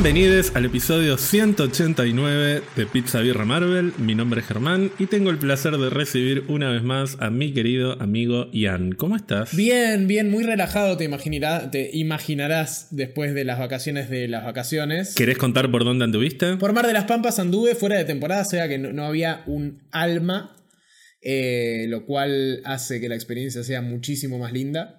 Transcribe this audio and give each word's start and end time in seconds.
Bienvenidos 0.00 0.54
al 0.54 0.64
episodio 0.64 1.18
189 1.18 2.62
de 2.76 2.86
Pizza 2.86 3.18
Birra 3.18 3.44
Marvel. 3.44 3.92
Mi 3.98 4.14
nombre 4.14 4.42
es 4.42 4.46
Germán 4.46 4.92
y 4.96 5.06
tengo 5.06 5.30
el 5.30 5.38
placer 5.38 5.76
de 5.76 5.90
recibir 5.90 6.44
una 6.46 6.70
vez 6.70 6.84
más 6.84 7.16
a 7.18 7.30
mi 7.30 7.52
querido 7.52 8.00
amigo 8.00 8.48
Ian. 8.52 8.92
¿Cómo 8.92 9.16
estás? 9.16 9.56
Bien, 9.56 10.06
bien, 10.06 10.30
muy 10.30 10.44
relajado 10.44 10.96
te, 10.96 11.02
imaginarás, 11.02 11.72
te 11.72 11.90
imaginarás 11.92 12.86
después 12.92 13.34
de 13.34 13.44
las 13.44 13.58
vacaciones 13.58 14.08
de 14.08 14.28
las 14.28 14.44
vacaciones. 14.44 15.16
¿Querés 15.16 15.36
contar 15.36 15.68
por 15.68 15.84
dónde 15.84 16.04
anduviste? 16.04 16.56
Por 16.58 16.72
Mar 16.72 16.86
de 16.86 16.92
las 16.92 17.06
Pampas 17.06 17.40
anduve 17.40 17.74
fuera 17.74 17.98
de 17.98 18.04
temporada, 18.04 18.42
o 18.42 18.48
sea 18.48 18.68
que 18.68 18.78
no, 18.78 18.92
no 18.92 19.04
había 19.04 19.42
un 19.46 19.82
alma, 19.90 20.54
eh, 21.22 21.86
lo 21.88 22.06
cual 22.06 22.60
hace 22.64 23.00
que 23.00 23.08
la 23.08 23.16
experiencia 23.16 23.64
sea 23.64 23.82
muchísimo 23.82 24.38
más 24.38 24.52
linda. 24.52 24.97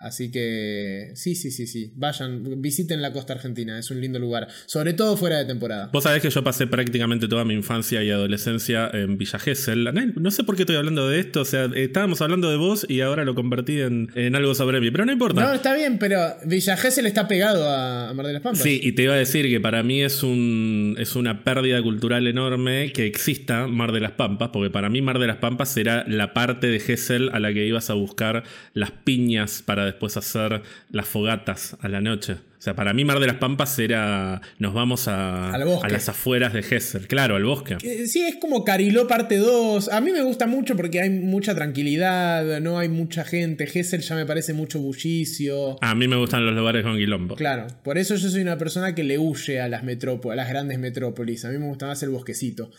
Así 0.00 0.30
que 0.30 1.10
sí, 1.14 1.34
sí, 1.34 1.50
sí, 1.50 1.66
sí. 1.66 1.92
Vayan, 1.94 2.62
visiten 2.62 3.02
la 3.02 3.12
costa 3.12 3.34
argentina, 3.34 3.78
es 3.78 3.90
un 3.90 4.00
lindo 4.00 4.18
lugar. 4.18 4.48
Sobre 4.64 4.94
todo 4.94 5.14
fuera 5.14 5.36
de 5.36 5.44
temporada. 5.44 5.90
Vos 5.92 6.04
sabés 6.04 6.22
que 6.22 6.30
yo 6.30 6.42
pasé 6.42 6.66
prácticamente 6.66 7.28
toda 7.28 7.44
mi 7.44 7.52
infancia 7.52 8.02
y 8.02 8.10
adolescencia 8.10 8.88
en 8.94 9.18
Villa 9.18 9.38
Gesell. 9.38 9.90
No 10.16 10.30
sé 10.30 10.42
por 10.42 10.56
qué 10.56 10.62
estoy 10.62 10.76
hablando 10.76 11.06
de 11.06 11.20
esto, 11.20 11.42
o 11.42 11.44
sea, 11.44 11.68
estábamos 11.74 12.22
hablando 12.22 12.50
de 12.50 12.56
vos 12.56 12.86
y 12.88 13.02
ahora 13.02 13.26
lo 13.26 13.34
convertí 13.34 13.82
en, 13.82 14.10
en 14.14 14.34
algo 14.34 14.54
sobre 14.54 14.80
mí, 14.80 14.90
pero 14.90 15.04
no 15.04 15.12
importa. 15.12 15.42
No, 15.42 15.52
está 15.52 15.74
bien, 15.74 15.98
pero 15.98 16.18
Villa 16.46 16.78
Gesell 16.78 17.04
está 17.04 17.28
pegado 17.28 17.68
a 17.68 18.14
Mar 18.14 18.26
de 18.26 18.32
las 18.32 18.40
Pampas. 18.40 18.62
Sí, 18.62 18.80
y 18.82 18.92
te 18.92 19.02
iba 19.02 19.12
a 19.12 19.18
decir 19.18 19.50
que 19.50 19.60
para 19.60 19.82
mí 19.82 20.02
es, 20.02 20.22
un, 20.22 20.96
es 20.98 21.14
una 21.14 21.44
pérdida 21.44 21.82
cultural 21.82 22.26
enorme 22.26 22.92
que 22.94 23.04
exista 23.04 23.66
Mar 23.66 23.92
de 23.92 24.00
las 24.00 24.12
Pampas, 24.12 24.48
porque 24.50 24.70
para 24.70 24.88
mí 24.88 25.02
Mar 25.02 25.18
de 25.18 25.26
las 25.26 25.36
Pampas 25.36 25.76
era 25.76 26.06
la 26.08 26.32
parte 26.32 26.68
de 26.68 26.80
Gesell 26.80 27.28
a 27.34 27.38
la 27.38 27.52
que 27.52 27.66
ibas 27.66 27.90
a 27.90 27.94
buscar 27.94 28.44
las 28.72 28.92
piñas 28.92 29.62
para 29.62 29.89
después 29.90 30.16
hacer 30.16 30.62
las 30.90 31.06
fogatas 31.06 31.76
a 31.80 31.88
la 31.88 32.00
noche. 32.00 32.36
O 32.60 32.62
sea, 32.62 32.74
para 32.74 32.92
mí 32.92 33.06
Mar 33.06 33.20
de 33.20 33.26
las 33.26 33.36
Pampas 33.36 33.78
era. 33.78 34.42
Nos 34.58 34.74
vamos 34.74 35.08
a, 35.08 35.50
a 35.50 35.88
las 35.88 36.08
afueras 36.10 36.52
de 36.52 36.62
Gesser, 36.62 37.06
claro, 37.06 37.36
al 37.36 37.44
bosque. 37.44 37.78
Sí, 38.06 38.20
es 38.20 38.36
como 38.36 38.64
Cariló 38.64 39.06
parte 39.06 39.38
2. 39.38 39.88
A 39.88 40.00
mí 40.02 40.12
me 40.12 40.20
gusta 40.20 40.46
mucho 40.46 40.76
porque 40.76 41.00
hay 41.00 41.08
mucha 41.08 41.54
tranquilidad, 41.54 42.60
no 42.60 42.78
hay 42.78 42.90
mucha 42.90 43.24
gente. 43.24 43.66
Gesser 43.66 44.00
ya 44.00 44.14
me 44.14 44.26
parece 44.26 44.52
mucho 44.52 44.78
bullicio. 44.78 45.78
A 45.82 45.94
mí 45.94 46.06
me 46.06 46.16
gustan 46.16 46.44
los 46.44 46.54
lugares 46.54 46.82
con 46.82 46.96
quilombo. 46.96 47.34
Claro, 47.34 47.66
por 47.82 47.96
eso 47.96 48.14
yo 48.16 48.28
soy 48.28 48.42
una 48.42 48.58
persona 48.58 48.94
que 48.94 49.04
le 49.04 49.16
huye 49.16 49.60
a 49.60 49.68
las, 49.68 49.82
a 49.82 50.34
las 50.34 50.48
grandes 50.50 50.78
metrópolis. 50.78 51.46
A 51.46 51.48
mí 51.48 51.56
me 51.56 51.66
gusta 51.66 51.86
más 51.86 52.02
el 52.02 52.10
bosquecito. 52.10 52.70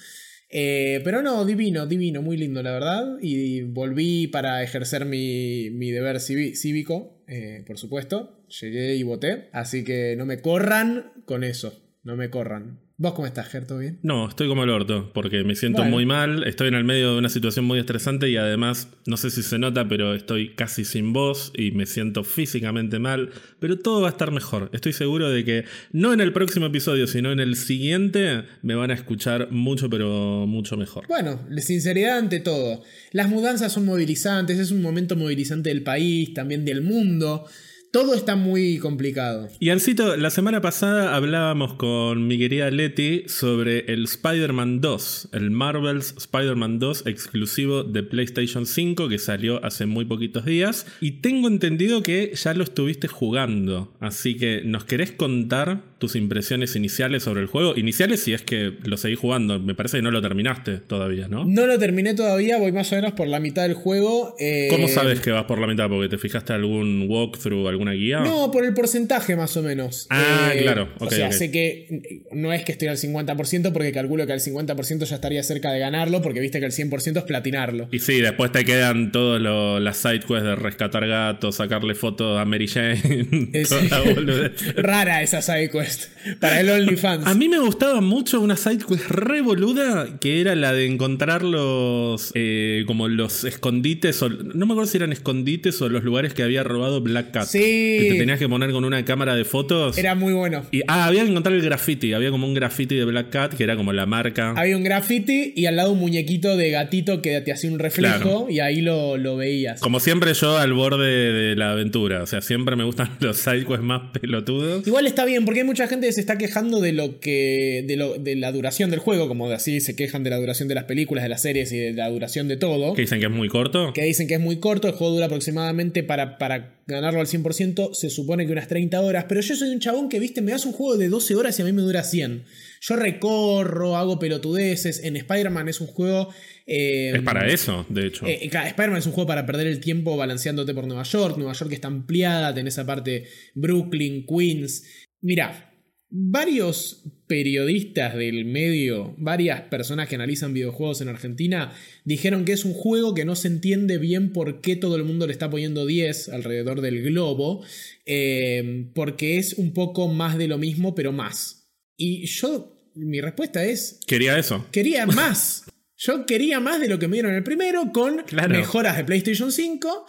Eh, 0.52 1.00
pero 1.06 1.22
no, 1.22 1.46
divino, 1.46 1.88
divino, 1.88 2.22
muy 2.22 2.36
lindo, 2.38 2.62
la 2.62 2.72
verdad. 2.72 3.18
Y 3.22 3.62
volví 3.62 4.28
para 4.28 4.62
ejercer 4.62 5.06
mi, 5.06 5.70
mi 5.72 5.92
deber 5.92 6.20
cívico, 6.20 7.24
eh, 7.28 7.64
por 7.66 7.78
supuesto. 7.78 8.46
Llegué 8.60 8.96
y 8.96 9.04
voté. 9.04 9.50
Así 9.54 9.84
que 9.84 10.16
no 10.18 10.26
me 10.26 10.42
corran 10.42 11.14
con 11.26 11.44
eso. 11.44 11.82
No 12.04 12.18
me 12.18 12.30
corran. 12.30 12.82
¿Vos 13.02 13.14
cómo 13.16 13.26
estás, 13.26 13.48
Ger? 13.48 13.66
bien? 13.80 13.98
No, 14.04 14.30
estoy 14.30 14.48
como 14.48 14.64
el 14.64 14.70
orto, 14.70 15.10
porque 15.12 15.44
me 15.44 15.56
siento 15.56 15.84
muy 15.84 16.06
mal, 16.06 16.44
estoy 16.44 16.68
en 16.68 16.76
el 16.76 16.84
medio 16.84 17.14
de 17.14 17.18
una 17.18 17.30
situación 17.30 17.66
muy 17.66 17.80
estresante 17.80 18.30
y 18.30 18.38
además, 18.38 18.90
no 19.08 19.18
sé 19.18 19.32
si 19.32 19.42
se 19.42 19.58
nota, 19.58 19.88
pero 19.88 20.14
estoy 20.14 20.54
casi 20.54 20.86
sin 20.86 21.12
voz 21.12 21.52
y 21.58 21.72
me 21.72 21.88
siento 21.88 22.24
físicamente 22.24 23.00
mal, 23.00 23.32
pero 23.60 23.80
todo 23.80 24.02
va 24.02 24.10
a 24.10 24.12
estar 24.12 24.30
mejor. 24.30 24.70
Estoy 24.72 24.94
seguro 24.94 25.32
de 25.32 25.44
que 25.44 25.66
no 25.92 26.14
en 26.14 26.22
el 26.22 26.32
próximo 26.32 26.68
episodio, 26.68 27.08
sino 27.08 27.32
en 27.32 27.40
el 27.40 27.56
siguiente 27.56 28.44
me 28.62 28.76
van 28.76 28.92
a 28.92 28.94
escuchar 28.94 29.52
mucho, 29.52 29.90
pero 29.90 30.46
mucho 30.46 30.78
mejor. 30.78 31.08
Bueno, 31.08 31.40
sinceridad 31.58 32.20
ante 32.20 32.40
todo. 32.40 32.84
Las 33.14 33.30
mudanzas 33.30 33.74
son 33.74 33.84
movilizantes, 33.84 34.60
es 34.60 34.70
un 34.70 34.84
momento 34.84 35.16
movilizante 35.16 35.70
del 35.70 35.82
país, 35.82 36.36
también 36.36 36.66
del 36.66 36.84
mundo. 36.84 37.48
Todo 37.92 38.14
está 38.14 38.38
muy 38.38 38.78
complicado. 38.78 39.50
Y 39.60 39.70
Ancito, 39.70 40.16
la 40.16 40.30
semana 40.30 40.62
pasada 40.62 41.14
hablábamos 41.14 41.74
con 41.74 42.26
mi 42.26 42.38
querida 42.40 42.72
Leti 42.72 43.24
sobre 43.28 43.80
el 43.92 44.06
Spider-Man 44.06 44.80
2, 44.80 45.30
el 45.34 45.52
Marvel's 45.52 46.16
Spider-Man 46.18 46.80
2 46.80 47.04
exclusivo 47.06 47.84
de 47.84 48.04
PlayStation 48.04 48.66
5 48.66 49.10
que 49.10 49.18
salió 49.18 49.62
hace 49.66 49.88
muy 49.88 50.06
poquitos 50.06 50.46
días. 50.46 50.86
Y 51.02 51.20
tengo 51.20 51.50
entendido 51.50 52.02
que 52.02 52.32
ya 52.34 52.54
lo 52.54 52.64
estuviste 52.64 53.10
jugando. 53.10 53.92
Así 54.00 54.38
que, 54.38 54.62
¿nos 54.64 54.86
querés 54.86 55.12
contar 55.12 55.91
tus 56.02 56.16
impresiones 56.16 56.76
iniciales 56.76 57.24
sobre 57.24 57.42
el 57.42 57.48
juego? 57.48 57.78
Iniciales 57.78 58.22
si 58.22 58.34
es 58.34 58.42
que 58.42 58.74
lo 58.84 58.98
seguís 58.98 59.20
jugando. 59.20 59.60
Me 59.60 59.76
parece 59.76 59.98
que 59.98 60.02
no 60.02 60.12
lo 60.12 60.22
terminaste 60.22 60.78
todavía, 60.78 61.28
¿no? 61.28 61.46
No 61.46 61.68
lo 61.68 61.78
terminé 61.78 62.16
todavía, 62.16 62.58
voy 62.58 62.72
más 62.72 62.92
o 62.92 62.96
menos 62.96 63.14
por 63.14 63.28
la 63.28 63.40
mitad 63.40 63.64
del 63.64 63.76
juego. 63.76 64.36
Eh, 64.40 64.68
¿Cómo 64.72 64.88
sabes 64.88 65.20
que 65.20 65.32
vas 65.32 65.46
por 65.46 65.60
la 65.60 65.68
mitad? 65.68 65.88
Porque 65.88 66.10
te 66.10 66.18
fijaste 66.18 66.54
algún 66.54 67.06
walkthrough, 67.08 67.68
algún 67.68 67.82
una 67.82 67.94
guía? 67.94 68.20
No, 68.20 68.52
por 68.52 68.64
el 68.64 68.74
porcentaje 68.74 69.36
más 69.36 69.58
o 69.58 69.64
menos. 69.64 70.08
Ah, 70.10 70.52
eh, 70.54 70.62
claro. 70.62 70.90
o 71.00 71.10
sea, 71.10 71.32
sé 71.32 71.52
que 71.52 72.24
no 72.32 72.54
es 72.54 72.64
que 72.64 72.72
estoy 72.72 72.88
al 72.88 72.98
50% 72.98 73.74
porque 73.74 73.92
calculo 73.92 74.26
que 74.28 74.34
al 74.34 74.40
50% 74.40 75.06
ya 75.06 75.16
estaría 75.16 75.44
cerca 75.44 75.72
de 75.72 75.80
ganarlo 75.80 76.22
porque 76.22 76.40
viste 76.40 76.60
que 76.60 76.66
el 76.66 76.72
100% 76.72 77.18
es 77.18 77.24
platinarlo. 77.24 77.90
Y 77.92 78.00
sí, 78.00 78.22
después 78.22 78.52
te 78.52 78.64
quedan 78.64 79.12
todas 79.12 79.42
las 79.42 79.98
sidequests 79.98 80.44
de 80.44 80.56
rescatar 80.56 81.08
gatos, 81.08 81.56
sacarle 81.56 81.96
fotos 81.96 82.40
a 82.40 82.46
Mary 82.46 82.68
Jane. 82.68 83.50
Es 83.54 83.72
rara 84.76 85.22
esa 85.22 85.42
sidequest 85.42 85.91
para 86.40 86.60
el 86.60 86.70
OnlyFans. 86.70 87.28
A 87.28 87.34
mí 87.34 87.50
me 87.50 87.60
gustaba 87.60 88.02
mucho 88.02 88.40
una 88.42 88.56
sidequest 88.56 89.10
re 89.10 89.42
boluda 89.42 90.20
que 90.20 90.42
era 90.42 90.56
la 90.56 90.74
de 90.74 90.86
encontrar 90.86 91.44
los 91.44 92.32
eh, 92.36 92.84
como 92.88 93.08
los 93.08 93.44
escondites 93.44 94.22
o 94.22 94.30
no 94.30 94.66
me 94.66 94.74
acuerdo 94.74 94.90
si 94.90 94.98
eran 94.98 95.12
escondites 95.12 95.82
o 95.82 95.90
los 95.90 96.04
lugares 96.04 96.34
que 96.34 96.44
había 96.44 96.64
robado 96.64 97.02
Black 97.02 97.32
Cat. 97.32 97.46
Sí, 97.46 97.60
te 97.60 98.16
tenías 98.18 98.40
que 98.40 98.50
poner 98.50 98.72
con 98.72 98.86
una 98.86 99.04
cámara 99.06 99.36
de 99.36 99.46
fotos. 99.46 99.98
Era 99.98 100.16
muy 100.16 100.34
bueno. 100.34 100.66
Y, 100.72 100.82
ah, 100.88 101.06
había 101.06 101.24
que 101.24 101.30
encontrar 101.30 101.56
el 101.56 101.62
graffiti. 101.62 102.14
Había 102.14 102.32
como 102.32 102.48
un 102.48 102.54
graffiti 102.54 102.96
de 102.96 103.06
Black 103.06 103.30
Cat 103.30 103.54
que 103.54 103.64
era 103.64 103.76
como 103.76 103.94
la 103.94 104.06
marca. 104.06 104.54
Había 104.56 104.78
un 104.78 104.84
graffiti 104.84 105.54
y 105.56 105.66
al 105.66 105.76
lado 105.76 105.94
un 105.94 106.00
muñequito 106.00 106.58
de 106.58 106.72
gatito 106.72 107.22
que 107.22 107.42
te 107.42 107.52
hacía 107.52 107.72
un 107.72 107.80
reflejo 107.80 108.48
y 108.50 108.60
ahí 108.60 108.82
lo, 108.82 109.18
lo, 109.18 109.36
veías. 109.38 109.80
Como 109.82 110.00
siempre 110.00 110.34
yo 110.34 110.58
al 110.58 110.74
borde 110.74 111.34
de 111.34 111.56
la 111.56 111.72
aventura. 111.72 112.24
O 112.24 112.28
sea, 112.28 112.42
siempre 112.42 112.76
me 112.76 112.84
gustan 112.84 113.10
los 113.20 113.38
sidequests 113.38 113.84
más 113.84 114.02
pelotudos. 114.20 114.86
Igual 114.88 115.08
está 115.08 115.26
bien, 115.26 115.46
porque 115.46 115.62
hay 115.62 115.68
mucha 115.82 115.90
gente 115.90 116.12
se 116.12 116.20
está 116.22 116.38
quejando 116.38 116.80
de 116.80 116.94
lo 116.94 117.20
que. 117.20 117.84
de, 117.88 117.96
lo, 117.96 118.20
de 118.20 118.36
la 118.36 118.52
duración 118.52 118.92
del 118.92 119.00
juego, 119.00 119.28
como 119.28 119.50
de 119.50 119.56
así 119.56 119.82
se 119.82 119.96
quejan 119.96 120.24
de 120.24 120.30
la 120.30 120.38
duración 120.38 120.68
de 120.68 120.76
las 120.76 120.84
películas, 120.84 121.24
de 121.24 121.30
las 121.30 121.42
series 121.42 121.72
y 121.72 121.78
de 121.78 121.94
la 121.94 122.08
duración 122.10 122.48
de 122.48 122.58
todo. 122.58 122.94
Que 122.94 123.02
dicen 123.02 123.20
que 123.20 123.26
es 123.26 123.32
muy 123.32 123.48
corto. 123.48 123.92
Que 123.94 124.04
dicen 124.04 124.28
que 124.28 124.36
es 124.36 124.40
muy 124.40 124.60
corto. 124.60 124.88
El 124.88 124.94
juego 124.94 125.14
dura 125.14 125.26
aproximadamente 125.26 126.04
para, 126.04 126.38
para 126.38 126.82
ganarlo 126.92 127.20
al 127.20 127.28
100%, 127.28 127.94
se 127.94 128.10
supone 128.10 128.46
que 128.46 128.52
unas 128.52 128.68
30 128.68 129.00
horas, 129.02 129.26
pero 129.28 129.42
yo 129.42 129.56
soy 129.56 129.70
un 129.70 129.80
chabón 129.80 130.10
que, 130.10 130.20
viste, 130.20 130.42
me 130.42 130.52
das 130.52 130.66
un 130.66 130.74
juego 130.74 130.98
de 130.98 131.10
12 131.10 131.36
horas 131.36 131.58
y 131.58 131.62
a 131.62 131.66
mí 131.66 131.72
me 131.72 131.82
dura 131.82 132.04
100. 132.04 132.44
Yo 132.82 132.96
recorro, 132.96 133.96
hago 133.96 134.20
pelotudeces, 134.20 135.04
en 135.04 135.16
Spider-Man 135.16 135.70
es 135.70 135.82
un 135.82 135.88
juego... 135.88 136.30
Eh, 136.68 137.14
es 137.16 137.22
para 137.22 137.48
eso, 137.48 137.86
de 137.90 138.08
hecho. 138.08 138.26
Eh, 138.26 138.40
Spider-Man 138.44 138.98
es 138.98 139.06
un 139.06 139.14
juego 139.14 139.28
para 139.28 139.46
perder 139.46 139.68
el 139.68 139.80
tiempo 139.80 140.18
balanceándote 140.18 140.74
por 140.74 140.86
Nueva 140.86 141.04
York, 141.04 141.38
Nueva 141.38 141.54
York 141.54 141.72
está 141.72 141.88
ampliada, 141.88 142.54
tenés 142.54 142.78
aparte 142.78 143.28
Brooklyn, 143.56 144.26
Queens. 144.26 144.84
Mira, 145.22 145.71
Varios 146.14 147.04
periodistas 147.28 148.16
del 148.18 148.44
medio, 148.44 149.16
varias 149.18 149.62
personas 149.62 150.10
que 150.10 150.16
analizan 150.16 150.54
videojuegos 150.54 151.00
en 151.00 151.08
Argentina, 151.08 151.72
dijeron 152.04 152.44
que 152.44 152.52
es 152.52 152.66
un 152.66 152.74
juego 152.74 153.14
que 153.14 153.24
no 153.24 153.38
se 153.38 153.48
entiende 153.48 153.98
bien 153.98 154.34
por 154.34 154.60
qué 154.60 154.76
todo 154.76 154.98
el 154.98 155.06
mundo 155.06 155.26
le 155.26 155.32
está 155.32 155.50
poniendo 155.50 155.86
10 155.86 156.28
alrededor 156.28 156.82
del 156.82 157.02
globo, 157.02 157.64
eh, 158.06 158.90
porque 158.94 159.38
es 159.38 159.54
un 159.54 159.74
poco 159.74 160.10
más 160.10 160.38
de 160.38 160.50
lo 160.50 160.58
mismo, 160.58 160.96
pero 160.96 161.14
más. 161.14 161.72
Y 161.96 162.26
yo, 162.26 162.92
mi 162.94 163.22
respuesta 163.22 163.64
es... 163.64 164.02
Quería 164.06 164.38
eso. 164.38 164.68
Quería 164.70 165.06
más. 165.08 165.64
Yo 165.96 166.26
quería 166.26 166.60
más 166.60 166.82
de 166.82 166.90
lo 166.90 167.00
que 167.00 167.08
me 167.08 167.16
dieron 167.16 167.36
el 167.36 167.44
primero, 167.44 167.94
con 167.94 168.26
mejoras 168.50 168.98
de 168.98 169.06
PlayStation 169.06 169.50
5. 169.50 170.08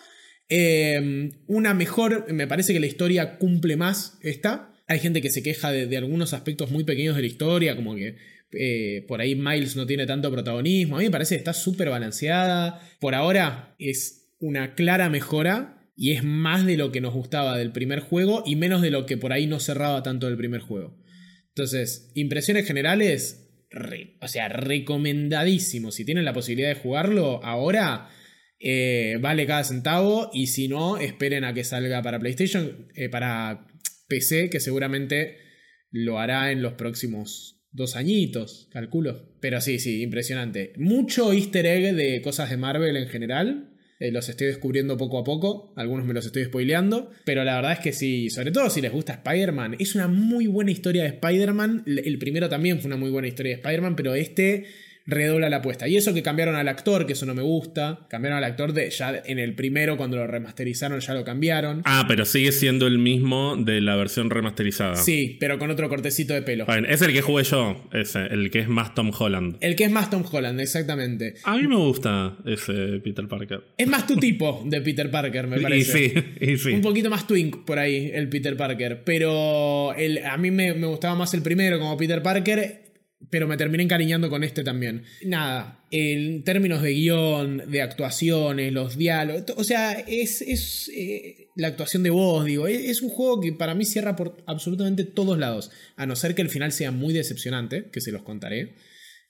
Eh, 0.48 1.30
una 1.46 1.74
mejor, 1.74 2.32
me 2.32 2.48
parece 2.48 2.72
que 2.72 2.80
la 2.80 2.86
historia 2.86 3.38
cumple 3.38 3.76
más 3.76 4.18
esta. 4.22 4.71
Hay 4.92 5.00
gente 5.00 5.22
que 5.22 5.30
se 5.30 5.42
queja 5.42 5.72
de, 5.72 5.96
algunos 5.96 6.34
aspectos 6.34 6.70
muy 6.70 6.84
pequeños 6.84 7.16
de 7.16 7.22
la 7.22 7.26
historia, 7.26 7.76
como 7.76 7.94
que 7.94 8.16
eh, 8.52 9.04
por 9.08 9.22
ahí 9.22 9.34
Miles 9.34 9.74
no 9.74 9.86
tiene 9.86 10.04
tanto 10.06 10.30
protagonismo. 10.30 10.96
A 10.96 10.98
mí 10.98 11.06
me 11.06 11.10
parece 11.10 11.34
que 11.34 11.38
está 11.38 11.54
súper 11.54 11.88
balanceada. 11.88 12.78
Por 13.00 13.14
ahora 13.14 13.74
es 13.78 14.34
una 14.38 14.74
clara 14.74 15.08
mejora 15.08 15.88
y 15.96 16.12
es 16.12 16.24
más 16.24 16.66
de 16.66 16.76
lo 16.76 16.92
que 16.92 17.00
nos 17.00 17.14
gustaba 17.14 17.56
del 17.56 17.72
primer 17.72 18.00
juego 18.00 18.42
y 18.44 18.56
menos 18.56 18.82
de 18.82 18.90
lo 18.90 19.06
que 19.06 19.16
por 19.16 19.32
ahí 19.32 19.46
no 19.46 19.60
cerraba 19.60 20.02
tanto 20.02 20.26
del 20.26 20.36
primer 20.36 20.60
juego. 20.60 20.98
Entonces, 21.48 22.10
impresiones 22.14 22.66
generales, 22.66 23.48
o 24.20 24.28
sea, 24.28 24.50
recomendadísimo. 24.50 25.90
Si 25.90 26.04
tienen 26.04 26.26
la 26.26 26.34
posibilidad 26.34 26.68
de 26.68 26.80
jugarlo 26.80 27.42
ahora, 27.42 28.10
eh, 28.58 29.16
vale 29.22 29.46
cada 29.46 29.64
centavo 29.64 30.30
y 30.34 30.48
si 30.48 30.68
no, 30.68 30.98
esperen 30.98 31.44
a 31.44 31.54
que 31.54 31.64
salga 31.64 32.02
para 32.02 32.18
PlayStation, 32.18 32.88
eh, 32.94 33.08
para 33.08 33.66
PC, 34.12 34.50
que 34.50 34.60
seguramente 34.60 35.38
lo 35.90 36.18
hará 36.18 36.52
en 36.52 36.60
los 36.60 36.74
próximos 36.74 37.64
dos 37.70 37.96
añitos, 37.96 38.68
calculo. 38.70 39.38
Pero 39.40 39.58
sí, 39.62 39.78
sí, 39.78 40.02
impresionante. 40.02 40.74
Mucho 40.76 41.32
easter 41.32 41.64
egg 41.64 41.94
de 41.94 42.20
cosas 42.20 42.50
de 42.50 42.58
Marvel 42.58 42.94
en 42.98 43.08
general. 43.08 43.70
Eh, 43.98 44.12
los 44.12 44.28
estoy 44.28 44.48
descubriendo 44.48 44.98
poco 44.98 45.18
a 45.18 45.24
poco. 45.24 45.72
Algunos 45.78 46.04
me 46.04 46.12
los 46.12 46.26
estoy 46.26 46.44
spoileando. 46.44 47.10
Pero 47.24 47.42
la 47.42 47.56
verdad 47.56 47.72
es 47.72 47.78
que 47.78 47.92
sí, 47.92 48.28
sobre 48.28 48.52
todo 48.52 48.68
si 48.68 48.82
les 48.82 48.92
gusta 48.92 49.14
Spider-Man, 49.14 49.76
es 49.78 49.94
una 49.94 50.08
muy 50.08 50.46
buena 50.46 50.72
historia 50.72 51.04
de 51.04 51.08
Spider-Man. 51.08 51.84
El 51.86 52.18
primero 52.18 52.50
también 52.50 52.80
fue 52.80 52.88
una 52.88 52.98
muy 52.98 53.08
buena 53.08 53.28
historia 53.28 53.52
de 53.52 53.62
Spider-Man, 53.62 53.96
pero 53.96 54.14
este 54.14 54.66
redobla 55.06 55.50
la 55.50 55.58
apuesta. 55.58 55.88
Y 55.88 55.96
eso 55.96 56.14
que 56.14 56.22
cambiaron 56.22 56.54
al 56.54 56.68
actor, 56.68 57.06
que 57.06 57.14
eso 57.14 57.26
no 57.26 57.34
me 57.34 57.42
gusta. 57.42 58.06
Cambiaron 58.08 58.38
al 58.38 58.44
actor 58.44 58.72
de 58.72 58.90
ya 58.90 59.22
en 59.24 59.38
el 59.38 59.54
primero, 59.54 59.96
cuando 59.96 60.16
lo 60.16 60.26
remasterizaron, 60.26 61.00
ya 61.00 61.14
lo 61.14 61.24
cambiaron. 61.24 61.82
Ah, 61.84 62.04
pero 62.08 62.24
sigue 62.24 62.52
siendo 62.52 62.86
el 62.86 62.98
mismo 62.98 63.56
de 63.56 63.80
la 63.80 63.96
versión 63.96 64.30
remasterizada. 64.30 64.96
Sí, 64.96 65.36
pero 65.40 65.58
con 65.58 65.70
otro 65.70 65.88
cortecito 65.88 66.34
de 66.34 66.42
pelo. 66.42 66.66
es 66.88 67.02
el 67.02 67.12
que 67.12 67.22
jugué 67.22 67.44
yo, 67.44 67.88
ese, 67.92 68.26
el 68.26 68.50
que 68.50 68.60
es 68.60 68.68
más 68.68 68.94
Tom 68.94 69.10
Holland. 69.16 69.56
El 69.60 69.76
que 69.76 69.84
es 69.84 69.90
más 69.90 70.10
Tom 70.10 70.24
Holland, 70.30 70.60
exactamente. 70.60 71.34
A 71.44 71.56
mí 71.56 71.66
me 71.66 71.76
gusta 71.76 72.36
ese 72.44 73.00
Peter 73.02 73.26
Parker. 73.28 73.62
Es 73.76 73.86
más 73.86 74.06
tu 74.06 74.16
tipo 74.16 74.62
de 74.66 74.80
Peter 74.80 75.10
Parker, 75.10 75.46
me 75.46 75.60
parece. 75.62 76.04
Y 76.04 76.10
sí, 76.10 76.24
y 76.40 76.58
sí. 76.58 76.72
Un 76.72 76.80
poquito 76.80 77.10
más 77.10 77.26
twink 77.26 77.64
por 77.64 77.78
ahí, 77.78 78.10
el 78.12 78.28
Peter 78.28 78.56
Parker. 78.56 79.02
Pero 79.04 79.94
el, 79.94 80.24
a 80.24 80.36
mí 80.36 80.50
me, 80.50 80.74
me 80.74 80.86
gustaba 80.86 81.14
más 81.14 81.34
el 81.34 81.42
primero 81.42 81.78
como 81.78 81.96
Peter 81.96 82.22
Parker 82.22 82.91
pero 83.30 83.48
me 83.48 83.56
terminé 83.56 83.82
encariñando 83.82 84.28
con 84.30 84.44
este 84.44 84.62
también. 84.62 85.04
Nada, 85.24 85.84
en 85.90 86.44
términos 86.44 86.82
de 86.82 86.92
guion, 86.92 87.62
de 87.70 87.82
actuaciones, 87.82 88.72
los 88.72 88.96
diálogos, 88.96 89.44
o 89.56 89.64
sea, 89.64 89.92
es, 89.92 90.42
es 90.42 90.90
eh, 90.94 91.48
la 91.56 91.68
actuación 91.68 92.02
de 92.02 92.10
voz, 92.10 92.44
digo, 92.44 92.66
es, 92.66 93.02
un 93.02 93.10
juego 93.10 93.40
que 93.40 93.52
para 93.52 93.74
mí 93.74 93.84
cierra 93.84 94.16
por 94.16 94.42
absolutamente 94.46 95.04
todos 95.04 95.38
lados, 95.38 95.70
a 95.96 96.06
no 96.06 96.16
ser 96.16 96.34
que 96.34 96.42
el 96.42 96.48
final 96.48 96.72
sea 96.72 96.90
muy 96.90 97.14
decepcionante, 97.14 97.90
que 97.92 98.00
se 98.00 98.12
los 98.12 98.22
contaré. 98.22 98.74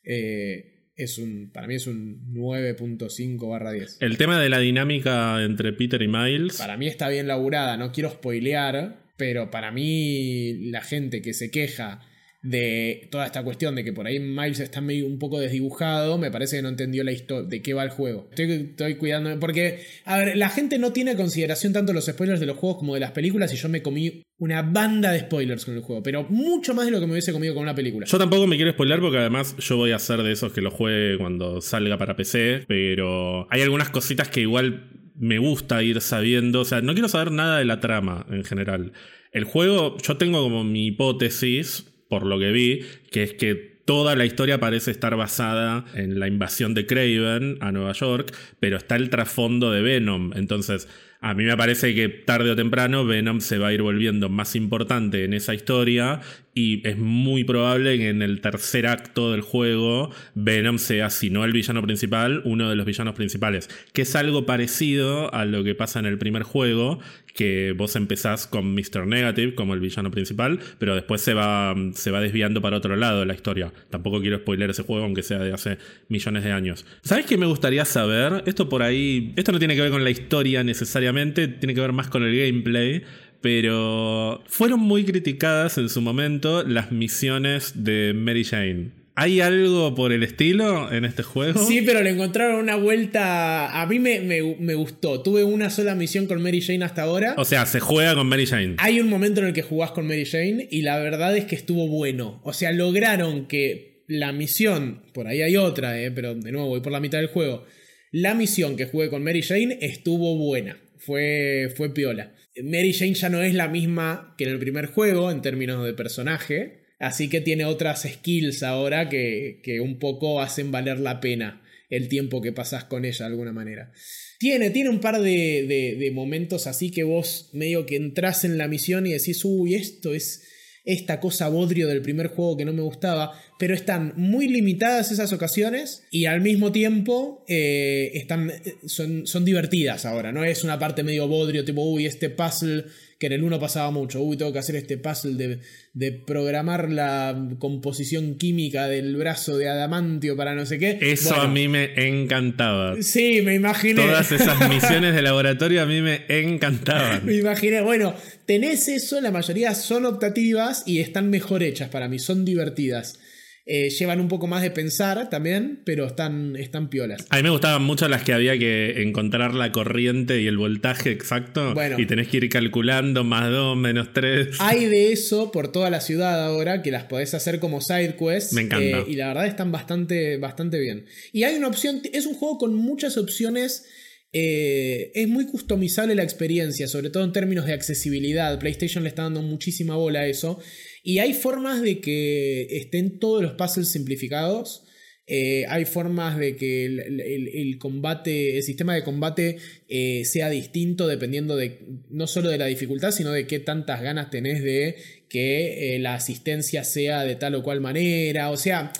Eh, 0.04 0.72
es 0.94 1.18
un, 1.18 1.50
para 1.52 1.66
mí 1.66 1.74
es 1.76 1.86
un 1.86 2.32
9.5 2.34 3.48
barra 3.48 3.72
10. 3.72 3.98
El 4.00 4.18
tema 4.18 4.40
de 4.40 4.48
la 4.48 4.58
dinámica 4.58 5.42
entre 5.42 5.72
Peter 5.72 6.00
y 6.02 6.08
Miles. 6.08 6.58
Para 6.58 6.76
mí 6.76 6.86
está 6.86 7.08
bien 7.08 7.26
laburada, 7.26 7.76
no 7.76 7.92
quiero 7.92 8.10
spoilear, 8.10 9.12
pero 9.16 9.50
para 9.50 9.72
mí 9.72 10.70
la 10.70 10.82
gente 10.82 11.22
que 11.22 11.34
se 11.34 11.50
queja 11.50 12.00
de 12.42 13.08
toda 13.12 13.24
esta 13.24 13.44
cuestión 13.44 13.76
de 13.76 13.84
que 13.84 13.92
por 13.92 14.06
ahí 14.06 14.18
Miles 14.18 14.58
está 14.58 14.80
medio 14.80 15.06
un 15.06 15.18
poco 15.18 15.38
desdibujado, 15.38 16.18
me 16.18 16.30
parece 16.30 16.56
que 16.56 16.62
no 16.62 16.68
entendió 16.68 17.04
la 17.04 17.12
historia 17.12 17.48
de 17.48 17.62
qué 17.62 17.72
va 17.72 17.84
el 17.84 17.90
juego. 17.90 18.26
Estoy, 18.30 18.50
estoy 18.70 18.96
cuidándome 18.96 19.36
porque, 19.36 19.84
a 20.04 20.18
ver, 20.18 20.36
la 20.36 20.48
gente 20.48 20.78
no 20.78 20.92
tiene 20.92 21.14
consideración 21.14 21.72
tanto 21.72 21.92
los 21.92 22.06
spoilers 22.06 22.40
de 22.40 22.46
los 22.46 22.56
juegos 22.56 22.78
como 22.78 22.94
de 22.94 23.00
las 23.00 23.12
películas 23.12 23.52
y 23.52 23.56
yo 23.56 23.68
me 23.68 23.80
comí 23.80 24.22
una 24.38 24.62
banda 24.62 25.12
de 25.12 25.20
spoilers 25.20 25.64
con 25.64 25.76
el 25.76 25.82
juego, 25.82 26.02
pero 26.02 26.26
mucho 26.28 26.74
más 26.74 26.84
de 26.84 26.90
lo 26.90 26.98
que 26.98 27.06
me 27.06 27.12
hubiese 27.12 27.32
comido 27.32 27.54
con 27.54 27.62
una 27.62 27.76
película. 27.76 28.06
Yo 28.06 28.18
tampoco 28.18 28.48
me 28.48 28.56
quiero 28.56 28.72
spoiler 28.72 28.98
porque 28.98 29.18
además 29.18 29.56
yo 29.58 29.76
voy 29.76 29.92
a 29.92 29.98
ser 30.00 30.22
de 30.22 30.32
esos 30.32 30.52
que 30.52 30.60
lo 30.60 30.72
juegue 30.72 31.18
cuando 31.18 31.60
salga 31.60 31.96
para 31.96 32.16
PC, 32.16 32.64
pero 32.66 33.46
hay 33.52 33.62
algunas 33.62 33.90
cositas 33.90 34.28
que 34.28 34.40
igual 34.40 34.90
me 35.14 35.38
gusta 35.38 35.80
ir 35.84 36.00
sabiendo, 36.00 36.62
o 36.62 36.64
sea, 36.64 36.80
no 36.80 36.94
quiero 36.94 37.08
saber 37.08 37.30
nada 37.30 37.58
de 37.58 37.64
la 37.64 37.78
trama 37.78 38.26
en 38.30 38.42
general. 38.42 38.92
El 39.30 39.44
juego, 39.44 39.96
yo 39.98 40.16
tengo 40.16 40.42
como 40.42 40.64
mi 40.64 40.88
hipótesis, 40.88 41.91
por 42.12 42.26
lo 42.26 42.38
que 42.38 42.52
vi, 42.52 42.84
que 43.10 43.22
es 43.22 43.32
que 43.32 43.54
toda 43.86 44.14
la 44.16 44.26
historia 44.26 44.60
parece 44.60 44.90
estar 44.90 45.16
basada 45.16 45.86
en 45.94 46.20
la 46.20 46.28
invasión 46.28 46.74
de 46.74 46.84
Craven 46.84 47.56
a 47.62 47.72
Nueva 47.72 47.92
York, 47.92 48.36
pero 48.60 48.76
está 48.76 48.96
el 48.96 49.08
trasfondo 49.08 49.72
de 49.72 49.80
Venom. 49.80 50.32
Entonces, 50.34 50.88
a 51.22 51.32
mí 51.32 51.44
me 51.44 51.56
parece 51.56 51.94
que 51.94 52.10
tarde 52.10 52.50
o 52.50 52.54
temprano 52.54 53.06
Venom 53.06 53.40
se 53.40 53.56
va 53.56 53.68
a 53.68 53.72
ir 53.72 53.80
volviendo 53.80 54.28
más 54.28 54.56
importante 54.56 55.24
en 55.24 55.32
esa 55.32 55.54
historia 55.54 56.20
y 56.54 56.86
es 56.86 56.98
muy 56.98 57.44
probable 57.44 57.96
que 57.98 58.10
en 58.10 58.22
el 58.22 58.40
tercer 58.40 58.86
acto 58.86 59.32
del 59.32 59.40
juego 59.40 60.10
Venom 60.34 60.78
sea, 60.78 61.10
si 61.10 61.30
no 61.30 61.44
el 61.44 61.52
villano 61.52 61.82
principal, 61.82 62.42
uno 62.44 62.68
de 62.68 62.76
los 62.76 62.84
villanos 62.84 63.14
principales, 63.14 63.68
que 63.92 64.02
es 64.02 64.14
algo 64.16 64.44
parecido 64.44 65.32
a 65.34 65.44
lo 65.44 65.64
que 65.64 65.74
pasa 65.74 65.98
en 65.98 66.06
el 66.06 66.18
primer 66.18 66.42
juego, 66.42 67.00
que 67.34 67.72
vos 67.76 67.96
empezás 67.96 68.46
con 68.46 68.74
Mr. 68.74 69.06
Negative 69.06 69.54
como 69.54 69.74
el 69.74 69.80
villano 69.80 70.10
principal, 70.10 70.60
pero 70.78 70.94
después 70.94 71.20
se 71.22 71.34
va, 71.34 71.74
se 71.94 72.10
va 72.10 72.20
desviando 72.20 72.60
para 72.60 72.76
otro 72.76 72.96
lado 72.96 73.24
la 73.24 73.34
historia. 73.34 73.72
Tampoco 73.90 74.20
quiero 74.20 74.38
spoiler 74.38 74.70
ese 74.70 74.82
juego, 74.82 75.04
aunque 75.04 75.22
sea 75.22 75.38
de 75.38 75.52
hace 75.52 75.78
millones 76.08 76.44
de 76.44 76.52
años. 76.52 76.84
¿Sabes 77.02 77.26
qué 77.26 77.38
me 77.38 77.46
gustaría 77.46 77.84
saber? 77.84 78.42
Esto 78.46 78.68
por 78.68 78.82
ahí, 78.82 79.32
esto 79.36 79.52
no 79.52 79.58
tiene 79.58 79.74
que 79.74 79.80
ver 79.80 79.90
con 79.90 80.04
la 80.04 80.10
historia 80.10 80.62
necesariamente, 80.62 81.48
tiene 81.48 81.74
que 81.74 81.80
ver 81.80 81.92
más 81.92 82.08
con 82.08 82.22
el 82.22 82.36
gameplay, 82.36 83.02
pero 83.42 84.42
fueron 84.46 84.80
muy 84.80 85.04
criticadas 85.04 85.76
en 85.76 85.88
su 85.88 86.00
momento 86.00 86.62
las 86.62 86.92
misiones 86.92 87.84
de 87.84 88.12
Mary 88.14 88.44
Jane. 88.44 89.02
¿Hay 89.14 89.40
algo 89.40 89.94
por 89.94 90.10
el 90.12 90.22
estilo 90.22 90.90
en 90.90 91.04
este 91.04 91.22
juego? 91.22 91.66
Sí, 91.66 91.82
pero 91.84 92.02
le 92.02 92.10
encontraron 92.10 92.56
una 92.56 92.76
vuelta. 92.76 93.82
A 93.82 93.86
mí 93.86 93.98
me, 93.98 94.20
me, 94.20 94.74
gustó. 94.74 95.20
Tuve 95.22 95.44
una 95.44 95.68
sola 95.68 95.94
misión 95.94 96.26
con 96.26 96.42
Mary 96.42 96.62
Jane 96.62 96.82
hasta 96.82 97.02
ahora. 97.02 97.34
O 97.36 97.44
sea, 97.44 97.66
se 97.66 97.78
juega 97.78 98.14
con 98.14 98.26
Mary 98.26 98.46
Jane. 98.46 98.76
Hay 98.78 99.00
un 99.00 99.10
momento 99.10 99.40
en 99.40 99.48
el 99.48 99.52
que 99.52 99.60
jugás 99.60 99.90
con 99.90 100.06
Mary 100.06 100.24
Jane 100.24 100.66
y 100.70 100.80
la 100.80 100.98
verdad 100.98 101.36
es 101.36 101.44
que 101.44 101.54
estuvo 101.54 101.88
bueno. 101.88 102.40
O 102.42 102.54
sea, 102.54 102.72
lograron 102.72 103.46
que 103.48 104.02
la 104.08 104.32
misión. 104.32 105.02
Por 105.12 105.26
ahí 105.28 105.42
hay 105.42 105.58
otra, 105.58 106.00
eh, 106.00 106.10
pero 106.10 106.34
de 106.34 106.50
nuevo 106.50 106.68
voy 106.68 106.80
por 106.80 106.92
la 106.92 107.00
mitad 107.00 107.18
del 107.18 107.28
juego. 107.28 107.66
La 108.12 108.34
misión 108.34 108.76
que 108.76 108.86
jugué 108.86 109.10
con 109.10 109.22
Mary 109.22 109.42
Jane 109.42 109.76
estuvo 109.82 110.36
buena. 110.36 110.78
Fue, 110.96 111.70
fue 111.76 111.92
piola. 111.92 112.32
Mary 112.62 112.92
Jane 112.92 113.14
ya 113.14 113.28
no 113.28 113.42
es 113.42 113.54
la 113.54 113.68
misma 113.68 114.34
que 114.36 114.44
en 114.44 114.50
el 114.50 114.58
primer 114.58 114.86
juego 114.86 115.30
en 115.30 115.42
términos 115.42 115.84
de 115.84 115.94
personaje, 115.94 116.82
así 116.98 117.28
que 117.28 117.40
tiene 117.40 117.64
otras 117.64 118.02
skills 118.02 118.62
ahora 118.62 119.08
que, 119.08 119.60
que 119.62 119.80
un 119.80 119.98
poco 119.98 120.40
hacen 120.40 120.70
valer 120.70 121.00
la 121.00 121.20
pena 121.20 121.62
el 121.88 122.08
tiempo 122.08 122.40
que 122.40 122.52
pasas 122.52 122.84
con 122.84 123.04
ella 123.04 123.26
de 123.26 123.32
alguna 123.32 123.52
manera. 123.52 123.92
Tiene, 124.38 124.70
tiene 124.70 124.90
un 124.90 125.00
par 125.00 125.20
de, 125.20 125.66
de, 125.66 125.96
de 125.98 126.10
momentos 126.10 126.66
así 126.66 126.90
que 126.90 127.04
vos 127.04 127.50
medio 127.52 127.86
que 127.86 127.96
entras 127.96 128.44
en 128.44 128.58
la 128.58 128.68
misión 128.68 129.06
y 129.06 129.12
decís, 129.12 129.44
uy, 129.44 129.74
esto 129.74 130.14
es 130.14 130.42
esta 130.84 131.20
cosa 131.20 131.48
bodrio 131.48 131.86
del 131.86 132.02
primer 132.02 132.28
juego 132.28 132.56
que 132.56 132.64
no 132.64 132.72
me 132.72 132.82
gustaba, 132.82 133.32
pero 133.58 133.74
están 133.74 134.14
muy 134.16 134.48
limitadas 134.48 135.12
esas 135.12 135.32
ocasiones 135.32 136.02
y 136.10 136.26
al 136.26 136.40
mismo 136.40 136.72
tiempo 136.72 137.44
eh, 137.46 138.10
están, 138.14 138.50
eh, 138.50 138.76
son, 138.86 139.26
son 139.26 139.44
divertidas 139.44 140.04
ahora, 140.06 140.32
no 140.32 140.44
es 140.44 140.64
una 140.64 140.78
parte 140.78 141.04
medio 141.04 141.28
bodrio 141.28 141.64
tipo, 141.64 141.82
uy, 141.82 142.06
este 142.06 142.30
puzzle 142.30 142.86
que 143.22 143.26
en 143.26 143.34
el 143.34 143.44
1 143.44 143.60
pasaba 143.60 143.92
mucho, 143.92 144.20
uy, 144.20 144.36
tengo 144.36 144.52
que 144.52 144.58
hacer 144.58 144.74
este 144.74 144.98
puzzle 144.98 145.34
de, 145.34 145.60
de, 145.92 146.10
programar 146.10 146.90
la 146.90 147.50
composición 147.60 148.34
química 148.34 148.88
del 148.88 149.14
brazo 149.14 149.56
de 149.58 149.68
adamantio 149.68 150.36
para 150.36 150.56
no 150.56 150.66
sé 150.66 150.80
qué. 150.80 150.98
Eso 151.00 151.36
a 151.36 151.46
mí 151.46 151.68
me 151.68 151.92
encantaba. 152.08 153.00
Sí, 153.00 153.40
me 153.42 153.54
imaginé. 153.54 154.02
Todas 154.02 154.32
esas 154.32 154.68
misiones 154.68 155.14
de 155.14 155.22
laboratorio 155.22 155.82
a 155.82 155.86
mí 155.86 156.00
me 156.00 156.24
encantaban. 156.26 157.24
me 157.24 157.34
imaginé, 157.34 157.80
bueno, 157.80 158.12
tenés 158.44 158.88
eso, 158.88 159.20
la 159.20 159.30
mayoría 159.30 159.72
son 159.76 160.04
optativas 160.04 160.82
y 160.84 160.98
están 160.98 161.30
mejor 161.30 161.62
hechas 161.62 161.90
para 161.90 162.08
mí, 162.08 162.18
son 162.18 162.44
divertidas. 162.44 163.20
Eh, 163.64 163.90
llevan 163.90 164.20
un 164.20 164.26
poco 164.26 164.48
más 164.48 164.60
de 164.60 164.72
pensar 164.72 165.30
también, 165.30 165.82
pero 165.84 166.06
están, 166.06 166.56
están 166.56 166.90
piolas. 166.90 167.24
A 167.30 167.36
mí 167.36 167.44
me 167.44 167.50
gustaban 167.50 167.84
mucho 167.84 168.08
las 168.08 168.24
que 168.24 168.32
había 168.32 168.58
que 168.58 169.02
encontrar 169.02 169.54
la 169.54 169.70
corriente 169.70 170.40
y 170.40 170.48
el 170.48 170.56
voltaje 170.56 171.12
exacto. 171.12 171.72
y 171.96 172.06
tenés 172.06 172.26
que 172.26 172.38
ir 172.38 172.48
calculando 172.48 173.22
más 173.22 173.48
2, 173.52 173.76
menos 173.76 174.12
3. 174.12 174.56
Hay 174.58 174.86
de 174.86 175.12
eso 175.12 175.52
por 175.52 175.70
toda 175.70 175.90
la 175.90 176.00
ciudad 176.00 176.44
ahora 176.44 176.82
que 176.82 176.90
las 176.90 177.04
podés 177.04 177.34
hacer 177.34 177.60
como 177.60 177.80
side 177.80 178.16
quests. 178.16 178.52
Me 178.52 178.62
encanta. 178.62 178.98
Eh, 178.98 179.04
y 179.06 179.14
la 179.14 179.28
verdad 179.28 179.46
están 179.46 179.70
bastante, 179.70 180.38
bastante 180.38 180.80
bien. 180.80 181.06
Y 181.32 181.44
hay 181.44 181.54
una 181.54 181.68
opción, 181.68 182.02
es 182.12 182.26
un 182.26 182.34
juego 182.34 182.58
con 182.58 182.74
muchas 182.74 183.16
opciones. 183.16 183.84
Eh, 184.32 185.12
es 185.14 185.28
muy 185.28 185.46
customizable 185.46 186.14
la 186.16 186.22
experiencia, 186.24 186.88
sobre 186.88 187.10
todo 187.10 187.22
en 187.22 187.32
términos 187.32 187.66
de 187.66 187.74
accesibilidad. 187.74 188.58
PlayStation 188.58 189.04
le 189.04 189.10
está 189.10 189.22
dando 189.22 189.42
muchísima 189.42 189.94
bola 189.94 190.20
a 190.20 190.26
eso. 190.26 190.58
Y 191.02 191.18
hay 191.18 191.34
formas 191.34 191.82
de 191.82 192.00
que 192.00 192.68
estén 192.76 193.18
todos 193.18 193.42
los 193.42 193.52
puzzles 193.52 193.88
simplificados. 193.88 194.84
Eh, 195.26 195.64
hay 195.68 195.84
formas 195.84 196.36
de 196.36 196.56
que 196.56 196.84
el, 196.84 197.78
combate, 197.78 198.56
el 198.56 198.62
sistema 198.62 198.94
de 198.94 199.02
combate 199.02 199.56
eh, 199.88 200.24
sea 200.24 200.50
distinto 200.50 201.06
dependiendo 201.06 201.56
de 201.56 201.86
no 202.10 202.26
solo 202.26 202.50
de 202.50 202.58
la 202.58 202.66
dificultad, 202.66 203.12
sino 203.12 203.30
de 203.30 203.46
qué 203.46 203.58
tantas 203.58 204.02
ganas 204.02 204.30
tenés 204.30 204.62
de 204.62 204.96
que 205.28 205.94
eh, 205.94 205.98
la 205.98 206.14
asistencia 206.14 206.84
sea 206.84 207.24
de 207.24 207.36
tal 207.36 207.54
o 207.54 207.62
cual 207.62 207.80
manera. 207.80 208.50
O 208.50 208.56
sea, 208.56 208.92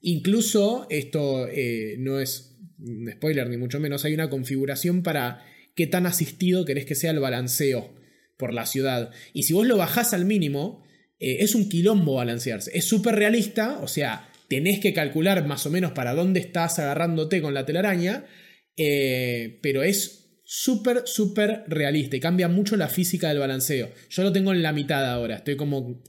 incluso 0.00 0.86
esto 0.90 1.48
no 1.98 2.20
es 2.20 2.56
un 2.78 3.10
spoiler 3.12 3.48
ni 3.48 3.56
mucho 3.56 3.80
menos, 3.80 4.04
hay 4.04 4.14
una 4.14 4.30
configuración 4.30 5.02
para 5.02 5.44
qué 5.74 5.86
tan 5.86 6.06
asistido 6.06 6.64
querés 6.64 6.84
que 6.84 6.94
sea 6.94 7.10
el 7.10 7.20
balanceo 7.20 7.94
por 8.36 8.52
la 8.52 8.66
ciudad. 8.66 9.10
Y 9.32 9.44
si 9.44 9.52
vos 9.52 9.66
lo 9.66 9.76
bajás 9.76 10.12
al 10.14 10.24
mínimo, 10.24 10.82
eh, 11.22 11.44
es 11.44 11.54
un 11.54 11.68
quilombo 11.68 12.14
balancearse. 12.14 12.72
Es 12.74 12.84
súper 12.84 13.14
realista, 13.14 13.78
o 13.80 13.86
sea, 13.86 14.28
tenés 14.48 14.80
que 14.80 14.92
calcular 14.92 15.46
más 15.46 15.64
o 15.66 15.70
menos 15.70 15.92
para 15.92 16.14
dónde 16.14 16.40
estás 16.40 16.80
agarrándote 16.80 17.40
con 17.40 17.54
la 17.54 17.64
telaraña, 17.64 18.26
eh, 18.76 19.60
pero 19.62 19.84
es 19.84 20.40
súper, 20.44 21.02
súper 21.06 21.62
realista 21.68 22.16
y 22.16 22.20
cambia 22.20 22.48
mucho 22.48 22.76
la 22.76 22.88
física 22.88 23.28
del 23.28 23.38
balanceo. 23.38 23.90
Yo 24.10 24.24
lo 24.24 24.32
tengo 24.32 24.52
en 24.52 24.62
la 24.62 24.72
mitad 24.72 25.08
ahora, 25.08 25.36
estoy 25.36 25.56
como, 25.56 26.02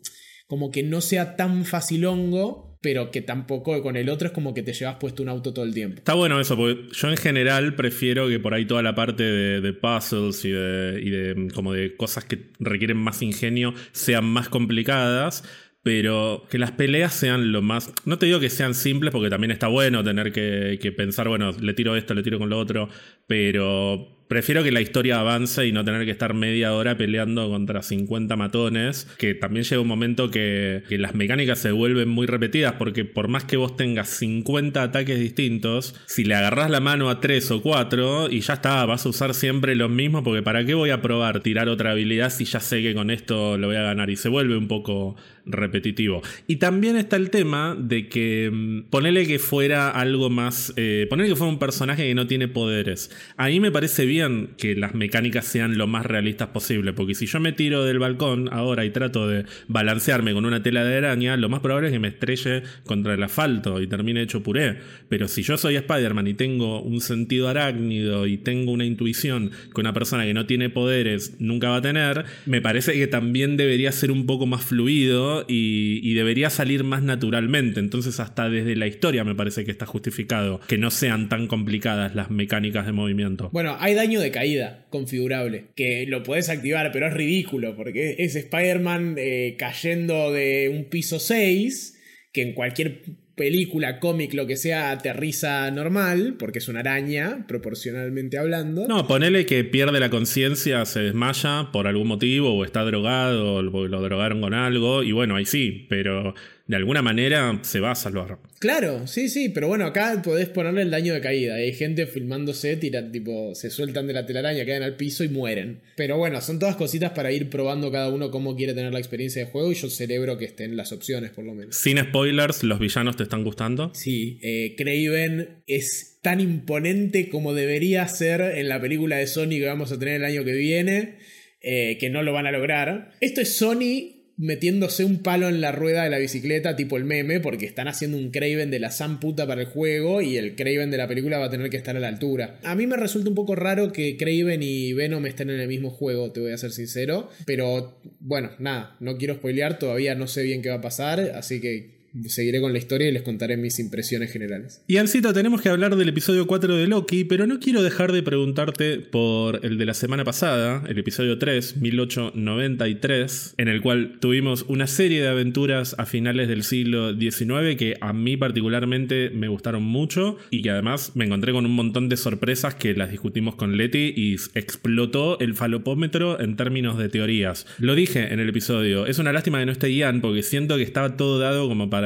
como 0.48 0.72
que 0.72 0.82
no 0.82 1.00
sea 1.00 1.36
tan 1.36 1.64
facilongo, 1.64 2.73
pero 2.84 3.12
que 3.12 3.22
tampoco 3.22 3.82
con 3.82 3.96
el 3.96 4.10
otro 4.10 4.28
es 4.28 4.34
como 4.34 4.54
que 4.54 4.62
te 4.62 4.74
llevas 4.74 4.98
puesto 4.98 5.24
un 5.24 5.30
auto 5.30 5.54
todo 5.54 5.64
el 5.64 5.74
tiempo. 5.74 6.00
Está 6.00 6.14
bueno 6.14 6.40
eso, 6.40 6.58
porque 6.58 6.90
yo 6.92 7.10
en 7.10 7.18
general 7.18 7.76
prefiero 7.76 8.28
que 8.28 8.40
por 8.40 8.54
ahí 8.54 8.66
toda 8.66 8.84
la 8.84 8.94
parte 8.94 9.24
de, 9.24 9.74
puzzles 9.74 10.44
y 10.44 10.52
de, 10.52 11.02
y 11.02 11.10
de 11.10 11.48
como 11.54 11.72
de 11.72 11.96
cosas 11.96 12.26
que 12.26 12.52
requieren 12.60 12.98
más 12.98 13.22
ingenio 13.22 13.74
sean 13.94 14.26
más 14.26 14.50
complicadas 14.50 15.44
pero 15.84 16.46
que 16.50 16.58
las 16.58 16.72
peleas 16.72 17.14
sean 17.14 17.52
lo 17.52 17.62
más... 17.62 17.92
No 18.06 18.18
te 18.18 18.26
digo 18.26 18.40
que 18.40 18.50
sean 18.50 18.74
simples 18.74 19.12
porque 19.12 19.30
también 19.30 19.52
está 19.52 19.68
bueno 19.68 20.02
tener 20.02 20.32
que, 20.32 20.94
pensar, 20.96 21.28
bueno, 21.28 21.52
le 21.52 21.74
tiro 21.74 21.98
esto, 21.98 22.14
le 22.14 22.24
tiro 22.24 22.40
con 22.40 22.50
lo 22.50 22.58
otro, 22.58 22.88
pero 23.28 24.23
Prefiero 24.34 24.64
que 24.64 24.72
la 24.72 24.82
historia 24.82 25.20
avance 25.20 25.68
y 25.68 25.72
no 25.72 25.86
tener 25.86 26.06
que 26.06 26.10
estar 26.10 26.34
media 26.34 26.74
hora 26.74 26.98
peleando 26.98 27.48
contra 27.50 27.84
50 27.84 28.36
matones, 28.36 29.08
que 29.20 29.36
también 29.36 29.64
llega 29.64 29.80
un 29.80 29.88
momento 29.88 30.32
que, 30.32 30.82
las 30.90 31.14
mecánicas 31.14 31.60
se 31.60 31.72
vuelven 31.72 32.10
muy 32.10 32.26
repetidas, 32.26 32.74
porque 32.80 33.06
por 33.06 33.28
más 33.28 33.44
que 33.44 33.58
vos 33.58 33.78
tengas 33.78 34.10
50 34.10 34.82
ataques 34.82 35.20
distintos, 35.20 35.94
si 36.08 36.24
le 36.24 36.34
agarras 36.34 36.72
la 36.72 36.80
mano 36.80 37.12
a 37.12 37.22
3 37.22 37.52
o 37.52 37.62
4 37.62 38.32
y 38.32 38.40
ya 38.40 38.56
está, 38.56 38.84
vas 38.88 39.06
a 39.06 39.10
usar 39.10 39.36
siempre 39.36 39.76
los 39.76 39.92
mismos, 39.92 40.24
porque 40.24 40.42
¿para 40.42 40.66
qué 40.66 40.74
voy 40.74 40.90
a 40.90 41.00
probar 41.00 41.42
tirar 41.42 41.70
otra 41.70 41.92
habilidad 41.92 42.32
si 42.32 42.46
ya 42.46 42.60
sé 42.60 42.82
que 42.82 42.96
con 42.96 43.12
esto 43.12 43.60
lo 43.60 43.68
voy 43.68 43.76
a 43.76 43.84
ganar? 43.84 44.10
Y 44.10 44.16
se 44.16 44.30
vuelve 44.30 44.58
un 44.58 44.68
poco 44.68 45.16
repetitivo. 45.46 46.22
Y 46.48 46.58
también 46.58 46.96
está 46.96 47.16
el 47.16 47.30
tema 47.30 47.76
de 47.78 48.08
que 48.08 48.50
mm, 48.52 48.90
ponele 48.90 49.28
que 49.28 49.40
fuera 49.40 49.90
algo 49.90 50.30
más, 50.30 50.74
eh, 50.78 51.08
ponele 51.10 51.30
que 51.30 51.36
fuera 51.36 51.52
un 51.52 51.60
personaje 51.60 52.04
que 52.04 52.16
no 52.16 52.28
tiene 52.28 52.48
poderes. 52.48 53.12
A 53.38 53.48
mí 53.48 53.60
me 53.60 53.72
parece 53.72 54.06
bien 54.06 54.52
que 54.58 54.76
las 54.76 54.96
mecánicas 54.96 55.46
sean 55.46 55.78
lo 55.78 55.88
más 55.88 56.06
realistas 56.06 56.50
posible, 56.50 56.94
porque 56.94 57.16
si 57.16 57.26
yo 57.26 57.40
me 57.40 57.52
tiro 57.52 57.84
del 57.84 58.00
balcón 58.00 58.50
ahora 58.52 58.86
y 58.86 58.92
trato 58.92 59.28
de 59.28 59.46
balancearme 59.68 60.34
con 60.34 60.46
una 60.46 60.64
tela 60.64 60.84
de 60.84 60.98
araña, 60.98 61.38
lo 61.38 61.50
más 61.50 61.60
probable 61.60 61.88
es 61.88 61.94
que 61.94 62.00
me 62.00 62.10
estrelle 62.10 62.64
contra 62.86 63.14
el 63.14 63.24
asfalto 63.24 63.82
y 63.82 63.88
termine 63.88 64.22
hecho 64.22 64.44
puré. 64.44 64.78
Pero 65.10 65.28
si 65.28 65.44
yo 65.44 65.58
soy 65.58 65.76
Spider-Man 65.76 66.28
y 66.28 66.34
tengo 66.34 66.82
un 66.82 67.02
sentido 67.02 67.50
arácnido 67.50 68.28
y 68.28 68.38
tengo 68.38 68.72
una 68.72 68.86
intuición 68.86 69.52
que 69.74 69.82
una 69.82 69.94
persona 69.94 70.26
que 70.26 70.34
no 70.34 70.46
tiene 70.46 70.70
poderes 70.70 71.36
nunca 71.40 71.70
va 71.70 71.78
a 71.78 71.82
tener, 71.82 72.26
me 72.46 72.62
parece 72.62 72.94
que 72.94 73.08
también 73.08 73.58
debería 73.58 73.92
ser 73.92 74.12
un 74.12 74.26
poco 74.26 74.46
más 74.46 74.64
fluido 74.64 75.33
y, 75.48 76.14
debería 76.14 76.50
salir 76.50 76.84
más 76.84 77.02
naturalmente. 77.02 77.80
Entonces 77.80 78.20
hasta 78.20 78.50
desde 78.50 78.76
la 78.76 78.88
historia 78.88 79.24
me 79.24 79.36
parece 79.36 79.66
que 79.66 79.72
está 79.72 79.86
justificado 79.86 80.60
que 80.68 80.78
no 80.78 80.92
sean 80.92 81.28
tan 81.28 81.48
complicadas 81.48 82.14
las 82.16 82.30
mecánicas 82.30 82.86
de 82.86 82.92
movimiento. 82.92 83.50
Bueno, 83.52 83.76
hay 83.80 83.96
daño 83.96 84.20
de 84.20 84.32
caída 84.32 84.86
configurable, 84.90 85.66
que 85.76 86.06
lo 86.08 86.24
puedes 86.24 86.50
activar, 86.50 86.92
pero 86.92 87.08
es 87.08 87.14
ridículo, 87.14 87.76
porque 87.76 88.16
es 88.20 88.36
Spider-Man 88.36 89.16
eh, 89.18 89.56
cayendo 89.58 90.32
de 90.32 90.70
un 90.70 90.86
piso 90.86 91.20
6, 91.20 92.00
que 92.32 92.42
en 92.44 92.54
cualquier 92.54 93.02
película, 93.36 94.00
cómic, 94.00 94.34
lo 94.34 94.46
que 94.46 94.58
sea, 94.58 94.92
aterriza 94.92 95.70
normal, 95.72 96.36
porque 96.38 96.60
es 96.60 96.68
una 96.68 96.82
araña, 96.82 97.46
proporcionalmente 97.48 98.38
hablando. 98.38 98.88
No, 98.88 99.08
ponele 99.08 99.46
que 99.46 99.64
pierde 99.64 100.00
la 100.00 100.10
conciencia, 100.10 100.86
se 100.86 101.02
desmaya 101.02 101.70
por 101.72 101.88
algún 101.88 102.08
motivo, 102.08 102.54
o 102.54 102.64
está 102.64 102.84
drogado, 102.84 103.56
o 103.56 103.62
lo 103.62 104.02
drogaron 104.02 104.42
con 104.42 104.54
algo, 104.54 105.04
y 105.04 105.12
bueno, 105.12 105.36
ahí 105.36 105.46
sí, 105.46 105.88
pero 105.90 106.36
de 106.66 106.78
alguna 106.78 107.02
manera 107.02 107.60
se 107.64 107.80
va 107.80 107.92
a 107.92 107.96
salvar. 107.96 108.40
Claro, 108.60 109.06
sí, 109.06 109.28
sí, 109.28 109.50
pero 109.50 109.68
bueno, 109.68 109.86
acá 109.86 110.22
podés 110.24 110.48
ponerle 110.48 110.84
el 110.84 110.92
daño 110.92 111.14
de 111.14 111.20
caída. 111.20 111.56
Hay 111.56 111.74
gente 111.74 112.08
filmándose, 112.08 112.78
tira, 112.78 113.12
tipo, 113.12 113.54
se 113.54 113.70
sueltan 113.70 114.08
de 114.08 114.14
la 114.14 114.26
telaraña, 114.26 114.66
caen 114.66 114.84
al 114.84 114.96
piso 114.96 115.26
y 115.26 115.28
mueren. 115.28 115.82
Pero 115.98 116.18
bueno, 116.18 116.40
son 116.40 116.60
todas 116.60 116.78
cositas 116.78 117.12
para 117.12 117.32
ir 117.34 117.50
probando 117.50 117.92
cada 117.92 118.10
uno 118.10 118.32
cómo 118.32 118.56
quiere 118.56 118.74
tener 118.74 118.94
la 118.94 119.00
experiencia 119.00 119.44
de 119.44 119.52
juego 119.52 119.72
y 119.72 119.76
yo 119.76 119.90
celebro 119.90 120.38
que 120.38 120.46
estén 120.46 120.78
las 120.78 120.94
opciones, 120.94 121.32
por 121.32 121.44
lo 121.44 121.54
menos. 121.54 121.76
Sin 121.76 121.98
spoilers, 122.00 122.64
¿los 122.64 122.80
villanos 122.80 123.18
te 123.18 123.24
están 123.24 123.44
gustando? 123.44 123.92
Sí, 123.94 124.40
eh, 124.42 124.76
Craven 124.78 125.64
es 125.68 126.20
tan 126.22 126.40
imponente 126.40 127.28
como 127.28 127.54
debería 127.54 128.08
ser 128.08 128.40
en 128.40 128.70
la 128.70 128.80
película 128.80 129.18
de 129.18 129.28
Sony 129.28 129.50
que 129.50 129.66
vamos 129.66 129.92
a 129.92 130.00
tener 130.00 130.16
el 130.16 130.26
año 130.26 130.46
que 130.46 130.54
viene. 130.54 131.18
Eh, 131.66 131.98
que 131.98 132.10
no 132.10 132.24
lo 132.24 132.34
van 132.34 132.46
a 132.46 132.52
lograr. 132.52 133.14
Esto 133.22 133.40
es 133.40 133.56
Sony 133.56 134.13
metiéndose 134.38 135.06
un 135.06 135.20
palo 135.20 135.48
en 135.48 135.62
la 135.62 135.72
rueda 135.72 136.04
de 136.04 136.10
la 136.10 136.18
bicicleta, 136.18 136.76
tipo 136.76 136.98
el 136.98 137.06
meme, 137.06 137.40
porque 137.40 137.66
están 137.66 137.88
haciendo 137.88 138.18
un 138.18 138.32
Craven 138.32 138.72
de 138.72 138.80
la 138.80 138.92
San 138.92 139.20
puta 139.20 139.46
para 139.46 139.62
el 139.62 139.68
juego 139.68 140.22
y 140.22 140.38
el 140.38 140.56
Craven 140.56 140.92
de 140.92 140.98
la 140.98 141.08
película 141.08 141.38
va 141.38 141.46
a 141.46 141.50
tener 141.50 141.70
que 141.70 141.78
estar 141.78 141.96
a 141.96 142.00
la 142.00 142.08
altura. 142.08 142.60
A 142.64 142.76
mí 142.76 142.88
me 142.88 142.98
resulta 142.98 143.30
un 143.30 143.36
poco 143.36 143.56
raro 143.56 143.92
que 143.92 144.18
Craven 144.18 144.64
y 144.64 144.94
Venom 144.94 145.26
estén 145.26 145.50
en 145.50 145.60
el 145.60 145.68
mismo 145.68 145.90
juego, 145.90 146.32
te 146.32 146.40
voy 146.40 146.52
a 146.52 146.58
ser 146.58 146.72
sincero, 146.72 147.30
pero 147.46 148.00
bueno, 148.20 148.52
nada, 148.60 148.96
no 149.00 149.18
quiero 149.18 149.36
spoilear, 149.36 149.80
todavía 149.80 150.16
no 150.16 150.28
sé 150.28 150.44
bien 150.44 150.62
qué 150.62 150.70
va 150.70 150.76
a 150.76 150.82
pasar, 150.82 151.20
así 151.36 151.62
que 151.62 152.03
seguiré 152.28 152.62
con 152.62 152.74
la 152.74 152.80
historia 152.80 153.10
y 153.10 153.12
les 153.12 153.24
contaré 153.24 153.58
mis 153.58 153.80
impresiones 153.80 154.32
generales. 154.32 154.82
Y 154.88 154.98
Ancito, 154.98 155.34
tenemos 155.34 155.62
que 155.62 155.70
hablar 155.70 155.96
del 155.96 156.10
episodio 156.10 156.48
4 156.48 156.76
de 156.78 156.88
Loki, 156.88 157.24
pero 157.24 157.48
no 157.48 157.60
quiero 157.60 157.82
dejar 157.82 158.12
de 158.12 158.24
preguntarte 158.24 159.00
por 159.00 159.66
el 159.66 159.78
de 159.78 159.86
la 159.86 159.94
semana 159.94 160.24
pasada, 160.24 160.84
el 160.88 160.98
episodio 161.00 161.38
3, 161.38 161.78
1893, 161.78 163.56
en 163.58 163.68
el 163.68 163.82
cual 163.82 164.18
tuvimos 164.20 164.66
una 164.68 164.88
serie 164.88 165.22
de 165.22 165.28
aventuras 165.28 165.96
a 165.98 166.06
finales 166.06 166.48
del 166.48 166.64
siglo 166.64 167.18
XIX 167.18 167.76
que 167.78 167.98
a 168.02 168.14
mí 168.14 168.38
particularmente 168.38 169.30
me 169.32 169.48
gustaron 169.48 169.84
mucho 169.84 170.38
y 170.52 170.62
que 170.62 170.70
además 170.70 171.12
me 171.16 171.26
encontré 171.26 171.52
con 171.52 171.66
un 171.66 171.76
montón 171.76 172.10
de 172.10 172.18
sorpresas 172.18 172.76
que 172.76 172.94
las 172.94 173.12
discutimos 173.12 173.56
con 173.56 173.78
Leti 173.78 174.14
y 174.16 174.36
explotó 174.54 175.40
el 175.40 175.56
falopómetro 175.56 176.40
en 176.40 176.56
términos 176.56 176.98
de 176.98 177.10
teorías. 177.10 177.66
Lo 177.80 177.96
dije 177.96 178.34
en 178.34 178.40
el 178.40 178.50
episodio, 178.50 179.06
es 179.08 179.20
una 179.20 179.34
lástima 179.34 179.60
que 179.60 179.66
no 179.66 179.72
esté 179.72 179.94
Ian 179.94 180.22
porque 180.22 180.44
siento 180.44 180.78
que 180.78 180.84
estaba 180.84 181.18
todo 181.18 181.40
dado 181.40 181.68
como 181.68 181.90
para 181.90 182.03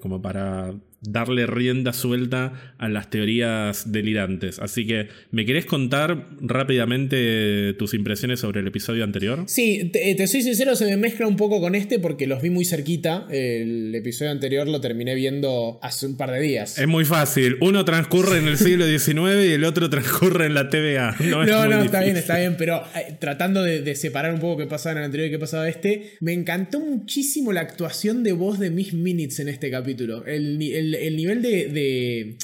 como 0.00 0.20
para 0.22 0.72
darle 1.02 1.46
rienda 1.46 1.92
suelta 1.92 2.74
a 2.78 2.88
las 2.88 3.10
teorías 3.10 3.90
delirantes. 3.92 4.58
Así 4.58 4.86
que, 4.86 5.08
¿me 5.30 5.46
querés 5.46 5.66
contar 5.66 6.28
rápidamente 6.40 7.74
tus 7.78 7.94
impresiones 7.94 8.40
sobre 8.40 8.60
el 8.60 8.66
episodio 8.66 9.04
anterior? 9.04 9.44
Sí, 9.46 9.90
te, 9.92 10.26
soy 10.26 10.42
sincero, 10.42 10.76
se 10.76 10.86
me 10.86 10.96
mezcla 10.96 11.26
un 11.26 11.36
poco 11.36 11.60
con 11.60 11.74
este 11.74 11.98
porque 11.98 12.26
los 12.26 12.42
vi 12.42 12.50
muy 12.50 12.64
cerquita. 12.64 13.26
El 13.30 13.94
episodio 13.94 14.30
anterior 14.30 14.68
lo 14.68 14.80
terminé 14.80 15.14
viendo 15.14 15.78
hace 15.82 16.06
un 16.06 16.16
par 16.16 16.30
de 16.32 16.40
días. 16.40 16.78
Es 16.78 16.88
muy 16.88 17.04
fácil. 17.04 17.56
Uno 17.60 17.84
transcurre 17.84 18.38
en 18.38 18.48
el 18.48 18.58
siglo 18.58 18.86
XIX 18.86 19.46
y 19.46 19.52
el 19.52 19.64
otro 19.64 19.88
transcurre 19.88 20.46
en 20.46 20.54
la 20.54 20.68
TVA. 20.68 21.16
No, 21.20 21.44
no, 21.44 21.82
está 21.82 22.02
bien, 22.02 22.16
está 22.16 22.38
bien, 22.38 22.56
pero 22.58 22.82
eh, 22.94 23.16
tratando 23.18 23.62
de, 23.62 23.94
separar 23.94 24.32
un 24.32 24.40
poco 24.40 24.58
qué 24.58 24.66
pasaba 24.66 24.92
en 24.92 24.98
el 24.98 25.04
anterior 25.04 25.28
y 25.28 25.32
qué 25.32 25.38
pasaba 25.38 25.68
este, 25.68 26.12
me 26.20 26.32
encantó 26.32 26.80
muchísimo 26.80 27.52
la 27.52 27.60
actuación 27.60 28.22
de 28.22 28.32
voz 28.32 28.58
de 28.58 28.70
Miss 28.70 28.92
Minutes 28.92 29.40
en 29.40 29.48
este 29.48 29.70
capítulo. 29.70 30.24
el 30.26 30.60
el, 30.60 30.89
nivel 31.16 31.42
de, 31.42 32.36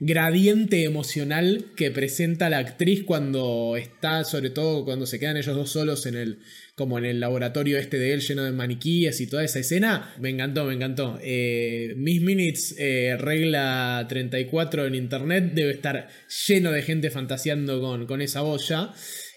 gradiente 0.00 0.84
emocional 0.84 1.66
que 1.76 1.90
presenta 1.90 2.50
la 2.50 2.58
actriz 2.58 3.04
cuando 3.04 3.76
está, 3.76 4.24
sobre 4.24 4.50
todo 4.50 4.84
cuando 4.84 5.06
se 5.06 5.18
quedan 5.18 5.36
ellos 5.36 5.54
dos 5.54 5.70
solos 5.70 6.04
en 6.06 6.16
el, 6.16 6.40
como 6.74 6.98
en 6.98 7.04
el 7.04 7.20
laboratorio 7.20 7.78
este 7.78 7.98
de 7.98 8.12
él 8.12 8.20
lleno 8.20 8.44
de 8.44 8.52
maniquíes 8.52 9.20
y 9.20 9.26
toda 9.26 9.44
esa 9.44 9.60
escena, 9.60 10.14
me 10.20 10.30
encantó, 10.30 10.64
me 10.64 10.74
encantó. 10.74 11.18
Eh, 11.22 11.94
Miss 11.96 12.20
Minutes, 12.20 12.74
eh, 12.78 13.16
regla 13.18 14.04
34 14.08 14.86
en 14.86 14.94
internet, 14.94 15.52
debe 15.54 15.72
estar 15.72 16.08
lleno 16.46 16.72
de 16.72 16.82
gente 16.82 17.10
fantaseando 17.10 17.80
con, 17.80 18.06
con 18.06 18.20
esa 18.20 18.42
voz. 18.42 18.72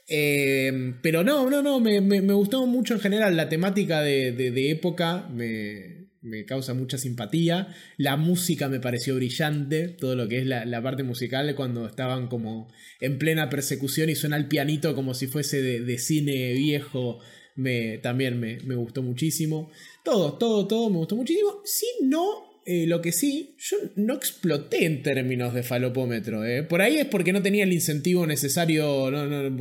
Eh, 0.10 0.94
pero 1.02 1.24
no, 1.24 1.50
no, 1.50 1.62
no, 1.62 1.80
me, 1.80 2.00
gustó 2.34 2.66
mucho 2.66 2.94
en 2.94 3.00
general 3.02 3.36
la 3.36 3.50
temática 3.50 4.02
de, 4.02 4.32
de 4.32 4.72
época, 4.72 5.28
me, 5.30 5.97
me 6.28 6.46
causa 6.46 6.74
mucha 6.74 6.98
simpatía. 6.98 7.74
La 7.98 8.18
música 8.18 8.68
me 8.68 8.80
pareció 8.80 9.16
brillante, 9.16 9.88
todo 9.88 10.16
lo 10.16 10.28
que 10.28 10.40
es 10.40 10.46
la, 10.46 10.82
parte 10.82 11.04
musical 11.04 11.54
cuando 11.56 11.88
estaban 11.88 12.28
como 12.28 12.68
en 13.00 13.18
plena 13.18 13.50
persecución 13.50 14.10
y 14.10 14.16
suena 14.16 14.38
el 14.38 14.48
pianito 14.48 14.94
como 14.94 15.14
si 15.14 15.28
fuese 15.28 15.62
de, 15.62 15.98
cine 15.98 16.54
viejo, 16.54 17.20
me, 17.56 17.98
también 17.98 18.40
me, 18.40 18.60
me, 18.60 18.76
gustó 18.76 19.02
muchísimo. 19.02 19.72
Todo, 20.04 20.34
todo, 20.34 20.68
todo 20.68 20.90
me 20.90 20.98
gustó 20.98 21.16
muchísimo. 21.16 21.62
Si 21.66 21.88
no 22.04 22.47
eh, 22.70 22.86
lo 22.86 23.02
que 23.02 23.14
sí, 23.14 23.56
yo 23.60 23.78
no 23.96 24.14
exploté 24.14 24.84
en 24.84 25.02
términos 25.02 25.54
de 25.54 25.64
falopómetro. 25.64 26.44
Eh. 26.44 26.64
Por 26.64 26.82
ahí 26.82 26.98
es 26.98 27.06
porque 27.06 27.32
no 27.32 27.42
tenía 27.42 27.64
el 27.64 27.72
incentivo 27.72 28.28
necesario, 28.28 29.10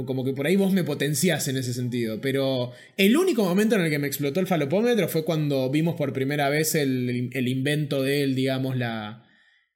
como 0.04 0.24
que 0.24 0.32
por 0.32 0.48
ahí 0.48 0.56
vos 0.56 0.72
me 0.72 0.82
potenciás 0.82 1.46
en 1.46 1.56
ese 1.56 1.72
sentido. 1.72 2.20
Pero 2.20 2.72
el 2.96 3.16
único 3.16 3.44
momento 3.44 3.76
en 3.76 3.82
el 3.82 3.90
que 3.90 4.00
me 4.00 4.08
explotó 4.08 4.40
el 4.40 4.48
falopómetro 4.48 5.06
fue 5.06 5.24
cuando 5.24 5.70
vimos 5.70 5.94
por 5.94 6.12
primera 6.12 6.48
vez 6.48 6.74
el, 6.74 7.30
invento 7.32 8.02
de 8.02 8.24
él, 8.24 8.34
digamos, 8.34 8.76
la, 8.76 9.24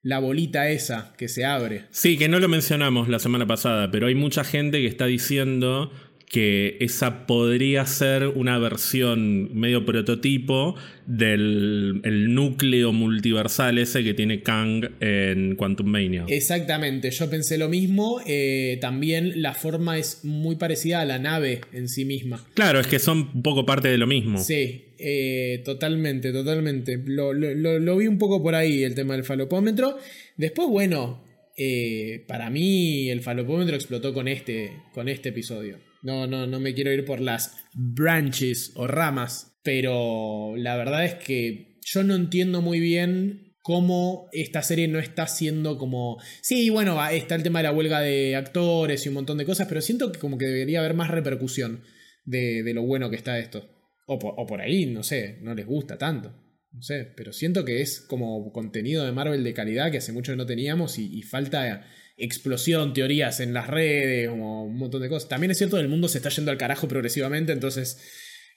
la 0.02 0.18
bolita 0.18 0.68
esa 0.68 1.14
que 1.16 1.28
se 1.28 1.44
abre. 1.44 1.84
Sí, 1.92 2.18
que 2.18 2.28
no 2.28 2.40
lo 2.40 2.48
mencionamos 2.48 3.08
la 3.08 3.20
semana 3.20 3.46
pasada, 3.46 3.92
pero 3.92 4.08
hay 4.08 4.16
mucha 4.16 4.42
gente 4.42 4.80
que 4.80 4.88
está 4.88 5.06
diciendo 5.06 5.92
que 6.30 6.76
esa 6.78 7.26
podría 7.26 7.84
ser 7.86 8.28
una 8.28 8.56
versión 8.56 9.52
medio 9.52 9.84
prototipo 9.84 10.76
del 11.04 12.00
núcleo 12.32 12.92
multiversal 12.92 13.78
ese 13.78 14.04
que 14.04 14.14
tiene 14.14 14.40
Kang 14.40 14.90
en 15.00 15.56
Quantum 15.56 15.88
Mania. 15.88 16.26
Exactamente, 16.28 17.10
yo 17.10 17.28
pensé 17.28 17.58
lo 17.58 17.68
mismo. 17.68 18.20
Eh, 18.26 18.78
también 18.80 19.42
la 19.42 19.54
forma 19.54 19.98
es 19.98 20.24
muy 20.24 20.54
parecida 20.54 21.00
a 21.00 21.04
la 21.04 21.18
nave 21.18 21.62
en 21.72 21.88
sí 21.88 22.04
misma. 22.04 22.46
Claro, 22.54 22.78
es 22.78 22.86
que 22.86 23.00
son 23.00 23.30
un 23.34 23.42
poco 23.42 23.66
parte 23.66 23.88
de 23.88 23.98
lo 23.98 24.06
mismo. 24.06 24.38
Sí, 24.38 24.84
eh, 24.98 25.62
totalmente, 25.64 26.30
totalmente. 26.30 27.02
Lo, 27.06 27.32
lo, 27.32 27.96
vi 27.96 28.06
un 28.06 28.18
poco 28.18 28.40
por 28.40 28.54
ahí 28.54 28.84
el 28.84 28.94
tema 28.94 29.14
del 29.14 29.24
falopómetro. 29.24 29.98
Después, 30.36 30.68
bueno, 30.68 31.24
eh, 31.56 32.22
para 32.28 32.50
mí 32.50 33.10
el 33.10 33.20
falopómetro 33.20 33.74
explotó 33.74 34.14
con 34.14 34.28
este, 34.28 34.74
con 34.94 35.08
este 35.08 35.30
episodio. 35.30 35.89
No, 36.02 36.26
no, 36.26 36.46
no 36.46 36.60
me 36.60 36.74
quiero 36.74 36.92
ir 36.92 37.04
por 37.04 37.20
las 37.20 37.56
branches 37.74 38.72
o 38.74 38.86
ramas, 38.86 39.58
pero 39.62 40.54
la 40.56 40.76
verdad 40.76 41.04
es 41.04 41.14
que 41.14 41.78
yo 41.82 42.04
no 42.04 42.14
entiendo 42.14 42.62
muy 42.62 42.80
bien 42.80 43.50
cómo 43.62 44.28
esta 44.32 44.62
serie 44.62 44.88
no 44.88 44.98
está 44.98 45.26
siendo 45.26 45.78
como... 45.78 46.18
Sí, 46.40 46.70
bueno, 46.70 46.98
está 47.08 47.34
el 47.34 47.42
tema 47.42 47.60
de 47.60 47.64
la 47.64 47.72
huelga 47.72 48.00
de 48.00 48.36
actores 48.36 49.04
y 49.04 49.08
un 49.08 49.14
montón 49.16 49.38
de 49.38 49.44
cosas, 49.44 49.68
pero 49.68 49.80
siento 49.80 50.10
que 50.10 50.18
como 50.18 50.38
que 50.38 50.46
debería 50.46 50.80
haber 50.80 50.94
más 50.94 51.10
repercusión 51.10 51.82
de, 52.24 52.62
lo 52.74 52.82
bueno 52.82 53.10
que 53.10 53.16
está 53.16 53.38
esto. 53.38 53.68
O 54.06 54.18
por, 54.18 54.60
ahí, 54.60 54.86
no 54.86 55.04
sé, 55.04 55.38
no 55.42 55.54
les 55.54 55.66
gusta 55.66 55.96
tanto. 55.96 56.34
No 56.72 56.82
sé, 56.82 57.04
pero 57.16 57.32
siento 57.32 57.64
que 57.64 57.80
es 57.80 58.00
como 58.00 58.52
contenido 58.52 59.04
de 59.04 59.12
Marvel 59.12 59.44
de 59.44 59.54
calidad 59.54 59.90
que 59.90 59.98
hace 59.98 60.12
mucho 60.12 60.32
que 60.32 60.36
no 60.36 60.46
teníamos 60.46 60.98
y, 60.98 61.22
falta 61.22 61.86
explosión, 62.20 62.92
teorías 62.92 63.40
en 63.40 63.54
las 63.54 63.66
redes, 63.66 64.28
como 64.28 64.64
un 64.64 64.76
montón 64.76 65.02
de 65.02 65.08
cosas. 65.08 65.28
También 65.28 65.50
es 65.50 65.58
cierto 65.58 65.76
que 65.76 65.82
el 65.82 65.88
mundo 65.88 66.08
se 66.08 66.18
está 66.18 66.28
yendo 66.28 66.50
al 66.50 66.58
carajo 66.58 66.86
progresivamente, 66.86 67.52
entonces 67.52 67.98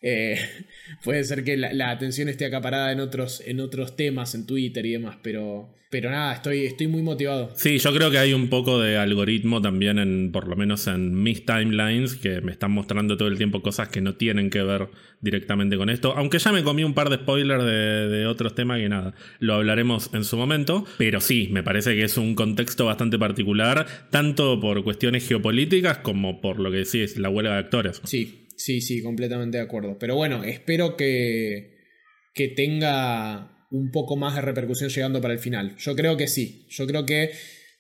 eh, 0.04 0.38
puede 1.04 1.24
ser 1.24 1.44
que 1.44 1.58
la, 1.58 1.90
atención 1.90 2.28
esté 2.30 2.46
acaparada 2.46 2.92
en 2.92 3.00
otros, 3.00 3.42
en 3.46 3.62
otros 3.62 3.96
temas, 3.96 4.36
en 4.36 4.46
Twitter 4.46 4.86
y 4.86 4.92
demás, 4.92 5.18
pero, 5.24 5.74
pero 5.90 6.12
nada, 6.12 6.34
estoy, 6.34 6.66
estoy 6.66 6.88
muy 6.88 7.02
motivado. 7.02 7.52
Sí, 7.56 7.78
yo 7.78 7.94
creo 7.94 8.12
que 8.12 8.18
hay 8.18 8.34
un 8.34 8.50
poco 8.50 8.82
de 8.82 8.98
algoritmo 8.98 9.62
también, 9.62 10.00
en, 10.00 10.32
por 10.34 10.50
lo 10.50 10.58
menos 10.58 10.88
en 10.88 11.24
mis 11.24 11.46
timelines, 11.46 12.16
que 12.16 12.42
me 12.42 12.52
están 12.52 12.72
mostrando 12.72 13.16
todo 13.16 13.30
el 13.30 13.38
tiempo 13.38 13.62
cosas 13.62 13.88
que 13.88 14.02
no 14.02 14.16
tienen 14.16 14.50
que 14.50 14.62
ver 14.62 14.90
directamente 15.22 15.78
con 15.78 15.90
esto. 15.90 16.14
Aunque 16.18 16.38
ya 16.38 16.52
me 16.52 16.64
comí 16.64 16.84
un 16.84 16.94
par 16.94 17.10
de 17.10 17.16
spoilers 17.16 17.64
de, 17.64 18.10
de 18.10 18.26
otros 18.26 18.56
temas 18.56 18.80
que 18.80 18.90
nada, 18.90 19.14
lo 19.40 19.54
hablaremos 19.54 20.10
en 20.14 20.26
su 20.26 20.36
momento. 20.36 20.86
Pero 20.98 21.22
sí, 21.22 21.48
me 21.50 21.64
parece 21.64 21.96
que 21.96 22.04
es 22.04 22.18
un 22.18 22.36
contexto 22.36 22.86
bastante 22.86 23.18
particular, 23.18 23.88
tanto 24.10 24.60
por 24.60 24.84
cuestiones 24.84 25.26
geopolíticas 25.26 26.00
como 26.00 26.42
por 26.42 26.60
lo 26.60 26.72
que 26.72 26.78
decís, 26.78 27.18
la 27.18 27.30
huelga 27.30 27.54
de 27.54 27.60
actores. 27.60 28.02
Sí, 28.04 28.43
Sí, 28.64 28.80
sí, 28.80 29.02
completamente 29.02 29.58
de 29.58 29.64
acuerdo. 29.66 29.98
Pero 30.00 30.16
bueno, 30.16 30.46
espero 30.46 30.96
que, 30.96 31.76
que 32.34 32.48
tenga 32.48 33.68
un 33.72 33.92
poco 33.92 34.16
más 34.16 34.36
de 34.36 34.42
repercusión 34.42 34.90
llegando 34.90 35.20
para 35.20 35.34
el 35.34 35.40
final. 35.42 35.76
Yo 35.76 35.98
creo 35.98 36.16
que 36.16 36.28
sí. 36.28 36.66
Yo 36.70 36.88
creo 36.88 37.06
que 37.06 37.32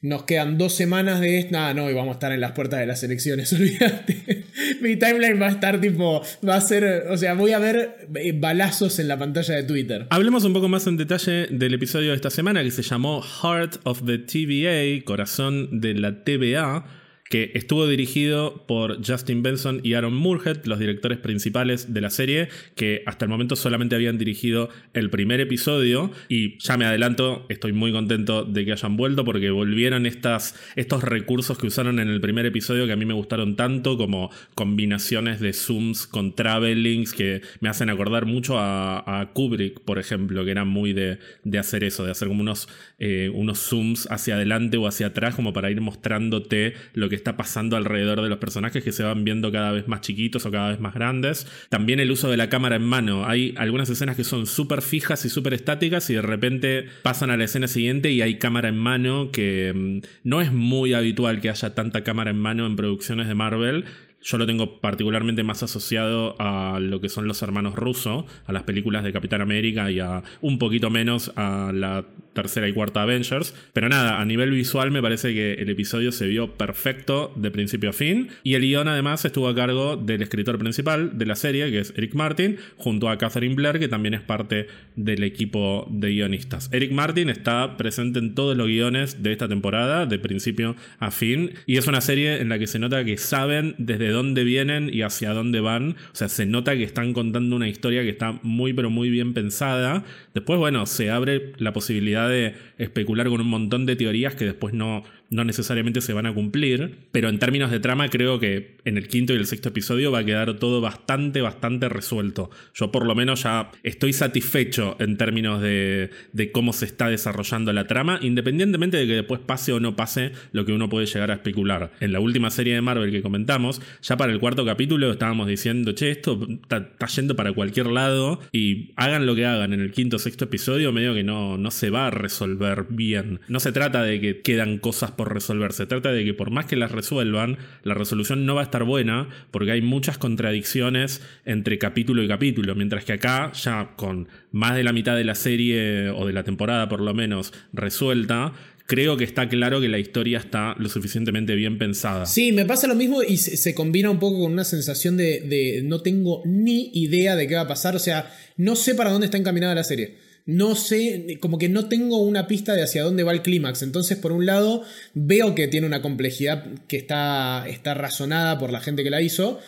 nos 0.02 0.24
quedan 0.24 0.58
dos 0.58 0.76
semanas 0.76 1.22
de 1.22 1.40
esto. 1.40 1.54
Nada, 1.54 1.74
no, 1.74 1.90
y 1.90 1.94
vamos 1.94 2.10
a 2.10 2.14
estar 2.16 2.34
en 2.34 2.42
las 2.42 2.52
puertas 2.52 2.82
de 2.82 2.86
las 2.86 3.02
elecciones, 3.02 3.54
olvídate. 3.54 4.44
Mi 4.82 4.98
timeline 4.98 5.42
va 5.42 5.48
a 5.48 5.52
estar 5.52 5.80
tipo, 5.80 6.22
va 6.46 6.58
a 6.58 6.62
ser, 6.62 7.06
o 7.10 7.16
sea, 7.16 7.34
voy 7.34 7.54
a 7.54 7.60
ver 7.60 8.10
eh, 8.16 8.34
balazos 8.38 9.00
en 9.00 9.08
la 9.08 9.18
pantalla 9.18 9.56
de 9.56 9.64
Twitter. 9.64 10.08
Hablemos 10.10 10.44
un 10.44 10.52
poco 10.52 10.68
más 10.68 10.86
en 10.86 10.98
detalle 10.98 11.48
del 11.50 11.76
episodio 11.76 12.10
de 12.10 12.18
esta 12.18 12.30
semana 12.30 12.62
que 12.62 12.72
se 12.72 12.84
llamó 12.84 13.22
Heart 13.22 13.80
of 13.86 14.04
the 14.06 14.18
TVA, 14.18 15.02
corazón 15.06 15.80
de 15.80 15.94
la 15.94 16.26
TVA 16.26 17.03
que 17.34 17.50
estuvo 17.56 17.88
dirigido 17.88 18.64
por 18.68 19.04
Justin 19.04 19.42
Benson 19.42 19.82
y 19.82 19.96
Aaron 19.96 20.14
Moorhead, 20.14 20.66
los 20.66 20.78
directores 20.78 21.18
principales 21.18 21.92
de 21.92 22.00
la 22.00 22.12
serie, 22.12 22.50
que 22.76 23.02
hasta 23.08 23.26
el 23.26 23.30
momento 23.30 23.56
solamente 23.56 23.96
habían 23.96 24.20
dirigido 24.20 24.70
el 24.94 25.10
primer 25.10 25.42
episodio. 25.42 26.12
Y 26.30 26.60
ya 26.60 26.78
me 26.78 26.86
adelanto, 26.86 27.48
estoy 27.50 27.74
muy 27.74 27.92
contento 27.92 28.44
de 28.44 28.66
que 28.66 28.74
hayan 28.74 28.98
vuelto 28.98 29.26
porque 29.26 29.50
volvieron 29.50 30.06
estas, 30.06 30.54
estos 30.76 31.02
recursos 31.04 31.58
que 31.58 31.66
usaron 31.66 31.98
en 31.98 32.08
el 32.08 32.22
primer 32.22 32.46
episodio 32.46 32.86
que 32.86 32.92
a 32.92 32.98
mí 32.98 33.06
me 33.06 33.16
gustaron 33.16 33.56
tanto, 33.56 33.98
como 33.98 34.30
combinaciones 34.54 35.40
de 35.40 35.54
zooms 35.54 36.06
con 36.06 36.36
travelings 36.36 37.14
que 37.14 37.42
me 37.62 37.70
hacen 37.70 37.90
acordar 37.90 38.28
mucho 38.28 38.60
a, 38.60 39.32
Kubrick, 39.34 39.80
por 39.80 39.98
ejemplo, 39.98 40.46
que 40.46 40.52
era 40.52 40.66
muy 40.66 40.94
de, 40.94 41.18
hacer 41.58 41.84
eso, 41.84 42.06
de 42.06 42.12
hacer 42.12 42.28
como 42.28 42.42
unos, 42.42 42.70
eh, 43.00 43.32
unos 43.34 43.58
zooms 43.58 44.08
hacia 44.12 44.36
adelante 44.36 44.78
o 44.78 44.86
hacia 44.86 45.08
atrás, 45.08 45.34
como 45.34 45.52
para 45.52 45.72
ir 45.72 45.82
mostrándote 45.82 46.76
lo 46.94 47.10
que 47.10 47.23
está 47.24 47.38
pasando 47.38 47.78
alrededor 47.78 48.22
de 48.22 48.28
los 48.28 48.38
personajes 48.38 48.84
que 48.84 48.92
se 48.92 49.02
van 49.02 49.24
viendo 49.24 49.50
cada 49.50 49.72
vez 49.72 49.88
más 49.88 50.02
chiquitos 50.02 50.46
o 50.46 50.52
cada 50.52 50.70
vez 50.70 50.80
más 50.82 50.94
grandes. 50.94 51.48
También 51.70 52.02
el 52.02 52.12
uso 52.12 52.30
de 52.30 52.36
la 52.36 52.50
cámara 52.50 52.76
en 52.76 52.84
mano. 52.84 53.26
Hay 53.26 53.56
algunas 53.58 53.90
escenas 53.90 54.18
que 54.18 54.26
son 54.26 54.46
súper 54.46 54.82
fijas 54.82 55.24
y 55.24 55.30
súper 55.30 55.54
estáticas 55.54 56.10
y 56.10 56.16
de 56.16 56.22
repente 56.22 56.86
pasan 57.02 57.32
a 57.32 57.38
la 57.38 57.46
escena 57.46 57.68
siguiente 57.68 58.12
y 58.12 58.22
hay 58.22 58.38
cámara 58.38 58.68
en 58.68 58.78
mano 58.78 59.32
que 59.32 59.72
mm, 59.74 60.28
no 60.28 60.42
es 60.42 60.52
muy 60.52 60.94
habitual 60.94 61.40
que 61.40 61.50
haya 61.50 61.74
tanta 61.74 62.04
cámara 62.04 62.32
en 62.32 62.40
mano 62.40 62.66
en 62.66 62.76
producciones 62.76 63.28
de 63.28 63.36
Marvel. 63.36 63.86
Yo 64.22 64.38
lo 64.38 64.46
tengo 64.46 64.80
particularmente 64.80 65.44
más 65.44 65.64
asociado 65.64 66.36
a 66.40 66.80
lo 66.80 67.02
que 67.02 67.10
son 67.10 67.28
los 67.28 67.42
hermanos 67.42 67.76
rusos, 67.76 68.26
a 68.46 68.54
las 68.54 68.64
películas 68.64 69.04
de 69.04 69.12
Capitán 69.12 69.42
América 69.42 69.92
y 69.92 70.00
a 70.00 70.24
un 70.42 70.60
poquito 70.60 70.90
menos 70.90 71.32
a 71.36 71.72
la 71.74 72.06
tercera 72.34 72.68
y 72.68 72.74
cuarta 72.74 73.04
Avengers. 73.04 73.54
Pero 73.74 73.90
nada, 73.90 74.20
a 74.20 74.26
nivel 74.26 74.52
visual 74.52 74.92
me 74.92 75.02
parece 75.02 75.34
que 75.34 75.54
el 75.54 75.70
episodio 75.70 76.12
se 76.12 76.28
vio 76.28 76.54
perfecto 76.56 77.32
de 77.36 77.52
principio 77.52 77.92
a 77.92 77.94
fin. 77.94 78.30
Y 78.44 78.56
el 78.56 78.62
guion 78.62 78.88
además 78.88 79.24
estuvo 79.26 79.48
a 79.48 79.56
cargo 79.56 79.98
del 79.98 80.22
escritor 80.22 80.58
principal 80.58 81.18
de 81.18 81.26
la 81.26 81.36
serie, 81.36 81.70
que 81.72 81.80
es 81.80 81.94
Eric 81.96 82.14
Martin, 82.14 82.58
junto 82.78 83.10
a 83.10 83.18
Catherine 83.18 83.56
Blair, 83.56 83.80
que 83.80 83.88
también 83.88 84.14
es 84.14 84.22
parte 84.22 84.68
del 84.96 85.24
equipo 85.24 85.88
de 85.90 86.12
guionistas. 86.12 86.70
Eric 86.72 86.92
Martin 86.92 87.30
está 87.30 87.78
presente 87.78 88.20
en 88.20 88.36
todos 88.36 88.58
los 88.58 88.68
guiones 88.68 89.24
de 89.24 89.32
esta 89.32 89.48
temporada, 89.48 90.06
de 90.06 90.20
principio 90.20 90.76
a 91.00 91.12
fin. 91.12 91.52
Y 91.66 91.78
es 91.78 91.88
una 91.88 92.02
serie 92.02 92.42
en 92.42 92.50
la 92.50 92.60
que 92.60 92.68
se 92.68 92.80
nota 92.80 93.04
que 93.06 93.18
saben 93.18 93.76
desde 93.78 94.10
dónde 94.10 94.44
vienen 94.44 94.90
y 94.94 95.02
hacia 95.02 95.34
dónde 95.34 95.60
van. 95.60 95.92
O 95.92 96.16
sea, 96.16 96.30
se 96.30 96.46
nota 96.46 96.76
que 96.76 96.84
están 96.84 97.14
contando 97.14 97.56
una 97.56 97.70
historia 97.70 98.04
que 98.04 98.10
está 98.10 98.40
muy 98.44 98.74
pero 98.74 98.90
muy 98.90 99.10
bien 99.10 99.34
pensada. 99.34 100.04
Después, 100.34 100.60
bueno, 100.60 100.86
se 100.86 101.12
abre 101.12 101.54
la 101.58 101.74
posibilidad 101.74 102.23
de 102.28 102.56
especular 102.78 103.28
con 103.30 103.42
un 103.42 103.48
montón 103.48 103.86
de 103.86 103.96
teorías 103.96 104.36
que 104.36 104.46
después 104.46 104.74
no, 104.74 105.04
no 105.34 105.44
necesariamente 105.44 106.02
se 106.02 106.14
van 106.14 106.26
a 106.26 106.34
cumplir, 106.34 106.98
pero 107.12 107.30
en 107.30 107.40
términos 107.40 107.72
de 107.72 107.80
trama 107.80 108.10
creo 108.10 108.40
que 108.40 108.78
en 108.86 108.98
el 108.98 109.08
quinto 109.08 109.34
y 109.34 109.38
el 109.38 109.48
sexto 109.48 109.70
episodio 109.70 110.12
va 110.12 110.20
a 110.20 110.26
quedar 110.26 110.54
todo 110.60 110.80
bastante, 110.80 111.42
bastante 111.42 111.90
resuelto. 111.90 112.52
Yo 112.74 112.92
por 112.92 113.06
lo 113.06 113.16
menos 113.16 113.44
ya 113.44 113.72
estoy 113.82 114.14
satisfecho 114.14 114.96
en 115.00 115.18
términos 115.18 115.62
de, 115.62 116.12
de 116.34 116.52
cómo 116.52 116.72
se 116.72 116.86
está 116.86 117.08
desarrollando 117.08 117.74
la 117.74 117.88
trama, 117.88 118.20
independientemente 118.22 118.98
de 118.98 119.08
que 119.08 119.14
después 119.14 119.42
pase 119.42 119.74
o 119.74 119.80
no 119.80 119.96
pase 119.96 120.32
lo 120.52 120.66
que 120.66 120.72
uno 120.72 120.88
puede 120.88 121.08
llegar 121.08 121.32
a 121.32 121.36
especular. 121.36 121.92
En 122.00 122.14
la 122.14 122.20
última 122.20 122.52
serie 122.52 122.76
de 122.76 122.82
Marvel 122.82 123.12
que 123.12 123.24
comentamos, 123.24 123.82
ya 124.02 124.18
para 124.18 124.32
el 124.32 124.40
cuarto 124.40 124.66
capítulo 124.66 125.12
estábamos 125.12 125.48
diciendo, 125.48 125.94
che, 125.94 126.12
esto 126.12 126.48
está, 126.62 127.08
yendo 127.08 127.36
para 127.36 127.54
cualquier 127.54 127.88
lado 127.88 128.40
y 128.52 128.92
hagan 128.96 129.26
lo 129.26 129.36
que 129.36 129.46
hagan 129.46 129.74
en 129.74 129.82
el 129.82 129.92
quinto 129.92 130.18
o 130.18 130.20
sexto 130.20 130.46
episodio, 130.46 130.92
medio 130.92 131.16
que 131.16 131.24
no, 131.24 131.58
no 131.58 131.72
se 131.72 131.90
va 131.90 132.08
a 132.08 132.12
resolver 132.12 132.86
bien. 132.90 133.40
No 133.48 133.60
se 133.60 133.72
trata 133.72 134.04
de 134.04 134.22
que 134.22 134.42
quedan 134.42 134.78
cosas 134.78 135.12
por 135.12 135.23
resolver. 135.30 135.74
Se 135.74 135.86
trata 135.86 136.12
de 136.12 136.26
que 136.26 136.34
por 136.34 136.52
más 136.52 136.66
que 136.66 136.76
las 136.76 136.92
resuelvan, 136.92 137.58
la 137.84 137.94
resolución 137.94 138.46
no 138.46 138.56
va 138.56 138.62
a 138.62 138.66
estar 138.66 138.84
buena 138.84 139.30
porque 139.52 139.72
hay 139.72 139.82
muchas 139.82 140.18
contradicciones 140.18 141.22
entre 141.46 141.78
capítulo 141.78 142.24
y 142.24 142.28
capítulo. 142.28 142.76
Mientras 142.76 143.06
que 143.06 143.14
acá, 143.14 143.52
ya 143.54 143.94
con 143.96 144.28
más 144.52 144.76
de 144.76 144.84
la 144.84 144.94
mitad 144.94 145.16
de 145.16 145.24
la 145.24 145.36
serie 145.36 146.10
o 146.10 146.26
de 146.26 146.34
la 146.34 146.44
temporada 146.44 146.90
por 146.90 147.02
lo 147.02 147.14
menos 147.14 147.54
resuelta, 147.74 148.54
creo 148.86 149.18
que 149.18 149.24
está 149.24 149.50
claro 149.50 149.80
que 149.82 149.88
la 149.88 150.00
historia 150.00 150.40
está 150.40 150.76
lo 150.78 150.90
suficientemente 150.90 151.56
bien 151.56 151.78
pensada. 151.78 152.26
Sí, 152.26 152.52
me 152.52 152.66
pasa 152.66 152.88
lo 152.88 152.96
mismo 152.96 153.24
y 153.24 153.38
se, 153.38 153.74
combina 153.74 154.10
un 154.10 154.20
poco 154.20 154.42
con 154.42 154.52
una 154.52 154.64
sensación 154.64 155.18
de, 155.18 155.42
de, 155.42 155.82
no 155.84 156.02
tengo 156.02 156.42
ni 156.46 156.92
idea 156.94 157.36
de 157.36 157.48
qué 157.48 157.56
va 157.56 157.62
a 157.62 157.68
pasar. 157.68 157.96
O 157.96 158.00
sea, 158.00 158.32
no 158.58 158.76
sé 158.76 158.96
para 158.96 159.12
dónde 159.12 159.26
está 159.26 159.38
encaminada 159.38 159.76
la 159.76 159.84
serie 159.84 160.33
no 160.46 160.76
sé, 160.76 161.38
como 161.40 161.58
que 161.58 161.70
no 161.70 161.88
tengo 161.88 162.18
una 162.18 162.48
pista 162.48 162.74
de 162.74 162.84
hacia 162.84 163.04
dónde 163.04 163.24
va 163.24 163.32
el 163.32 163.42
clímax. 163.42 163.82
Entonces, 163.82 164.18
por 164.18 164.32
un 164.32 164.46
lado, 164.46 164.84
veo 165.14 165.56
que 165.56 165.68
tiene 165.68 165.88
una 165.88 166.02
complejidad 166.02 166.66
que 166.88 166.98
está, 166.98 167.66
está 167.68 167.94
razonada 167.94 168.60
por 168.60 168.72
la 168.72 168.82
gente 168.82 169.04
que 169.04 169.10
la 169.10 169.22
hizo, 169.22 169.60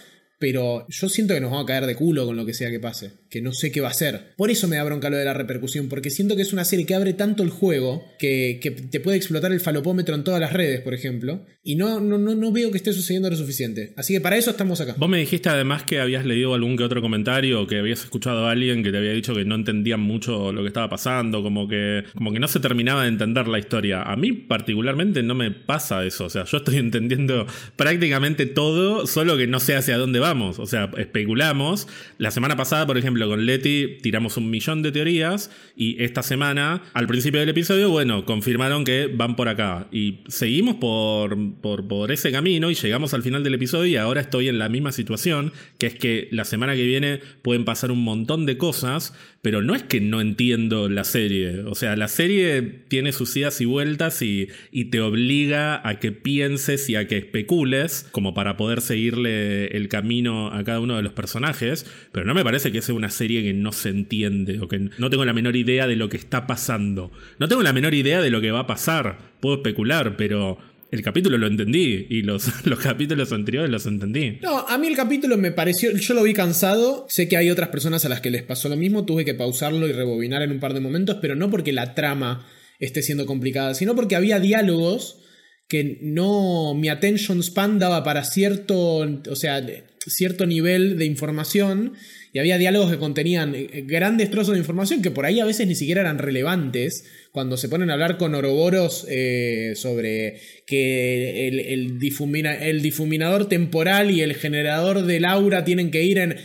pero 0.48 0.86
yo 0.90 1.10
siento 1.10 1.34
que 1.34 1.40
nos 1.42 1.50
vamos 1.50 1.64
a 1.64 1.66
caer 1.66 1.88
de 1.88 1.96
culo 1.96 2.28
con 2.28 2.38
lo 2.38 2.46
que 2.46 2.54
sea 2.54 2.70
que 2.70 2.80
pase, 2.80 3.14
que 3.32 3.42
no 3.42 3.52
sé 3.52 3.72
qué 3.72 3.82
va 3.82 3.90
a 3.90 3.94
ser. 3.96 4.36
Por 4.38 4.52
eso 4.52 4.68
me 4.68 4.76
da 4.76 4.84
bronca 4.84 5.10
lo 5.10 5.18
de 5.18 5.26
la 5.26 5.34
repercusión, 5.34 5.90
porque 5.90 6.12
siento 6.12 6.36
que 6.36 6.44
es 6.44 6.54
una 6.54 6.66
serie 6.66 6.86
que 6.86 6.94
abre 6.94 7.14
tanto 7.14 7.42
el 7.42 7.50
juego 7.50 8.06
que, 8.20 8.60
te 8.92 9.00
puede 9.00 9.18
explotar 9.18 9.52
el 9.52 9.60
falopómetro 9.60 10.14
en 10.14 10.24
todas 10.24 10.40
las 10.40 10.54
redes, 10.54 10.82
por 10.82 10.94
ejemplo, 10.94 11.44
y 11.64 11.78
no, 11.78 12.00
no, 12.00 12.20
no, 12.20 12.36
no 12.36 12.52
veo 12.52 12.70
que 12.70 12.78
esté 12.78 12.94
sucediendo 12.94 13.28
lo 13.28 13.36
suficiente. 13.36 13.94
Así 13.98 14.14
que 14.14 14.22
para 14.22 14.38
eso 14.38 14.52
estamos 14.52 14.80
acá. 14.82 14.94
Vos 15.00 15.10
me 15.10 15.18
dijiste 15.18 15.50
además 15.50 15.82
que 15.82 16.00
habías 16.00 16.26
leído 16.26 16.54
algún 16.54 16.78
que 16.78 16.84
otro 16.84 17.02
comentario 17.02 17.66
que 17.66 17.80
habías 17.80 18.02
escuchado 18.02 18.46
a 18.46 18.52
alguien 18.52 18.84
que 18.84 18.92
te 18.92 19.00
había 19.00 19.14
dicho 19.14 19.34
que 19.34 19.46
no 19.46 19.56
entendían 19.56 20.02
mucho 20.02 20.52
lo 20.52 20.62
que 20.62 20.68
estaba 20.68 20.90
pasando, 20.90 21.42
como 21.42 21.68
que, 21.68 22.04
como 22.14 22.32
que 22.32 22.40
no 22.40 22.48
se 22.48 22.60
terminaba 22.60 23.02
de 23.02 23.08
entender 23.08 23.48
la 23.48 23.58
historia. 23.58 24.04
A 24.04 24.16
mí 24.16 24.32
particularmente 24.32 25.24
no 25.24 25.34
me 25.34 25.50
pasa 25.50 26.06
eso, 26.06 26.26
o 26.26 26.30
sea, 26.30 26.44
yo 26.46 26.58
estoy 26.58 26.78
entendiendo 26.78 27.48
prácticamente 27.76 28.46
todo, 28.46 29.08
solo 29.08 29.38
que 29.38 29.48
no 29.48 29.60
sé 29.60 29.76
hacia 29.76 29.98
dónde 29.98 30.20
va 30.20 30.35
o 30.42 30.66
sea, 30.66 30.92
especulamos. 30.98 31.88
La 32.18 32.32
semana 32.32 32.56
pasada, 32.56 32.86
por 32.86 32.98
ejemplo, 32.98 33.28
con 33.28 33.46
Leti 33.46 33.98
tiramos 34.02 34.38
un 34.38 34.50
millón 34.50 34.82
de 34.82 34.92
teorías 34.92 35.52
y 35.76 36.02
esta 36.04 36.24
semana, 36.24 36.84
al 36.94 37.08
principio 37.08 37.40
del 37.40 37.50
episodio, 37.50 37.90
bueno, 37.90 38.26
confirmaron 38.26 38.84
que 38.84 39.08
van 39.08 39.36
por 39.36 39.50
acá. 39.50 39.88
Y 39.92 40.20
seguimos 40.28 40.76
por, 40.76 41.38
por, 41.62 41.88
por 41.88 42.12
ese 42.12 42.32
camino 42.32 42.70
y 42.70 42.76
llegamos 42.76 43.14
al 43.14 43.24
final 43.24 43.44
del 43.44 43.54
episodio 43.54 43.86
y 43.86 43.96
ahora 43.96 44.22
estoy 44.22 44.50
en 44.50 44.60
la 44.60 44.70
misma 44.70 44.92
situación, 44.92 45.54
que 45.78 45.88
es 45.88 45.96
que 45.96 46.28
la 46.32 46.46
semana 46.46 46.76
que 46.76 46.84
viene 46.84 47.20
pueden 47.42 47.66
pasar 47.66 47.92
un 47.92 48.04
montón 48.04 48.46
de 48.46 48.58
cosas, 48.58 49.14
pero 49.42 49.62
no 49.62 49.76
es 49.76 49.84
que 49.84 50.02
no 50.02 50.22
entiendo 50.22 50.90
la 50.90 51.04
serie. 51.04 51.62
O 51.62 51.76
sea, 51.76 51.96
la 51.96 52.08
serie 52.08 52.62
tiene 52.62 53.12
sus 53.12 53.36
idas 53.38 53.62
y 53.62 53.66
vueltas 53.66 54.22
y, 54.22 54.50
y 54.72 54.86
te 54.86 55.02
obliga 55.02 55.88
a 55.88 56.00
que 56.00 56.12
pienses 56.12 56.90
y 56.90 56.96
a 56.96 57.08
que 57.08 57.18
especules 57.18 58.08
como 58.12 58.34
para 58.34 58.58
poder 58.58 58.82
seguirle 58.82 59.68
el 59.68 59.88
camino 59.88 60.15
a 60.24 60.64
cada 60.64 60.80
uno 60.80 60.96
de 60.96 61.04
los 61.04 61.14
personajes, 61.14 61.86
pero 62.12 62.26
no 62.26 62.34
me 62.34 62.44
parece 62.44 62.72
que 62.72 62.82
sea 62.82 62.96
una 62.96 63.10
serie 63.10 63.44
que 63.44 63.54
no 63.54 63.72
se 63.72 63.90
entiende 63.90 64.60
o 64.60 64.68
que 64.68 64.80
no 64.98 65.10
tengo 65.10 65.26
la 65.26 65.34
menor 65.34 65.56
idea 65.56 65.88
de 65.88 65.96
lo 65.96 66.10
que 66.10 66.18
está 66.18 66.48
pasando. 66.48 67.12
No 67.40 67.48
tengo 67.48 67.64
la 67.64 67.74
menor 67.74 67.94
idea 67.94 68.22
de 68.22 68.30
lo 68.30 68.42
que 68.42 68.52
va 68.52 68.62
a 68.62 68.68
pasar, 68.68 69.34
puedo 69.42 69.58
especular, 69.58 70.16
pero 70.18 70.58
el 70.92 71.02
capítulo 71.02 71.38
lo 71.38 71.48
entendí 71.48 72.08
y 72.10 72.22
los, 72.22 72.50
los 72.66 72.80
capítulos 72.80 73.32
anteriores 73.32 73.70
los 73.70 73.86
entendí. 73.86 74.40
No, 74.42 74.60
a 74.68 74.78
mí 74.78 74.88
el 74.88 74.96
capítulo 74.96 75.38
me 75.38 75.52
pareció, 75.52 75.92
yo 75.96 76.14
lo 76.14 76.24
vi 76.24 76.34
cansado, 76.34 77.06
sé 77.10 77.28
que 77.28 77.38
hay 77.38 77.50
otras 77.50 77.70
personas 77.70 78.06
a 78.06 78.10
las 78.10 78.22
que 78.22 78.32
les 78.32 78.44
pasó 78.44 78.70
lo 78.70 78.78
mismo, 78.78 79.06
tuve 79.06 79.26
que 79.26 79.34
pausarlo 79.34 79.88
y 79.88 79.92
rebobinar 79.92 80.42
en 80.42 80.52
un 80.52 80.60
par 80.60 80.74
de 80.74 80.80
momentos, 80.80 81.18
pero 81.22 81.36
no 81.36 81.50
porque 81.50 81.74
la 81.74 81.94
trama 81.94 82.48
esté 82.80 83.02
siendo 83.02 83.26
complicada, 83.26 83.74
sino 83.74 83.96
porque 83.96 84.16
había 84.16 84.40
diálogos 84.40 85.22
que 85.68 85.98
no 86.02 86.74
mi 86.76 86.90
attention 86.90 87.42
span 87.42 87.80
daba 87.80 88.04
para 88.04 88.24
cierto, 88.24 88.98
o 88.98 89.36
sea, 89.36 89.66
cierto 90.10 90.46
nivel 90.46 90.98
de 90.98 91.06
información 91.06 91.94
y 92.34 92.40
había 92.40 92.58
diálogos 92.58 92.92
que 92.92 92.98
contenían 92.98 93.56
eh, 93.56 93.84
grandes 93.86 94.30
trozos 94.30 94.54
de 94.54 94.60
información 94.60 95.02
que 95.02 95.12
por 95.12 95.26
ahí 95.26 95.40
a 95.40 95.46
veces 95.46 95.68
ni 95.68 95.76
siquiera 95.76 96.02
eran 96.02 96.18
relevantes 96.18 97.06
cuando 97.32 97.58
se 97.58 97.70
ponen 97.70 97.90
a 97.90 97.94
hablar 97.94 98.18
con 98.18 98.36
Oroboros 98.36 99.06
eh, 99.10 99.74
sobre 99.76 100.40
que 100.66 101.48
el, 101.48 102.00
difuminador 102.00 103.48
temporal 103.48 104.12
y 104.12 104.22
el 104.22 104.36
generador 104.36 105.04
del 105.04 105.26
aura 105.26 105.64
tienen 105.64 105.92
que 105.92 106.04
ir 106.04 106.18
en 106.18 106.36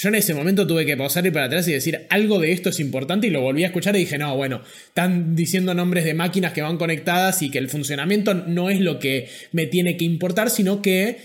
yo 0.00 0.10
en 0.10 0.14
ese 0.14 0.34
momento 0.34 0.66
tuve 0.66 0.86
que 0.86 0.96
pausar 0.96 1.26
y 1.26 1.30
para 1.32 1.46
atrás 1.46 1.66
y 1.66 1.72
decir 1.72 2.06
algo 2.10 2.38
de 2.38 2.52
esto 2.52 2.68
es 2.68 2.78
importante 2.78 3.26
y 3.26 3.30
lo 3.30 3.40
volví 3.40 3.64
a 3.64 3.66
escuchar 3.68 3.96
y 3.96 4.00
dije, 4.00 4.16
no, 4.16 4.36
bueno, 4.36 4.62
están 4.86 5.34
diciendo 5.34 5.74
nombres 5.74 6.04
de 6.04 6.14
máquinas 6.14 6.52
que 6.52 6.62
van 6.62 6.76
conectadas 6.76 7.42
y 7.42 7.50
que 7.50 7.58
el 7.58 7.68
funcionamiento 7.68 8.34
no 8.34 8.70
es 8.70 8.80
lo 8.80 9.00
que 9.00 9.28
me 9.50 9.66
tiene 9.66 9.96
que 9.96 10.04
importar, 10.04 10.50
sino 10.50 10.82
que 10.82 11.08
eh, 11.08 11.16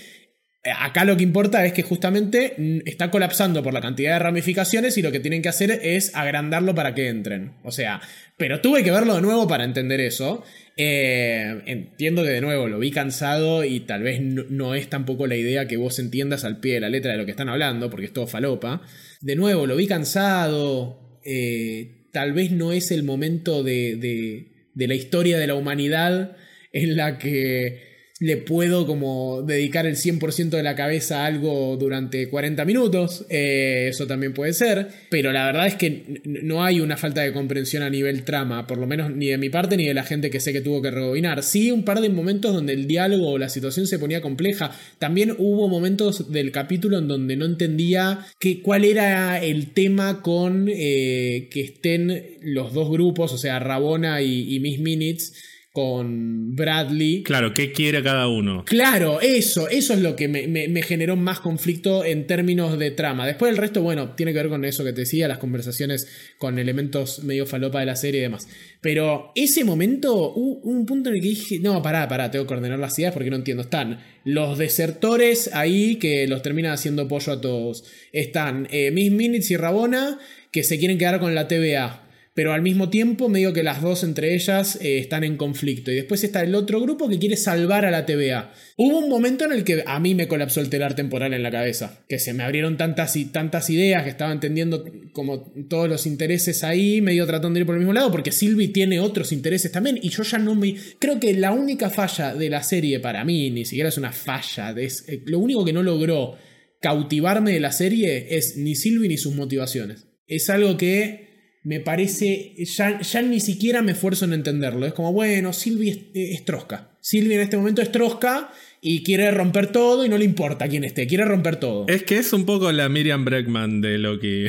acá 0.72 1.04
lo 1.04 1.18
que 1.18 1.24
importa 1.24 1.66
es 1.66 1.74
que 1.74 1.84
justamente 1.84 2.56
está 2.86 3.12
colapsando 3.12 3.62
por 3.62 3.74
la 3.74 3.82
cantidad 3.82 4.14
de 4.14 4.20
ramificaciones 4.20 4.98
y 4.98 5.02
lo 5.02 5.12
que 5.12 5.20
tienen 5.20 5.42
que 5.42 5.50
hacer 5.50 5.72
es 5.84 6.16
agrandarlo 6.16 6.74
para 6.74 6.96
que 6.96 7.10
entren. 7.10 7.54
O 7.64 7.72
sea, 7.72 8.00
pero 8.38 8.62
tuve 8.62 8.84
que 8.84 8.92
verlo 8.92 9.16
de 9.16 9.22
nuevo 9.22 9.48
para 9.48 9.66
entender 9.66 10.00
eso. 10.00 10.44
Eh, 10.78 11.62
entiendo 11.66 12.24
que 12.24 12.30
de 12.30 12.42
nuevo 12.42 12.70
lo 12.70 12.80
vi 12.80 12.92
cansado 12.92 13.66
y 13.66 13.82
tal 13.82 14.04
vez 14.04 14.22
no, 14.22 14.74
es 14.74 14.90
tampoco 14.90 15.28
la 15.28 15.36
idea 15.36 15.68
que 15.68 15.78
vos 15.78 16.00
entiendas 16.00 16.46
al 16.46 16.60
pie 16.60 16.76
de 16.76 16.80
la 16.80 16.90
letra 16.90 17.12
de 17.12 17.18
lo 17.18 17.26
que 17.26 17.32
están 17.32 17.50
hablando, 17.50 17.90
porque 17.90 18.06
es 18.06 18.14
todo 18.14 18.28
falopa. 18.28 18.82
De 19.20 19.36
nuevo, 19.36 19.68
lo 19.68 19.76
vi 19.76 19.88
cansado. 19.88 21.20
Eh, 21.26 22.08
tal 22.14 22.32
vez 22.32 22.52
no 22.52 22.72
es 22.72 22.92
el 22.92 23.04
momento 23.04 23.64
de, 23.64 24.48
de 24.74 24.88
la 24.88 24.96
historia 24.96 25.38
de 25.38 25.48
la 25.48 25.56
humanidad 25.56 26.38
en 26.72 26.96
la 26.96 27.18
que 27.18 27.93
le 28.24 28.38
puedo 28.38 28.88
como 28.88 29.42
dedicar 29.42 29.86
el 29.86 29.98
100% 29.98 30.52
de 30.52 30.64
la 30.64 30.78
cabeza 30.78 31.24
a 31.24 31.26
algo 31.26 31.76
durante 31.76 32.30
40 32.30 32.64
minutos, 32.64 33.26
eh, 33.30 33.88
eso 33.90 34.08
también 34.08 34.34
puede 34.34 34.54
ser, 34.54 34.88
pero 35.10 35.34
la 35.34 35.46
verdad 35.46 35.68
es 35.68 35.76
que 35.76 36.22
no 36.24 36.64
hay 36.64 36.80
una 36.80 36.96
falta 36.96 37.20
de 37.20 37.34
comprensión 37.34 37.84
a 37.84 37.90
nivel 37.90 38.24
trama, 38.24 38.66
por 38.66 38.78
lo 38.78 38.88
menos 38.88 39.14
ni 39.14 39.28
de 39.28 39.38
mi 39.38 39.50
parte 39.50 39.76
ni 39.76 39.86
de 39.86 39.94
la 39.94 40.04
gente 40.04 40.30
que 40.30 40.40
sé 40.40 40.54
que 40.54 40.62
tuvo 40.62 40.82
que 40.82 40.90
rebobinar. 40.90 41.44
Sí, 41.44 41.70
un 41.70 41.84
par 41.84 42.00
de 42.00 42.08
momentos 42.08 42.54
donde 42.54 42.72
el 42.72 42.88
diálogo 42.88 43.32
o 43.32 43.38
la 43.38 43.50
situación 43.50 43.88
se 43.88 44.00
ponía 44.00 44.22
compleja, 44.22 44.72
también 45.00 45.36
hubo 45.38 45.68
momentos 45.68 46.32
del 46.32 46.54
capítulo 46.54 47.00
en 47.00 47.10
donde 47.10 47.36
no 47.36 47.44
entendía 47.44 48.26
que, 48.40 48.62
cuál 48.62 48.86
era 48.86 49.44
el 49.44 49.74
tema 49.74 50.22
con 50.22 50.70
eh, 50.70 51.50
que 51.52 51.60
estén 51.60 52.38
los 52.42 52.72
dos 52.72 52.90
grupos, 52.90 53.34
o 53.34 53.38
sea, 53.38 53.60
Rabona 53.60 54.22
y, 54.22 54.56
y 54.56 54.62
Miss 54.62 54.80
Minutes, 54.80 55.34
con 55.74 56.56
Bradley. 56.56 57.24
Claro, 57.24 57.52
¿qué 57.56 57.72
quiere 57.72 58.04
cada 58.04 58.28
uno? 58.28 58.64
Claro, 58.64 59.20
eso, 59.22 59.68
eso 59.70 59.94
es 59.96 60.02
lo 60.02 60.16
que 60.16 60.28
me, 60.28 60.84
generó 60.84 61.16
más 61.16 61.40
conflicto 61.40 62.06
en 62.06 62.28
términos 62.28 62.78
de 62.78 62.92
trama. 62.92 63.26
Después 63.26 63.52
el 63.52 63.58
resto, 63.58 63.82
bueno, 63.82 64.12
tiene 64.12 64.34
que 64.34 64.38
ver 64.38 64.50
con 64.50 64.66
eso 64.66 64.84
que 64.84 64.94
te 64.94 65.02
decía, 65.02 65.28
las 65.28 65.40
conversaciones 65.40 66.08
con 66.38 66.60
elementos 66.60 67.24
medio 67.24 67.48
falopa 67.48 67.80
de 67.80 67.88
la 67.88 67.96
serie 67.96 68.20
y 68.20 68.24
demás. 68.24 68.48
Pero 68.82 69.32
ese 69.34 69.64
momento, 69.64 70.32
hubo 70.36 70.60
un 70.60 70.86
punto 70.86 71.10
en 71.10 71.16
el 71.16 71.22
que 71.24 71.30
dije, 71.30 71.60
no, 71.60 71.82
pará, 71.82 72.08
pará, 72.08 72.30
tengo 72.30 72.46
que 72.46 72.54
ordenar 72.54 72.78
las 72.78 72.98
ideas 73.00 73.12
porque 73.12 73.32
no 73.32 73.38
entiendo. 73.38 73.64
Están 73.64 74.00
los 74.26 74.60
desertores 74.60 75.50
ahí 75.56 75.96
que 75.96 76.28
los 76.28 76.44
terminan 76.44 76.74
haciendo 76.74 77.08
pollo 77.08 77.34
a 77.34 77.42
todos. 77.42 77.84
Están 78.12 78.68
eh, 78.70 78.92
Miss 78.92 79.12
Minutes 79.12 79.50
y 79.50 79.58
Rabona 79.58 80.20
que 80.52 80.62
se 80.62 80.78
quieren 80.78 81.00
quedar 81.00 81.20
con 81.20 81.34
la 81.34 81.48
TVA 81.48 82.03
pero 82.34 82.52
al 82.52 82.64
mismo 82.64 82.90
tiempo 82.90 83.30
medio 83.30 83.54
que 83.54 83.62
las 83.62 83.82
dos 83.82 84.04
entre 84.04 84.34
ellas 84.34 84.78
eh, 84.82 84.98
están 84.98 85.24
en 85.24 85.38
conflicto. 85.38 85.92
Y 85.92 85.96
después 85.96 86.24
está 86.24 86.42
el 86.42 86.56
otro 86.56 86.82
grupo 86.82 87.08
que 87.08 87.20
quiere 87.20 87.38
salvar 87.38 87.86
a 87.86 87.92
la 87.92 88.06
TVA. 88.06 88.52
Hubo 88.76 89.00
un 89.00 89.10
momento 89.10 89.46
en 89.46 89.52
el 89.52 89.64
que 89.64 89.84
a 89.86 90.00
mí 90.00 90.16
me 90.16 90.28
colapsó 90.28 90.60
el 90.60 90.70
telar 90.70 90.96
temporal 90.96 91.34
en 91.34 91.44
la 91.44 91.52
cabeza, 91.52 92.04
que 92.10 92.18
se 92.18 92.34
me 92.34 92.44
abrieron 92.44 92.76
tantas 92.78 93.16
y 93.16 93.26
tantas 93.26 93.70
ideas, 93.70 94.04
que 94.04 94.10
estaba 94.10 94.32
entendiendo 94.32 94.84
como 95.12 95.52
todos 95.70 95.88
los 95.88 96.08
intereses 96.08 96.64
ahí, 96.64 97.02
medio 97.02 97.28
tratando 97.28 97.54
de 97.56 97.62
ir 97.62 97.66
por 97.68 97.76
el 97.76 97.82
mismo 97.82 97.94
lado, 97.94 98.12
porque 98.12 98.32
Sylvie 98.32 98.70
tiene 98.70 99.00
otros 99.00 99.32
intereses 99.32 99.72
también, 99.72 100.00
y 100.02 100.10
yo 100.10 100.24
ya 100.24 100.40
no 100.40 100.56
me... 100.56 100.76
Creo 100.98 101.20
que 101.20 101.34
la 101.34 101.52
única 101.52 101.92
falla 101.92 102.34
de 102.34 102.50
la 102.50 102.64
serie 102.64 103.00
para 103.00 103.24
mí, 103.24 103.52
ni 103.52 103.66
siquiera 103.66 103.90
es 103.90 103.98
una 103.98 104.12
falla, 104.12 104.74
eh, 104.76 105.22
lo 105.26 105.38
único 105.38 105.64
que 105.64 105.74
no 105.74 105.84
logró 105.84 106.36
cautivarme 106.82 107.54
de 107.54 107.60
la 107.60 107.72
serie 107.72 108.36
es 108.36 108.58
ni 108.58 108.76
Sylvie 108.76 109.08
ni 109.08 109.18
sus 109.18 109.36
motivaciones. 109.36 110.08
Es 110.28 110.50
algo 110.50 110.78
que 110.78 111.23
me 111.64 111.80
parece, 111.80 112.54
ya, 112.58 113.00
ya, 113.00 113.22
ni 113.22 113.40
siquiera 113.40 113.82
me 113.82 113.94
esfuerzo 113.94 114.26
en 114.26 114.34
entenderlo. 114.34 114.86
Es 114.86 114.94
como, 114.94 115.14
bueno, 115.14 115.54
Sylvie 115.54 116.12
es, 116.14 116.44
trosca. 116.44 116.90
Sylvie 117.00 117.36
en 117.36 117.42
este 117.42 117.58
momento 117.58 117.82
es 117.82 117.92
trosca 117.92 118.52
y 118.82 119.04
quiere 119.04 119.32
romper 119.32 119.68
todo 119.72 120.06
y 120.06 120.10
no 120.10 120.18
le 120.18 120.26
importa 120.26 120.68
quién 120.68 120.84
esté, 120.84 121.08
quiere 121.08 121.24
romper 121.24 121.56
todo. 121.56 121.86
Es 121.88 122.04
que 122.04 122.18
es 122.18 122.34
un 122.34 122.46
poco 122.46 122.72
la 122.72 122.90
Miriam 122.90 123.24
Breckman 123.24 123.80
de 123.80 123.98
Loki. 123.98 124.48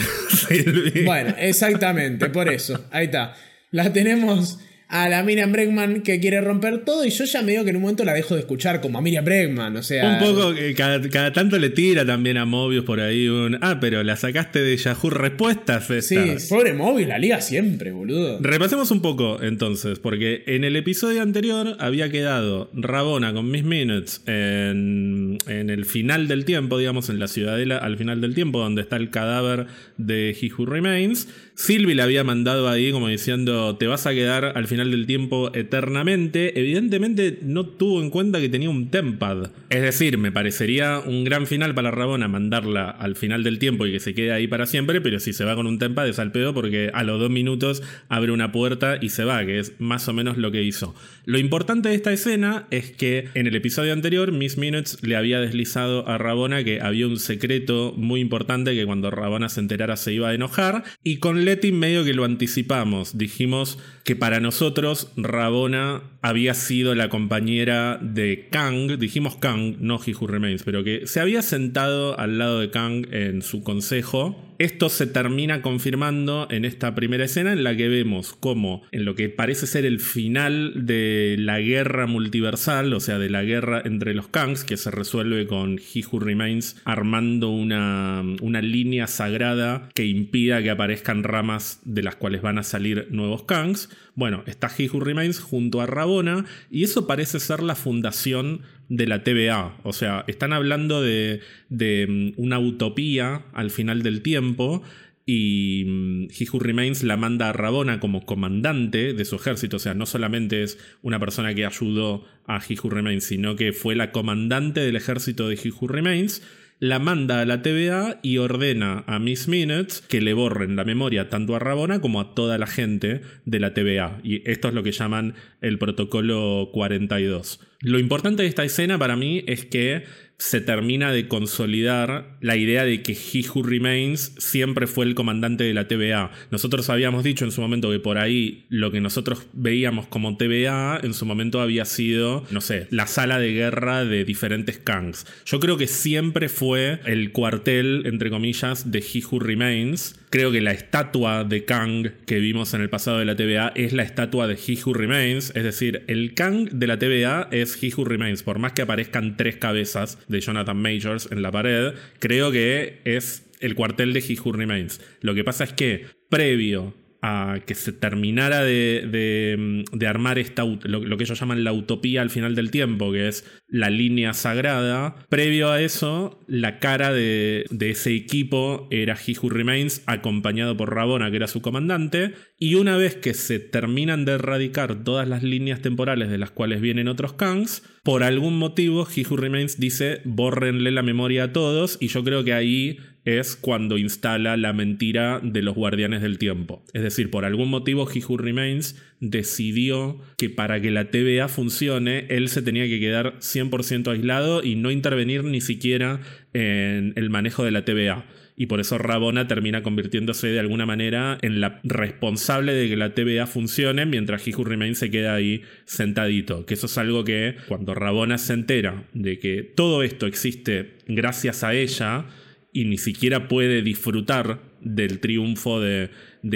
bueno, 1.05 1.35
exactamente, 1.39 2.31
por 2.31 2.49
eso. 2.49 2.85
Ahí 2.91 3.07
está. 3.07 3.37
La 3.71 3.93
tenemos 3.93 4.59
a 4.95 5.09
la 5.09 5.25
Miriam 5.25 5.51
Bregman 5.51 6.03
que 6.03 6.21
quiere 6.21 6.41
romper 6.41 6.85
todo 6.85 7.05
y 7.05 7.11
yo 7.11 7.25
ya 7.25 7.43
medio 7.43 7.65
que 7.65 7.71
en 7.71 7.77
un 7.77 7.83
momento 7.83 8.05
la 8.05 8.15
dejo 8.15 8.35
de 8.35 8.43
escuchar 8.43 8.81
como 8.81 8.99
a 8.99 9.03
Miriam 9.03 9.25
Bregman, 9.25 9.77
o 9.77 9.83
sea... 9.83 10.09
Un 10.09 10.19
poco, 10.21 10.55
cada, 10.77 11.33
tanto 11.33 11.59
le 11.59 11.71
tira 11.71 12.07
también 12.07 12.37
a 12.37 12.45
Mobius 12.45 12.85
por 12.85 13.01
ahí 13.01 13.27
un... 13.27 13.59
Ah, 13.61 13.79
pero 13.81 14.05
la 14.05 14.15
sacaste 14.15 14.63
de 14.63 14.77
Yahoo 14.77 15.11
Respuestas. 15.11 15.89
Sí, 16.01 16.17
pobre 16.49 16.75
Mobius, 16.75 17.09
la 17.09 17.19
liga 17.19 17.41
siempre, 17.41 17.91
boludo. 17.91 18.39
Repasemos 18.41 18.93
un 18.93 19.03
poco 19.03 19.43
entonces, 19.43 19.99
porque 19.99 20.45
en 20.47 20.63
el 20.63 20.77
episodio 20.77 21.23
anterior 21.23 21.77
había 21.81 22.09
quedado 22.09 22.71
Rabona 22.73 23.33
con 23.33 23.51
Miss 23.51 23.65
Minutes 23.65 24.23
en, 24.27 25.39
en 25.49 25.71
el 25.71 25.87
final 25.87 26.29
del 26.29 26.45
tiempo, 26.45 26.79
digamos, 26.79 27.09
en 27.09 27.19
la 27.19 27.27
ciudadela 27.27 27.79
al 27.79 27.99
final 27.99 28.21
del 28.21 28.37
tiempo, 28.37 28.61
donde 28.61 28.83
está 28.83 28.95
el 28.95 29.11
cadáver 29.11 29.67
de 29.97 30.37
He 30.41 30.53
Who 30.57 30.67
Remains. 30.67 31.27
Sylvie 31.57 31.95
le 31.95 32.03
había 32.03 32.25
mandado 32.25 32.69
ahí 32.69 32.91
como 32.91 33.09
diciendo, 33.09 33.77
te 33.77 33.87
vas 33.87 34.07
a 34.07 34.13
quedar 34.13 34.53
al 34.57 34.67
final 34.67 34.91
del 34.91 35.07
tiempo 35.07 35.53
eternamente. 35.55 36.59
Evidentemente 36.59 37.39
no 37.43 37.67
tuvo 37.67 38.03
en 38.03 38.11
cuenta 38.11 38.41
que 38.41 38.49
tenía 38.49 38.71
un 38.71 38.91
tempad. 38.91 39.51
Es 39.71 39.83
decir, 39.83 40.19
me 40.19 40.33
parecería 40.33 40.99
un 40.99 41.23
gran 41.23 41.47
final 41.47 41.75
para 41.75 41.93
Rabona 41.93 42.27
mandarla 42.27 42.91
al 42.91 43.15
final 43.15 43.45
del 43.45 43.61
tiempo 43.61 43.87
y 43.87 43.93
que 43.93 44.01
se 44.01 44.15
quede 44.15 44.33
ahí 44.33 44.49
para 44.49 44.67
siempre, 44.67 45.01
pero 45.01 45.21
si 45.21 45.33
se 45.33 45.45
va 45.45 45.55
con 45.55 45.69
un 45.69 45.79
tempad 45.79 46.09
es 46.09 46.19
al 46.19 46.33
pedo 46.33 46.55
porque 46.55 46.91
a 46.93 47.05
los 47.05 47.21
dos 47.21 47.31
minutos 47.31 47.83
abre 48.09 48.33
una 48.33 48.51
puerta 48.51 48.99
y 49.01 49.11
se 49.11 49.25
va, 49.25 49.47
que 49.47 49.61
es 49.61 49.75
más 49.79 50.09
o 50.09 50.13
menos 50.13 50.37
lo 50.37 50.51
que 50.51 50.65
hizo. 50.65 50.95
Lo 51.25 51.39
importante 51.39 51.89
de 51.89 51.95
esta 51.95 52.13
escena 52.13 52.67
es 52.71 52.91
que 52.91 53.29
en 53.35 53.47
el 53.47 53.55
episodio 53.55 53.93
anterior 53.93 54.33
Miss 54.33 54.59
Minutes 54.59 54.99
le 55.03 55.17
había 55.17 55.41
deslizado 55.41 56.09
a 56.09 56.19
Rabona 56.19 56.65
que 56.65 56.81
había 56.81 57.07
un 57.07 57.19
secreto 57.19 57.95
muy 57.97 58.21
importante 58.21 58.75
que 58.75 58.85
cuando 58.85 59.11
Rabona 59.11 59.49
se 59.49 59.61
enterara 59.61 59.97
se 59.97 60.13
iba 60.13 60.31
a 60.31 60.35
enojar 60.35 60.83
y 61.05 61.19
con 61.19 61.44
Medio 61.73 62.05
que 62.05 62.15
lo 62.15 62.25
anticipamos. 62.25 63.19
Dijimos 63.19 63.79
que 64.05 64.17
para 64.17 64.41
nosotros 64.41 65.13
Rabona 65.17 66.03
había 66.23 66.55
sido 66.55 66.95
la 66.95 67.09
compañera 67.09 67.99
de 68.01 68.49
Kang, 68.51 68.99
dijimos 68.99 69.37
Kang, 69.37 69.77
no 69.81 70.01
He 70.05 70.15
Remains, 70.27 70.63
pero 70.63 70.85
que 70.85 71.07
se 71.07 71.21
había 71.21 71.43
sentado 71.43 72.19
al 72.19 72.39
lado 72.39 72.61
de 72.61 72.71
Kang 72.71 73.07
en 73.13 73.43
su 73.43 73.63
consejo 73.63 74.54
Esto 74.65 74.89
se 74.89 75.07
termina 75.07 75.61
confirmando 75.61 76.49
en 76.51 76.65
esta 76.65 76.95
primera 76.95 77.27
escena 77.27 77.53
en 77.53 77.65
la 77.65 77.77
que 77.77 77.87
vemos 77.87 78.33
cómo 78.33 78.81
en 78.93 79.05
lo 79.05 79.15
que 79.15 79.29
parece 79.29 79.67
ser 79.67 79.85
el 79.85 80.01
final 80.01 80.87
de 80.87 81.37
la 81.39 81.61
guerra 81.61 82.07
multiversal, 82.07 82.95
o 82.95 83.01
sea, 83.01 83.19
de 83.19 83.29
la 83.29 83.43
guerra 83.43 83.83
entre 83.85 84.15
los 84.15 84.29
Kangs, 84.29 84.65
que 84.65 84.79
se 84.79 84.91
resuelve 84.91 85.47
con 85.47 85.79
He 85.79 86.03
Who 86.11 86.19
Remains 86.19 86.81
armando 86.87 87.51
una, 87.51 88.25
una 88.41 88.63
línea 88.63 89.07
sagrada 89.07 89.91
que 89.93 90.07
impida 90.07 90.63
que 90.63 90.71
aparezcan 90.71 91.25
ramas 91.25 91.81
de 91.85 92.03
las 92.03 92.17
cuales 92.17 92.41
van 92.41 92.57
a 92.57 92.63
salir 92.63 93.09
nuevos 93.11 93.43
Kangs. 93.43 93.91
Bueno, 94.15 94.45
está 94.47 94.71
He 94.79 94.89
Who 94.89 95.01
Remains 95.01 95.41
junto 95.41 95.83
a 95.83 95.87
Rabona 95.87 96.47
y 96.71 96.85
eso 96.85 97.07
parece 97.07 97.39
ser 97.39 97.63
la 97.63 97.75
fundación 97.75 98.63
de 98.89 99.07
la 99.07 99.25
TVA. 99.25 99.77
O 99.83 99.93
sea, 99.93 100.25
están 100.27 100.53
hablando 100.53 101.03
de, 101.03 101.41
mm, 101.71 102.41
una 102.41 102.59
utopía 102.59 103.47
al 103.53 103.71
final 103.71 104.03
del 104.03 104.23
tiempo. 104.23 104.83
Y 105.27 105.85
mm, 105.87 106.25
He 106.31 106.47
Remains 106.59 107.03
la 107.03 107.17
manda 107.17 107.49
a 107.49 107.53
Rabona 107.53 107.99
como 107.99 108.27
comandante 108.27 109.15
de 109.15 109.25
su 109.25 109.37
ejército. 109.37 109.77
O 109.77 109.81
sea, 109.81 109.95
no 109.95 110.07
solamente 110.07 110.63
es 110.63 110.79
una 111.03 111.19
persona 111.19 111.55
que 111.55 111.65
ayudó 111.65 112.25
a 112.47 112.59
He 112.59 112.77
Remains, 112.83 113.25
sino 113.25 113.57
que 113.57 113.73
fue 113.73 113.95
la 113.95 114.13
comandante 114.13 114.81
del 114.81 114.97
ejército 114.97 115.49
de 115.49 115.55
He 115.55 115.73
Remains 115.87 116.43
la 116.85 116.99
manda 116.99 117.41
a 117.41 117.47
la 117.47 117.63
TVA 117.63 118.21
y 118.21 118.37
ordena 118.37 119.05
a 119.07 119.19
Miss 119.19 119.49
Minutes 119.49 120.03
que 120.03 120.21
le 120.21 120.35
borren 120.35 120.77
la 120.77 120.85
memoria 120.85 121.31
tanto 121.31 121.57
a 121.57 121.59
Rabona 121.59 122.03
como 122.03 122.21
a 122.21 122.35
toda 122.35 122.59
la 122.59 122.67
gente 122.67 123.23
de 123.47 123.59
la 123.59 123.73
TVA. 123.73 124.21
Y 124.23 124.47
esto 124.51 124.69
es 124.69 124.75
lo 124.75 124.83
que 124.83 124.93
llaman 124.93 125.33
el 125.63 125.79
protocolo 125.79 126.69
42. 126.75 127.61
Lo 127.81 127.99
importante 127.99 128.43
de 128.43 128.51
esta 128.51 128.65
escena 128.65 128.99
para 128.99 129.17
mí 129.17 129.45
es 129.47 129.65
que 129.65 130.05
se 130.39 130.61
termina 130.61 131.13
de 131.13 131.29
consolidar 131.29 132.37
la 132.41 132.57
idea 132.57 132.85
de 132.85 133.03
que 133.03 133.13
He 133.13 133.45
Who 133.49 133.63
Remains 133.63 134.35
siempre 134.39 134.87
fue 134.87 135.07
el 135.07 135.15
comandante 135.15 135.65
de 135.65 135.75
la 135.75 135.89
TVA. 135.89 136.31
Nosotros 136.51 136.91
habíamos 136.91 137.25
dicho 137.25 137.45
en 137.45 137.53
su 137.53 137.61
momento 137.61 137.91
que 137.91 138.01
por 138.01 138.19
ahí 138.19 138.65
lo 138.69 138.91
que 138.91 139.01
nosotros 139.01 139.47
veíamos 139.53 140.07
como 140.07 140.37
TVA 140.37 141.01
en 141.03 141.15
su 141.15 141.25
momento 141.25 141.61
había 141.61 141.85
sido, 141.85 142.45
no 142.51 142.61
sé, 142.61 142.89
la 142.91 143.07
sala 143.07 143.39
de 143.39 143.53
guerra 143.53 144.05
de 144.05 144.25
diferentes 144.25 144.79
Kangs. 144.79 145.27
Yo 145.47 145.61
creo 145.61 145.77
que 145.77 145.87
siempre 145.87 146.49
fue 146.49 147.01
el 147.07 147.33
cuartel, 147.33 148.03
entre 148.07 148.31
comillas, 148.31 148.91
de 148.91 148.99
He 148.99 149.23
Who 149.25 149.39
Remains 149.41 150.17
Creo 150.35 150.51
que 150.51 150.61
la 150.61 150.73
estatua 150.73 151.45
de 151.45 151.65
Kang 151.65 152.11
que 152.27 152.41
vimos 152.41 152.75
en 152.75 152.81
el 152.81 152.91
pasado 152.91 153.21
de 153.21 153.25
la 153.25 153.37
TVA 153.37 153.69
es 153.77 153.93
la 153.93 154.03
estatua 154.03 154.49
de 154.49 154.55
He 154.55 154.77
Who 154.85 154.93
Remains. 154.93 155.53
Es 155.55 155.63
decir, 155.63 156.03
el 156.09 156.35
Kang 156.35 156.71
de 156.71 156.89
la 156.89 156.99
TVA 156.99 157.47
es 157.53 157.81
He 157.81 157.93
Who 157.97 158.05
Remains. 158.05 158.43
Por 158.43 158.59
más 158.59 158.73
que 158.73 158.83
aparezcan 158.83 159.37
tres 159.37 159.59
cabezas 159.59 160.19
de 160.27 160.41
Jonathan 160.41 160.77
Majors 160.77 161.31
en 161.31 161.41
la 161.41 161.53
pared, 161.53 161.95
creo 162.19 162.51
que 162.51 162.99
es 163.05 163.47
el 163.61 163.77
cuartel 163.77 164.13
de 164.13 164.25
He 164.29 164.37
Who 164.41 164.51
Remains. 164.51 165.01
Lo 165.21 165.37
que 165.37 165.45
pasa 165.45 165.63
es 165.63 165.73
que 165.73 166.07
previo 166.29 166.95
a 167.27 167.61
que 167.65 167.75
se 167.75 167.93
terminara 167.93 168.63
de, 168.63 169.83
de, 169.91 170.07
armar 170.07 170.39
esta, 170.39 170.63
lo, 170.63 171.17
que 171.17 171.25
ellos 171.25 171.41
llaman 171.41 171.65
la 171.65 171.73
utopía 171.73 172.21
al 172.21 172.29
final 172.29 172.55
del 172.55 172.71
tiempo, 172.71 173.13
que 173.13 173.29
es 173.29 173.51
la 173.67 173.89
línea 173.89 174.35
sagrada. 174.35 175.17
Previo 175.31 175.71
a 175.71 175.81
eso, 175.81 176.45
la 176.47 176.81
cara 176.81 177.15
de, 177.15 177.65
de 177.71 177.89
ese 177.89 178.15
equipo 178.15 178.89
era 178.91 179.17
He 179.17 179.39
Who 179.39 179.49
Remains, 179.49 180.03
acompañado 180.05 180.77
por 180.77 180.95
Rabona, 180.95 181.31
que 181.31 181.39
era 181.39 181.49
su 181.49 181.63
comandante. 181.63 182.35
Y 182.59 182.75
una 182.75 182.99
vez 182.99 183.17
que 183.17 183.33
se 183.33 183.59
terminan 183.59 184.27
de 184.27 184.33
erradicar 184.33 185.03
todas 185.03 185.27
las 185.27 185.43
líneas 185.43 185.81
temporales 185.81 186.29
de 186.29 186.37
las 186.37 186.51
cuales 186.51 186.83
vienen 186.83 187.09
otros 187.09 187.33
Kangs, 187.33 187.85
por 188.03 188.23
algún 188.23 188.59
motivo 188.59 189.09
He 189.09 189.25
Who 189.27 189.39
Remains 189.39 189.81
dice 189.81 190.21
bórrenle 190.27 190.91
la 190.91 191.03
memoria 191.03 191.45
a 191.45 191.53
todos, 191.55 191.97
y 192.01 192.09
yo 192.09 192.23
creo 192.23 192.45
que 192.45 192.53
ahí 192.53 192.99
es 193.25 193.57
cuando 193.57 193.97
instala 193.97 194.57
la 194.57 194.73
mentira 194.73 195.41
de 195.43 195.63
los 195.63 195.75
guardianes 195.75 196.23
del 196.23 196.39
tiempo. 196.39 196.85
Es 196.93 197.03
decir, 197.03 197.31
por 197.31 197.45
algún 197.45 197.71
motivo 197.71 198.09
He 198.11 198.23
Who 198.25 198.37
Remains 198.37 199.01
decidió 199.21 200.21
que 200.37 200.51
para 200.51 200.81
que 200.81 200.91
la 200.91 201.11
TVA 201.11 201.49
funcione, 201.49 202.27
él 202.29 202.49
se 202.49 202.63
tenía 202.63 202.85
que 202.85 203.01
quedar 203.01 203.39
100% 203.39 204.13
aislado 204.13 204.63
y 204.63 204.77
no 204.77 204.91
intervenir 204.91 205.45
ni 205.45 205.61
siquiera 205.61 206.21
en 206.53 207.15
el 207.17 207.31
manejo 207.31 207.65
de 207.65 207.71
la 207.71 207.85
TVA. 207.85 208.27
Y 208.57 208.67
por 208.67 208.79
eso 208.79 208.99
Rabona 208.99 209.49
termina 209.49 209.83
convirtiéndose 209.83 210.49
de 210.49 210.61
alguna 210.61 210.87
manera 210.87 211.39
en 211.43 211.61
la 211.61 211.81
responsable 211.83 212.73
de 212.73 212.89
que 212.89 212.97
la 212.97 213.15
TVA 213.15 213.47
funcione 213.47 214.07
mientras 214.07 214.47
He 214.47 214.55
Who 214.55 214.65
Remains 214.65 214.99
se 214.99 215.11
queda 215.11 215.35
ahí 215.35 215.63
sentadito. 215.87 216.65
Que 216.65 216.75
eso 216.75 216.87
es 216.87 216.97
algo 216.99 217.25
que 217.25 217.57
cuando 217.67 217.95
Rabona 217.95 218.39
se 218.39 218.53
entera 218.53 219.09
de 219.13 219.39
que 219.41 219.63
todo 219.63 220.05
esto 220.05 220.27
existe 220.27 220.93
gracias 221.09 221.65
a 221.65 221.75
ella, 221.75 222.27
y 222.75 222.85
ni 222.87 222.99
siquiera 222.99 223.47
puede 223.47 223.81
disfrutar 223.83 224.61
del 224.81 225.21
triunfo 225.21 225.81
de, 225.81 226.11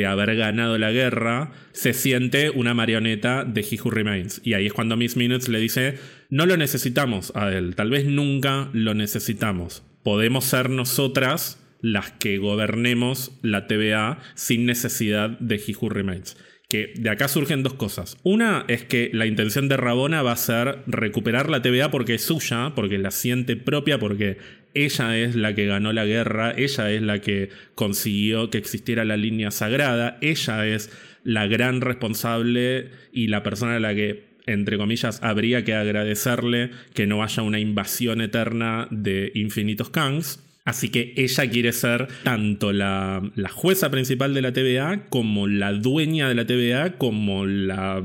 haber 0.04 0.37
ganado 0.37 0.76
la 0.76 0.90
guerra, 0.90 1.52
se 1.72 1.94
siente 1.94 2.50
una 2.50 2.74
marioneta 2.74 3.44
de 3.44 3.62
He 3.62 3.81
Who 3.81 3.90
Remains. 3.90 4.42
Y 4.44 4.52
ahí 4.52 4.66
es 4.66 4.72
cuando 4.72 4.96
Miss 4.96 5.16
Minutes 5.16 5.48
le 5.48 5.61
dice, 5.61 5.94
no 6.28 6.44
lo 6.44 6.57
necesitamos 6.57 7.33
a 7.37 7.50
él, 7.52 7.76
tal 7.76 7.90
vez 7.90 8.04
nunca 8.04 8.68
lo 8.72 8.94
necesitamos. 8.94 9.85
Podemos 10.02 10.44
ser 10.44 10.70
nosotras 10.70 11.64
las 11.81 12.11
que 12.11 12.38
gobernemos 12.38 13.38
la 13.42 13.68
TVA 13.68 14.18
sin 14.35 14.66
necesidad 14.66 15.38
de 15.38 15.54
He 15.54 15.74
Who 15.81 15.88
Remains. 15.88 16.37
Que 16.68 16.92
de 16.98 17.09
acá 17.09 17.28
surgen 17.28 17.62
dos 17.62 17.74
cosas. 17.74 18.18
Una 18.24 18.66
es 18.68 18.85
que 18.85 19.09
la 19.14 19.24
intención 19.24 19.68
de 19.68 19.78
Rabona 19.78 20.22
va 20.22 20.33
a 20.33 20.37
ser 20.37 20.83
recuperar 20.87 21.48
la 21.48 21.62
TVA 21.62 21.90
porque 21.90 22.14
es 22.14 22.22
suya, 22.22 22.72
porque 22.74 22.98
la 22.98 23.11
siente 23.11 23.57
propia, 23.57 23.98
porque 23.98 24.37
ella 24.85 25.17
es 25.17 25.35
la 25.37 25.55
que 25.55 25.67
ganó 25.67 25.93
la 25.93 26.05
guerra, 26.05 26.53
ella 26.57 26.91
es 26.91 27.03
la 27.03 27.21
que 27.21 27.51
consiguió 27.75 28.51
que 28.51 28.59
existiera 28.59 29.05
la 29.05 29.17
línea 29.17 29.51
sagrada, 29.51 30.19
ella 30.21 30.67
es 30.67 30.91
la 31.25 31.47
gran 31.47 31.81
responsable 31.81 32.91
y 33.12 33.29
la 33.29 33.43
persona 33.43 33.77
a 33.77 33.81
la 33.81 33.95
que 33.95 34.29
entre 34.49 34.79
comillas, 34.79 35.21
habría 35.23 35.62
que 35.62 35.75
agradecerle 35.75 36.71
que 36.95 37.07
no 37.07 37.23
haya 37.23 37.43
una 37.43 37.59
invasión 37.59 38.23
eterna 38.23 38.88
de 38.91 39.31
infinitos 39.35 39.91
Kangs. 39.91 40.43
Así 40.68 40.90
que 40.90 41.14
ella 41.16 41.48
quiere 41.48 41.72
ser 41.72 42.09
tanto 42.24 42.74
la, 42.74 43.22
jueza 43.50 43.90
principal 43.90 44.35
de 44.35 44.42
la 44.42 44.52
TVA 44.52 45.07
como 45.09 45.46
la 45.46 45.72
dueña 45.72 46.28
de 46.28 46.35
la 46.35 46.44
TVA 46.44 46.98
como 46.98 47.46
la, 47.46 48.02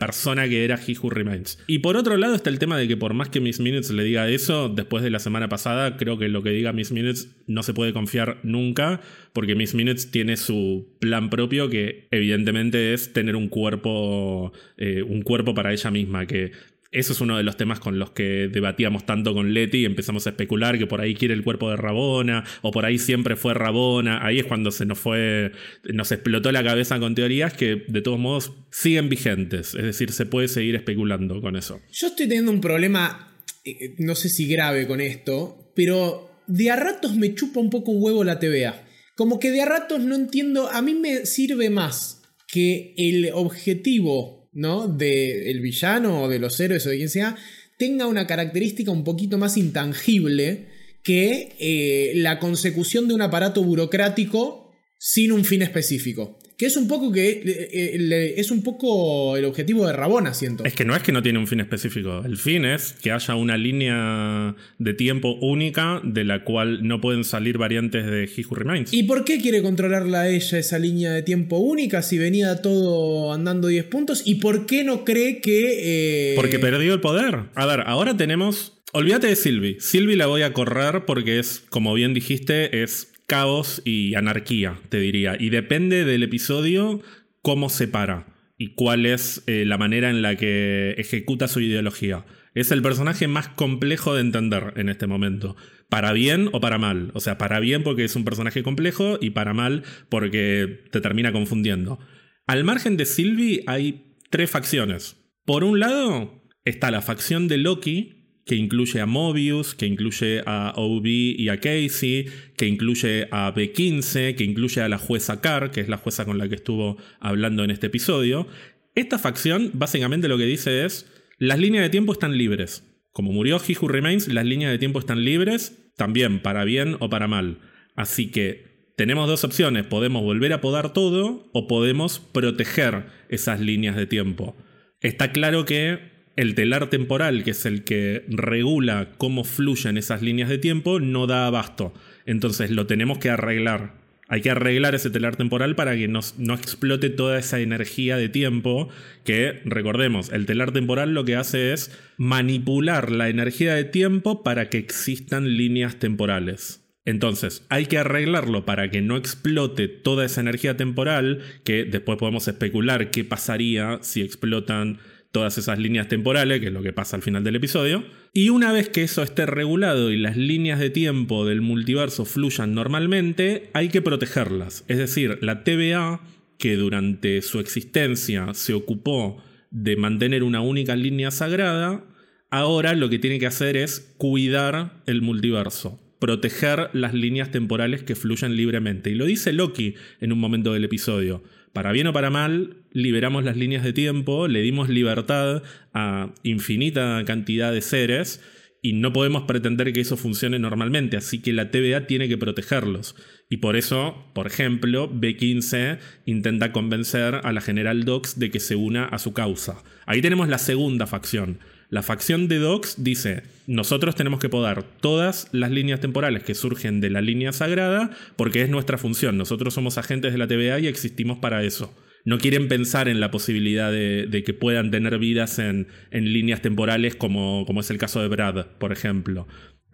persona 0.00 0.48
que 0.48 0.64
era 0.64 0.74
He 0.74 0.98
Who 0.98 1.10
Remains. 1.10 1.56
Y 1.68 1.78
por 1.78 1.96
otro 1.96 2.16
lado 2.16 2.34
está 2.34 2.50
el 2.50 2.58
tema 2.58 2.76
de 2.76 2.88
que 2.88 2.96
por 2.96 3.14
más 3.14 3.28
que 3.28 3.40
Miss 3.40 3.60
Minutes 3.60 3.92
le 3.92 4.02
diga 4.02 4.28
eso, 4.28 4.68
después 4.68 5.04
de 5.04 5.10
la 5.10 5.20
semana 5.20 5.48
pasada 5.48 5.96
creo 5.96 6.18
que 6.18 6.28
lo 6.28 6.42
que 6.42 6.50
diga 6.50 6.72
Miss 6.72 6.90
Minutes 6.90 7.30
no 7.46 7.62
se 7.62 7.74
puede 7.74 7.92
confiar 7.92 8.40
nunca 8.42 9.00
porque 9.32 9.54
Miss 9.54 9.76
Minutes 9.76 10.10
tiene 10.10 10.36
su 10.36 10.88
plan 10.98 11.30
propio 11.30 11.70
que 11.70 12.08
evidentemente 12.10 12.92
es 12.92 13.12
tener 13.12 13.36
un 13.36 13.46
cuerpo, 13.46 14.52
eh, 14.78 15.02
un 15.02 15.22
cuerpo 15.22 15.54
para 15.54 15.72
ella 15.72 15.92
misma, 15.92 16.26
que 16.26 16.50
eso 16.94 17.12
es 17.12 17.20
uno 17.20 17.36
de 17.36 17.42
los 17.42 17.56
temas 17.56 17.80
con 17.80 17.98
los 17.98 18.12
que 18.12 18.48
debatíamos 18.48 19.04
tanto 19.04 19.34
con 19.34 19.52
Leti 19.52 19.78
y 19.78 19.84
empezamos 19.84 20.26
a 20.26 20.30
especular 20.30 20.78
que 20.78 20.86
por 20.86 21.00
ahí 21.00 21.14
quiere 21.14 21.34
el 21.34 21.42
cuerpo 21.42 21.68
de 21.68 21.76
Rabona 21.76 22.44
o 22.62 22.70
por 22.70 22.86
ahí 22.86 22.98
siempre 22.98 23.34
fue 23.34 23.52
Rabona. 23.52 24.24
Ahí 24.24 24.38
es 24.38 24.46
cuando 24.46 24.70
se 24.70 24.86
nos 24.86 24.98
fue, 24.98 25.50
nos 25.92 26.12
explotó 26.12 26.52
la 26.52 26.62
cabeza 26.62 27.00
con 27.00 27.16
teorías 27.16 27.52
que 27.52 27.84
de 27.88 28.00
todos 28.00 28.18
modos 28.20 28.52
siguen 28.70 29.08
vigentes. 29.08 29.74
Es 29.74 29.82
decir, 29.82 30.12
se 30.12 30.24
puede 30.24 30.46
seguir 30.46 30.76
especulando 30.76 31.40
con 31.40 31.56
eso. 31.56 31.80
Yo 31.90 32.06
estoy 32.06 32.28
teniendo 32.28 32.52
un 32.52 32.60
problema, 32.60 33.36
eh, 33.64 33.96
no 33.98 34.14
sé 34.14 34.28
si 34.28 34.46
grave 34.46 34.86
con 34.86 35.00
esto, 35.00 35.72
pero 35.74 36.30
de 36.46 36.70
a 36.70 36.76
ratos 36.76 37.16
me 37.16 37.34
chupa 37.34 37.58
un 37.58 37.70
poco 37.70 37.90
un 37.90 38.02
huevo 38.02 38.22
la 38.22 38.38
TVA. 38.38 38.84
Como 39.16 39.40
que 39.40 39.50
de 39.50 39.62
a 39.62 39.66
ratos 39.66 40.00
no 40.00 40.14
entiendo, 40.14 40.68
a 40.70 40.80
mí 40.80 40.94
me 40.94 41.26
sirve 41.26 41.70
más 41.70 42.22
que 42.46 42.94
el 42.96 43.30
objetivo 43.32 44.43
¿no? 44.54 44.88
De 44.88 45.50
el 45.50 45.60
villano 45.60 46.22
o 46.22 46.28
de 46.28 46.38
los 46.38 46.58
héroes 46.60 46.86
o 46.86 46.90
de 46.90 46.96
quien 46.96 47.08
sea, 47.08 47.36
tenga 47.76 48.06
una 48.06 48.26
característica 48.26 48.90
un 48.90 49.04
poquito 49.04 49.38
más 49.38 49.56
intangible 49.56 50.68
que 51.02 51.54
eh, 51.58 52.12
la 52.16 52.38
consecución 52.38 53.08
de 53.08 53.14
un 53.14 53.22
aparato 53.22 53.62
burocrático 53.62 54.72
sin 54.98 55.32
un 55.32 55.44
fin 55.44 55.62
específico. 55.62 56.38
Que 56.56 56.66
es 56.66 56.76
un 56.76 56.86
poco 56.86 57.10
que 57.10 57.30
eh, 57.30 57.42
eh, 57.72 58.34
es 58.36 58.50
un 58.50 58.62
poco 58.62 59.36
el 59.36 59.44
objetivo 59.44 59.86
de 59.86 59.92
Rabona, 59.92 60.34
siento. 60.34 60.64
Es 60.64 60.74
que 60.74 60.84
no 60.84 60.94
es 60.94 61.02
que 61.02 61.12
no 61.12 61.22
tiene 61.22 61.38
un 61.38 61.46
fin 61.46 61.60
específico. 61.60 62.22
El 62.24 62.36
fin 62.36 62.64
es 62.64 62.94
que 63.02 63.10
haya 63.10 63.34
una 63.34 63.56
línea 63.56 64.54
de 64.78 64.94
tiempo 64.94 65.36
única 65.40 66.00
de 66.04 66.24
la 66.24 66.44
cual 66.44 66.86
no 66.86 67.00
pueden 67.00 67.24
salir 67.24 67.58
variantes 67.58 68.06
de 68.06 68.24
He 68.24 68.44
Who 68.46 68.54
Remains. 68.54 68.92
¿Y 68.92 69.02
por 69.04 69.24
qué 69.24 69.40
quiere 69.40 69.62
controlarla 69.62 70.28
ella 70.28 70.58
esa 70.58 70.78
línea 70.78 71.12
de 71.12 71.22
tiempo 71.22 71.58
única 71.58 72.02
si 72.02 72.18
venía 72.18 72.62
todo 72.62 73.32
andando 73.32 73.68
10 73.68 73.84
puntos? 73.86 74.22
¿Y 74.24 74.36
por 74.36 74.66
qué 74.66 74.84
no 74.84 75.04
cree 75.04 75.40
que. 75.40 76.32
Eh, 76.32 76.34
porque 76.36 76.58
perdió 76.58 76.94
el 76.94 77.00
poder. 77.00 77.44
A 77.54 77.66
ver, 77.66 77.82
ahora 77.86 78.16
tenemos. 78.16 78.72
Olvídate 78.92 79.26
de 79.26 79.34
Sylvie. 79.34 79.76
Sylvie 79.80 80.14
la 80.14 80.26
voy 80.26 80.42
a 80.42 80.52
correr 80.52 81.04
porque 81.04 81.40
es, 81.40 81.64
como 81.68 81.94
bien 81.94 82.14
dijiste, 82.14 82.84
es 82.84 83.13
caos 83.26 83.82
y 83.84 84.14
anarquía, 84.14 84.80
te 84.88 84.98
diría. 84.98 85.36
Y 85.38 85.50
depende 85.50 86.04
del 86.04 86.22
episodio 86.22 87.00
cómo 87.42 87.68
se 87.68 87.88
para 87.88 88.26
y 88.58 88.74
cuál 88.74 89.06
es 89.06 89.42
eh, 89.46 89.64
la 89.66 89.78
manera 89.78 90.10
en 90.10 90.22
la 90.22 90.36
que 90.36 90.94
ejecuta 90.98 91.48
su 91.48 91.60
ideología. 91.60 92.24
Es 92.54 92.70
el 92.70 92.82
personaje 92.82 93.26
más 93.26 93.48
complejo 93.48 94.14
de 94.14 94.20
entender 94.20 94.74
en 94.76 94.88
este 94.88 95.06
momento. 95.06 95.56
Para 95.88 96.12
bien 96.12 96.48
o 96.52 96.60
para 96.60 96.78
mal. 96.78 97.10
O 97.14 97.20
sea, 97.20 97.36
para 97.36 97.58
bien 97.58 97.82
porque 97.82 98.04
es 98.04 98.14
un 98.14 98.24
personaje 98.24 98.62
complejo 98.62 99.18
y 99.20 99.30
para 99.30 99.54
mal 99.54 99.82
porque 100.08 100.84
te 100.92 101.00
termina 101.00 101.32
confundiendo. 101.32 101.98
Al 102.46 102.62
margen 102.64 102.96
de 102.96 103.06
Sylvie 103.06 103.64
hay 103.66 104.16
tres 104.30 104.50
facciones. 104.50 105.16
Por 105.44 105.64
un 105.64 105.80
lado 105.80 106.42
está 106.64 106.90
la 106.90 107.02
facción 107.02 107.48
de 107.48 107.58
Loki, 107.58 108.13
que 108.44 108.56
incluye 108.56 109.00
a 109.00 109.06
Mobius, 109.06 109.74
que 109.74 109.86
incluye 109.86 110.42
a 110.44 110.74
OB 110.76 111.06
y 111.06 111.48
a 111.48 111.60
Casey, 111.60 112.26
que 112.56 112.66
incluye 112.66 113.28
a 113.30 113.54
B15, 113.54 114.34
que 114.34 114.44
incluye 114.44 114.82
a 114.82 114.88
la 114.88 114.98
jueza 114.98 115.40
Carr, 115.40 115.70
que 115.70 115.80
es 115.80 115.88
la 115.88 115.96
jueza 115.96 116.24
con 116.24 116.38
la 116.38 116.48
que 116.48 116.54
estuvo 116.54 116.98
hablando 117.20 117.64
en 117.64 117.70
este 117.70 117.86
episodio. 117.86 118.46
Esta 118.94 119.18
facción 119.18 119.70
básicamente 119.72 120.28
lo 120.28 120.38
que 120.38 120.44
dice 120.44 120.84
es 120.84 121.10
las 121.38 121.58
líneas 121.58 121.84
de 121.84 121.90
tiempo 121.90 122.12
están 122.12 122.36
libres. 122.36 122.84
Como 123.12 123.32
murió 123.32 123.60
He 123.66 123.76
Remains, 123.80 124.28
las 124.28 124.44
líneas 124.44 124.72
de 124.72 124.78
tiempo 124.78 124.98
están 124.98 125.24
libres, 125.24 125.90
también 125.96 126.40
para 126.40 126.64
bien 126.64 126.96
o 127.00 127.08
para 127.08 127.28
mal. 127.28 127.58
Así 127.96 128.30
que 128.30 128.92
tenemos 128.96 129.26
dos 129.26 129.44
opciones, 129.44 129.86
podemos 129.86 130.22
volver 130.22 130.52
a 130.52 130.60
podar 130.60 130.92
todo 130.92 131.48
o 131.52 131.66
podemos 131.66 132.18
proteger 132.18 133.06
esas 133.28 133.60
líneas 133.60 133.96
de 133.96 134.06
tiempo. 134.06 134.56
Está 135.00 135.32
claro 135.32 135.64
que 135.64 136.13
el 136.36 136.54
telar 136.54 136.90
temporal, 136.90 137.44
que 137.44 137.52
es 137.52 137.66
el 137.66 137.84
que 137.84 138.24
regula 138.28 139.10
cómo 139.18 139.44
fluyen 139.44 139.96
esas 139.96 140.22
líneas 140.22 140.48
de 140.48 140.58
tiempo, 140.58 141.00
no 141.00 141.26
da 141.26 141.46
abasto. 141.46 141.92
Entonces 142.26 142.70
lo 142.70 142.86
tenemos 142.86 143.18
que 143.18 143.30
arreglar. 143.30 144.04
Hay 144.26 144.40
que 144.40 144.50
arreglar 144.50 144.94
ese 144.94 145.10
telar 145.10 145.36
temporal 145.36 145.76
para 145.76 145.94
que 145.94 146.08
no, 146.08 146.20
explote 146.20 147.10
toda 147.10 147.38
esa 147.38 147.60
energía 147.60 148.16
de 148.16 148.30
tiempo 148.30 148.88
que, 149.22 149.60
recordemos, 149.64 150.32
el 150.32 150.46
telar 150.46 150.72
temporal 150.72 151.12
lo 151.12 151.24
que 151.24 151.36
hace 151.36 151.72
es 151.72 151.96
manipular 152.16 153.10
la 153.10 153.28
energía 153.28 153.74
de 153.74 153.84
tiempo 153.84 154.42
para 154.42 154.70
que 154.70 154.78
existan 154.78 155.56
líneas 155.56 155.98
temporales. 155.98 156.80
Entonces, 157.04 157.66
hay 157.68 157.84
que 157.84 157.98
arreglarlo 157.98 158.64
para 158.64 158.90
que 158.90 159.02
no 159.02 159.18
explote 159.18 159.88
toda 159.88 160.24
esa 160.24 160.40
energía 160.40 160.74
temporal, 160.78 161.42
que 161.62 161.84
después 161.84 162.16
podemos 162.16 162.48
especular 162.48 163.10
qué 163.10 163.24
pasaría 163.24 163.98
si 164.00 164.22
explotan 164.22 165.00
todas 165.34 165.58
esas 165.58 165.80
líneas 165.80 166.06
temporales, 166.06 166.60
que 166.60 166.68
es 166.68 166.72
lo 166.72 166.80
que 166.80 166.92
pasa 166.92 167.16
al 167.16 167.22
final 167.22 167.42
del 167.42 167.56
episodio. 167.56 168.04
Y 168.32 168.50
una 168.50 168.70
vez 168.70 168.88
que 168.88 169.02
eso 169.02 169.20
esté 169.20 169.46
regulado 169.46 170.12
y 170.12 170.16
las 170.16 170.36
líneas 170.36 170.78
de 170.78 170.90
tiempo 170.90 171.44
del 171.44 171.60
multiverso 171.60 172.24
fluyan 172.24 172.72
normalmente, 172.72 173.68
hay 173.74 173.88
que 173.88 174.00
protegerlas. 174.00 174.84
Es 174.86 174.96
decir, 174.96 175.38
la 175.42 175.64
TVA, 175.64 176.20
que 176.56 176.76
durante 176.76 177.42
su 177.42 177.58
existencia 177.58 178.54
se 178.54 178.74
ocupó 178.74 179.42
de 179.72 179.96
mantener 179.96 180.44
una 180.44 180.60
única 180.60 180.94
línea 180.94 181.32
sagrada, 181.32 182.04
ahora 182.48 182.94
lo 182.94 183.10
que 183.10 183.18
tiene 183.18 183.40
que 183.40 183.48
hacer 183.48 183.76
es 183.76 184.14
cuidar 184.16 185.02
el 185.06 185.20
multiverso 185.20 186.00
proteger 186.20 186.88
las 186.94 187.12
líneas 187.12 187.50
temporales 187.50 188.02
que 188.02 188.14
fluyen 188.14 188.56
libremente. 188.56 189.10
Y 189.10 189.14
lo 189.14 189.26
dice 189.26 189.52
Loki 189.52 189.94
en 190.22 190.32
un 190.32 190.38
momento 190.38 190.72
del 190.72 190.84
episodio 190.84 191.42
para 191.74 191.90
bien 191.90 192.06
o 192.06 192.12
para 192.12 192.30
mal, 192.30 192.76
liberamos 192.92 193.44
las 193.44 193.56
líneas 193.56 193.82
de 193.82 193.92
tiempo, 193.92 194.46
le 194.46 194.62
dimos 194.62 194.88
libertad 194.88 195.64
a 195.92 196.32
infinita 196.44 197.22
cantidad 197.26 197.72
de 197.72 197.82
seres 197.82 198.40
y 198.80 198.92
no 198.92 199.12
podemos 199.12 199.42
pretender 199.42 199.92
que 199.92 200.00
eso 200.00 200.16
funcione 200.16 200.60
normalmente, 200.60 201.16
así 201.16 201.42
que 201.42 201.52
la 201.52 201.72
TVA 201.72 202.06
tiene 202.06 202.28
que 202.28 202.38
protegerlos. 202.38 203.16
Y 203.50 203.56
por 203.56 203.74
eso, 203.74 204.30
por 204.34 204.46
ejemplo, 204.46 205.12
B15 205.12 205.98
intenta 206.26 206.70
convencer 206.70 207.40
a 207.42 207.52
la 207.52 207.60
General 207.60 208.04
Docs 208.04 208.38
de 208.38 208.52
que 208.52 208.60
se 208.60 208.76
una 208.76 209.06
a 209.06 209.18
su 209.18 209.32
causa. 209.32 209.82
Ahí 210.06 210.22
tenemos 210.22 210.48
la 210.48 210.58
segunda 210.58 211.08
facción. 211.08 211.58
La 211.94 212.02
facción 212.02 212.48
de 212.48 212.58
Docs 212.58 213.04
dice, 213.04 213.44
nosotros 213.68 214.16
tenemos 214.16 214.40
que 214.40 214.48
podar 214.48 214.82
todas 214.82 215.48
las 215.52 215.70
líneas 215.70 216.00
temporales 216.00 216.42
que 216.42 216.56
surgen 216.56 217.00
de 217.00 217.08
la 217.08 217.20
línea 217.20 217.52
sagrada 217.52 218.10
porque 218.34 218.62
es 218.62 218.68
nuestra 218.68 218.98
función. 218.98 219.38
Nosotros 219.38 219.74
somos 219.74 219.96
agentes 219.96 220.32
de 220.32 220.38
la 220.38 220.48
TVA 220.48 220.80
y 220.80 220.88
existimos 220.88 221.38
para 221.38 221.62
eso. 221.62 221.96
No 222.24 222.38
quieren 222.38 222.66
pensar 222.66 223.06
en 223.06 223.20
la 223.20 223.30
posibilidad 223.30 223.92
de, 223.92 224.42
que 224.44 224.54
puedan 224.54 224.90
tener 224.90 225.20
vidas 225.20 225.60
en, 225.60 225.86
líneas 226.10 226.62
temporales 226.62 227.14
como, 227.14 227.64
como 227.64 227.78
es 227.78 227.90
el 227.90 227.98
caso 227.98 228.20
de 228.20 228.26
Brad, 228.26 228.66
por 228.80 228.90
ejemplo. 228.90 229.46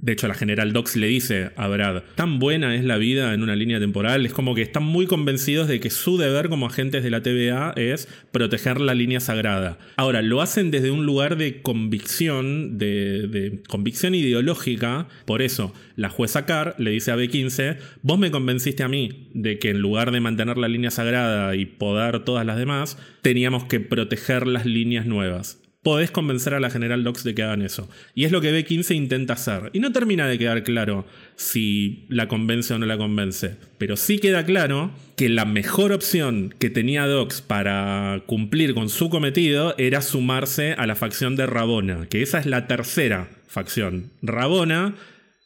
De 0.03 0.13
hecho, 0.13 0.29
la 0.29 0.35
General 0.35 0.73
Docs 0.73 0.97
le 0.97 1.09
dice 1.09 1.51
a 1.57 1.69
Brad, 1.69 2.03
tan 2.15 2.39
buena 2.39 2.75
es 2.75 2.85
la 2.85 2.97
vida 2.97 3.35
en 3.35 3.43
una 3.43 3.55
línea 3.55 3.79
temporal, 3.79 4.25
es 4.25 4.33
como 4.33 4.55
que 4.55 4.63
están 4.63 4.85
muy 4.85 5.07
convencidos 5.07 5.69
de 5.69 5.79
que 5.81 5.91
su 5.91 6.17
deber 6.17 6.49
como 6.49 6.67
agentes 6.67 7.03
de 7.03 7.11
la 7.11 7.23
TVA 7.23 7.73
es 7.77 8.09
proteger 8.33 8.81
la 8.81 8.95
línea 8.95 9.21
sagrada. 9.21 9.79
Ahora, 9.97 10.23
lo 10.23 10.41
hacen 10.41 10.71
desde 10.71 10.91
un 10.91 11.05
lugar 11.05 11.37
de 11.37 11.61
convicción, 11.61 12.79
de, 12.79 13.61
convicción 13.69 14.15
ideológica, 14.15 15.09
por 15.27 15.43
eso 15.43 15.75
la 15.97 16.09
jueza 16.09 16.47
Carr 16.47 16.75
le 16.79 16.93
dice 16.93 17.11
a 17.11 17.17
B15, 17.17 17.77
vos 18.03 18.19
me 18.19 18.31
convenciste 18.31 18.83
a 18.83 18.89
mí 18.89 19.29
de 19.35 19.59
que 19.59 19.71
en 19.71 19.81
lugar 19.81 20.13
de 20.13 20.21
mantener 20.21 20.57
la 20.57 20.69
línea 20.69 20.91
sagrada 20.91 21.55
y 21.57 21.67
podar 21.67 22.25
todas 22.25 22.47
las 22.47 22.57
demás, 22.57 22.97
teníamos 23.21 23.65
que 23.65 23.81
proteger 23.81 24.47
las 24.47 24.65
líneas 24.65 25.05
nuevas 25.05 25.60
podés 25.83 26.11
convencer 26.11 26.55
a 26.55 26.61
la 26.61 26.71
General 26.71 27.03
Docs 27.03 27.25
de 27.25 27.35
que 27.35 27.43
hagan 27.43 27.63
eso. 27.63 27.89
Y 28.15 28.25
es 28.25 28.33
lo 28.33 28.41
que 28.41 28.53
B15 28.53 28.95
intenta 28.95 29.35
hacer. 29.35 29.71
Y 29.73 29.81
no 29.81 29.93
termina 29.93 30.29
de 30.29 30.39
quedar 30.39 30.63
claro 30.63 31.07
si 31.37 32.07
la 32.09 32.29
convence 32.29 32.75
o 32.75 32.79
no 32.79 32.87
la 32.87 32.99
convence. 32.99 33.57
Pero 33.79 33.97
sí 33.97 34.19
queda 34.19 34.45
claro 34.45 34.93
que 35.17 35.29
la 35.29 35.45
mejor 35.45 35.93
opción 35.93 36.55
que 36.59 36.71
tenía 36.71 37.07
Docs 37.07 37.43
para 37.43 38.23
cumplir 38.27 38.75
con 38.75 38.89
su 38.89 39.09
cometido 39.11 39.75
era 39.79 40.03
sumarse 40.03 40.75
a 40.75 40.87
la 40.87 40.97
facción 40.97 41.37
de 41.37 41.47
Rabona, 41.47 42.07
que 42.09 42.23
esa 42.23 42.39
es 42.39 42.47
la 42.47 42.67
tercera 42.67 43.31
facción. 43.47 44.13
Rabona 44.23 44.95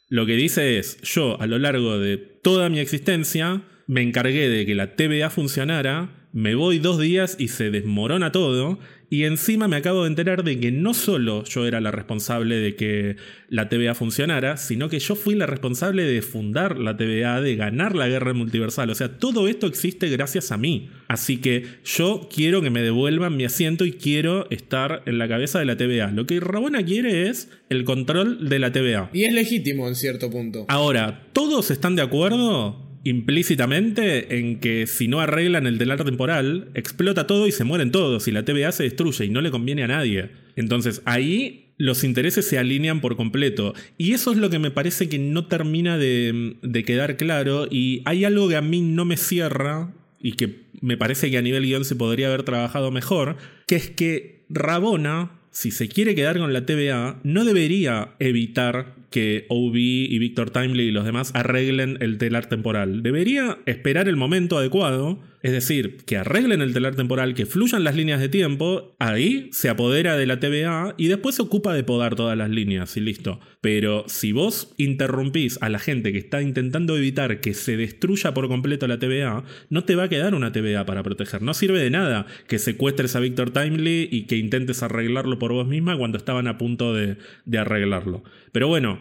lo 0.07 0.25
que 0.25 0.35
dice 0.35 0.77
es, 0.77 1.01
yo 1.01 1.41
a 1.41 1.47
lo 1.47 1.57
largo 1.57 1.97
de 1.97 2.17
toda 2.17 2.69
mi 2.69 2.79
existencia 2.79 3.63
me 3.87 4.01
encargué 4.01 4.49
de 4.49 4.65
que 4.65 4.75
la 4.75 4.95
TVA 4.95 5.29
funcionara, 5.29 6.09
me 6.31 6.53
voy 6.53 6.79
dos 6.79 6.99
días 6.99 7.37
y 7.39 7.47
se 7.47 7.71
desmorona 7.71 8.31
todo, 8.31 8.77
y 9.09 9.23
encima 9.23 9.67
me 9.67 9.75
acabo 9.75 10.03
de 10.03 10.09
enterar 10.09 10.43
de 10.43 10.59
que 10.59 10.71
no 10.71 10.93
solo 10.93 11.43
yo 11.43 11.65
era 11.65 11.81
la 11.81 11.91
responsable 11.91 12.55
de 12.55 12.75
que 12.75 13.15
la 13.49 13.69
TVA 13.69 13.93
funcionara, 13.93 14.57
sino 14.57 14.89
que 14.89 14.99
yo 14.99 15.15
fui 15.15 15.35
la 15.35 15.45
responsable 15.45 16.03
de 16.03 16.21
fundar 16.21 16.77
la 16.79 16.97
TVA, 16.97 17.41
de 17.41 17.55
ganar 17.55 17.95
la 17.95 18.07
guerra 18.07 18.33
multiversal. 18.33 18.89
O 18.89 18.95
sea, 18.95 19.17
todo 19.17 19.47
esto 19.47 19.67
existe 19.67 20.09
gracias 20.09 20.51
a 20.51 20.57
mí. 20.57 20.89
Así 21.07 21.37
que 21.37 21.65
yo 21.83 22.27
quiero 22.33 22.61
que 22.61 22.69
me 22.69 22.81
devuelvan 22.81 23.37
mi 23.37 23.45
asiento 23.45 23.85
y 23.85 23.93
quiero 23.93 24.49
estar 24.49 25.03
en 25.05 25.17
la 25.17 25.27
cabeza 25.27 25.59
de 25.59 25.65
la 25.65 25.77
TVA. 25.77 26.11
Lo 26.11 26.25
que 26.25 26.39
Rabona 26.39 26.83
quiere 26.83 27.29
es 27.29 27.49
el 27.69 27.83
control 27.83 28.49
de 28.49 28.59
la 28.59 28.71
TVA. 28.71 29.09
Y 29.13 29.23
es 29.23 29.33
legítimo 29.33 29.87
en 29.87 29.95
cierto 29.95 30.29
punto. 30.29 30.65
Ahora, 30.67 31.27
¿todos 31.33 31.71
están 31.71 31.95
de 31.95 32.01
acuerdo? 32.01 32.84
Implícitamente 33.05 34.39
en 34.39 34.59
que 34.59 34.87
si 34.87 35.07
no 35.07 35.21
arreglan 35.21 35.67
el 35.67 35.77
telar 35.77 36.03
temporal, 36.03 36.71
explota 36.73 37.27
todo 37.27 37.47
y 37.47 37.51
se 37.51 37.63
mueren 37.63 37.91
todos 37.91 38.27
y 38.27 38.31
la 38.31 38.43
TVA 38.43 38.71
se 38.71 38.83
destruye 38.83 39.25
y 39.25 39.29
no 39.29 39.41
le 39.41 39.51
conviene 39.51 39.83
a 39.83 39.87
nadie. 39.87 40.31
Entonces 40.55 41.03
ahí 41.05 41.67
los 41.77 42.03
intereses 42.03 42.47
se 42.47 42.57
alinean 42.57 43.01
por 43.01 43.15
completo. 43.15 43.75
Y 43.99 44.13
eso 44.13 44.31
es 44.31 44.37
lo 44.37 44.49
que 44.49 44.57
me 44.57 44.71
parece 44.71 45.07
que 45.07 45.19
no 45.19 45.45
termina 45.45 45.99
de, 45.99 46.57
de 46.63 46.83
quedar 46.83 47.15
claro 47.15 47.67
y 47.69 48.01
hay 48.05 48.25
algo 48.25 48.49
que 48.49 48.55
a 48.55 48.61
mí 48.61 48.81
no 48.81 49.05
me 49.05 49.17
cierra 49.17 49.93
y 50.19 50.31
que 50.31 50.65
me 50.81 50.97
parece 50.97 51.29
que 51.29 51.37
a 51.37 51.43
nivel 51.43 51.63
guion 51.63 51.85
se 51.85 51.95
podría 51.95 52.27
haber 52.27 52.41
trabajado 52.41 52.89
mejor, 52.89 53.37
que 53.67 53.75
es 53.75 53.91
que 53.91 54.45
Rabona, 54.49 55.31
si 55.51 55.69
se 55.69 55.87
quiere 55.89 56.15
quedar 56.15 56.39
con 56.39 56.53
la 56.53 56.65
TVA, 56.65 57.19
no 57.23 57.45
debería 57.45 58.15
evitar 58.17 58.95
que 59.15 59.45
OB 59.47 59.77
y 59.77 60.19
Victor 60.19 60.49
Timely 60.49 60.89
y 60.89 60.91
los 60.91 61.05
demás 61.05 61.31
arreglen 61.35 61.97
el 62.01 62.17
telar 62.17 62.47
temporal. 62.47 63.01
Debería 63.01 63.59
esperar 63.65 64.09
el 64.09 64.17
momento 64.17 64.57
adecuado, 64.57 65.21
es 65.45 65.51
decir, 65.51 65.97
que 66.07 66.17
arreglen 66.17 66.63
el 66.63 66.73
telar 66.73 66.95
temporal, 66.95 67.35
que 67.35 67.45
fluyan 67.45 67.83
las 67.83 67.95
líneas 67.95 68.19
de 68.19 68.29
tiempo, 68.29 68.95
ahí 68.97 69.47
se 69.51 69.69
apodera 69.69 70.17
de 70.17 70.25
la 70.25 70.39
TVA 70.39 70.95
y 70.97 71.07
después 71.07 71.35
se 71.35 71.43
ocupa 71.43 71.71
de 71.75 71.83
podar 71.83 72.15
todas 72.15 72.35
las 72.35 72.49
líneas 72.49 72.97
y 72.97 73.01
listo. 73.01 73.39
Pero 73.61 74.05
si 74.07 74.31
vos 74.31 74.73
interrumpís 74.77 75.59
a 75.61 75.69
la 75.69 75.77
gente 75.77 76.11
que 76.11 76.17
está 76.17 76.41
intentando 76.41 76.97
evitar 76.97 77.41
que 77.41 77.53
se 77.53 77.77
destruya 77.77 78.33
por 78.33 78.47
completo 78.47 78.87
la 78.87 78.97
TVA, 78.97 79.43
no 79.69 79.83
te 79.83 79.93
va 79.93 80.05
a 80.05 80.09
quedar 80.09 80.33
una 80.33 80.51
TVA 80.51 80.83
para 80.87 81.03
proteger. 81.03 81.43
No 81.43 81.53
sirve 81.53 81.79
de 81.79 81.91
nada 81.91 82.25
que 82.47 82.57
secuestres 82.57 83.15
a 83.15 83.19
Victor 83.19 83.51
Timely 83.51 84.09
y 84.11 84.23
que 84.23 84.37
intentes 84.37 84.81
arreglarlo 84.81 85.37
por 85.37 85.53
vos 85.53 85.67
misma 85.67 85.95
cuando 85.95 86.17
estaban 86.17 86.47
a 86.47 86.57
punto 86.57 86.95
de, 86.95 87.17
de 87.45 87.57
arreglarlo. 87.59 88.23
Pero 88.51 88.67
bueno, 88.67 88.97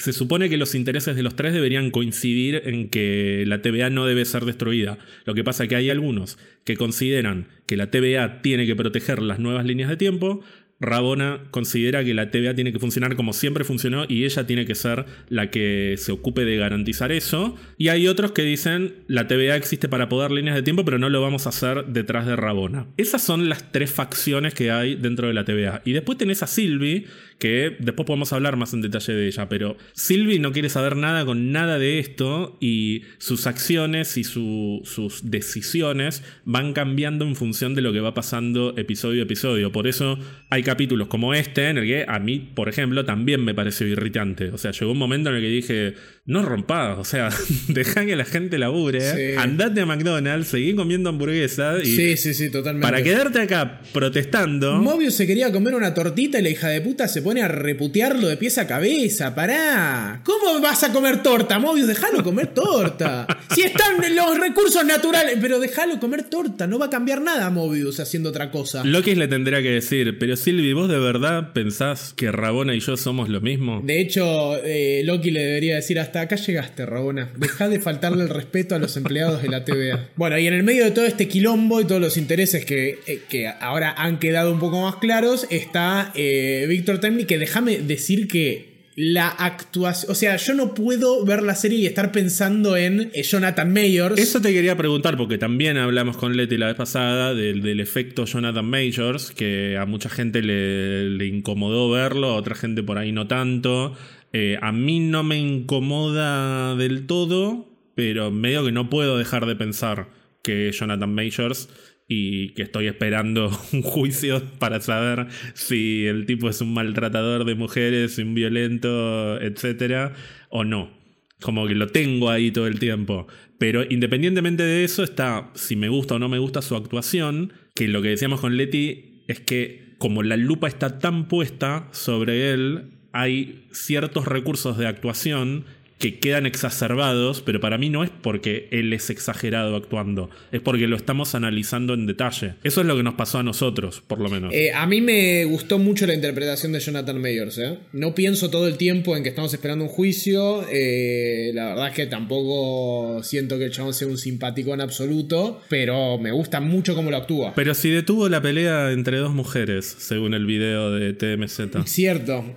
se 0.00 0.12
supone 0.12 0.48
que 0.48 0.56
los 0.56 0.74
intereses 0.74 1.16
de 1.16 1.22
los 1.22 1.36
tres 1.36 1.52
deberían 1.52 1.90
coincidir 1.90 2.62
en 2.64 2.88
que 2.88 3.44
la 3.46 3.62
TVA 3.62 3.90
no 3.90 4.06
debe 4.06 4.24
ser 4.24 4.44
destruida. 4.44 4.98
Lo 5.24 5.34
que 5.34 5.44
pasa 5.44 5.64
es 5.64 5.68
que 5.68 5.76
hay 5.76 5.90
algunos 5.90 6.38
que 6.64 6.76
consideran 6.76 7.48
que 7.66 7.76
la 7.76 7.90
TVA 7.90 8.40
tiene 8.42 8.66
que 8.66 8.76
proteger 8.76 9.20
las 9.22 9.38
nuevas 9.38 9.64
líneas 9.64 9.88
de 9.88 9.96
tiempo, 9.96 10.42
Rabona 10.80 11.40
considera 11.50 12.04
que 12.04 12.14
la 12.14 12.30
TVA 12.30 12.54
tiene 12.54 12.72
que 12.72 12.78
funcionar 12.78 13.16
como 13.16 13.32
siempre 13.32 13.64
funcionó 13.64 14.04
y 14.08 14.24
ella 14.24 14.46
tiene 14.46 14.64
que 14.64 14.74
ser 14.74 15.06
la 15.28 15.50
que 15.50 15.96
se 15.98 16.12
ocupe 16.12 16.44
de 16.44 16.56
garantizar 16.56 17.10
eso. 17.10 17.56
Y 17.76 17.88
hay 17.88 18.06
otros 18.06 18.32
que 18.32 18.42
dicen 18.42 18.94
la 19.08 19.26
TVA 19.26 19.56
existe 19.56 19.88
para 19.88 20.08
poder 20.08 20.30
líneas 20.30 20.54
de 20.54 20.62
tiempo, 20.62 20.84
pero 20.84 20.98
no 20.98 21.08
lo 21.08 21.20
vamos 21.20 21.46
a 21.46 21.48
hacer 21.48 21.86
detrás 21.86 22.26
de 22.26 22.36
Rabona. 22.36 22.86
Esas 22.96 23.22
son 23.22 23.48
las 23.48 23.72
tres 23.72 23.90
facciones 23.90 24.54
que 24.54 24.70
hay 24.70 24.94
dentro 24.94 25.26
de 25.26 25.34
la 25.34 25.44
TVA. 25.44 25.82
Y 25.84 25.92
después 25.92 26.18
tenés 26.18 26.42
a 26.42 26.46
Sylvie, 26.46 27.06
que 27.38 27.76
después 27.78 28.06
podemos 28.06 28.32
hablar 28.32 28.56
más 28.56 28.72
en 28.74 28.82
detalle 28.82 29.12
de 29.12 29.26
ella, 29.28 29.48
pero 29.48 29.76
Sylvie 29.94 30.40
no 30.40 30.52
quiere 30.52 30.68
saber 30.68 30.96
nada 30.96 31.24
con 31.24 31.52
nada 31.52 31.78
de 31.78 31.98
esto 31.98 32.56
y 32.60 33.02
sus 33.18 33.46
acciones 33.46 34.16
y 34.16 34.24
sus 34.24 35.20
decisiones 35.22 36.22
van 36.44 36.72
cambiando 36.72 37.24
en 37.24 37.36
función 37.36 37.74
de 37.74 37.82
lo 37.82 37.92
que 37.92 38.00
va 38.00 38.14
pasando 38.14 38.76
episodio 38.76 39.22
a 39.22 39.24
episodio. 39.24 39.72
Por 39.72 39.86
eso 39.86 40.18
hay 40.50 40.62
capítulos 40.68 41.08
como 41.08 41.32
este 41.32 41.70
en 41.70 41.78
el 41.78 41.86
que 41.86 42.04
a 42.06 42.18
mí, 42.18 42.38
por 42.54 42.68
ejemplo, 42.68 43.04
también 43.06 43.42
me 43.42 43.54
pareció 43.54 43.86
irritante. 43.86 44.50
O 44.50 44.58
sea, 44.58 44.70
llegó 44.70 44.92
un 44.92 44.98
momento 44.98 45.30
en 45.30 45.36
el 45.36 45.40
que 45.42 45.48
dije, 45.48 45.94
no 46.26 46.42
rompas, 46.42 46.98
o 46.98 47.04
sea, 47.04 47.30
deja 47.68 48.04
que 48.04 48.14
la 48.14 48.26
gente 48.26 48.58
labure, 48.58 49.36
andate 49.38 49.80
a 49.80 49.86
McDonald's, 49.86 50.48
seguí 50.48 50.74
comiendo 50.74 51.08
hamburguesas 51.08 51.82
y 51.86 51.96
sí, 51.96 52.16
sí, 52.18 52.34
sí, 52.34 52.50
totalmente. 52.50 52.86
Para 52.86 53.02
quedarte 53.02 53.40
acá 53.40 53.80
protestando. 53.94 54.76
Mobius 54.76 55.14
se 55.14 55.26
quería 55.26 55.50
comer 55.50 55.74
una 55.74 55.94
tortita 55.94 56.38
y 56.38 56.42
la 56.42 56.50
hija 56.50 56.68
de 56.68 56.82
puta 56.82 57.08
se 57.08 57.22
pone 57.22 57.40
a 57.40 57.48
reputearlo 57.48 58.28
de 58.28 58.36
pies 58.36 58.58
a 58.58 58.66
cabeza, 58.66 59.34
pará. 59.34 60.20
¿Cómo 60.22 60.60
vas 60.60 60.84
a 60.84 60.92
comer 60.92 61.22
torta, 61.22 61.58
Mobius? 61.58 61.86
Déjalo 61.86 62.22
comer 62.22 62.48
torta. 62.48 63.26
si 63.54 63.62
están 63.62 63.96
los 64.14 64.38
recursos 64.38 64.84
naturales, 64.84 65.38
pero 65.40 65.58
déjalo 65.58 65.98
comer 65.98 66.24
torta, 66.24 66.66
no 66.66 66.78
va 66.78 66.86
a 66.86 66.90
cambiar 66.90 67.22
nada 67.22 67.48
Mobius 67.48 68.00
haciendo 68.00 68.28
otra 68.28 68.50
cosa. 68.50 68.84
Loki 68.84 69.14
le 69.14 69.28
tendría 69.28 69.62
que 69.62 69.70
decir, 69.70 70.18
pero 70.18 70.36
¿vos 70.74 70.88
de 70.88 70.98
verdad 70.98 71.52
pensás 71.52 72.12
que 72.16 72.32
Rabona 72.32 72.74
y 72.74 72.80
yo 72.80 72.96
somos 72.96 73.28
lo 73.28 73.40
mismo? 73.40 73.80
De 73.84 74.00
hecho, 74.00 74.56
eh, 74.64 75.02
Loki 75.04 75.30
le 75.30 75.42
debería 75.42 75.76
decir 75.76 75.98
hasta 76.00 76.20
acá 76.20 76.36
llegaste, 76.36 76.84
Rabona. 76.84 77.32
Deja 77.36 77.68
de 77.68 77.80
faltarle 77.80 78.24
el 78.24 78.28
respeto 78.28 78.74
a 78.74 78.78
los 78.78 78.96
empleados 78.96 79.42
de 79.42 79.48
la 79.48 79.64
TVA. 79.64 80.08
Bueno, 80.16 80.38
y 80.38 80.46
en 80.46 80.54
el 80.54 80.64
medio 80.64 80.84
de 80.84 80.90
todo 80.90 81.06
este 81.06 81.28
quilombo 81.28 81.80
y 81.80 81.84
todos 81.84 82.00
los 82.00 82.16
intereses 82.16 82.64
que, 82.64 82.98
eh, 83.06 83.20
que 83.28 83.46
ahora 83.48 83.94
han 83.96 84.18
quedado 84.18 84.52
un 84.52 84.58
poco 84.58 84.82
más 84.82 84.96
claros, 84.96 85.46
está 85.50 86.12
eh, 86.14 86.66
Víctor 86.68 86.98
Temni, 86.98 87.24
que 87.24 87.38
déjame 87.38 87.78
decir 87.78 88.26
que 88.26 88.77
la 88.98 89.28
actuación. 89.28 90.10
O 90.10 90.14
sea, 90.16 90.36
yo 90.38 90.54
no 90.54 90.74
puedo 90.74 91.24
ver 91.24 91.44
la 91.44 91.54
serie 91.54 91.78
y 91.78 91.86
estar 91.86 92.10
pensando 92.10 92.76
en 92.76 93.12
eh, 93.14 93.22
Jonathan 93.22 93.72
Mayors. 93.72 94.18
Eso 94.18 94.40
te 94.40 94.52
quería 94.52 94.76
preguntar, 94.76 95.16
porque 95.16 95.38
también 95.38 95.76
hablamos 95.76 96.16
con 96.16 96.36
Letty 96.36 96.56
la 96.56 96.66
vez 96.66 96.74
pasada 96.74 97.32
del, 97.32 97.62
del 97.62 97.78
efecto 97.78 98.24
Jonathan 98.24 98.64
Mayors, 98.64 99.30
que 99.30 99.76
a 99.78 99.86
mucha 99.86 100.08
gente 100.08 100.42
le, 100.42 101.10
le, 101.10 101.26
incomodó 101.28 101.88
verlo, 101.88 102.30
a 102.30 102.34
otra 102.34 102.56
gente 102.56 102.82
por 102.82 102.98
ahí 102.98 103.12
no 103.12 103.28
tanto. 103.28 103.96
Eh, 104.32 104.58
a 104.60 104.72
mí 104.72 104.98
no 104.98 105.22
me 105.22 105.38
incomoda 105.38 106.74
del 106.74 107.06
todo, 107.06 107.68
pero 107.94 108.32
medio 108.32 108.64
que 108.64 108.72
no 108.72 108.90
puedo 108.90 109.16
dejar 109.16 109.46
de 109.46 109.54
pensar 109.54 110.08
que 110.42 110.72
Jonathan 110.72 111.14
Majors 111.14 111.68
y 112.08 112.54
que 112.54 112.62
estoy 112.62 112.86
esperando 112.86 113.50
un 113.72 113.82
juicio 113.82 114.42
para 114.58 114.80
saber 114.80 115.28
si 115.54 116.06
el 116.06 116.26
tipo 116.26 116.48
es 116.48 116.60
un 116.60 116.72
maltratador 116.72 117.44
de 117.44 117.54
mujeres, 117.54 118.18
un 118.18 118.34
violento, 118.34 119.40
etcétera, 119.40 120.14
o 120.48 120.64
no. 120.64 120.96
Como 121.40 121.68
que 121.68 121.74
lo 121.74 121.86
tengo 121.86 122.30
ahí 122.30 122.50
todo 122.50 122.66
el 122.66 122.80
tiempo. 122.80 123.28
Pero 123.58 123.84
independientemente 123.88 124.62
de 124.62 124.82
eso 124.82 125.04
está 125.04 125.50
si 125.54 125.76
me 125.76 125.88
gusta 125.88 126.14
o 126.14 126.18
no 126.18 126.28
me 126.28 126.38
gusta 126.38 126.62
su 126.62 126.74
actuación, 126.74 127.52
que 127.74 127.86
lo 127.86 128.02
que 128.02 128.08
decíamos 128.08 128.40
con 128.40 128.56
Letty 128.56 129.22
es 129.28 129.40
que 129.40 129.94
como 129.98 130.22
la 130.22 130.36
lupa 130.36 130.68
está 130.68 130.98
tan 130.98 131.28
puesta 131.28 131.88
sobre 131.92 132.52
él, 132.52 132.92
hay 133.12 133.66
ciertos 133.72 134.26
recursos 134.26 134.78
de 134.78 134.86
actuación 134.86 135.64
que 135.98 136.18
quedan 136.20 136.46
exacerbados, 136.46 137.42
pero 137.42 137.60
para 137.60 137.76
mí 137.76 137.90
no 137.90 138.04
es 138.04 138.10
porque 138.10 138.68
él 138.70 138.92
es 138.92 139.10
exagerado 139.10 139.76
actuando, 139.76 140.30
es 140.52 140.60
porque 140.60 140.86
lo 140.86 140.96
estamos 140.96 141.34
analizando 141.34 141.94
en 141.94 142.06
detalle. 142.06 142.54
Eso 142.62 142.80
es 142.80 142.86
lo 142.86 142.96
que 142.96 143.02
nos 143.02 143.14
pasó 143.14 143.38
a 143.38 143.42
nosotros, 143.42 144.02
por 144.06 144.20
lo 144.20 144.28
menos. 144.28 144.54
Eh, 144.54 144.72
a 144.72 144.86
mí 144.86 145.00
me 145.00 145.44
gustó 145.44 145.78
mucho 145.78 146.06
la 146.06 146.14
interpretación 146.14 146.72
de 146.72 146.80
Jonathan 146.80 147.20
Mayors. 147.20 147.58
¿eh? 147.58 147.78
No 147.92 148.14
pienso 148.14 148.48
todo 148.48 148.68
el 148.68 148.76
tiempo 148.76 149.16
en 149.16 149.24
que 149.24 149.30
estamos 149.30 149.52
esperando 149.52 149.84
un 149.84 149.90
juicio. 149.90 150.64
Eh, 150.70 151.50
la 151.54 151.70
verdad 151.70 151.88
es 151.88 151.94
que 151.94 152.06
tampoco 152.06 153.22
siento 153.24 153.58
que 153.58 153.64
el 153.64 153.72
chabón 153.72 153.94
sea 153.94 154.06
un 154.06 154.18
simpático 154.18 154.72
en 154.74 154.80
absoluto, 154.80 155.62
pero 155.68 156.18
me 156.18 156.30
gusta 156.30 156.60
mucho 156.60 156.94
cómo 156.94 157.10
lo 157.10 157.16
actúa. 157.16 157.54
Pero 157.56 157.74
si 157.74 157.90
detuvo 157.90 158.28
la 158.28 158.40
pelea 158.40 158.92
entre 158.92 159.18
dos 159.18 159.34
mujeres, 159.34 159.96
según 159.98 160.34
el 160.34 160.46
video 160.46 160.92
de 160.92 161.12
TMZ. 161.12 161.86
Cierto. 161.86 162.56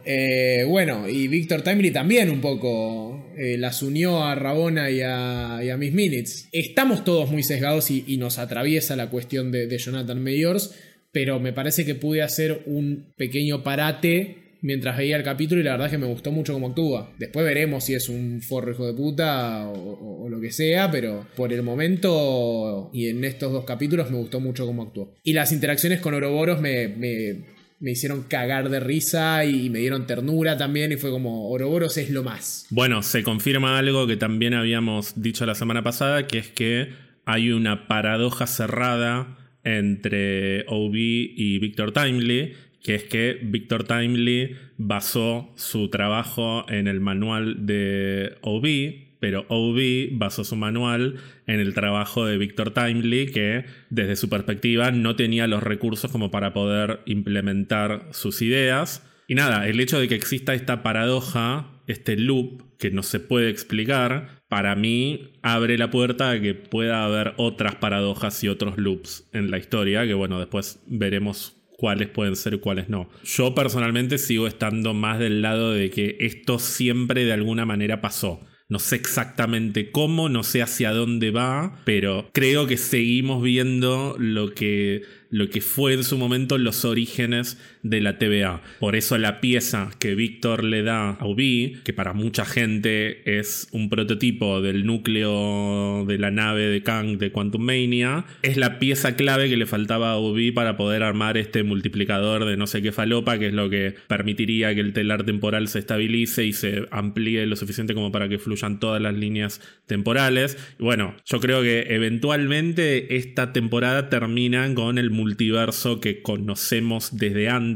bueno, 0.68 1.10
y 1.10 1.28
Víctor 1.28 1.64
Timely 1.64 1.92
también 1.92 2.30
un 2.30 2.42
poco 2.42 3.31
eh, 3.38 3.58
las 3.58 3.82
unió 3.82 4.24
a 4.24 4.36
Rabona 4.36 4.90
y 4.90 5.02
a, 5.02 5.76
Miss 5.78 5.94
Minutes. 5.94 6.50
Estamos 6.52 7.04
todos 7.04 7.30
muy 7.30 7.44
sesgados 7.44 7.92
y, 7.92 8.18
nos 8.18 8.38
atraviesa 8.38 8.96
la 8.96 9.10
cuestión 9.10 9.52
de, 9.52 9.78
Jonathan 9.78 10.22
Mayors, 10.24 10.76
pero 11.12 11.40
me 11.40 11.54
parece 11.54 11.86
que 11.86 11.96
pude 11.96 12.22
hacer 12.22 12.62
un 12.66 13.14
pequeño 13.18 13.64
parate 13.64 14.38
mientras 14.62 14.96
veía 14.96 15.18
el 15.18 15.24
capítulo 15.24 15.60
y 15.60 15.64
la 15.64 15.72
verdad 15.72 15.88
es 15.88 15.92
que 15.92 15.98
me 15.98 16.06
gustó 16.06 16.32
mucho 16.32 16.54
cómo 16.54 16.68
actúa. 16.68 17.14
Después 17.18 17.46
veremos 17.46 17.84
si 17.84 17.96
es 17.96 18.10
un 18.10 18.42
forro 18.42 18.72
hijo 18.72 18.86
de 18.86 18.94
puta 18.94 19.68
o, 19.68 20.30
lo 20.30 20.40
que 20.40 20.52
sea, 20.52 20.92
pero 20.92 21.26
por 21.36 21.52
el 21.52 21.64
momento 21.64 22.92
y 22.94 23.08
en 23.08 23.24
estos 23.26 23.52
dos 23.52 23.66
capítulos 23.66 24.12
me 24.12 24.18
gustó 24.18 24.40
mucho 24.40 24.66
cómo 24.66 24.84
actuó. 24.84 25.14
Y 25.24 25.34
las 25.34 25.52
interacciones 25.52 26.00
con 26.00 26.14
Oroboros 26.14 26.62
me 26.62 26.90
me 26.90 27.61
hicieron 27.90 28.22
cagar 28.24 28.70
de 28.70 28.80
risa 28.80 29.44
y 29.46 29.72
me 29.72 29.80
dieron 29.80 30.06
ternura 30.06 30.56
también 30.56 30.92
y 30.92 30.98
fue 30.98 31.10
como 31.10 31.50
Oroboros 31.50 31.98
es 31.98 32.12
lo 32.12 32.24
más. 32.24 32.68
Bueno, 32.70 33.02
se 33.02 33.24
confirma 33.24 33.80
algo 33.80 34.06
que 34.06 34.18
también 34.18 34.54
habíamos 34.54 35.20
dicho 35.20 35.48
la 35.48 35.56
semana 35.56 35.82
pasada, 35.82 36.28
que 36.28 36.38
es 36.38 36.48
que 36.50 36.90
hay 37.26 37.52
una 37.52 37.88
paradoja 37.88 38.46
cerrada 38.46 39.38
entre 39.64 40.66
OB 40.68 40.96
y 40.96 41.58
Victor 41.60 41.92
Timely, 41.92 42.54
que 42.84 42.96
es 42.96 43.04
que 43.06 43.40
Victor 43.42 43.86
Timely 43.86 44.56
basó 44.78 45.52
su 45.56 45.90
trabajo 45.90 46.66
en 46.70 46.88
el 46.88 47.00
manual 47.00 47.66
de 47.66 48.38
OB, 48.42 49.11
pero 49.22 49.46
OB 49.50 50.10
basó 50.14 50.44
su 50.44 50.56
manual 50.56 51.18
en 51.46 51.60
el 51.60 51.76
trabajo 51.76 52.26
de 52.26 52.40
Victor 52.40 52.72
Timely, 52.72 53.28
que 53.28 53.66
desde 53.92 54.16
su 54.16 54.30
perspectiva 54.30 54.90
no 54.90 55.16
tenía 55.16 55.46
los 55.46 55.62
recursos 55.62 56.12
como 56.12 56.32
para 56.32 56.54
poder 56.54 57.02
implementar 57.06 58.08
sus 58.12 58.42
ideas. 58.42 59.08
Y 59.28 59.36
nada, 59.36 59.68
el 59.68 59.80
hecho 59.80 60.00
de 60.00 60.08
que 60.08 60.16
exista 60.16 60.56
esta 60.56 60.82
paradoja, 60.82 61.84
este 61.86 62.18
loop 62.18 62.64
que 62.80 62.90
no 62.90 63.04
se 63.04 63.20
puede 63.20 63.52
explicar, 63.52 64.42
para 64.50 64.76
mí 64.76 65.34
abre 65.44 65.78
la 65.78 65.92
puerta 65.92 66.32
a 66.32 66.42
que 66.42 66.56
pueda 66.56 67.06
haber 67.06 67.36
otras 67.38 67.76
paradojas 67.76 68.44
y 68.44 68.48
otros 68.48 68.80
loops 68.80 69.30
en 69.34 69.52
la 69.52 69.60
historia, 69.60 70.08
que 70.08 70.16
bueno, 70.16 70.40
después 70.40 70.82
veremos 70.88 71.62
cuáles 71.78 72.10
pueden 72.10 72.36
ser 72.36 72.56
y 72.56 72.60
cuáles 72.60 72.90
no. 72.90 73.08
Yo 73.24 73.54
personalmente 73.54 74.18
sigo 74.18 74.48
estando 74.48 74.96
más 74.96 75.20
del 75.20 75.44
lado 75.44 75.74
de 75.74 75.92
que 75.92 76.18
esto 76.22 76.58
siempre 76.58 77.24
de 77.24 77.34
alguna 77.34 77.68
manera 77.68 78.02
pasó. 78.02 78.42
No 78.72 78.80
sé 78.80 78.96
exactamente 78.96 79.92
cómo, 79.92 80.30
no 80.30 80.44
sé 80.44 80.62
hacia 80.62 80.92
dónde 80.92 81.30
va, 81.30 81.82
pero 81.84 82.30
creo 82.32 82.68
que 82.68 82.78
seguimos 82.78 83.44
viendo 83.44 84.16
lo 84.18 84.54
que 84.54 85.04
lo 85.30 85.50
que 85.50 85.60
fue 85.60 85.94
en 85.94 86.06
su 86.06 86.18
momento 86.18 86.58
los 86.58 86.86
orígenes 86.86 87.58
de 87.84 88.02
la 88.02 88.18
TVA. 88.18 88.62
Por 88.80 88.96
eso 88.96 89.18
la 89.18 89.42
pieza 89.42 89.90
que 90.00 90.16
Víctor 90.16 90.64
le 90.64 90.84
da 90.84 91.12
a 91.12 91.28
Ubi, 91.28 91.80
que 91.84 91.94
para 91.94 92.14
mucha 92.14 92.46
gente 92.46 93.40
es 93.40 93.68
un 93.72 93.90
prototipo 93.90 94.62
del 94.62 94.86
núcleo 94.86 96.06
de 96.08 96.18
la 96.18 96.32
nave 96.32 96.68
de 96.68 96.84
Kang 96.84 97.18
de 97.18 97.32
Quantum 97.32 97.62
Mania, 97.62 98.26
es 98.42 98.58
la 98.58 98.80
pieza 98.80 99.16
clave 99.16 99.50
que 99.50 99.58
le 99.58 99.66
faltaba 99.66 100.12
a 100.12 100.20
Ubi 100.20 100.52
para 100.52 100.78
poder 100.78 101.04
armar 101.04 101.38
este 101.38 101.64
multiplicador 101.64 102.46
de 102.46 102.58
no 102.58 102.68
sé 102.68 102.82
qué 102.82 102.92
falopa, 102.92 103.40
que 103.40 103.48
es 103.48 103.54
lo 103.54 103.70
que 103.70 103.96
permitiría 104.08 104.74
que 104.76 104.82
el 104.82 104.94
telar 104.94 105.24
temporal 105.24 105.68
se 105.68 105.80
estabilice 105.80 106.46
y 106.46 106.54
se 106.54 106.86
amplíe 106.92 107.46
lo 107.46 107.56
suficiente 107.56 107.94
como 107.94 108.12
para 108.12 108.30
que 108.30 108.40
fluyan 108.40 108.80
todas 108.80 109.02
las 109.02 109.16
líneas 109.16 109.62
temporales. 109.86 110.58
Y 110.80 110.84
bueno, 110.84 111.16
yo 111.26 111.40
creo 111.40 111.62
que 111.62 111.88
eventualmente 111.90 113.16
esta 113.16 113.54
temporada 113.54 114.10
termina 114.10 114.72
con 114.74 114.98
el 114.98 115.12
multiverso 115.12 116.00
que 116.00 116.22
conocemos 116.22 117.18
desde 117.18 117.50
antes 117.50 117.71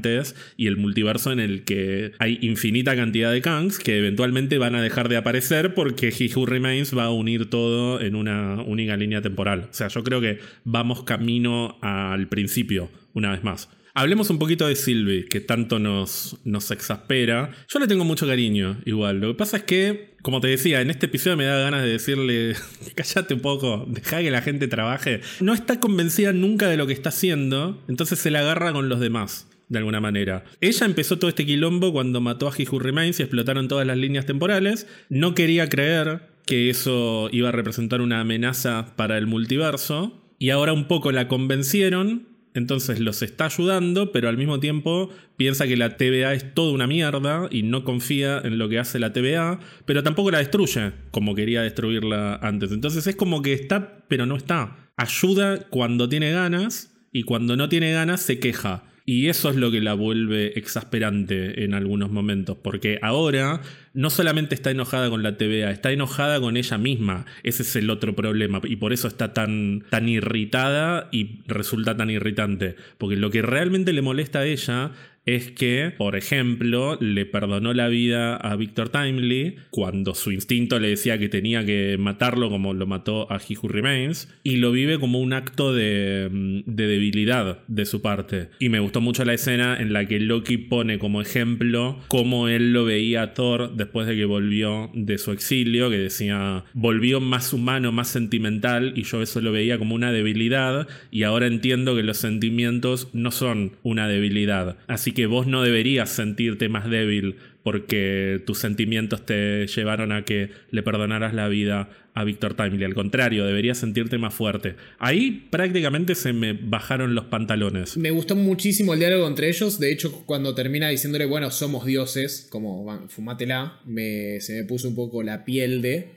y 0.58 0.68
el 0.68 0.78
multiverso 0.78 1.32
en 1.32 1.40
el 1.40 1.64
que 1.64 2.12
hay 2.20 2.38
infinita 2.42 2.96
cantidad 2.96 3.32
de 3.32 3.42
Kangs 3.42 3.80
que 3.80 3.98
eventualmente 3.98 4.58
van 4.58 4.76
a 4.76 4.82
dejar 4.82 5.10
de 5.10 5.18
aparecer 5.18 5.74
porque 5.74 6.10
He 6.10 6.30
Who 6.36 6.46
Remains 6.46 6.96
va 6.98 7.06
a 7.06 7.12
unir 7.12 7.50
todo 7.50 8.02
en 8.02 8.16
una 8.16 8.62
única 8.62 8.98
línea 8.98 9.22
temporal. 9.22 9.68
O 9.70 9.74
sea, 9.74 9.88
yo 9.88 10.04
creo 10.04 10.22
que 10.22 10.40
vamos 10.64 11.04
camino 11.04 11.78
al 11.82 12.28
principio, 12.28 12.90
una 13.14 13.32
vez 13.32 13.44
más. 13.44 13.70
Hablemos 13.98 14.30
un 14.30 14.40
poquito 14.40 14.68
de 14.68 14.76
Sylvie, 14.76 15.24
que 15.24 15.40
tanto 15.40 15.80
nos, 15.80 16.36
nos 16.44 16.70
exaspera. 16.70 17.52
Yo 17.70 17.80
le 17.80 17.88
tengo 17.88 18.04
mucho 18.04 18.28
cariño, 18.28 18.82
igual. 18.84 19.22
Lo 19.22 19.30
que 19.30 19.36
pasa 19.36 19.56
es 19.56 19.64
que, 19.64 20.16
como 20.22 20.42
te 20.42 20.50
decía, 20.50 20.82
en 20.82 20.90
este 20.90 21.06
episodio 21.06 21.38
me 21.38 21.46
da 21.46 21.58
ganas 21.60 21.82
de 21.82 21.92
decirle, 21.92 22.58
cállate 22.96 23.36
un 23.36 23.40
poco, 23.40 23.86
deja 23.88 24.20
que 24.20 24.32
la 24.32 24.42
gente 24.42 24.68
trabaje. 24.68 25.22
No 25.40 25.54
está 25.54 25.80
convencida 25.80 26.34
nunca 26.34 26.68
de 26.68 26.76
lo 26.76 26.88
que 26.88 26.94
está 26.94 27.08
haciendo, 27.08 27.82
entonces 27.88 28.20
se 28.20 28.32
la 28.32 28.40
agarra 28.40 28.74
con 28.74 28.90
los 28.90 29.00
demás. 29.00 29.48
De 29.70 29.78
alguna 29.78 30.00
manera. 30.00 30.44
Ella 30.62 30.86
empezó 30.86 31.18
todo 31.18 31.30
este 31.30 31.46
quilombo 31.46 31.92
cuando 31.92 32.22
mató 32.22 32.48
a 32.48 32.54
He 32.56 32.64
y 32.64 33.10
explotaron 33.10 33.68
todas 33.68 33.88
las 33.88 33.98
líneas 33.98 34.26
temporales. 34.26 34.88
No 35.10 35.36
quería 35.36 35.70
creer 35.70 36.30
que 36.46 36.70
eso 36.70 37.30
iba 37.32 37.50
a 37.50 37.52
representar 37.52 38.02
una 38.02 38.22
amenaza 38.22 38.96
para 38.96 39.18
el 39.18 39.28
multiverso. 39.28 40.22
Y 40.38 40.50
ahora 40.50 40.74
un 40.74 40.88
poco 40.88 41.12
la 41.12 41.28
convencieron 41.28 42.36
entonces 42.56 43.02
los 43.02 43.22
está 43.22 43.46
ayudando, 43.46 44.14
pero 44.14 44.30
al 44.30 44.38
mismo 44.38 44.62
tiempo 44.62 45.10
piensa 45.36 45.68
que 45.68 45.76
la 45.76 45.98
TVA 45.98 46.34
es 46.34 46.54
toda 46.54 46.72
una 46.72 46.88
mierda 46.88 47.50
y 47.52 47.64
no 47.64 47.84
confía 47.84 48.42
en 48.44 48.58
lo 48.58 48.70
que 48.70 48.80
hace 48.80 48.98
la 48.98 49.12
TVA, 49.12 49.60
pero 49.86 50.04
tampoco 50.04 50.32
la 50.32 50.38
destruye 50.38 50.94
como 51.12 51.36
quería 51.36 51.62
destruirla 51.62 52.36
antes. 52.36 52.72
Entonces 52.72 53.06
es 53.08 53.16
como 53.18 53.42
que 53.42 53.52
está, 53.52 54.06
pero 54.08 54.26
no 54.26 54.38
está. 54.38 54.90
Ayuda 54.96 55.68
cuando 55.70 56.08
tiene 56.08 56.32
ganas 56.32 56.96
y 57.12 57.24
cuando 57.24 57.58
no 57.58 57.68
tiene 57.68 57.92
ganas 57.92 58.22
se 58.22 58.40
queja. 58.40 58.86
Y 59.08 59.30
eso 59.30 59.52
es 59.52 59.56
lo 59.56 59.70
que 59.70 59.82
la 59.82 59.94
vuelve 59.94 60.58
exasperante 60.58 61.64
en 61.64 61.76
algunos 61.76 62.10
momentos, 62.10 62.58
porque 62.62 62.98
ahora 63.04 63.62
no 63.94 64.10
solamente 64.10 64.56
está 64.56 64.72
enojada 64.72 65.12
con 65.12 65.22
la 65.22 65.38
TVA, 65.38 65.70
está 65.70 65.92
enojada 65.92 66.42
con 66.42 66.58
ella 66.58 66.80
misma. 66.80 67.26
Ese 67.44 67.62
es 67.62 67.76
el 67.76 67.92
otro 67.92 68.16
problema, 68.16 68.62
y 68.64 68.78
por 68.78 68.94
eso 68.94 69.08
está 69.08 69.32
tan, 69.32 69.84
tan 69.92 70.10
irritada 70.10 71.08
y 71.12 71.42
resulta 71.46 71.96
tan 71.96 72.10
irritante, 72.10 72.78
porque 72.98 73.16
lo 73.16 73.30
que 73.30 73.44
realmente 73.44 73.94
le 73.94 74.02
molesta 74.02 74.40
a 74.40 74.46
ella 74.46 74.92
es 75.26 75.52
que, 75.52 75.92
por 75.98 76.16
ejemplo, 76.16 76.98
le 77.02 77.26
perdonó 77.26 77.74
la 77.74 77.88
vida 77.88 78.36
a 78.36 78.56
Victor 78.56 78.90
Timely 78.90 79.56
cuando 79.72 80.14
su 80.14 80.32
instinto 80.32 80.80
le 80.80 80.90
decía 80.90 81.18
que 81.18 81.30
tenía 81.30 81.66
que 81.66 81.98
matarlo 82.00 82.50
como 82.50 82.74
lo 82.74 82.86
mató 82.86 83.32
a 83.32 83.38
He 83.38 83.58
Who 83.58 83.70
Remains, 83.70 84.30
y 84.44 84.58
lo 84.58 84.72
vive 84.72 85.00
como 85.00 85.20
un 85.20 85.34
acto 85.34 85.74
de, 85.74 86.30
mm, 86.32 86.60
de 86.66 86.88
debilidad 86.88 87.60
de 87.68 87.86
su 87.86 88.02
parte. 88.02 88.50
Y 88.60 88.70
me 88.70 88.80
gustó 88.80 89.02
mucho 89.02 89.26
la 89.26 89.34
escena 89.34 89.78
en 89.80 89.94
la 89.94 90.06
que 90.06 90.20
Loki 90.20 90.58
pone 90.58 91.00
como 91.00 91.22
ejemplo 91.22 92.00
cómo 92.08 92.48
él 92.48 92.72
lo 92.72 92.86
veía 92.86 93.24
a 93.24 93.34
Thor 93.34 93.76
después 93.76 94.08
de 94.08 94.16
que 94.16 94.26
volvió 94.26 94.92
de 94.94 95.18
su 95.18 95.32
exilio, 95.32 95.90
que 95.90 95.98
decía, 95.98 96.66
volvió 96.74 97.20
más 97.20 97.52
humano, 97.52 97.92
más 97.92 98.10
sentimental, 98.10 98.94
y 98.96 99.04
yo 99.04 99.22
eso 99.22 99.42
lo 99.42 99.52
veía 99.52 99.80
como 99.80 99.96
una 99.96 100.12
debilidad, 100.12 100.88
y 101.10 101.24
ahora 101.24 101.48
entiendo 101.48 101.96
que 101.96 102.04
los 102.04 102.18
sentimientos 102.18 103.10
no 103.14 103.32
son 103.32 103.78
una 103.82 104.08
debilidad. 104.08 104.78
Así 104.88 105.15
que 105.16 105.26
vos 105.26 105.48
no 105.48 105.64
deberías 105.64 106.12
sentirte 106.12 106.70
más 106.70 106.88
débil 106.88 107.38
porque 107.64 108.44
tus 108.46 108.60
sentimientos 108.60 109.26
te 109.26 109.66
llevaron 109.66 110.12
a 110.12 110.24
que 110.24 110.52
le 110.70 110.84
perdonaras 110.84 111.34
la 111.34 111.48
vida 111.48 111.90
a 112.14 112.24
Víctor 112.24 112.54
Timely. 112.54 112.84
Al 112.84 112.94
contrario, 112.94 113.44
deberías 113.44 113.80
sentirte 113.80 114.20
más 114.20 114.36
fuerte. 114.36 114.76
Ahí 115.00 115.48
prácticamente 115.50 116.14
se 116.14 116.32
me 116.32 116.54
bajaron 116.54 117.16
los 117.16 117.26
pantalones. 117.26 117.98
Me 117.98 118.12
gustó 118.12 118.36
muchísimo 118.36 118.94
el 118.94 119.00
diálogo 119.00 119.28
entre 119.28 119.50
ellos. 119.50 119.80
De 119.80 119.92
hecho, 119.92 120.24
cuando 120.28 120.54
termina 120.54 120.90
diciéndole, 120.90 121.26
bueno, 121.26 121.50
somos 121.50 121.86
dioses, 121.86 122.48
como 122.52 123.08
fumátela, 123.10 123.82
me, 123.84 124.40
se 124.42 124.62
me 124.62 124.66
puso 124.66 124.88
un 124.88 124.96
poco 124.96 125.24
la 125.24 125.44
piel 125.44 125.82
de. 125.82 126.12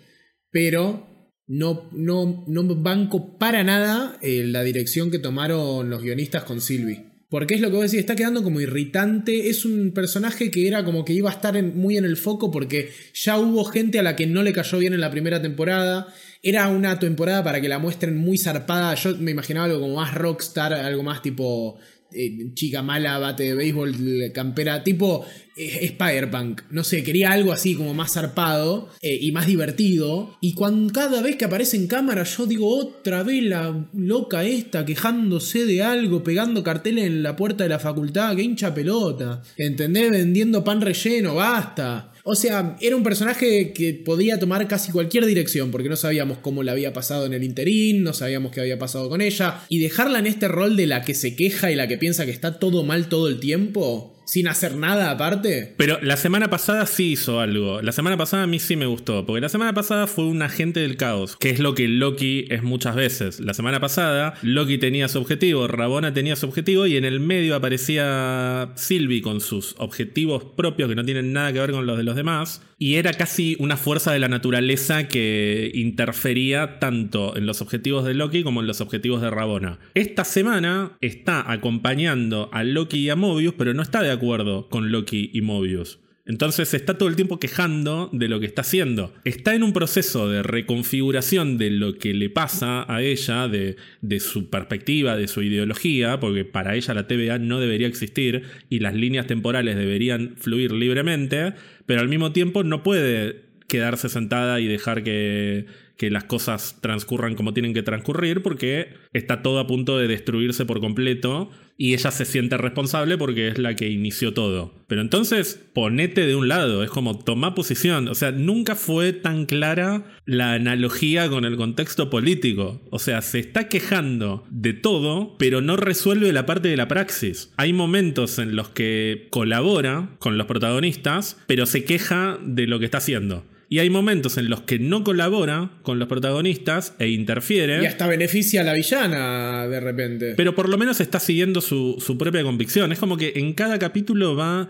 Pero 0.51 1.07
no, 1.46 1.88
no, 1.92 2.44
no 2.46 2.74
banco 2.76 3.38
para 3.38 3.64
nada 3.64 4.18
eh, 4.20 4.44
la 4.44 4.62
dirección 4.62 5.11
que 5.11 5.18
tomaron 5.18 5.88
los 5.88 6.03
guionistas 6.03 6.44
con 6.44 6.61
Sylvie. 6.61 7.08
Porque 7.31 7.55
es 7.55 7.61
lo 7.61 7.68
que 7.68 7.76
vos 7.76 7.85
decís, 7.85 8.01
está 8.01 8.16
quedando 8.16 8.43
como 8.43 8.61
irritante. 8.61 9.51
Es 9.51 9.66
un 9.66 9.93
personaje 9.93 10.51
que 10.51 10.66
era 10.66 10.85
como 10.85 11.05
que 11.05 11.12
iba 11.12 11.29
a 11.29 11.35
estar 11.35 11.62
muy 11.62 11.99
en 11.99 12.07
el 12.07 12.16
foco 12.16 12.51
porque 12.51 12.91
ya 13.12 13.39
hubo 13.39 13.64
gente 13.66 13.99
a 13.99 14.03
la 14.03 14.16
que 14.16 14.26
no 14.26 14.43
le 14.43 14.55
cayó 14.55 14.79
bien 14.79 14.95
en 14.95 15.01
la 15.01 15.11
primera 15.11 15.43
temporada. 15.43 16.09
Era 16.43 16.68
una 16.68 16.99
temporada 16.99 17.45
para 17.45 17.61
que 17.61 17.68
la 17.68 17.79
muestren 17.79 18.16
muy 18.16 18.39
zarpada. 18.39 18.95
Yo 18.95 19.14
me 19.16 19.33
imaginaba 19.33 19.66
algo 19.66 19.81
como 19.81 19.97
más 19.97 20.14
rockstar, 20.14 20.72
algo 20.72 21.03
más 21.03 21.20
tipo 21.20 21.79
eh, 22.12 22.55
chica 22.55 22.83
mala, 22.83 23.18
bate 23.18 23.43
de 23.43 23.55
béisbol, 23.55 24.33
campera, 24.33 24.83
tipo 24.83 25.26
Spider-Punk. 25.59 26.63
No 26.71 26.85
sé, 26.85 27.03
quería 27.03 27.33
algo 27.33 27.53
así 27.53 27.75
como 27.75 27.95
más 27.95 28.13
zarpado 28.13 28.89
eh, 29.03 29.19
y 29.21 29.33
más 29.33 29.47
divertido. 29.47 30.37
Y 30.41 30.55
cuando 30.55 30.93
cada 30.93 31.23
vez 31.23 31.37
que 31.37 31.45
aparece 31.45 31.77
en 31.77 31.87
cámara, 31.87 32.25
yo 32.25 32.47
digo 32.47 32.69
otra 32.69 33.23
vez 33.23 33.43
la 33.43 33.89
loca 33.93 34.45
esta 34.45 34.85
quejándose 34.85 35.65
de 35.65 35.83
algo, 35.83 36.23
pegando 36.23 36.63
carteles 36.63 37.07
en 37.07 37.23
la 37.23 37.37
puerta 37.37 37.65
de 37.65 37.71
la 37.71 37.79
facultad, 37.79 38.37
que 38.37 38.43
hincha 38.43 38.75
pelota. 38.75 39.43
¿Entendés? 39.57 40.11
Vendiendo 40.11 40.65
pan 40.65 40.81
relleno, 40.81 41.35
basta. 41.35 42.13
O 42.31 42.35
sea, 42.35 42.77
era 42.83 42.95
un 42.95 43.03
personaje 43.03 43.73
que 43.73 43.95
podía 43.95 44.39
tomar 44.39 44.69
casi 44.69 44.93
cualquier 44.93 45.25
dirección, 45.25 45.71
porque 45.71 45.89
no 45.89 45.97
sabíamos 45.97 46.37
cómo 46.39 46.63
le 46.63 46.71
había 46.71 46.93
pasado 46.93 47.25
en 47.25 47.33
el 47.33 47.43
interín, 47.43 48.03
no 48.03 48.13
sabíamos 48.13 48.53
qué 48.53 48.61
había 48.61 48.79
pasado 48.79 49.09
con 49.09 49.23
ella, 49.23 49.63
y 49.71 49.79
dejarla 49.79 50.19
en 50.19 50.27
este 50.27 50.47
rol 50.47 50.77
de 50.77 50.87
la 50.87 51.03
que 51.05 51.15
se 51.15 51.35
queja 51.35 51.71
y 51.71 51.75
la 51.75 51.89
que 51.89 51.97
piensa 51.97 52.27
que 52.27 52.31
está 52.31 52.59
todo 52.59 52.85
mal 52.85 53.09
todo 53.09 53.29
el 53.29 53.41
tiempo, 53.41 54.18
sin 54.29 54.47
hacer 54.47 54.76
nada 54.76 55.11
aparte. 55.11 55.72
Pero 55.79 55.99
la 56.03 56.18
semana 56.18 56.51
pasada 56.51 56.85
sí 56.85 57.12
hizo 57.12 57.41
algo. 57.41 57.81
La 57.81 57.93
semana 57.93 58.18
pasada 58.18 58.43
a 58.43 58.47
mí 58.47 58.59
sí 58.59 58.76
me 58.76 58.85
gustó. 58.85 59.24
Porque 59.24 59.41
la 59.41 59.49
semana 59.49 59.72
pasada 59.72 60.07
fue 60.07 60.26
un 60.26 60.43
agente 60.43 60.81
del 60.81 60.99
caos. 60.99 61.35
Que 61.37 61.49
es 61.49 61.61
lo 61.61 61.74
que 61.74 61.89
Loki 61.89 62.45
es 62.51 62.62
muchas 62.62 62.95
veces. 62.95 63.41
La 63.41 63.55
semana 63.55 63.81
pasada 63.81 64.35
Loki 64.43 64.76
tenía 64.76 65.09
su 65.09 65.18
objetivo, 65.18 65.66
Rabona 65.66 66.12
tenía 66.12 66.37
su 66.37 66.45
objetivo. 66.45 66.87
Y 66.87 66.99
en 66.99 67.07
el 67.07 67.20
medio 67.20 67.57
aparecía 67.57 68.72
Sylvie 68.74 69.22
con 69.22 69.41
sus 69.41 69.74
objetivos 69.79 70.45
propios 70.45 70.91
que 70.91 70.95
no 70.95 71.07
tienen 71.07 71.33
nada 71.33 71.51
que 71.55 71.61
ver 71.61 71.72
con 71.72 71.87
los 71.87 71.97
de 71.97 72.05
los 72.05 72.14
demás. 72.14 72.61
Y 72.81 72.95
era 72.95 73.12
casi 73.12 73.57
una 73.59 73.76
fuerza 73.76 74.12
de 74.12 74.20
la 74.20 74.29
naturaleza 74.29 75.09
que 75.09 75.72
interfería 75.74 76.79
tanto 76.79 77.37
en 77.37 77.45
los 77.45 77.61
objetivos 77.61 78.05
de 78.05 78.14
Loki 78.14 78.45
como 78.45 78.61
en 78.61 78.68
los 78.68 78.81
objetivos 78.81 79.20
de 79.20 79.31
Rabona. 79.31 79.81
Esta 79.95 80.24
semana 80.24 80.97
está 81.01 81.51
acompañando 81.51 82.49
a 82.53 82.62
Loki 82.62 82.99
y 82.99 83.11
a 83.11 83.16
Mobius, 83.16 83.55
pero 83.59 83.74
no 83.74 83.83
está 83.83 84.01
de 84.01 84.12
acuerdo 84.12 84.68
con 84.68 84.93
Loki 84.93 85.31
y 85.33 85.41
Mobius. 85.41 85.99
Entonces 86.29 86.74
está 86.74 86.99
todo 86.99 87.09
el 87.09 87.16
tiempo 87.16 87.41
quejando 87.41 88.11
de 88.12 88.29
lo 88.29 88.39
que 88.39 88.47
está 88.47 88.61
haciendo. 88.61 89.14
Está 89.24 89.55
en 89.55 89.62
un 89.62 89.72
proceso 89.72 90.29
de 90.29 90.43
reconfiguración 90.43 91.57
de 91.57 91.70
lo 91.70 91.97
que 91.97 92.12
le 92.12 92.29
pasa 92.29 92.85
a 92.87 93.03
ella, 93.03 93.49
de, 93.49 93.76
de, 94.03 94.20
su 94.20 94.51
perspectiva, 94.51 95.16
de 95.16 95.26
su 95.26 95.43
ideología, 95.43 96.20
porque 96.20 96.45
para 96.45 96.76
ella 96.76 96.93
la 96.93 97.09
TVA 97.09 97.39
no 97.39 97.61
debería 97.61 97.89
existir 97.89 98.43
y 98.68 98.81
las 98.81 98.95
líneas 98.95 99.26
temporales 99.26 99.76
deberían 99.76 100.35
fluir 100.37 100.72
libremente, 100.72 101.55
pero 101.87 102.03
al 102.03 102.09
mismo 102.09 102.31
tiempo 102.33 102.62
no 102.62 102.83
puede 102.83 103.49
quedarse 103.66 104.11
sentada 104.11 104.61
y 104.61 104.66
dejar 104.66 105.03
que, 105.03 105.66
que 105.99 106.11
las 106.11 106.24
cosas 106.24 106.78
transcurran 106.80 107.34
como 107.34 107.53
tienen 107.53 107.74
que 107.74 107.82
transcurrir 107.82 108.40
porque 108.40 108.94
está 109.12 109.42
todo 109.42 109.59
a 109.59 109.66
punto 109.66 109.99
de 109.99 110.07
destruirse 110.07 110.64
por 110.64 110.80
completo 110.80 111.51
y 111.76 111.94
ella 111.94 112.12
se 112.12 112.24
siente 112.24 112.57
responsable 112.57 113.18
porque 113.18 113.49
es 113.49 113.59
la 113.59 113.74
que 113.74 113.88
inició 113.88 114.32
todo. 114.32 114.74
Pero 114.86 115.01
entonces 115.01 115.61
ponete 115.74 116.24
de 116.26 116.36
un 116.36 116.46
lado, 116.46 116.84
es 116.84 116.90
como 116.90 117.18
toma 117.18 117.57
posición. 117.57 118.07
O 118.09 118.14
sea, 118.14 118.30
nunca 118.30 118.76
fue 118.76 119.12
tan 119.12 119.44
clara 119.44 120.05
la 120.24 120.55
analogía 120.55 121.28
con 121.28 121.44
el 121.44 121.57
contexto 121.57 122.11
político. 122.11 122.80
O 122.90 123.01
sea, 123.01 123.20
se 123.20 123.40
está 123.40 123.68
quejando 123.68 124.44
de 124.51 124.74
todo, 124.74 125.36
pero 125.36 125.61
no 125.61 125.76
resuelve 125.76 126.32
la 126.32 126.46
parte 126.46 126.68
de 126.68 126.76
la 126.76 126.86
praxis. 126.86 127.53
Hay 127.57 127.72
momentos 127.72 128.38
en 128.38 128.55
los 128.55 128.68
que 128.68 129.26
colabora 129.30 130.11
con 130.20 130.38
los 130.38 130.46
protagonistas, 130.46 131.42
pero 131.49 131.66
se 131.66 131.84
queja 131.84 132.38
de 132.44 132.68
lo 132.68 132.78
que 132.78 132.84
está 132.84 132.99
haciendo. 132.99 133.44
Y 133.71 133.81
hay 133.81 133.91
momentos 133.91 134.39
en 134.39 134.49
los 134.49 134.62
que 134.62 134.79
no 134.79 135.05
colabora 135.05 135.71
con 135.83 135.99
los 135.99 136.09
protagonistas 136.09 136.95
e 136.99 137.09
interfiere. 137.09 137.83
Y 137.83 137.87
hasta 137.87 138.07
beneficia 138.07 138.62
a 138.62 138.64
la 138.64 138.73
villana 138.73 139.66
de 139.69 139.81
repente. 139.81 140.35
Pero 140.37 140.55
por 140.55 140.69
lo 140.69 140.79
menos 140.79 141.01
está 141.01 141.21
siguiendo 141.21 141.61
su, 141.61 142.16
propia 142.19 142.43
convicción. 142.43 142.93
Es 142.93 142.99
como 142.99 143.16
que 143.16 143.35
en 143.37 143.53
cada 143.53 143.79
capítulo 143.79 144.37
va 144.37 144.69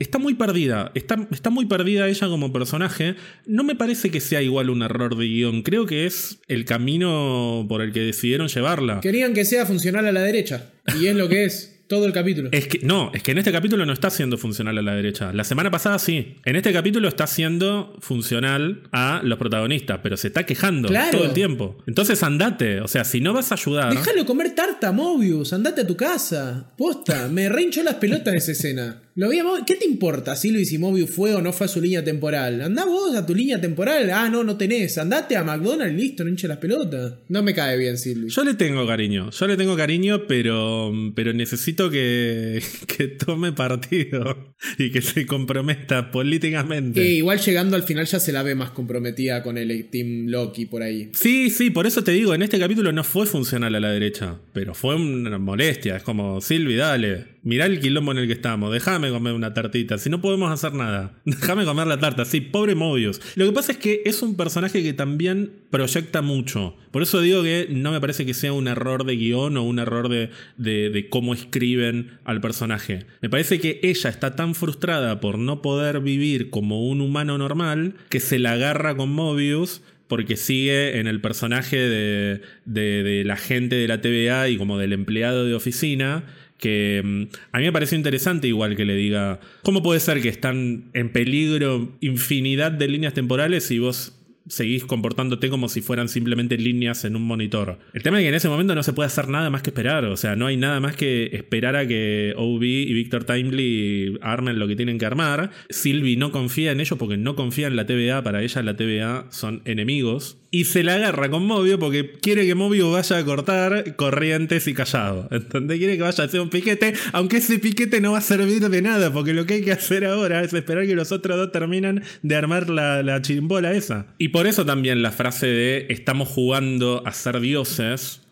Está 0.00 0.20
muy 0.20 0.34
perdida, 0.34 0.92
está, 0.94 1.26
está, 1.32 1.50
muy 1.50 1.66
perdida 1.66 2.08
ella 2.08 2.28
como 2.28 2.52
personaje. 2.52 3.16
No 3.46 3.64
me 3.64 3.74
parece 3.74 4.12
que 4.12 4.20
sea 4.20 4.40
igual 4.40 4.70
un 4.70 4.82
error 4.82 5.16
de 5.16 5.26
guion, 5.26 5.62
creo 5.62 5.86
que 5.86 6.06
es 6.06 6.38
el 6.46 6.64
camino 6.64 7.66
por 7.68 7.82
el 7.82 7.92
que 7.92 7.98
decidieron 8.02 8.46
llevarla. 8.46 9.00
Querían 9.00 9.34
que 9.34 9.44
sea 9.44 9.66
funcional 9.66 10.06
a 10.06 10.12
la 10.12 10.20
derecha, 10.20 10.70
y 11.00 11.08
es 11.08 11.16
lo 11.16 11.28
que 11.28 11.46
es. 11.46 11.74
Todo 11.88 12.04
el 12.04 12.12
capítulo. 12.12 12.50
Es 12.52 12.68
que 12.68 12.80
no, 12.82 13.10
es 13.14 13.22
que 13.22 13.30
en 13.30 13.38
este 13.38 13.50
capítulo 13.50 13.86
no 13.86 13.94
está 13.94 14.10
siendo 14.10 14.36
funcional 14.36 14.76
a 14.76 14.82
la 14.82 14.94
derecha. 14.94 15.32
La 15.32 15.42
semana 15.42 15.70
pasada 15.70 15.98
sí. 15.98 16.36
En 16.44 16.54
este 16.54 16.70
capítulo 16.70 17.08
está 17.08 17.26
siendo 17.26 17.96
funcional 18.00 18.82
a 18.92 19.22
los 19.24 19.38
protagonistas, 19.38 20.00
pero 20.02 20.18
se 20.18 20.28
está 20.28 20.44
quejando 20.44 20.90
todo 21.10 21.24
el 21.24 21.32
tiempo. 21.32 21.78
Entonces 21.86 22.22
andate. 22.22 22.82
O 22.82 22.88
sea, 22.88 23.04
si 23.04 23.22
no 23.22 23.32
vas 23.32 23.52
a 23.52 23.54
ayudar. 23.54 23.94
Déjalo 23.94 24.26
comer 24.26 24.54
tarta, 24.54 24.92
Mobius. 24.92 25.54
Andate 25.54 25.80
a 25.80 25.86
tu 25.86 25.96
casa. 25.96 26.72
Posta. 26.76 27.28
Me 27.28 27.48
reinchó 27.48 27.82
las 27.82 27.94
pelotas 27.94 28.34
esa 28.34 28.52
escena. 28.52 29.02
Lo 29.18 29.30
¿Qué 29.66 29.74
te 29.74 29.84
importa 29.84 30.36
si 30.36 30.52
Luis 30.52 30.72
fue 31.12 31.34
o 31.34 31.42
no 31.42 31.52
fue 31.52 31.64
a 31.64 31.68
su 31.68 31.80
línea 31.80 32.04
temporal? 32.04 32.62
Andá 32.62 32.84
vos 32.84 33.16
a 33.16 33.26
tu 33.26 33.34
línea 33.34 33.60
temporal. 33.60 34.08
Ah, 34.12 34.28
no, 34.28 34.44
no 34.44 34.56
tenés. 34.56 34.96
Andate 34.96 35.36
a 35.36 35.42
McDonald's, 35.42 35.96
listo, 35.96 36.22
no 36.22 36.30
hinche 36.30 36.46
las 36.46 36.58
pelotas. 36.58 37.14
No 37.28 37.42
me 37.42 37.52
cae 37.52 37.76
bien, 37.76 37.98
Silvi. 37.98 38.28
Yo 38.28 38.44
le 38.44 38.54
tengo 38.54 38.86
cariño. 38.86 39.30
Yo 39.32 39.48
le 39.48 39.56
tengo 39.56 39.76
cariño, 39.76 40.28
pero, 40.28 40.92
pero 41.16 41.32
necesito 41.32 41.90
que, 41.90 42.62
que 42.86 43.08
tome 43.08 43.50
partido 43.50 44.54
y 44.78 44.92
que 44.92 45.02
se 45.02 45.26
comprometa 45.26 46.12
políticamente. 46.12 47.04
igual 47.04 47.40
llegando 47.40 47.74
al 47.74 47.82
final 47.82 48.06
ya 48.06 48.20
se 48.20 48.30
la 48.30 48.44
ve 48.44 48.54
más 48.54 48.70
comprometida 48.70 49.42
con 49.42 49.58
el 49.58 49.90
Team 49.90 50.28
Loki 50.28 50.66
por 50.66 50.84
ahí. 50.84 51.10
Sí, 51.14 51.50
sí, 51.50 51.70
por 51.70 51.88
eso 51.88 52.04
te 52.04 52.12
digo, 52.12 52.34
en 52.34 52.42
este 52.42 52.60
capítulo 52.60 52.92
no 52.92 53.02
fue 53.02 53.26
funcional 53.26 53.74
a 53.74 53.80
la 53.80 53.90
derecha, 53.90 54.38
pero 54.52 54.74
fue 54.74 54.94
una 54.94 55.38
molestia. 55.38 55.96
Es 55.96 56.04
como, 56.04 56.40
Silvi, 56.40 56.76
dale 56.76 57.37
Mirá 57.42 57.66
el 57.66 57.80
quilombo 57.80 58.12
en 58.12 58.18
el 58.18 58.26
que 58.26 58.32
estamos, 58.32 58.72
déjame 58.72 59.10
comer 59.10 59.32
una 59.32 59.54
tartita, 59.54 59.98
si 59.98 60.10
no 60.10 60.20
podemos 60.20 60.50
hacer 60.50 60.74
nada, 60.74 61.20
déjame 61.24 61.64
comer 61.64 61.86
la 61.86 61.98
tarta, 61.98 62.24
sí, 62.24 62.40
pobre 62.40 62.74
Mobius. 62.74 63.20
Lo 63.36 63.46
que 63.46 63.52
pasa 63.52 63.72
es 63.72 63.78
que 63.78 64.02
es 64.04 64.22
un 64.22 64.36
personaje 64.36 64.82
que 64.82 64.92
también 64.92 65.52
proyecta 65.70 66.20
mucho, 66.22 66.76
por 66.90 67.02
eso 67.02 67.20
digo 67.20 67.42
que 67.42 67.68
no 67.70 67.92
me 67.92 68.00
parece 68.00 68.26
que 68.26 68.34
sea 68.34 68.52
un 68.52 68.68
error 68.68 69.04
de 69.04 69.16
guion 69.16 69.56
o 69.56 69.62
un 69.62 69.78
error 69.78 70.08
de, 70.08 70.30
de 70.56 71.08
cómo 71.10 71.34
escriben 71.34 72.18
al 72.24 72.40
personaje. 72.40 73.06
Me 73.20 73.30
parece 73.30 73.60
que 73.60 73.80
ella 73.82 74.10
está 74.10 74.34
tan 74.36 74.54
frustrada 74.54 75.20
por 75.20 75.38
no 75.38 75.62
poder 75.62 76.00
vivir 76.00 76.50
como 76.50 76.88
un 76.88 77.00
humano 77.00 77.38
normal 77.38 77.94
que 78.08 78.20
se 78.20 78.38
la 78.38 78.52
agarra 78.52 78.96
con 78.96 79.10
Mobius 79.10 79.82
porque 80.08 80.36
sigue 80.36 80.98
en 80.98 81.06
el 81.06 81.20
personaje 81.20 81.76
de, 81.76 82.40
de, 82.64 83.22
la 83.24 83.36
gente 83.36 83.76
de 83.76 83.86
la 83.86 84.00
TVA 84.00 84.48
y 84.48 84.56
como 84.56 84.78
del 84.78 84.94
empleado 84.94 85.44
de 85.44 85.54
oficina, 85.54 86.24
que 86.58 87.02
mm, 87.04 87.22
a 87.52 87.58
mí 87.58 87.64
me 87.64 87.72
parece 87.72 87.96
interesante 87.96 88.48
igual 88.48 88.76
que 88.76 88.84
le 88.84 88.94
diga, 88.94 89.40
¿cómo 89.62 89.82
puede 89.82 90.00
ser 90.00 90.20
que 90.20 90.28
están 90.28 90.90
en 90.92 91.10
peligro 91.10 91.96
infinidad 92.00 92.72
de 92.72 92.88
líneas 92.88 93.14
temporales 93.14 93.70
y 93.70 93.78
vos 93.78 94.18
seguís 94.48 94.84
comportándote 94.84 95.48
como 95.50 95.68
si 95.68 95.80
fueran 95.80 96.08
simplemente 96.08 96.56
líneas 96.56 97.04
en 97.04 97.16
un 97.16 97.22
monitor. 97.22 97.78
El 97.92 98.02
tema 98.02 98.18
es 98.18 98.24
que 98.24 98.28
en 98.28 98.34
ese 98.34 98.48
momento 98.48 98.74
no 98.74 98.82
se 98.82 98.92
puede 98.92 99.06
hacer 99.06 99.28
nada 99.28 99.50
más 99.50 99.62
que 99.62 99.70
esperar, 99.70 100.04
o 100.06 100.16
sea, 100.16 100.36
no 100.36 100.46
hay 100.46 100.56
nada 100.56 100.80
más 100.80 100.96
que 100.96 101.30
esperar 101.32 101.76
a 101.76 101.86
que 101.86 102.34
OB 102.36 102.62
y 102.62 102.92
Victor 102.92 103.24
Timely 103.24 104.18
armen 104.22 104.58
lo 104.58 104.66
que 104.66 104.76
tienen 104.76 104.98
que 104.98 105.06
armar. 105.06 105.50
Sylvie 105.70 106.16
no 106.16 106.32
confía 106.32 106.72
en 106.72 106.80
ellos 106.80 106.98
porque 106.98 107.16
no 107.16 107.36
confía 107.36 107.66
en 107.66 107.76
la 107.76 107.86
TVA, 107.86 108.22
para 108.22 108.42
ella 108.42 108.62
la 108.62 108.76
TVA 108.76 109.26
son 109.30 109.62
enemigos. 109.64 110.38
Y 110.50 110.64
se 110.64 110.82
la 110.82 110.94
agarra 110.94 111.28
con 111.30 111.44
Movio 111.44 111.78
porque 111.78 112.12
quiere 112.22 112.46
que 112.46 112.54
Movio 112.54 112.90
vaya 112.90 113.18
a 113.18 113.24
cortar 113.24 113.96
corrientes 113.96 114.66
y 114.66 114.72
callado. 114.72 115.28
Entonces 115.30 115.76
quiere 115.78 115.96
que 115.96 116.02
vaya 116.02 116.24
a 116.24 116.26
hacer 116.26 116.40
un 116.40 116.48
piquete, 116.48 116.94
aunque 117.12 117.36
ese 117.36 117.58
piquete 117.58 118.00
no 118.00 118.12
va 118.12 118.18
a 118.18 118.22
servir 118.22 118.66
de 118.66 118.82
nada, 118.82 119.12
porque 119.12 119.34
lo 119.34 119.44
que 119.44 119.54
hay 119.54 119.62
que 119.62 119.72
hacer 119.72 120.06
ahora 120.06 120.42
es 120.42 120.54
esperar 120.54 120.86
que 120.86 120.94
los 120.94 121.12
otros 121.12 121.36
dos 121.36 121.52
terminan 121.52 122.02
de 122.22 122.34
armar 122.34 122.70
la, 122.70 123.02
la 123.02 123.20
chirimbola 123.20 123.72
esa. 123.72 124.06
Y 124.16 124.28
por 124.28 124.46
eso 124.46 124.64
también 124.64 125.02
la 125.02 125.12
frase 125.12 125.46
de 125.46 125.86
estamos 125.90 126.28
jugando 126.28 127.02
a 127.04 127.12
ser 127.12 127.40
dioses, 127.40 128.22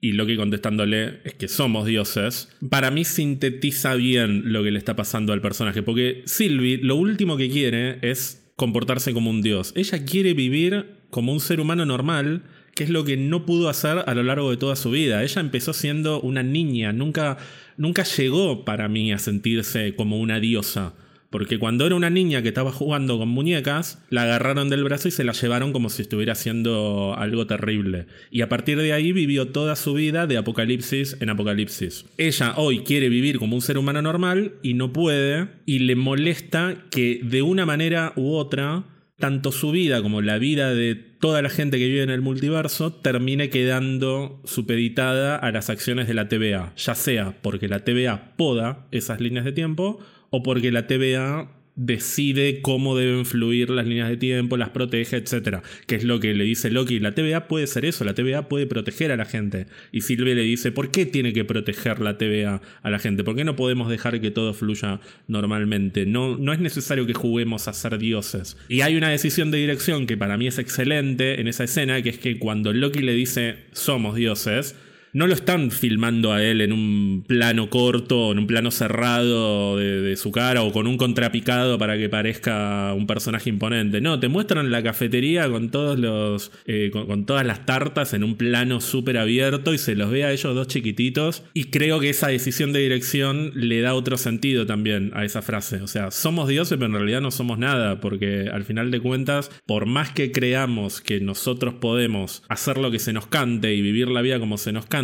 y 0.00 0.12
Loki 0.12 0.36
contestándole 0.36 1.20
es 1.24 1.34
que 1.34 1.46
somos 1.46 1.86
dioses, 1.86 2.48
para 2.68 2.90
mí 2.90 3.04
sintetiza 3.04 3.94
bien 3.94 4.52
lo 4.52 4.64
que 4.64 4.72
le 4.72 4.78
está 4.78 4.96
pasando 4.96 5.32
al 5.32 5.40
personaje, 5.40 5.82
porque 5.82 6.22
Sylvie 6.24 6.78
lo 6.82 6.96
último 6.96 7.36
que 7.36 7.48
quiere 7.48 7.98
es 8.02 8.52
comportarse 8.56 9.12
como 9.12 9.30
un 9.30 9.40
dios. 9.40 9.72
Ella 9.76 10.04
quiere 10.04 10.34
vivir 10.34 10.99
como 11.10 11.32
un 11.32 11.40
ser 11.40 11.60
humano 11.60 11.84
normal, 11.86 12.42
que 12.74 12.84
es 12.84 12.90
lo 12.90 13.04
que 13.04 13.16
no 13.16 13.44
pudo 13.44 13.68
hacer 13.68 14.04
a 14.06 14.14
lo 14.14 14.22
largo 14.22 14.50
de 14.50 14.56
toda 14.56 14.76
su 14.76 14.90
vida. 14.90 15.22
Ella 15.22 15.40
empezó 15.40 15.72
siendo 15.72 16.20
una 16.20 16.42
niña, 16.42 16.92
nunca, 16.92 17.38
nunca 17.76 18.04
llegó 18.04 18.64
para 18.64 18.88
mí 18.88 19.12
a 19.12 19.18
sentirse 19.18 19.94
como 19.94 20.18
una 20.18 20.40
diosa. 20.40 20.94
Porque 21.30 21.60
cuando 21.60 21.86
era 21.86 21.94
una 21.94 22.10
niña 22.10 22.42
que 22.42 22.48
estaba 22.48 22.72
jugando 22.72 23.16
con 23.16 23.28
muñecas, 23.28 24.02
la 24.10 24.24
agarraron 24.24 24.68
del 24.68 24.82
brazo 24.82 25.06
y 25.06 25.12
se 25.12 25.22
la 25.22 25.32
llevaron 25.32 25.72
como 25.72 25.88
si 25.88 26.02
estuviera 26.02 26.32
haciendo 26.32 27.14
algo 27.16 27.46
terrible. 27.46 28.06
Y 28.32 28.40
a 28.40 28.48
partir 28.48 28.78
de 28.78 28.92
ahí 28.92 29.12
vivió 29.12 29.48
toda 29.48 29.76
su 29.76 29.94
vida 29.94 30.26
de 30.26 30.38
apocalipsis 30.38 31.16
en 31.20 31.30
apocalipsis. 31.30 32.04
Ella 32.18 32.54
hoy 32.56 32.80
quiere 32.80 33.08
vivir 33.08 33.38
como 33.38 33.54
un 33.54 33.62
ser 33.62 33.78
humano 33.78 34.02
normal 34.02 34.54
y 34.62 34.74
no 34.74 34.92
puede, 34.92 35.46
y 35.66 35.78
le 35.78 35.94
molesta 35.94 36.84
que 36.90 37.20
de 37.22 37.42
una 37.42 37.64
manera 37.64 38.12
u 38.16 38.32
otra, 38.32 38.82
tanto 39.20 39.52
su 39.52 39.70
vida 39.70 40.02
como 40.02 40.22
la 40.22 40.38
vida 40.38 40.74
de 40.74 40.96
toda 40.96 41.42
la 41.42 41.50
gente 41.50 41.78
que 41.78 41.86
vive 41.86 42.02
en 42.02 42.10
el 42.10 42.22
multiverso 42.22 42.92
termine 42.92 43.50
quedando 43.50 44.40
supeditada 44.44 45.36
a 45.36 45.52
las 45.52 45.70
acciones 45.70 46.08
de 46.08 46.14
la 46.14 46.28
TVA, 46.28 46.72
ya 46.76 46.94
sea 46.96 47.36
porque 47.40 47.68
la 47.68 47.84
TVA 47.84 48.32
poda 48.36 48.86
esas 48.90 49.20
líneas 49.20 49.44
de 49.44 49.52
tiempo 49.52 50.00
o 50.30 50.42
porque 50.42 50.72
la 50.72 50.86
TVA 50.86 51.59
decide 51.76 52.60
cómo 52.62 52.96
deben 52.96 53.24
fluir 53.24 53.70
las 53.70 53.86
líneas 53.86 54.08
de 54.08 54.16
tiempo, 54.16 54.56
las 54.56 54.70
protege, 54.70 55.16
etc. 55.16 55.58
Que 55.86 55.96
es 55.96 56.04
lo 56.04 56.20
que 56.20 56.34
le 56.34 56.44
dice 56.44 56.70
Loki. 56.70 57.00
La 57.00 57.14
TVA 57.14 57.48
puede 57.48 57.66
ser 57.66 57.84
eso, 57.84 58.04
la 58.04 58.14
TVA 58.14 58.48
puede 58.48 58.66
proteger 58.66 59.12
a 59.12 59.16
la 59.16 59.24
gente. 59.24 59.66
Y 59.92 60.02
Silvia 60.02 60.34
le 60.34 60.42
dice, 60.42 60.72
¿por 60.72 60.90
qué 60.90 61.06
tiene 61.06 61.32
que 61.32 61.44
proteger 61.44 62.00
la 62.00 62.18
TVA 62.18 62.60
a 62.82 62.90
la 62.90 62.98
gente? 62.98 63.24
¿Por 63.24 63.36
qué 63.36 63.44
no 63.44 63.56
podemos 63.56 63.88
dejar 63.88 64.20
que 64.20 64.30
todo 64.30 64.54
fluya 64.54 65.00
normalmente? 65.26 66.06
No, 66.06 66.36
no 66.36 66.52
es 66.52 66.60
necesario 66.60 67.06
que 67.06 67.14
juguemos 67.14 67.68
a 67.68 67.72
ser 67.72 67.98
dioses. 67.98 68.56
Y 68.68 68.82
hay 68.82 68.96
una 68.96 69.08
decisión 69.08 69.50
de 69.50 69.58
dirección 69.58 70.06
que 70.06 70.16
para 70.16 70.36
mí 70.36 70.46
es 70.46 70.58
excelente 70.58 71.40
en 71.40 71.48
esa 71.48 71.64
escena, 71.64 72.02
que 72.02 72.10
es 72.10 72.18
que 72.18 72.38
cuando 72.38 72.72
Loki 72.72 73.00
le 73.00 73.14
dice, 73.14 73.56
somos 73.72 74.16
dioses, 74.16 74.76
no 75.12 75.26
lo 75.26 75.34
están 75.34 75.70
filmando 75.70 76.32
a 76.32 76.42
él 76.42 76.60
en 76.60 76.72
un 76.72 77.24
plano 77.26 77.70
corto, 77.70 78.32
en 78.32 78.38
un 78.38 78.46
plano 78.46 78.70
cerrado 78.70 79.76
de, 79.76 80.16
su 80.16 80.30
cara 80.30 80.62
o 80.62 80.72
con 80.72 80.86
un 80.86 80.96
contrapicado 80.96 81.78
para 81.78 81.96
que 81.96 82.08
parezca 82.08 82.92
un 82.94 83.06
personaje 83.06 83.48
imponente. 83.48 84.00
No, 84.00 84.20
te 84.20 84.28
muestran 84.28 84.70
la 84.70 84.82
cafetería 84.82 85.48
con 85.48 85.70
todos 85.70 85.98
los. 85.98 86.52
Eh, 86.66 86.90
con, 86.92 87.24
todas 87.26 87.46
las 87.46 87.64
tartas 87.66 88.12
en 88.12 88.24
un 88.24 88.36
plano 88.36 88.80
súper 88.80 89.18
abierto 89.18 89.72
y 89.72 89.78
se 89.78 89.94
los 89.94 90.10
ve 90.10 90.24
a 90.24 90.32
ellos 90.32 90.54
dos 90.54 90.66
chiquititos. 90.66 91.44
Y 91.54 91.64
creo 91.64 92.00
que 92.00 92.10
esa 92.10 92.28
decisión 92.28 92.72
de 92.72 92.80
dirección 92.80 93.52
le 93.54 93.80
da 93.80 93.94
otro 93.94 94.16
sentido 94.18 94.66
también 94.66 95.12
a 95.14 95.24
esa 95.24 95.42
frase. 95.42 95.80
O 95.82 95.86
sea, 95.86 96.10
somos 96.10 96.48
dioses, 96.48 96.76
pero 96.78 96.86
en 96.86 96.94
realidad 96.94 97.20
no 97.20 97.30
somos 97.30 97.58
nada, 97.58 98.00
porque 98.00 98.48
al 98.52 98.64
final 98.64 98.90
de 98.90 99.00
cuentas, 99.00 99.50
por 99.66 99.86
más 99.86 100.10
que 100.10 100.32
creamos 100.32 101.00
que 101.00 101.20
nosotros 101.20 101.74
podemos 101.74 102.42
hacer 102.48 102.78
lo 102.78 102.90
que 102.90 102.98
se 102.98 103.12
nos 103.12 103.26
cante 103.26 103.74
y 103.74 103.82
vivir 103.82 104.08
la 104.08 104.22
vida 104.22 104.38
como 104.38 104.58
se 104.58 104.72
nos 104.72 104.86
cante, 104.86 104.99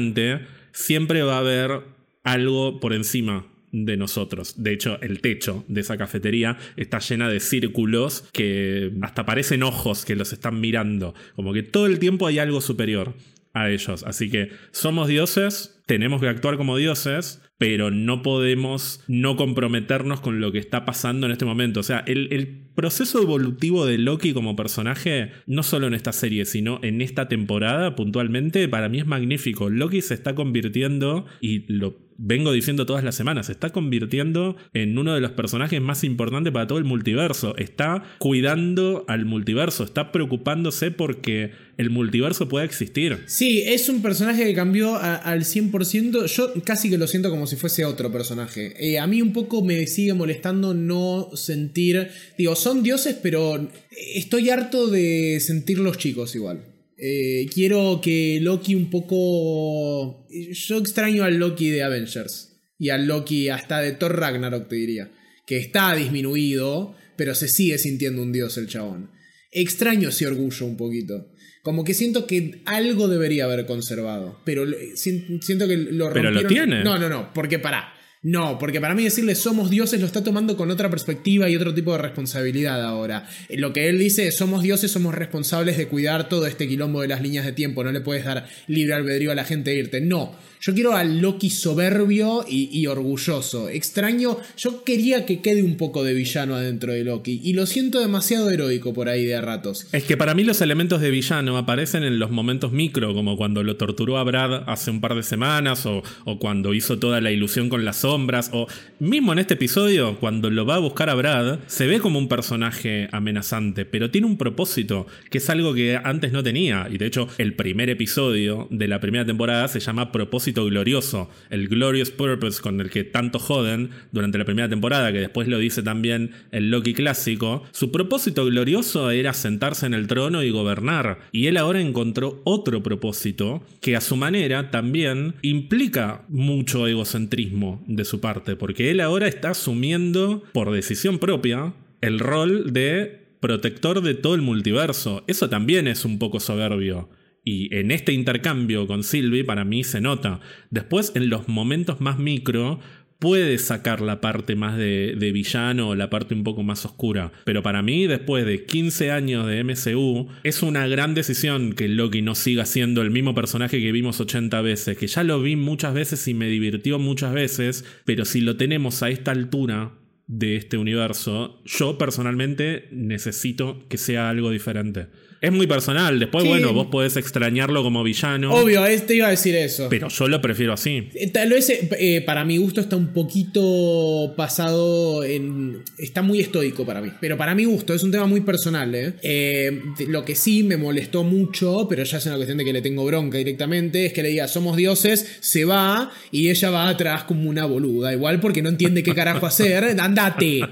siempre 0.72 1.22
va 1.22 1.36
a 1.36 1.40
haber 1.40 1.80
algo 2.22 2.80
por 2.80 2.92
encima 2.92 3.46
de 3.72 3.96
nosotros. 3.96 4.54
De 4.62 4.72
hecho, 4.72 5.00
el 5.02 5.20
techo 5.20 5.64
de 5.68 5.80
esa 5.80 5.96
cafetería 5.96 6.56
está 6.76 6.98
llena 6.98 7.28
de 7.28 7.40
círculos 7.40 8.24
que 8.32 8.92
hasta 9.02 9.26
parecen 9.26 9.62
ojos 9.62 10.04
que 10.04 10.16
los 10.16 10.32
están 10.32 10.60
mirando. 10.60 11.14
Como 11.34 11.52
que 11.52 11.62
todo 11.62 11.86
el 11.86 11.98
tiempo 11.98 12.26
hay 12.26 12.38
algo 12.38 12.60
superior 12.60 13.14
a 13.56 13.70
ellos. 13.70 14.04
Así 14.04 14.30
que 14.30 14.50
somos 14.70 15.08
dioses, 15.08 15.80
tenemos 15.86 16.20
que 16.20 16.28
actuar 16.28 16.58
como 16.58 16.76
dioses, 16.76 17.42
pero 17.58 17.90
no 17.90 18.20
podemos 18.22 19.02
no 19.08 19.36
comprometernos 19.36 20.20
con 20.20 20.40
lo 20.40 20.52
que 20.52 20.58
está 20.58 20.84
pasando 20.84 21.26
en 21.26 21.32
este 21.32 21.46
momento. 21.46 21.80
O 21.80 21.82
sea, 21.82 22.00
el, 22.06 22.28
el, 22.32 22.66
proceso 22.76 23.22
evolutivo 23.22 23.86
de 23.86 23.96
Loki 23.96 24.34
como 24.34 24.54
personaje, 24.54 25.30
no 25.46 25.62
solo 25.62 25.86
en 25.86 25.94
esta 25.94 26.12
serie, 26.12 26.44
sino 26.44 26.78
en 26.82 27.00
esta 27.00 27.26
temporada 27.26 27.96
puntualmente, 27.96 28.68
para 28.68 28.90
mí 28.90 28.98
es 28.98 29.06
magnífico. 29.06 29.70
Loki 29.70 30.02
se 30.02 30.12
está 30.12 30.34
convirtiendo, 30.34 31.24
y 31.40 31.64
lo 31.72 32.05
vengo 32.18 32.52
diciendo 32.52 32.86
todas 32.86 33.04
las 33.04 33.14
semanas, 33.14 33.46
se 33.46 33.52
está 33.52 33.70
convirtiendo 33.70 34.56
en 34.74 34.96
uno 34.98 35.14
de 35.14 35.20
los 35.20 35.32
personajes 35.32 35.80
más 35.80 36.04
importantes 36.04 36.52
para 36.52 36.66
todo 36.66 36.78
el 36.78 36.84
multiverso. 36.84 37.56
Está 37.56 38.02
cuidando 38.18 39.04
al 39.08 39.24
multiverso, 39.24 39.84
está 39.84 40.12
preocupándose 40.12 40.90
porque 40.90 41.52
el 41.76 41.90
multiverso 41.90 42.48
pueda 42.48 42.64
existir. 42.64 43.24
Sí, 43.26 43.62
es 43.66 43.88
un 43.88 44.02
personaje 44.02 44.44
que 44.44 44.54
cambió 44.54 44.96
al 44.96 45.44
100%. 45.44 46.26
Yo 46.26 46.52
casi 46.64 46.90
que 46.90 46.98
lo 46.98 47.06
siento 47.06 47.30
como 47.30 47.46
si 47.46 47.56
fuese 47.56 47.84
otro 47.84 48.10
personaje. 48.10 48.74
Eh, 48.78 48.98
a 48.98 49.06
mí 49.06 49.20
un 49.22 49.32
poco 49.32 49.62
me 49.62 49.86
sigue 49.86 50.14
molestando 50.14 50.74
no 50.74 51.30
sentir... 51.34 52.08
Digo, 52.38 52.56
son 52.56 52.82
dioses, 52.82 53.16
pero 53.22 53.68
estoy 54.14 54.50
harto 54.50 54.88
de 54.88 55.38
sentir 55.40 55.78
los 55.78 55.98
chicos 55.98 56.34
igual. 56.34 56.75
Eh, 56.98 57.46
quiero 57.52 58.00
que 58.02 58.38
Loki 58.40 58.74
un 58.74 58.90
poco... 58.90 60.26
Yo 60.28 60.78
extraño 60.78 61.24
al 61.24 61.36
Loki 61.36 61.70
de 61.70 61.82
Avengers. 61.82 62.58
Y 62.78 62.90
al 62.90 63.06
Loki 63.06 63.48
hasta 63.48 63.80
de 63.80 63.92
Thor 63.92 64.18
Ragnarok, 64.18 64.68
te 64.68 64.76
diría. 64.76 65.10
Que 65.46 65.58
está 65.58 65.94
disminuido, 65.94 66.94
pero 67.16 67.34
se 67.34 67.48
sigue 67.48 67.78
sintiendo 67.78 68.22
un 68.22 68.32
dios 68.32 68.56
el 68.58 68.66
chabón. 68.66 69.10
Extraño 69.50 70.10
ese 70.10 70.26
orgullo 70.26 70.66
un 70.66 70.76
poquito. 70.76 71.32
Como 71.62 71.84
que 71.84 71.94
siento 71.94 72.26
que 72.26 72.62
algo 72.64 73.08
debería 73.08 73.44
haber 73.44 73.66
conservado. 73.66 74.40
Pero 74.44 74.66
siento 74.94 75.66
que 75.66 75.76
lo 75.76 76.12
Pero 76.12 76.30
lo 76.30 76.46
tiene. 76.46 76.84
No, 76.84 76.98
no, 76.98 77.08
no. 77.08 77.32
Porque 77.32 77.58
para 77.58 77.95
no, 78.28 78.58
porque 78.58 78.80
para 78.80 78.96
mí 78.96 79.04
decirle 79.04 79.36
somos 79.36 79.70
dioses 79.70 80.00
lo 80.00 80.06
está 80.06 80.24
tomando 80.24 80.56
con 80.56 80.68
otra 80.72 80.90
perspectiva 80.90 81.48
y 81.48 81.54
otro 81.54 81.72
tipo 81.72 81.92
de 81.92 81.98
responsabilidad 81.98 82.82
ahora. 82.84 83.28
Eh, 83.48 83.56
lo 83.56 83.72
que 83.72 83.88
él 83.88 84.00
dice 84.00 84.26
es 84.26 84.36
somos 84.36 84.64
dioses, 84.64 84.90
somos 84.90 85.14
responsables 85.14 85.76
de 85.76 85.86
cuidar 85.86 86.28
todo 86.28 86.48
este 86.48 86.66
quilombo 86.66 87.02
de 87.02 87.06
las 87.06 87.22
líneas 87.22 87.46
de 87.46 87.52
tiempo, 87.52 87.84
no 87.84 87.92
le 87.92 88.00
puedes 88.00 88.24
dar 88.24 88.48
libre 88.66 88.94
albedrío 88.94 89.30
a 89.30 89.36
la 89.36 89.44
gente 89.44 89.70
de 89.70 89.76
irte. 89.76 90.00
No, 90.00 90.34
yo 90.60 90.74
quiero 90.74 90.96
al 90.96 91.20
Loki 91.20 91.50
soberbio 91.50 92.44
y, 92.48 92.86
orgulloso. 92.86 93.68
Extraño, 93.68 94.38
yo 94.56 94.82
quería 94.84 95.26
que 95.26 95.40
quede 95.40 95.62
un 95.62 95.76
poco 95.76 96.02
de 96.02 96.14
villano 96.14 96.54
adentro 96.54 96.92
de 96.92 97.04
Loki. 97.04 97.40
Y 97.44 97.52
lo 97.52 97.66
siento 97.66 98.00
demasiado 98.00 98.50
heroico 98.50 98.92
por 98.92 99.08
ahí 99.08 99.24
de 99.26 99.40
ratos. 99.40 99.86
Es 99.92 100.04
que 100.04 100.16
para 100.16 100.34
mí 100.34 100.44
los 100.44 100.60
elementos 100.60 101.00
de 101.00 101.10
villano 101.10 101.56
aparecen 101.56 102.02
en 102.04 102.18
los 102.18 102.30
momentos 102.30 102.72
micro, 102.72 103.14
como 103.14 103.36
cuando 103.36 103.62
lo 103.62 103.76
torturó 103.76 104.18
a 104.18 104.24
Brad 104.24 104.68
hace 104.68 104.90
un 104.90 105.00
par 105.00 105.14
de 105.14 105.22
semanas, 105.22 105.86
o, 105.86 106.02
cuando 106.40 106.74
hizo 106.74 106.98
toda 106.98 107.20
la 107.20 107.30
ilusión 107.30 107.68
con 107.68 107.84
las 107.84 108.04
sombras. 108.16 108.50
O 108.52 108.66
mismo 108.98 109.32
en 109.32 109.38
este 109.40 109.54
episodio, 109.54 110.18
cuando 110.18 110.48
lo 110.48 110.64
va 110.64 110.76
a 110.76 110.78
buscar 110.78 111.10
a 111.10 111.14
Brad, 111.14 111.58
se 111.66 111.86
ve 111.86 112.00
como 112.00 112.18
un 112.18 112.28
personaje 112.28 113.08
amenazante, 113.12 113.84
pero 113.84 114.10
tiene 114.10 114.26
un 114.26 114.38
propósito, 114.38 115.06
que 115.30 115.38
es 115.38 115.50
algo 115.50 115.74
que 115.74 116.00
antes 116.02 116.32
no 116.32 116.42
tenía. 116.42 116.88
Y 116.90 116.96
de 116.96 117.06
hecho, 117.06 117.28
el 117.36 117.54
primer 117.54 117.90
episodio 117.90 118.68
de 118.70 118.88
la 118.88 119.00
primera 119.00 119.26
temporada 119.26 119.68
se 119.68 119.80
llama 119.80 120.12
Propósito 120.12 120.64
Glorioso, 120.64 121.28
el 121.50 121.68
Glorious 121.68 122.10
Purpose 122.10 122.62
con 122.62 122.80
el 122.80 122.88
que 122.88 123.04
tanto 123.04 123.38
joden 123.38 123.90
durante 124.12 124.38
la 124.38 124.46
primera 124.46 124.68
temporada, 124.68 125.12
que 125.12 125.20
después 125.20 125.46
lo 125.46 125.58
dice 125.58 125.82
también 125.82 126.30
el 126.52 126.70
Loki 126.70 126.94
clásico. 126.94 127.64
Su 127.72 127.92
propósito 127.92 128.46
glorioso 128.46 129.10
era 129.10 129.34
sentarse 129.34 129.84
en 129.84 129.92
el 129.92 130.06
trono 130.06 130.42
y 130.42 130.50
gobernar. 130.50 131.18
Y 131.32 131.48
él 131.48 131.58
ahora 131.58 131.82
encontró 131.82 132.40
otro 132.44 132.82
propósito 132.82 133.62
que 133.82 133.94
a 133.94 134.00
su 134.00 134.16
manera 134.16 134.70
también 134.70 135.34
implica 135.42 136.24
mucho 136.28 136.86
egocentrismo 136.86 137.84
de 137.86 138.05
su 138.06 138.20
parte, 138.20 138.56
porque 138.56 138.90
él 138.90 139.00
ahora 139.00 139.28
está 139.28 139.50
asumiendo 139.50 140.42
por 140.52 140.72
decisión 140.72 141.18
propia 141.18 141.74
el 142.00 142.18
rol 142.18 142.72
de 142.72 143.26
protector 143.40 144.00
de 144.00 144.14
todo 144.14 144.34
el 144.34 144.42
multiverso. 144.42 145.24
Eso 145.26 145.48
también 145.48 145.86
es 145.86 146.04
un 146.04 146.18
poco 146.18 146.40
soberbio. 146.40 147.08
Y 147.44 147.72
en 147.76 147.92
este 147.92 148.12
intercambio 148.12 148.88
con 148.88 149.04
Sylvie 149.04 149.44
para 149.44 149.64
mí 149.64 149.84
se 149.84 150.00
nota. 150.00 150.40
Después, 150.70 151.12
en 151.14 151.30
los 151.30 151.46
momentos 151.46 152.00
más 152.00 152.18
micro, 152.18 152.80
puede 153.18 153.58
sacar 153.58 154.00
la 154.00 154.20
parte 154.20 154.56
más 154.56 154.76
de, 154.76 155.30
villano 155.32 155.94
la 155.94 156.10
parte 156.10 156.34
un 156.34 156.44
poco 156.44 156.62
más 156.62 156.84
oscura. 156.84 157.32
Pero 157.44 157.62
para 157.62 157.82
mí, 157.82 158.06
después 158.06 158.46
de 158.46 158.64
15 158.64 159.10
años 159.10 159.46
de 159.46 159.64
MCU, 159.64 160.28
es 160.42 160.62
una 160.62 160.86
gran 160.86 161.14
decisión 161.14 161.72
que 161.72 161.88
Loki 161.88 162.22
no 162.22 162.34
siga 162.34 162.66
siendo 162.66 163.02
el 163.02 163.10
mismo 163.10 163.34
personaje 163.34 163.80
que 163.80 163.92
vimos 163.92 164.20
80 164.20 164.60
veces, 164.62 164.96
que 164.96 165.06
ya 165.06 165.24
lo 165.24 165.40
vi 165.40 165.56
muchas 165.56 165.94
veces 165.94 166.26
y 166.28 166.34
me 166.34 166.48
divirtió 166.48 166.98
muchas 166.98 167.32
veces, 167.32 167.84
pero 168.04 168.24
si 168.24 168.40
lo 168.40 168.56
tenemos 168.56 169.02
a 169.02 169.10
esta 169.10 169.32
altura 169.32 169.92
de 170.26 170.56
este 170.56 170.76
universo, 170.76 171.62
yo 171.64 171.98
personalmente 171.98 172.88
necesito 172.90 173.86
que 173.88 173.98
sea 173.98 174.28
algo 174.28 174.50
diferente. 174.50 175.06
Es 175.46 175.52
muy 175.52 175.68
personal. 175.68 176.18
Después, 176.18 176.44
bueno, 176.44 176.72
vos 176.72 176.88
podés 176.88 177.16
extrañarlo 177.16 177.84
como 177.84 178.02
villano. 178.02 178.52
Obvio, 178.52 178.84
este 178.84 179.14
iba 179.14 179.28
a 179.28 179.30
decir 179.30 179.54
eso. 179.54 179.86
Pero 179.88 180.08
yo 180.08 180.26
lo 180.26 180.40
prefiero 180.40 180.72
así. 180.72 181.08
Eh, 181.14 181.30
tal 181.30 181.50
vez, 181.50 181.70
eh, 181.70 182.20
para 182.26 182.44
mi 182.44 182.56
gusto, 182.56 182.80
está 182.80 182.96
un 182.96 183.12
poquito 183.12 184.34
pasado 184.36 185.22
en. 185.22 185.84
Está 185.98 186.22
muy 186.22 186.40
estoico 186.40 186.84
para 186.84 187.00
mí. 187.00 187.12
Pero 187.20 187.36
para 187.36 187.54
mi 187.54 187.64
gusto, 187.64 187.94
es 187.94 188.02
un 188.02 188.10
tema 188.10 188.26
muy 188.26 188.40
personal. 188.40 188.92
¿eh? 188.92 189.80
lo 190.08 190.24
que 190.24 190.34
sí 190.34 190.64
me 190.64 190.76
molestó 190.76 191.22
mucho, 191.22 191.86
pero 191.88 192.02
ya 192.02 192.18
es 192.18 192.26
una 192.26 192.34
cuestión 192.34 192.58
de 192.58 192.64
que 192.64 192.72
le 192.72 192.82
tengo 192.82 193.04
bronca 193.04 193.38
directamente, 193.38 194.06
es 194.06 194.12
que 194.12 194.24
le 194.24 194.30
diga, 194.30 194.48
somos 194.48 194.76
dioses, 194.76 195.38
se 195.38 195.64
va 195.64 196.10
y 196.32 196.50
ella 196.50 196.70
va 196.70 196.88
atrás 196.88 197.22
como 197.22 197.48
una 197.48 197.66
boluda. 197.66 198.12
Igual 198.12 198.40
porque 198.40 198.62
no 198.62 198.68
entiende 198.68 199.04
qué 199.04 199.14
carajo 199.14 199.46
hacer. 199.46 199.96
Andate. 200.00 200.62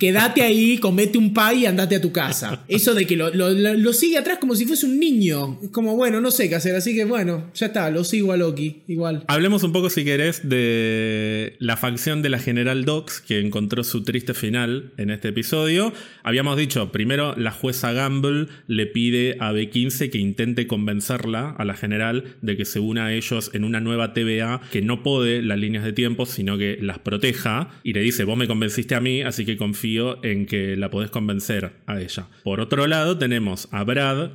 Quédate 0.00 0.40
ahí, 0.40 0.78
comete 0.78 1.18
un 1.18 1.34
pay 1.34 1.64
y 1.64 1.66
andate 1.66 1.96
a 1.96 2.00
tu 2.00 2.12
casa. 2.12 2.64
Eso 2.66 2.94
de 2.94 3.06
que 3.06 3.14
lo, 3.14 3.30
lo 3.30 3.92
sigue 3.92 4.21
atrás 4.22 4.38
como 4.38 4.54
si 4.54 4.66
fuese 4.66 4.86
un 4.86 4.98
niño. 4.98 5.58
Es 5.62 5.70
como, 5.70 5.96
bueno, 5.96 6.20
no 6.20 6.30
sé 6.30 6.48
qué 6.48 6.54
hacer, 6.54 6.74
así 6.74 6.94
que 6.94 7.04
bueno, 7.04 7.50
ya 7.54 7.66
está, 7.66 7.90
lo 7.90 8.04
sigo 8.04 8.32
a 8.32 8.36
Loki, 8.36 8.82
igual. 8.88 9.24
Hablemos 9.28 9.62
un 9.62 9.72
poco, 9.72 9.90
si 9.90 10.04
querés, 10.04 10.48
de 10.48 11.56
la 11.58 11.76
facción 11.76 12.22
de 12.22 12.30
la 12.30 12.38
General 12.38 12.84
Docs, 12.84 13.20
que 13.20 13.40
encontró 13.40 13.84
su 13.84 14.02
triste 14.02 14.34
final 14.34 14.92
en 14.96 15.10
este 15.10 15.28
episodio. 15.28 15.92
Habíamos 16.22 16.56
dicho, 16.56 16.90
primero 16.92 17.34
la 17.36 17.50
jueza 17.50 17.92
Gamble 17.92 18.48
le 18.66 18.86
pide 18.86 19.36
a 19.40 19.52
B15 19.52 20.10
que 20.10 20.18
intente 20.18 20.66
convencerla, 20.66 21.50
a 21.50 21.64
la 21.64 21.74
General, 21.74 22.24
de 22.40 22.56
que 22.56 22.64
se 22.64 22.80
una 22.80 23.06
a 23.06 23.12
ellos 23.12 23.50
en 23.52 23.64
una 23.64 23.80
nueva 23.80 24.12
TVA 24.12 24.60
que 24.70 24.82
no 24.82 25.02
pode 25.02 25.42
las 25.42 25.58
líneas 25.58 25.84
de 25.84 25.92
tiempo, 25.92 26.26
sino 26.26 26.58
que 26.58 26.78
las 26.80 26.98
proteja. 26.98 27.70
Y 27.82 27.92
le 27.92 28.00
dice, 28.00 28.24
vos 28.24 28.36
me 28.36 28.46
convenciste 28.46 28.94
a 28.94 29.00
mí, 29.00 29.22
así 29.22 29.44
que 29.44 29.56
confío 29.56 30.22
en 30.24 30.46
que 30.46 30.76
la 30.76 30.90
podés 30.90 31.10
convencer 31.10 31.72
a 31.86 32.00
ella. 32.00 32.28
Por 32.44 32.60
otro 32.60 32.86
lado, 32.86 33.18
tenemos 33.18 33.68
a 33.72 33.84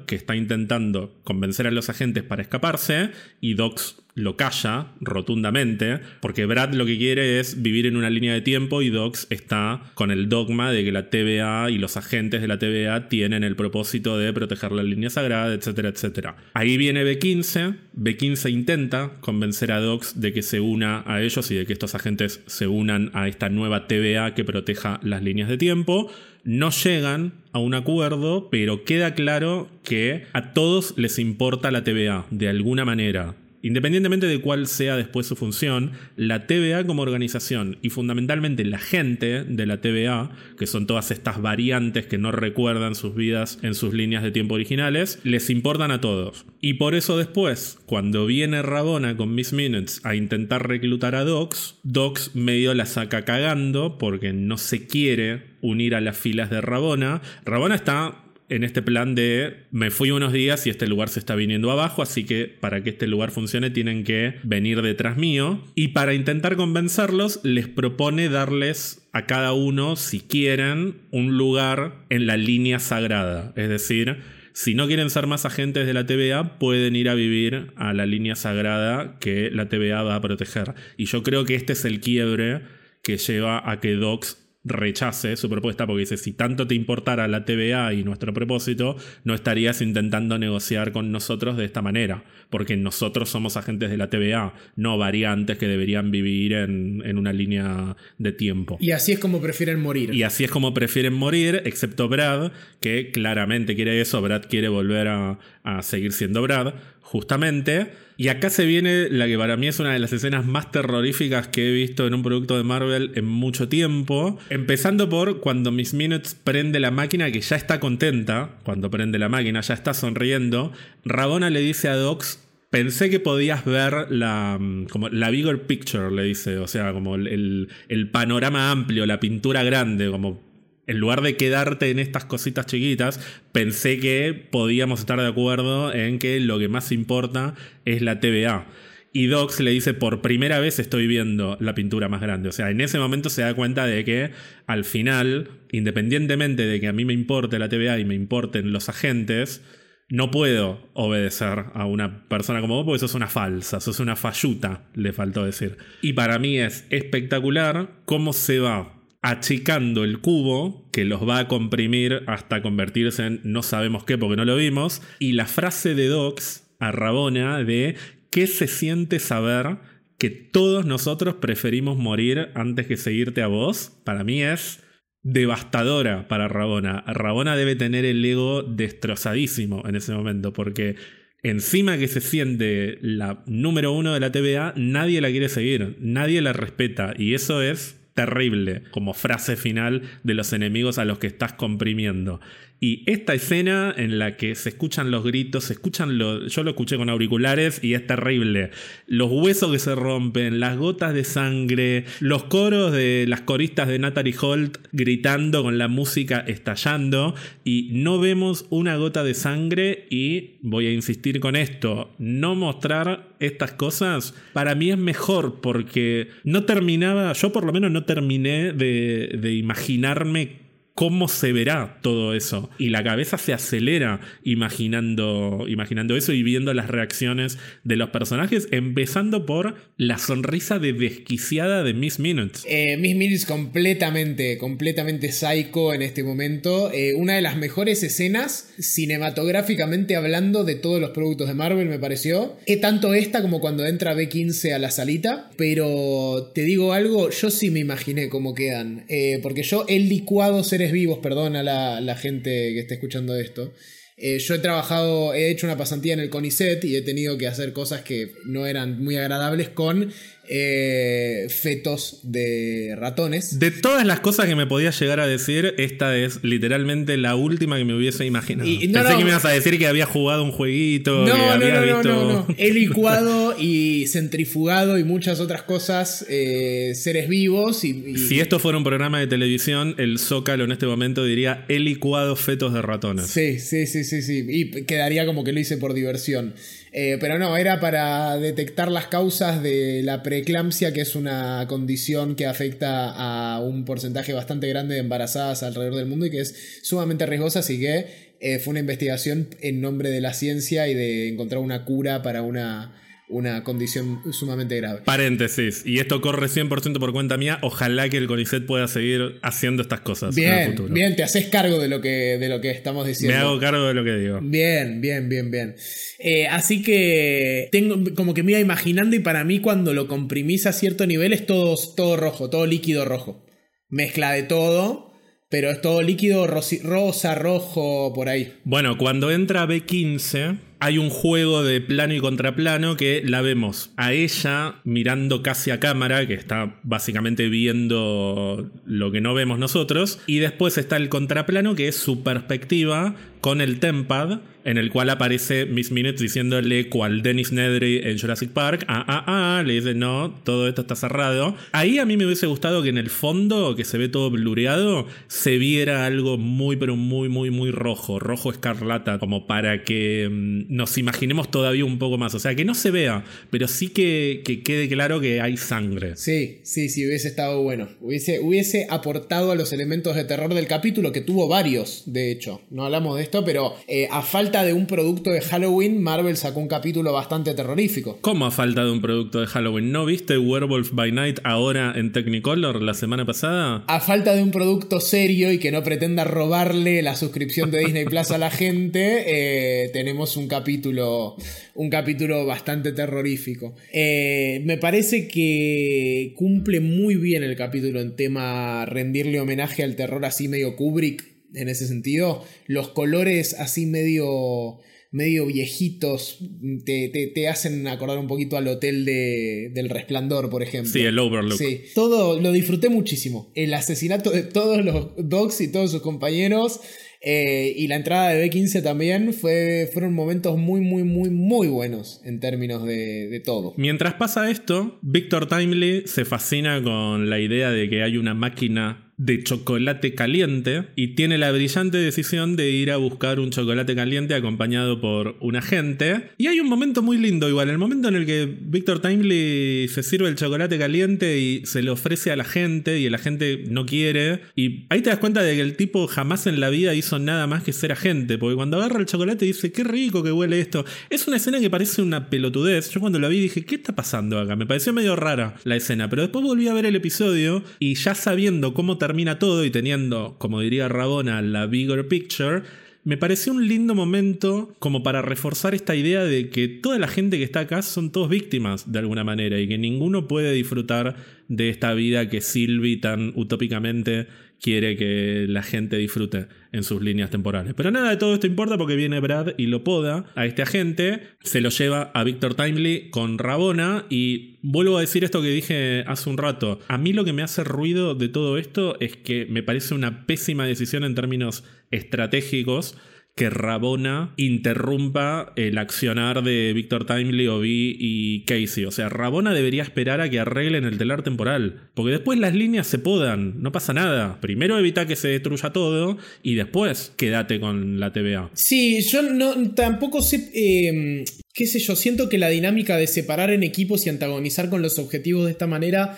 que 0.06 0.16
está 0.16 0.36
intentando 0.36 1.16
convencer 1.24 1.68
a 1.68 1.72
los 1.72 1.90
agentes 1.90 2.24
para 2.24 2.42
escaparse 2.42 3.12
y 3.42 3.54
Docs 3.56 3.98
lo 4.18 4.36
calla 4.36 4.88
rotundamente, 5.00 6.00
porque 6.22 6.48
Brad 6.48 6.74
lo 6.74 6.88
que 6.88 6.98
quiere 6.98 7.40
es 7.40 7.62
vivir 7.62 7.86
en 7.86 7.96
una 7.96 8.10
línea 8.10 8.34
de 8.34 8.42
tiempo 8.42 8.82
y 8.82 8.90
Docs 8.90 9.28
está 9.30 9.92
con 9.94 10.10
el 10.10 10.28
dogma 10.28 10.72
de 10.72 10.84
que 10.84 10.92
la 10.92 11.12
TVA 11.12 11.70
y 11.70 11.78
los 11.78 11.98
agentes 11.98 12.42
de 12.42 12.48
la 12.48 12.58
TVA 12.58 13.10
tienen 13.10 13.44
el 13.44 13.56
propósito 13.56 14.18
de 14.18 14.34
proteger 14.34 14.72
la 14.72 14.82
línea 14.82 15.12
sagrada, 15.12 15.54
etcétera, 15.54 15.90
etcétera. 15.90 16.36
Ahí 16.56 16.78
viene 16.78 17.04
B15, 17.04 17.76
B15 17.96 18.52
intenta 18.52 19.12
convencer 19.20 19.72
a 19.72 19.80
Docs 19.80 20.20
de 20.20 20.34
que 20.34 20.42
se 20.42 20.62
una 20.62 21.04
a 21.06 21.22
ellos 21.22 21.52
y 21.52 21.56
de 21.56 21.68
que 21.68 21.74
estos 21.74 21.94
agentes 21.94 22.42
se 22.48 22.66
unan 22.66 23.12
a 23.14 23.28
esta 23.28 23.50
nueva 23.50 23.88
TVA 23.88 24.34
que 24.34 24.44
proteja 24.44 25.00
las 25.04 25.22
líneas 25.22 25.48
de 25.48 25.60
tiempo. 25.60 26.12
No 26.44 26.72
llegan 26.72 27.34
a 27.58 27.60
un 27.60 27.74
acuerdo, 27.74 28.50
pero 28.50 28.84
queda 28.84 29.16
claro 29.16 29.68
que 29.84 30.26
a 30.34 30.54
todos 30.54 30.94
les 30.96 31.20
importa 31.20 31.72
la 31.72 31.84
TVA, 31.84 32.26
de 32.30 32.50
alguna 32.50 32.86
manera. 32.86 33.36
Independientemente 33.62 34.28
de 34.28 34.40
cuál 34.40 34.68
sea 34.68 34.96
después 34.96 35.26
su 35.26 35.36
función, 35.36 35.92
la 36.16 36.46
TVA 36.46 36.86
como 36.86 37.02
organización 37.02 37.78
y 37.82 37.90
fundamentalmente 37.90 38.64
la 38.66 38.78
gente 38.78 39.44
de 39.44 39.66
la 39.66 39.82
TVA, 39.82 40.32
que 40.58 40.68
son 40.68 40.88
todas 40.88 41.12
estas 41.12 41.42
variantes 41.42 42.06
que 42.06 42.18
no 42.18 42.32
recuerdan 42.32 42.96
sus 42.96 43.16
vidas 43.16 43.60
en 43.64 43.74
sus 43.74 43.94
líneas 43.94 44.24
de 44.24 44.32
tiempo 44.32 44.56
originales, 44.56 45.20
les 45.24 45.50
importan 45.50 45.92
a 45.92 46.02
todos. 46.02 46.46
Y 46.62 46.76
por 46.76 46.96
eso 46.96 47.18
después, 47.18 47.80
cuando 47.86 48.26
viene 48.26 48.62
Rabona 48.62 49.18
con 49.18 49.34
Miss 49.34 49.54
Minutes 49.54 50.02
a 50.04 50.16
intentar 50.16 50.68
reclutar 50.68 51.16
a 51.16 51.24
Docs, 51.24 51.80
Docs 51.84 52.36
medio 52.36 52.74
la 52.74 52.86
saca 52.86 53.26
cagando 53.26 53.98
porque 53.98 54.34
no 54.34 54.58
se 54.58 54.88
quiere 54.88 55.58
unir 55.62 55.96
a 55.96 56.02
las 56.02 56.18
filas 56.18 56.50
de 56.50 56.62
Rabona. 56.62 57.22
Rabona 57.46 57.76
está 57.76 58.24
en 58.50 58.64
este 58.64 58.82
plan 58.82 59.16
de 59.16 59.66
me 59.72 59.92
fui 59.92 60.12
unos 60.12 60.32
días 60.32 60.66
y 60.66 60.70
este 60.70 60.88
lugar 60.88 61.10
se 61.10 61.20
está 61.20 61.36
viniendo 61.36 61.72
abajo, 61.72 62.02
así 62.02 62.24
que 62.24 62.46
para 62.46 62.82
que 62.84 62.92
este 62.92 63.08
lugar 63.08 63.32
funcione 63.32 63.70
tienen 63.70 64.04
que 64.04 64.36
venir 64.44 64.82
detrás 64.82 65.18
mío. 65.18 65.64
Y 65.76 65.90
para 65.90 66.14
intentar 66.14 66.56
convencerlos, 66.56 67.42
les 67.44 67.68
propone 67.68 68.30
darles 68.30 69.08
a 69.12 69.26
cada 69.26 69.54
uno, 69.54 69.96
si 69.96 70.22
quieren, 70.22 70.96
un 71.12 71.38
lugar 71.38 72.06
en 72.10 72.28
la 72.28 72.38
línea 72.38 72.80
sagrada. 72.80 73.54
Es 73.56 73.70
decir, 73.70 74.18
si 74.54 74.74
no 74.74 74.88
quieren 74.88 75.10
ser 75.10 75.28
más 75.28 75.46
agentes 75.46 75.86
de 75.86 75.94
la 75.94 76.06
TVA, 76.06 76.58
pueden 76.58 76.96
ir 76.96 77.10
a 77.10 77.16
vivir 77.16 77.74
a 77.76 77.94
la 77.94 78.06
línea 78.06 78.36
sagrada 78.36 79.18
que 79.20 79.52
la 79.52 79.70
TVA 79.70 80.04
va 80.04 80.16
a 80.16 80.22
proteger. 80.22 80.74
Y 80.98 81.06
yo 81.06 81.22
creo 81.22 81.46
que 81.46 81.56
este 81.56 81.74
es 81.74 81.86
el 81.86 82.00
quiebre 82.00 82.62
que 83.04 83.18
lleva 83.18 83.70
a 83.70 83.80
que 83.80 83.94
Docs 83.94 84.47
rechace 84.68 85.38
su 85.38 85.50
propuesta 85.50 85.88
porque 85.88 86.02
dice, 86.02 86.18
si 86.18 86.34
tanto 86.34 86.68
te 86.68 86.76
importara 86.76 87.28
la 87.28 87.46
TVA 87.46 87.94
y 87.94 88.04
nuestro 88.04 88.34
propósito, 88.34 88.98
no 89.24 89.34
estarías 89.34 89.82
intentando 89.82 90.38
negociar 90.38 90.92
con 90.92 91.12
nosotros 91.12 91.58
de 91.58 91.66
esta 91.66 91.82
manera, 91.82 92.24
porque 92.50 92.78
nosotros 92.78 93.30
somos 93.30 93.58
agentes 93.58 93.90
de 93.90 93.98
la 93.98 94.10
TVA, 94.10 94.54
no 94.76 94.98
variantes 94.98 95.58
que 95.58 95.68
deberían 95.68 96.12
vivir 96.12 96.54
en, 96.54 97.02
en 97.06 97.18
una 97.18 97.34
línea 97.34 97.96
de 98.18 98.32
tiempo. 98.32 98.78
Y 98.80 98.92
así 98.92 99.14
es 99.14 99.20
como 99.20 99.42
prefieren 99.42 99.80
morir. 99.80 100.14
Y 100.14 100.24
así 100.24 100.44
es 100.44 100.52
como 100.52 100.74
prefieren 100.74 101.14
morir, 101.14 101.62
excepto 101.66 102.08
Brad, 102.08 102.52
que 102.80 103.12
claramente 103.12 103.76
quiere 103.76 104.00
eso, 104.02 104.22
Brad 104.22 104.44
quiere 104.50 104.68
volver 104.68 105.08
a, 105.08 105.40
a 105.64 105.82
seguir 105.82 106.14
siendo 106.14 106.42
Brad, 106.42 106.74
justamente. 107.02 108.07
Y 108.18 108.30
acá 108.30 108.50
se 108.50 108.66
viene 108.66 109.10
la 109.10 109.28
que 109.28 109.38
para 109.38 109.58
mí 109.58 109.68
es 109.68 109.80
una 109.80 109.94
de 109.94 110.00
las 110.00 110.12
escenas 110.12 110.44
más 110.46 110.72
terroríficas 110.72 111.48
que 111.48 111.70
he 111.70 111.72
visto 111.72 112.08
en 112.08 112.16
un 112.16 112.24
producto 112.24 112.58
de 112.58 112.64
Marvel 112.64 113.12
en 113.14 113.26
mucho 113.26 113.70
tiempo. 113.70 114.40
Empezando 114.50 115.08
por 115.08 115.40
cuando 115.40 115.72
Miss 115.72 115.94
Minutes 115.94 116.36
prende 116.44 116.80
la 116.80 116.90
máquina, 116.90 117.32
que 117.32 117.42
ya 117.42 117.56
está 117.56 117.80
contenta, 117.80 118.58
cuando 118.64 118.90
prende 118.90 119.20
la 119.20 119.30
máquina, 119.30 119.62
ya 119.62 119.76
está 119.76 119.94
sonriendo. 119.94 120.72
Rabona 121.06 121.52
le 121.52 121.62
dice 121.62 121.90
a 121.90 121.96
Docs, 121.96 122.44
Pensé 122.70 123.10
que 123.10 123.22
podías 123.22 123.64
ver 123.64 124.08
la, 124.10 124.60
como 124.92 125.08
la 125.08 125.30
bigger 125.30 125.62
picture, 125.68 126.12
le 126.12 126.24
dice, 126.24 126.58
o 126.58 126.68
sea, 126.68 126.92
como 126.92 127.16
el, 127.16 127.70
el 127.88 128.10
panorama 128.10 128.72
amplio, 128.72 129.06
la 129.06 129.22
pintura 129.22 129.64
grande, 129.64 130.12
como 130.12 130.47
en 130.88 131.00
lugar 131.00 131.22
de 131.22 131.36
quedarte 131.36 131.92
en 131.92 132.00
estas 132.00 132.26
cositas 132.26 132.66
chiquitas, 132.66 133.20
pensé 133.52 134.00
que 134.00 134.34
podíamos 134.34 135.02
estar 135.02 135.20
de 135.20 135.28
acuerdo 135.28 135.94
en 135.94 136.18
que 136.18 136.40
lo 136.40 136.58
que 136.58 136.70
más 136.70 136.92
importa 136.92 137.56
es 137.86 138.02
la 138.02 138.20
TVA. 138.20 138.66
Y 139.14 139.28
Docs 139.28 139.60
le 139.62 139.72
dice, 139.72 139.94
por 139.94 140.22
primera 140.22 140.60
vez 140.60 140.80
estoy 140.80 141.08
viendo 141.08 141.58
la 141.60 141.74
pintura 141.76 142.08
más 142.08 142.22
grande. 142.22 142.50
O 142.50 142.52
sea, 142.52 142.70
en 142.70 142.82
ese 142.82 143.00
momento 143.00 143.30
se 143.30 143.42
da 143.42 143.54
cuenta 143.54 143.86
de 143.86 144.04
que 144.04 144.32
al 144.66 144.86
final, 144.86 145.50
independientemente 145.72 146.66
de 146.66 146.80
que 146.80 146.88
a 146.88 146.94
mí 146.94 147.04
me 147.04 147.14
importe 147.14 147.60
la 147.60 147.70
TVA 147.70 148.00
y 148.00 148.06
me 148.06 148.16
importen 148.16 148.72
los 148.72 148.90
agentes, 148.90 149.64
no 150.10 150.32
puedo 150.32 150.90
obedecer 150.94 151.66
a 151.74 151.86
una 151.86 152.28
persona 152.30 152.62
como 152.62 152.76
vos 152.76 152.86
porque 152.86 153.00
sos 153.00 153.16
una 153.16 153.28
falsa, 153.28 153.80
sos 153.80 154.00
una 154.00 154.16
falluta, 154.16 154.86
le 154.94 155.12
faltó 155.14 155.44
decir. 155.44 155.78
Y 156.02 156.14
para 156.14 156.40
mí 156.40 156.60
es 156.60 156.86
espectacular 156.90 157.90
cómo 158.06 158.34
se 158.34 158.60
va 158.60 158.97
achicando 159.22 160.04
el 160.04 160.20
cubo 160.20 160.90
que 160.92 161.06
los 161.06 161.28
va 161.28 161.40
a 161.40 161.48
comprimir 161.48 162.24
hasta 162.28 162.62
convertirse 162.62 163.26
en 163.26 163.42
no 163.44 163.64
sabemos 163.64 164.04
qué 164.04 164.18
porque 164.18 164.38
no 164.38 164.46
lo 164.46 164.56
vimos. 164.56 165.02
Y 165.20 165.34
la 165.34 165.46
frase 165.46 165.96
de 165.96 166.08
Docs 166.08 166.76
a 166.80 166.92
Rabona 166.92 167.64
de 167.64 167.96
qué 168.30 168.48
se 168.48 168.68
siente 168.68 169.20
saber 169.20 169.78
que 170.18 170.30
todos 170.30 170.86
nosotros 170.86 171.36
preferimos 171.36 171.98
morir 171.98 172.50
antes 172.56 172.88
que 172.88 172.98
seguirte 172.98 173.42
a 173.42 173.48
vos, 173.48 173.92
para 174.04 174.24
mí 174.24 174.42
es 174.42 174.84
devastadora 175.24 176.28
para 176.28 176.48
Rabona. 176.48 177.04
Rabona 177.06 177.56
debe 177.56 177.76
tener 177.76 178.06
el 178.06 178.24
ego 178.24 178.64
destrozadísimo 178.64 179.84
en 179.88 179.96
ese 179.96 180.14
momento, 180.14 180.54
porque 180.54 180.96
encima 181.44 181.98
que 181.98 182.08
se 182.08 182.22
siente 182.22 182.98
la 183.02 183.44
número 183.46 183.92
uno 183.92 184.14
de 184.14 184.20
la 184.20 184.32
TVA, 184.32 184.74
nadie 184.76 185.22
la 185.22 185.30
quiere 185.30 185.50
seguir, 185.50 185.98
nadie 186.00 186.42
la 186.42 186.54
respeta, 186.54 187.14
y 187.18 187.34
eso 187.34 187.62
es 187.62 187.97
terrible 188.18 188.82
como 188.90 189.14
frase 189.14 189.56
final 189.56 190.02
de 190.24 190.34
los 190.34 190.52
enemigos 190.52 190.98
a 190.98 191.06
los 191.06 191.20
que 191.20 191.28
estás 191.28 191.54
comprimiendo. 191.54 192.42
Y 192.80 193.04
esta 193.08 193.34
escena 193.34 193.92
en 193.98 194.20
la 194.20 194.38
que 194.38 194.54
se 194.54 194.70
escuchan 194.70 195.10
los 195.10 195.24
gritos, 195.24 195.66
se 195.66 195.74
escuchan 195.74 196.20
los, 196.20 196.54
yo 196.54 196.64
lo 196.64 196.72
escuché 196.72 196.96
con 196.98 197.10
auriculares 197.10 197.84
y 197.84 197.96
es 197.96 198.06
terrible. 198.06 198.70
Los 199.08 199.32
huesos 199.32 199.72
que 199.72 199.80
se 199.80 199.96
rompen, 199.96 200.60
las 200.60 200.78
gotas 200.78 201.16
de 201.16 201.24
sangre, 201.24 202.06
los 202.20 202.44
coros 202.44 202.92
de 202.92 203.26
las 203.28 203.42
coristas 203.42 203.88
de 203.88 203.98
Natalie 203.98 204.36
Holt 204.40 204.78
gritando 204.92 205.64
con 205.64 205.80
la 205.80 205.88
música 205.88 206.40
estallando 206.40 207.34
y 207.64 207.90
no 207.94 208.20
vemos 208.20 208.68
una 208.70 208.96
gota 208.96 209.24
de 209.24 209.34
sangre 209.34 210.06
y 210.12 210.58
voy 210.62 210.86
a 210.86 210.94
insistir 210.94 211.40
con 211.40 211.56
esto, 211.56 212.14
no 212.20 212.54
mostrar 212.54 213.36
estas 213.40 213.72
cosas 213.72 214.36
para 214.54 214.76
mí 214.76 214.92
es 214.92 214.98
mejor 214.98 215.62
porque 215.62 216.30
no 216.44 216.66
terminaba, 216.66 217.34
yo 217.34 217.52
por 217.52 217.66
lo 217.66 217.74
menos 217.74 217.92
no 217.92 218.06
terminé 218.06 218.72
de, 218.74 219.38
de 219.42 219.54
imaginarme 219.56 220.67
cómo 220.98 221.28
se 221.28 221.54
verá 221.54 222.00
todo 222.02 222.34
eso. 222.34 222.72
Y 222.80 222.90
la 222.90 223.04
cabeza 223.04 223.38
se 223.38 223.54
acelera 223.54 224.20
imaginando, 224.44 225.66
imaginando 225.68 226.18
eso 226.18 226.34
y 226.34 226.42
viendo 226.42 226.74
las 226.74 226.88
reacciones 226.88 227.60
de 227.84 227.98
los 227.98 228.10
personajes, 228.10 228.68
empezando 228.72 229.46
por 229.46 229.76
la 229.98 230.18
sonrisa 230.18 230.80
de 230.80 230.94
desquiciada 230.94 231.84
de 231.84 231.94
Miss 231.94 232.18
Minutes. 232.18 232.66
Eh, 232.68 232.98
Miss 232.98 233.16
Minutes 233.16 233.46
completamente, 233.46 234.58
completamente 234.58 235.32
psycho 235.32 235.94
en 235.94 236.02
este 236.02 236.24
momento. 236.24 236.92
Eh, 236.92 237.14
una 237.14 237.36
de 237.36 237.44
las 237.44 237.58
mejores 237.58 238.02
escenas 238.02 238.74
cinematográficamente 238.80 240.16
hablando 240.16 240.64
de 240.64 240.74
todos 240.74 241.00
los 241.00 241.12
productos 241.12 241.48
de 241.48 241.54
Marvel 241.54 241.90
me 241.90 242.00
pareció. 242.00 242.58
Eh, 242.66 242.78
tanto 242.78 243.14
esta 243.14 243.44
como 243.44 243.60
cuando 243.60 243.86
entra 243.86 244.16
B15 244.16 244.74
a 244.74 244.80
la 244.80 244.90
salita. 244.90 245.52
Pero 245.58 246.52
te 246.56 246.64
digo 246.64 246.94
algo, 246.94 247.30
yo 247.30 247.52
sí 247.52 247.70
me 247.70 247.82
imaginé 247.82 248.30
cómo 248.30 248.56
quedan. 248.56 249.06
porque 249.44 249.62
yo 249.62 249.86
he 249.88 250.00
licuado 250.00 250.64
seres 250.64 250.87
vivos, 250.92 251.20
perdón 251.20 251.56
a 251.56 251.64
la, 251.64 252.16
gente 252.16 252.74
que 252.74 252.80
esté 252.80 252.96
escuchando 252.96 253.36
esto. 253.36 253.74
Eh, 254.18 254.40
yo 254.40 254.56
he 254.56 254.60
trabajado, 254.60 255.34
he 255.34 255.52
hecho 255.52 255.68
una 255.68 255.78
pasantía 255.78 256.14
en 256.14 256.20
el 256.20 256.30
CONICET 256.30 256.84
y 256.86 256.96
he 256.96 257.02
tenido 257.04 257.38
que 257.38 257.48
hacer 257.48 257.72
cosas 257.72 258.02
que 258.02 258.34
no 258.46 258.66
eran 258.66 259.04
muy 259.04 259.16
agradables 259.16 259.70
con 259.70 260.12
eh, 260.50 261.48
fetos 261.50 262.20
de 262.24 262.96
ratones. 262.98 263.60
De 263.60 263.72
todas 263.72 264.06
las 264.06 264.20
cosas 264.22 264.46
que 264.46 264.56
me 264.56 264.66
podías 264.66 265.00
llegar 265.00 265.20
a 265.20 265.28
decir, 265.28 265.76
esta 265.78 266.18
es 266.18 266.44
literalmente 266.44 267.18
la 267.18 267.36
última 267.36 267.78
que 267.78 267.86
me 267.86 267.94
hubiese 267.94 268.26
imaginado. 268.26 268.70
Pensé 268.70 269.18
que 269.18 269.24
me 269.24 269.32
ibas 269.32 269.46
a 269.46 269.50
decir 269.50 269.78
que 269.78 269.88
había 269.88 270.06
jugado 270.06 270.44
un 270.44 270.52
jueguito, 270.52 271.26
que 271.26 271.32
había 271.32 271.82
visto. 271.82 272.48
He 272.58 272.72
licuado 272.74 273.56
y 273.60 274.08
centrifugado 274.08 274.98
y 274.98 275.04
muchas 275.04 275.40
otras 275.40 275.64
cosas, 275.64 276.26
eh, 276.30 276.94
seres 276.96 277.28
vivos. 277.28 277.84
Y, 277.84 278.18
Si 278.18 278.40
esto 278.40 278.60
fuera 278.60 278.78
un 278.78 278.84
programa 278.84 279.20
de 279.20 279.28
televisión, 279.28 279.96
el 279.98 280.20
Zócalo 280.20 280.64
en 280.64 280.72
este 280.72 280.86
momento 280.86 281.26
diría 281.26 281.66
he 281.68 281.80
licuado 281.80 282.36
fetos 282.36 282.74
de 282.74 282.82
ratones. 282.82 283.28
Sí, 283.28 283.60
sí, 283.60 283.88
sí, 283.88 284.04
sí, 284.04 284.22
sí. 284.22 284.46
Y 284.48 284.84
quedaría 284.86 285.26
como 285.26 285.44
que 285.44 285.52
lo 285.52 285.60
hice 285.60 285.78
por 285.78 285.94
diversión. 285.94 286.54
Eh, 287.00 287.20
pero 287.20 287.38
no, 287.38 287.56
era 287.58 287.80
para 287.80 288.40
detectar 288.40 288.90
las 288.90 289.06
causas 289.06 289.62
de 289.62 290.02
la 290.02 290.24
preeclampsia, 290.24 290.94
que 290.94 291.02
es 291.02 291.16
una 291.16 291.64
condición 291.70 292.36
que 292.36 292.48
afecta 292.48 293.12
a 293.12 293.60
un 293.60 293.86
porcentaje 293.86 294.34
bastante 294.34 294.68
grande 294.68 294.96
de 294.96 295.02
embarazadas 295.02 295.62
alrededor 295.62 295.94
del 295.94 296.08
mundo 296.08 296.26
y 296.26 296.32
que 296.32 296.40
es 296.40 296.80
sumamente 296.82 297.28
riesgosa, 297.28 297.60
así 297.60 297.80
que 297.80 298.08
eh, 298.40 298.58
fue 298.58 298.72
una 298.72 298.80
investigación 298.80 299.48
en 299.62 299.80
nombre 299.80 300.10
de 300.10 300.22
la 300.22 300.34
ciencia 300.34 300.88
y 300.88 300.96
de 300.96 301.28
encontrar 301.28 301.62
una 301.62 301.86
cura 301.86 302.24
para 302.24 302.42
una 302.42 303.00
una 303.30 303.64
condición 303.64 304.22
sumamente 304.32 304.78
grave. 304.78 305.02
Paréntesis, 305.04 305.84
y 305.86 306.00
esto 306.00 306.22
corre 306.22 306.48
100% 306.48 307.00
por 307.00 307.12
cuenta 307.12 307.38
mía, 307.38 307.60
ojalá 307.62 308.08
que 308.10 308.18
el 308.18 308.28
CONICET 308.28 308.66
pueda 308.66 308.88
seguir 308.88 309.40
haciendo 309.42 309.82
estas 309.82 310.00
cosas 310.00 310.36
bien, 310.36 310.54
en 310.54 310.60
el 310.60 310.70
futuro. 310.70 310.94
Bien, 310.94 311.16
te 311.16 311.24
haces 311.24 311.48
cargo 311.48 311.80
de 311.80 311.90
lo, 311.90 312.00
que, 312.00 312.38
de 312.40 312.48
lo 312.48 312.62
que 312.62 312.72
estamos 312.72 313.06
diciendo. 313.06 313.38
Me 313.38 313.44
hago 313.44 313.60
cargo 313.60 313.86
de 313.86 313.94
lo 313.94 314.04
que 314.04 314.16
digo. 314.16 314.40
Bien, 314.42 315.02
bien, 315.02 315.28
bien, 315.28 315.52
bien. 315.52 315.76
Eh, 316.20 316.48
así 316.48 316.82
que 316.82 317.68
tengo 317.72 317.98
como 318.16 318.34
que 318.34 318.44
me 318.44 318.54
iba 318.54 318.62
imaginando 318.62 319.16
y 319.16 319.20
para 319.20 319.44
mí 319.44 319.60
cuando 319.60 319.94
lo 319.94 320.08
comprimís 320.08 320.66
a 320.66 320.74
cierto 320.74 321.06
nivel 321.06 321.34
es 321.34 321.46
todo, 321.46 321.76
todo 321.96 322.16
rojo, 322.16 322.50
todo 322.50 322.66
líquido 322.66 323.04
rojo. 323.04 323.46
Mezcla 323.90 324.32
de 324.32 324.44
todo, 324.44 325.14
pero 325.50 325.70
es 325.70 325.82
todo 325.82 326.02
líquido 326.02 326.48
rosa, 326.48 327.36
rojo, 327.36 328.14
por 328.14 328.30
ahí. 328.30 328.54
Bueno, 328.64 328.98
cuando 328.98 329.32
entra 329.32 329.66
B15 329.66 330.60
hay 330.80 330.98
un 330.98 331.10
juego 331.10 331.64
de 331.64 331.82
plano 331.82 332.14
y 332.14 332.20
contraplano 332.20 332.98
que 332.98 333.22
la 333.26 333.42
vemos 333.42 333.92
a 333.98 334.14
ella 334.14 334.76
mirando 334.84 335.42
casi 335.42 335.72
a 335.72 335.80
cámara, 335.80 336.28
que 336.28 336.34
está 336.34 336.80
básicamente 336.84 337.50
viendo 337.50 338.70
lo 338.86 339.12
que 339.12 339.22
no 339.22 339.34
vemos 339.34 339.60
nosotros, 339.60 340.20
y 340.28 340.40
después 340.40 340.78
está 340.78 340.98
el 340.98 341.10
contraplano 341.10 341.76
que 341.76 341.88
es 341.88 341.96
su 341.96 342.24
perspectiva 342.24 343.16
con 343.48 343.62
el 343.62 343.80
Tempad, 343.80 344.42
en 344.66 344.78
el 344.78 344.92
cual 344.92 345.10
aparece 345.10 345.66
Miss 345.66 345.94
Minutes 345.94 346.20
diciéndole 346.20 346.90
cual 346.90 347.22
Dennis 347.22 347.54
Nedry 347.54 348.02
en 348.04 348.20
Jurassic 348.20 348.50
Park, 348.50 348.84
ah, 348.90 349.06
ah, 349.08 349.24
ah, 349.60 349.64
le 349.64 349.76
dice 349.76 349.94
no, 349.94 350.38
todo 350.44 350.68
esto 350.68 350.82
está 350.82 350.98
cerrado. 350.98 351.56
Ahí 351.72 352.00
a 352.00 352.06
mí 352.06 352.18
me 352.18 352.26
hubiese 352.26 352.48
gustado 352.48 352.84
que 352.84 352.90
en 352.90 352.98
el 352.98 353.10
fondo, 353.10 353.78
que 353.78 353.86
se 353.86 353.98
ve 353.98 354.10
todo 354.10 354.30
blureado, 354.30 355.08
se 355.30 355.58
viera 355.58 356.06
algo 356.06 356.38
muy, 356.38 356.76
pero 356.76 356.98
muy, 356.98 357.30
muy, 357.30 357.50
muy 357.50 357.72
rojo, 357.72 358.20
rojo 358.20 358.52
escarlata, 358.52 359.20
como 359.20 359.48
para 359.48 359.86
que 359.86 360.28
mm, 360.30 360.76
nos 360.76 360.98
imaginemos 360.98 361.50
todavía 361.50 361.86
un 361.86 362.00
poco 362.00 362.18
más. 362.18 362.36
O 362.36 362.40
sea, 362.40 362.54
que 362.54 362.66
no 362.66 362.76
se 362.76 362.92
vea, 362.92 363.24
pero 363.50 363.70
sí 363.70 363.88
que, 363.88 364.44
quede 364.66 364.90
claro 364.90 365.22
que 365.22 365.40
hay 365.40 365.56
sangre. 365.56 366.18
Sí, 366.18 366.60
sí, 366.64 366.90
sí, 366.90 367.08
hubiese 367.08 367.30
estado 367.30 367.64
bueno. 367.64 367.88
Hubiese, 368.02 368.42
hubiese 368.42 368.88
aportado 368.90 369.54
a 369.54 369.56
los 369.56 369.72
elementos 369.72 370.18
de 370.18 370.26
terror 370.26 370.54
del 370.54 370.68
capítulo, 370.68 371.14
que 371.14 371.22
tuvo 371.22 371.48
varios, 371.48 372.04
de 372.08 372.34
hecho. 372.34 372.64
No 372.70 372.84
hablamos 372.84 373.16
de 373.16 373.24
esto, 373.24 373.37
pero 373.44 373.76
eh, 373.88 374.08
a 374.12 374.22
falta 374.22 374.64
de 374.64 374.74
un 374.74 374.88
producto 374.88 375.32
de 375.32 375.42
Halloween, 375.42 376.02
Marvel 376.02 376.38
sacó 376.38 376.60
un 376.60 376.68
capítulo 376.68 377.14
bastante 377.14 377.54
terrorífico. 377.54 378.18
¿Cómo 378.22 378.46
a 378.46 378.52
falta 378.52 378.84
de 378.84 378.92
un 378.92 379.02
producto 379.02 379.40
de 379.40 379.48
Halloween? 379.48 379.92
¿No 379.92 380.06
viste 380.06 380.38
Werewolf 380.38 380.92
by 380.94 381.12
Night 381.12 381.40
ahora 381.44 381.94
en 381.96 382.12
Technicolor 382.12 382.82
la 382.82 382.94
semana 382.94 383.26
pasada? 383.26 383.84
A 383.88 384.00
falta 384.00 384.36
de 384.36 384.44
un 384.44 384.52
producto 384.52 385.00
serio 385.00 385.52
y 385.52 385.60
que 385.60 385.72
no 385.72 385.84
pretenda 385.84 386.24
robarle 386.24 387.02
la 387.02 387.16
suscripción 387.16 387.72
de 387.72 387.80
Disney 387.80 388.06
Plus 388.06 388.32
a 388.32 388.38
la 388.38 388.50
gente, 388.50 389.24
eh, 389.28 389.90
tenemos 389.94 390.38
un 390.38 390.48
capítulo, 390.48 391.36
un 391.76 391.90
capítulo 391.90 392.46
bastante 392.46 392.92
terrorífico. 392.92 393.76
Eh, 393.94 394.62
me 394.66 394.78
parece 394.78 395.28
que 395.28 396.34
cumple 396.36 396.80
muy 396.80 397.16
bien 397.16 397.44
el 397.44 397.56
capítulo 397.56 398.02
en 398.02 398.16
tema 398.16 398.86
rendirle 398.86 399.40
homenaje 399.40 399.84
al 399.84 399.96
terror 399.96 400.26
así 400.26 400.48
medio 400.48 400.76
Kubrick 400.76 401.37
en 401.54 401.70
ese 401.70 401.88
sentido. 401.88 402.44
Los 402.66 402.90
colores 402.90 403.54
así 403.54 403.86
medio, 403.86 404.78
medio 405.12 405.46
viejitos 405.46 406.40
te, 406.86 407.48
hacen 407.48 407.88
acordar 407.88 408.18
un 408.18 408.28
poquito 408.28 408.58
al 408.58 408.68
hotel 408.68 409.06
de, 409.06 409.72
del 409.74 409.90
resplandor, 409.90 410.50
por 410.50 410.64
ejemplo. 410.64 410.92
Sí, 410.92 411.02
el 411.02 411.18
Overlook. 411.20 411.58
Sí, 411.58 411.82
todo 411.96 412.40
lo 412.40 412.52
disfruté 412.52 412.90
muchísimo. 412.90 413.52
El 413.56 413.74
asesinato 413.74 414.32
de 414.32 414.44
todos 414.44 414.84
los 414.84 415.12
dogs 415.18 415.62
y 415.62 415.72
todos 415.72 415.92
sus 415.92 416.02
compañeros. 416.02 416.80
Eh, 417.20 417.74
y 417.76 417.88
la 417.88 417.96
entrada 417.96 418.30
de 418.30 418.48
B15 418.48 418.84
también 418.84 419.34
fue, 419.34 419.90
fueron 419.92 420.14
momentos 420.14 420.56
muy, 420.56 420.82
muy, 420.82 421.04
muy, 421.04 421.32
muy 421.32 421.68
buenos 421.68 422.22
en 422.24 422.40
términos 422.40 422.86
de, 422.86 423.28
de 423.28 423.40
todo. 423.40 423.74
Mientras 423.76 424.14
pasa 424.14 424.52
esto, 424.52 425.00
Victor 425.02 425.48
Timely 425.48 426.04
se 426.06 426.26
fascina 426.26 426.82
con 426.82 427.28
la 427.28 427.40
idea 427.40 427.72
de 427.72 427.90
que 427.90 428.04
hay 428.04 428.18
una 428.18 428.36
máquina 428.36 429.07
de 429.18 429.44
chocolate 429.44 430.14
caliente 430.14 430.84
y 430.96 431.16
tiene 431.16 431.40
la 431.40 431.52
brillante 431.52 431.98
decisión 431.98 432.56
de 432.56 432.70
ir 432.70 432.92
a 432.92 432.98
buscar 432.98 433.40
un 433.40 433.50
chocolate 433.50 433.96
caliente 433.96 434.36
acompañado 434.36 435.02
por 435.02 435.38
un 435.40 435.56
agente. 435.56 436.30
Y 436.38 436.48
hay 436.48 436.60
un 436.60 436.70
momento 436.70 437.02
muy 437.02 437.18
lindo 437.18 437.50
igual, 437.50 437.70
el 437.70 437.80
momento 437.80 438.08
en 438.10 438.16
el 438.16 438.26
que 438.28 438.46
Victor 438.62 439.00
Timely 439.00 439.88
se 439.88 440.04
sirve 440.04 440.30
el 440.30 440.36
chocolate 440.36 440.78
caliente 440.78 441.40
y 441.40 441.66
se 441.66 441.82
le 441.82 441.90
ofrece 441.90 442.32
a 442.32 442.36
la 442.36 442.44
gente 442.44 443.00
y 443.00 443.08
el 443.08 443.16
agente 443.16 443.64
no 443.68 443.88
quiere. 443.88 444.42
Y 444.56 444.86
ahí 444.90 445.02
te 445.02 445.10
das 445.10 445.20
cuenta 445.20 445.42
de 445.42 445.56
que 445.56 445.62
el 445.62 445.76
tipo 445.76 446.06
jamás 446.08 446.46
en 446.46 446.60
la 446.60 446.70
vida 446.70 446.94
hizo 446.94 447.18
nada 447.18 447.48
más 447.48 447.64
que 447.64 447.74
ser 447.74 447.92
agente, 447.92 448.38
porque 448.38 448.56
cuando 448.56 448.78
agarra 448.78 449.00
el 449.00 449.08
chocolate 449.08 449.46
dice, 449.46 449.72
qué 449.72 449.84
rico 449.84 450.22
que 450.22 450.32
huele 450.32 450.60
esto. 450.60 450.86
Es 451.10 451.28
una 451.28 451.38
escena 451.38 451.60
que 451.60 451.72
parece 451.72 452.04
una 452.04 452.30
pelotudez. 452.30 452.92
Yo 452.92 453.00
cuando 453.00 453.18
la 453.20 453.30
vi 453.30 453.40
dije, 453.40 453.66
¿qué 453.66 453.76
está 453.76 453.96
pasando 453.96 454.40
acá? 454.40 454.56
Me 454.56 454.68
pareció 454.68 454.94
medio 454.94 455.16
rara 455.16 455.56
la 455.64 455.76
escena, 455.76 456.08
pero 456.08 456.22
después 456.22 456.46
volví 456.46 456.68
a 456.68 456.74
ver 456.74 456.86
el 456.86 456.96
episodio 456.96 457.64
y 457.80 457.96
ya 457.96 458.14
sabiendo 458.14 458.76
cómo 458.76 459.00
termina 459.08 459.40
todo 459.40 459.64
y 459.64 459.72
teniendo, 459.72 460.36
como 460.38 460.60
diría 460.60 460.90
Rabona, 460.90 461.42
la 461.42 461.66
bigger 461.66 462.10
picture, 462.10 462.64
me 463.06 463.16
pareció 463.16 463.54
un 463.54 463.66
lindo 463.66 463.96
momento 463.96 464.76
como 464.80 465.02
para 465.02 465.22
reforzar 465.22 465.74
esta 465.74 465.96
idea 465.96 466.26
de 466.26 466.50
que 466.50 466.68
toda 466.68 467.00
la 467.00 467.08
gente 467.08 467.38
que 467.38 467.46
está 467.46 467.62
acá 467.62 467.82
son 467.84 468.12
todos 468.12 468.28
víctimas 468.28 468.92
de 468.92 469.00
alguna 469.00 469.24
manera 469.24 469.60
y 469.60 469.68
que 469.70 469.78
ninguno 469.78 470.28
puede 470.28 470.52
disfrutar 470.52 471.16
de 471.48 471.70
esta 471.70 471.94
vida 471.94 472.30
que 472.30 472.42
Sylvie 472.42 472.98
tan 472.98 473.32
utópicamente 473.36 474.28
quiere 474.62 474.96
que 474.96 475.46
la 475.48 475.64
gente 475.64 475.98
disfrute 475.98 476.48
en 476.72 476.84
sus 476.84 477.02
líneas 477.02 477.30
temporales. 477.30 477.74
Pero 477.76 477.92
nada 477.92 478.10
de 478.10 478.18
todo 478.18 478.34
esto 478.34 478.48
importa 478.48 478.78
porque 478.78 478.96
viene 478.96 479.20
Brad 479.20 479.54
y 479.58 479.68
lo 479.68 479.84
poda 479.84 480.26
a 480.36 480.46
este 480.46 480.62
agente, 480.62 481.22
se 481.42 481.62
lo 481.62 481.70
lleva 481.70 482.12
a 482.14 482.24
Victor 482.24 482.56
Timely 482.56 483.10
con 483.10 483.38
Rabona 483.38 484.06
y 484.10 484.58
vuelvo 484.62 484.98
a 484.98 485.02
decir 485.02 485.24
esto 485.24 485.42
que 485.42 485.50
dije 485.50 486.04
hace 486.08 486.30
un 486.30 486.38
rato. 486.38 486.80
A 486.88 486.98
mí 486.98 487.14
lo 487.14 487.26
que 487.26 487.34
me 487.34 487.44
hace 487.44 487.64
ruido 487.64 488.16
de 488.16 488.30
todo 488.30 488.58
esto 488.58 488.98
es 489.00 489.16
que 489.16 489.46
me 489.50 489.64
parece 489.64 489.94
una 489.94 490.26
pésima 490.26 490.66
decisión 490.66 491.04
en 491.04 491.16
términos 491.16 491.64
estratégicos 491.92 492.98
que 493.38 493.52
Rabona 493.52 494.34
interrumpa 494.36 495.54
el 495.56 495.78
accionar 495.78 496.44
de 496.44 496.74
Victor 496.74 497.06
Timely, 497.06 497.48
Obi 497.48 497.96
y 498.00 498.42
Casey. 498.46 498.84
O 498.86 498.92
sea, 498.92 499.10
Rabona 499.10 499.54
debería 499.54 499.84
esperar 499.84 500.20
a 500.22 500.30
que 500.30 500.40
arreglen 500.40 500.86
el 500.86 500.98
telar 500.98 501.22
temporal. 501.22 501.88
Porque 501.94 502.14
después 502.14 502.40
las 502.40 502.56
líneas 502.56 502.88
se 502.88 502.98
podan, 502.98 503.62
no 503.62 503.72
pasa 503.72 503.94
nada. 503.94 504.42
Primero 504.42 504.80
evita 504.80 505.06
que 505.06 505.16
se 505.16 505.28
destruya 505.28 505.70
todo 505.70 506.18
y 506.42 506.56
después 506.56 507.14
quédate 507.16 507.60
con 507.60 508.00
la 508.00 508.12
TVA. 508.12 508.50
Sí, 508.54 509.02
yo 509.08 509.22
no 509.22 509.72
tampoco 509.76 510.24
sé. 510.24 510.50
Eh, 510.56 511.24
qué 511.54 511.68
sé 511.68 511.80
yo, 511.80 511.96
siento 511.96 512.30
que 512.30 512.40
la 512.40 512.50
dinámica 512.50 512.98
de 512.98 513.06
separar 513.06 513.52
en 513.52 513.62
equipos 513.62 514.08
y 514.08 514.10
antagonizar 514.10 514.70
con 514.72 514.82
los 514.82 514.98
objetivos 514.98 515.46
de 515.46 515.52
esta 515.52 515.68
manera 515.68 516.18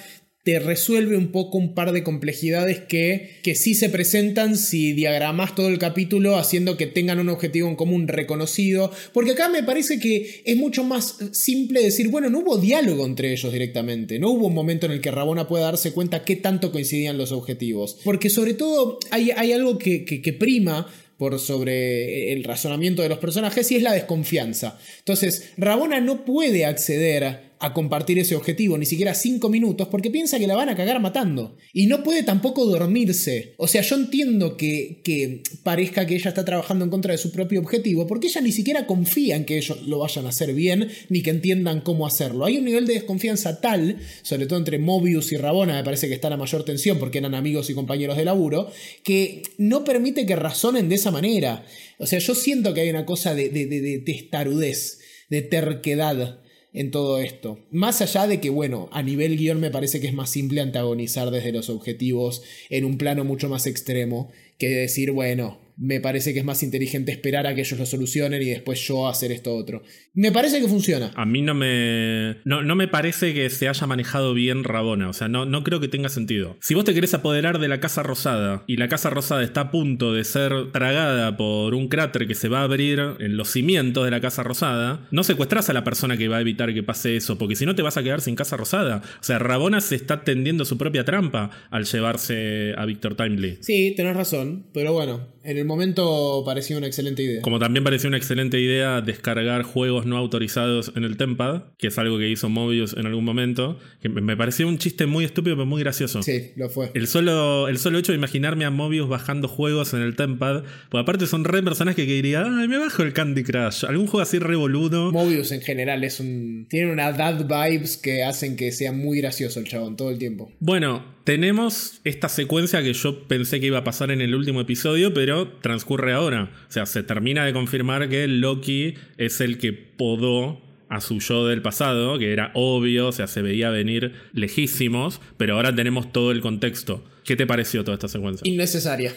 resuelve 0.58 1.16
un 1.16 1.32
poco 1.32 1.60
un 1.60 1.76
par 1.76 1.92
de 1.92 2.02
complejidades 2.02 2.80
que, 2.80 3.38
que 3.44 3.54
sí 3.54 3.76
se 3.76 3.90
presentan 3.90 4.58
si 4.58 4.94
diagramas 4.94 5.54
todo 5.54 5.68
el 5.68 5.78
capítulo 5.78 6.38
haciendo 6.38 6.78
que 6.78 6.88
tengan 6.88 7.20
un 7.20 7.30
objetivo 7.30 7.68
en 7.68 7.76
común 7.76 8.08
reconocido. 8.08 8.92
Porque 9.14 9.32
acá 9.32 9.50
me 9.50 9.62
parece 9.62 10.00
que 10.00 10.42
es 10.46 10.58
mucho 10.58 10.84
más 10.84 11.18
simple 11.34 11.84
decir, 11.84 12.08
bueno, 12.08 12.32
no 12.32 12.40
hubo 12.40 12.58
diálogo 12.58 13.06
entre 13.06 13.32
ellos 13.32 13.54
directamente. 13.54 14.18
No 14.18 14.32
hubo 14.32 14.48
un 14.48 14.56
momento 14.56 14.88
en 14.88 14.94
el 14.94 15.02
que 15.02 15.12
Rabona 15.12 15.48
pueda 15.48 15.66
darse 15.66 15.92
cuenta 15.92 16.24
qué 16.24 16.36
tanto 16.36 16.72
coincidían 16.72 17.18
los 17.18 17.32
objetivos. 17.32 17.98
Porque 18.04 18.32
sobre 18.32 18.56
todo 18.56 18.98
hay, 19.12 19.32
hay 19.32 19.52
algo 19.52 19.78
que, 19.78 20.06
que, 20.06 20.22
que 20.22 20.34
prima 20.34 20.88
por 21.20 21.38
sobre 21.38 22.32
el 22.32 22.46
razonamiento 22.46 23.02
de 23.02 23.10
los 23.10 23.18
personajes 23.18 23.70
y 23.72 23.76
es 23.76 23.84
la 23.84 23.92
desconfianza. 23.92 24.80
Entonces, 25.00 25.52
Rabona 25.58 26.00
no 26.00 26.24
puede 26.24 26.66
acceder 26.66 27.49
a 27.60 27.74
compartir 27.74 28.18
ese 28.20 28.36
objetivo, 28.36 28.78
ni 28.78 28.86
siquiera 28.86 29.14
cinco 29.14 29.50
minutos, 29.50 29.90
porque 29.90 30.10
piensa 30.10 30.40
que 30.40 30.48
la 30.48 30.56
van 30.56 30.70
a 30.70 30.78
cagar 30.78 31.02
matando. 31.02 31.58
Y 31.74 31.88
no 31.88 32.04
puede 32.04 32.24
tampoco 32.24 32.66
dormirse. 32.66 33.54
O 33.58 33.68
sea, 33.68 33.82
yo 33.82 33.98
entiendo 33.98 34.56
que, 34.56 35.02
que 35.04 35.44
parezca 35.64 36.06
que 36.06 36.16
ella 36.16 36.30
está 36.30 36.46
trabajando 36.46 36.86
en 36.86 36.92
contra 36.92 37.12
de 37.12 37.18
su 37.18 37.34
propio 37.34 37.60
objetivo, 37.60 38.08
porque 38.08 38.28
ella 38.28 38.40
ni 38.40 38.54
siquiera 38.54 38.88
confía 38.88 39.36
en 39.36 39.44
que 39.44 39.58
ellos 39.58 39.86
lo 39.88 40.00
vayan 40.00 40.26
a 40.26 40.30
hacer 40.30 40.54
bien, 40.54 40.90
ni 41.10 41.22
que 41.22 41.32
entiendan 41.32 41.82
cómo 41.82 42.08
hacerlo. 42.08 42.46
Hay 42.46 42.58
un 42.58 42.64
nivel 42.64 42.88
de 42.88 42.94
desconfianza 42.94 43.60
tal, 43.60 43.98
sobre 44.22 44.46
todo 44.46 44.58
entre 44.58 44.80
Mobius 44.80 45.34
y 45.34 45.38
Rabona, 45.38 45.76
me 45.76 45.84
parece 45.84 46.08
que 46.08 46.14
está 46.14 46.30
la 46.30 46.38
mayor 46.38 46.64
tensión, 46.64 46.98
porque 46.98 47.18
eran 47.18 47.36
amigos 47.36 47.70
y 47.70 47.74
compañeros 47.74 48.16
de 48.16 48.24
laburo, 48.24 48.72
que 49.04 49.44
no 49.58 49.84
permite 49.84 50.26
que 50.26 50.38
razonen 50.38 50.88
de 50.88 50.96
esa 50.96 51.12
manera. 51.12 51.66
O 51.98 52.08
sea, 52.08 52.20
yo 52.20 52.36
siento 52.36 52.74
que 52.74 52.82
hay 52.82 52.90
una 52.90 53.06
cosa 53.06 53.36
de, 53.36 53.50
de, 53.50 53.66
de, 53.66 53.82
de 53.82 54.00
testarudez, 54.00 55.00
de 55.30 55.42
terquedad 55.42 56.40
en 56.74 56.92
todo 56.92 57.20
esto. 57.20 57.60
Más 57.72 58.02
allá 58.02 58.28
de 58.28 58.40
que, 58.40 58.50
bueno, 58.50 58.90
a 58.92 59.02
nivel 59.02 59.38
guion 59.38 59.60
me 59.60 59.72
parece 59.72 60.00
que 60.00 60.08
es 60.08 60.14
más 60.14 60.30
simple 60.30 60.62
antagonizar 60.62 61.32
desde 61.32 61.52
los 61.52 61.70
objetivos 61.70 62.44
en 62.70 62.86
un 62.86 62.98
plano 62.98 63.24
mucho 63.24 63.50
más 63.50 63.66
extremo 63.66 64.32
que 64.58 64.70
decir, 64.70 65.12
bueno, 65.12 65.58
me 65.80 66.02
parece 66.02 66.34
que 66.34 66.40
es 66.40 66.46
más 66.46 66.62
inteligente 66.62 67.12
esperar 67.12 67.48
a 67.48 67.56
que 67.56 67.62
ellos 67.62 67.80
lo 67.80 67.86
solucionen 67.86 68.42
y 68.42 68.50
después 68.50 68.80
yo 68.86 69.08
hacer 69.08 69.32
esto 69.32 69.56
otro. 69.56 69.82
Me 70.14 70.32
parece 70.32 70.60
que 70.60 70.68
funciona. 70.68 71.12
A 71.16 71.26
mí 71.26 71.42
no 71.42 71.54
me. 71.54 72.38
No, 72.44 72.62
no 72.62 72.76
me 72.76 72.88
parece 72.88 73.34
que 73.34 73.50
se 73.50 73.70
haya 73.70 73.88
manejado 73.88 74.34
bien 74.34 74.64
Rabona. 74.64 75.10
O 75.10 75.14
sea, 75.14 75.30
no, 75.30 75.46
no 75.46 75.64
creo 75.64 75.80
que 75.80 75.88
tenga 75.88 76.10
sentido. 76.10 76.58
Si 76.62 76.74
vos 76.74 76.84
te 76.84 76.94
querés 76.94 77.14
apoderar 77.14 77.60
de 77.60 77.68
la 77.70 77.80
Casa 77.80 78.04
Rosada 78.04 78.64
y 78.68 78.78
la 78.78 78.90
Casa 78.90 79.10
Rosada 79.10 79.44
está 79.44 79.62
a 79.62 79.72
punto 79.72 80.14
de 80.14 80.24
ser 80.26 80.72
tragada 80.72 81.38
por 81.38 81.74
un 81.74 81.88
cráter 81.88 82.28
que 82.28 82.36
se 82.36 82.50
va 82.50 82.60
a 82.60 82.64
abrir 82.64 83.00
en 83.20 83.38
los 83.38 83.50
cimientos 83.50 84.04
de 84.04 84.12
la 84.12 84.22
Casa 84.22 84.44
Rosada, 84.44 85.08
no 85.12 85.24
secuestras 85.24 85.70
a 85.70 85.74
la 85.74 85.84
persona 85.84 86.18
que 86.18 86.28
va 86.28 86.38
a 86.38 86.42
evitar 86.42 86.74
que 86.74 86.84
pase 86.84 87.16
eso, 87.16 87.38
porque 87.38 87.56
si 87.56 87.66
no 87.66 87.76
te 87.76 87.82
vas 87.82 87.98
a 87.98 88.04
quedar 88.04 88.22
sin 88.22 88.36
Casa 88.36 88.58
Rosada. 88.58 89.02
O 89.22 89.24
sea, 89.24 89.40
Rabona 89.40 89.80
se 89.80 89.96
está 89.96 90.24
tendiendo 90.24 90.66
su 90.66 90.78
propia 90.78 91.06
trampa 91.06 91.52
al 91.72 91.86
llevarse 91.86 92.74
a 92.78 92.86
Victor 92.86 93.16
Timely. 93.16 93.60
Sí, 93.62 93.94
tenés 93.96 94.16
razón. 94.16 94.66
Pero 94.74 94.94
bueno, 94.94 95.28
en 95.44 95.58
el 95.58 95.66
momento 95.70 96.44
parecía 96.46 96.78
una 96.78 96.88
excelente 96.88 97.24
idea. 97.24 97.42
Como 97.42 97.60
también 97.60 97.86
pareció 97.86 98.10
una 98.10 98.18
excelente 98.18 98.60
idea 98.60 99.00
descargar 99.00 99.64
juegos 99.64 100.06
no 100.06 100.18
autorizados 100.18 100.92
en 100.96 101.06
el 101.06 101.16
Tempad, 101.16 101.64
que 101.78 101.88
es 101.88 101.98
algo 101.98 102.18
que 102.18 102.30
hizo 102.30 102.50
Mobius 102.50 102.94
en 102.98 103.06
algún 103.06 103.24
momento, 103.24 103.80
que 104.02 104.10
me 104.10 104.36
pareció 104.36 104.68
un 104.68 104.78
chiste 104.78 105.06
muy 105.06 105.24
estúpido 105.24 105.56
pero 105.56 105.66
muy 105.66 105.82
gracioso. 105.82 106.22
Sí, 106.24 106.52
lo 106.58 106.70
fue. 106.70 106.92
El 106.94 107.08
solo, 107.08 107.70
el 107.70 107.78
solo 107.78 108.00
hecho 108.00 108.12
de 108.12 108.18
imaginarme 108.18 108.66
a 108.66 108.72
Mobius 108.72 109.08
bajando 109.08 109.48
juegos 109.48 109.94
en 109.94 110.02
el 110.02 110.16
Tempad, 110.16 110.64
pues 110.90 111.02
aparte 111.02 111.26
son 111.26 111.46
re 111.46 111.64
personas 111.64 111.96
que 111.96 112.04
diría, 112.04 112.44
ay, 112.44 112.68
me 112.68 112.78
bajo 112.78 113.04
el 113.04 113.14
Candy 113.14 113.44
Crush, 113.44 113.86
algún 113.86 114.08
juego 114.08 114.22
así 114.22 114.40
revoludo. 114.40 115.12
Mobius 115.12 115.52
en 115.52 115.62
general 115.62 116.04
es 116.04 116.20
un 116.20 116.68
tiene 116.70 116.92
una 116.92 117.12
dad 117.12 117.46
vibes 117.46 117.98
que 117.98 118.24
hacen 118.24 118.56
que 118.56 118.72
sea 118.72 118.92
muy 118.92 119.20
gracioso 119.22 119.60
el 119.60 119.68
chabón 119.68 119.96
todo 119.96 120.10
el 120.10 120.18
tiempo. 120.18 120.52
Bueno, 120.60 121.04
tenemos 121.30 122.02
esta 122.06 122.28
secuencia 122.28 122.82
que 122.82 122.92
yo 122.92 123.28
pensé 123.28 123.60
que 123.60 123.68
iba 123.68 123.78
a 123.78 123.84
pasar 123.84 124.10
en 124.10 124.20
el 124.20 124.34
último 124.34 124.62
episodio, 124.62 125.14
pero 125.14 125.48
transcurre 125.48 126.12
ahora. 126.12 126.50
O 126.68 126.72
sea, 126.72 126.88
se 126.88 127.04
termina 127.04 127.46
de 127.46 127.54
confirmar 127.54 128.10
que 128.10 128.28
Loki 128.28 128.96
es 129.20 129.40
el 129.40 129.60
que 129.60 129.72
podó 129.72 130.60
a 130.90 131.02
su 131.02 131.20
yo 131.20 131.46
del 131.46 131.62
pasado, 131.62 132.18
que 132.18 132.34
era 132.34 132.50
obvio, 132.56 133.10
o 133.10 133.12
sea, 133.12 133.28
se 133.28 133.44
veía 133.44 133.70
venir 133.70 134.14
lejísimos, 134.34 135.22
pero 135.38 135.54
ahora 135.54 135.76
tenemos 135.76 136.12
todo 136.12 136.32
el 136.32 136.42
contexto. 136.42 137.06
¿Qué 137.24 137.36
te 137.36 137.46
pareció 137.46 137.84
toda 137.84 137.94
esta 137.94 138.08
secuencia? 138.08 138.42
Innecesaria. 138.50 139.14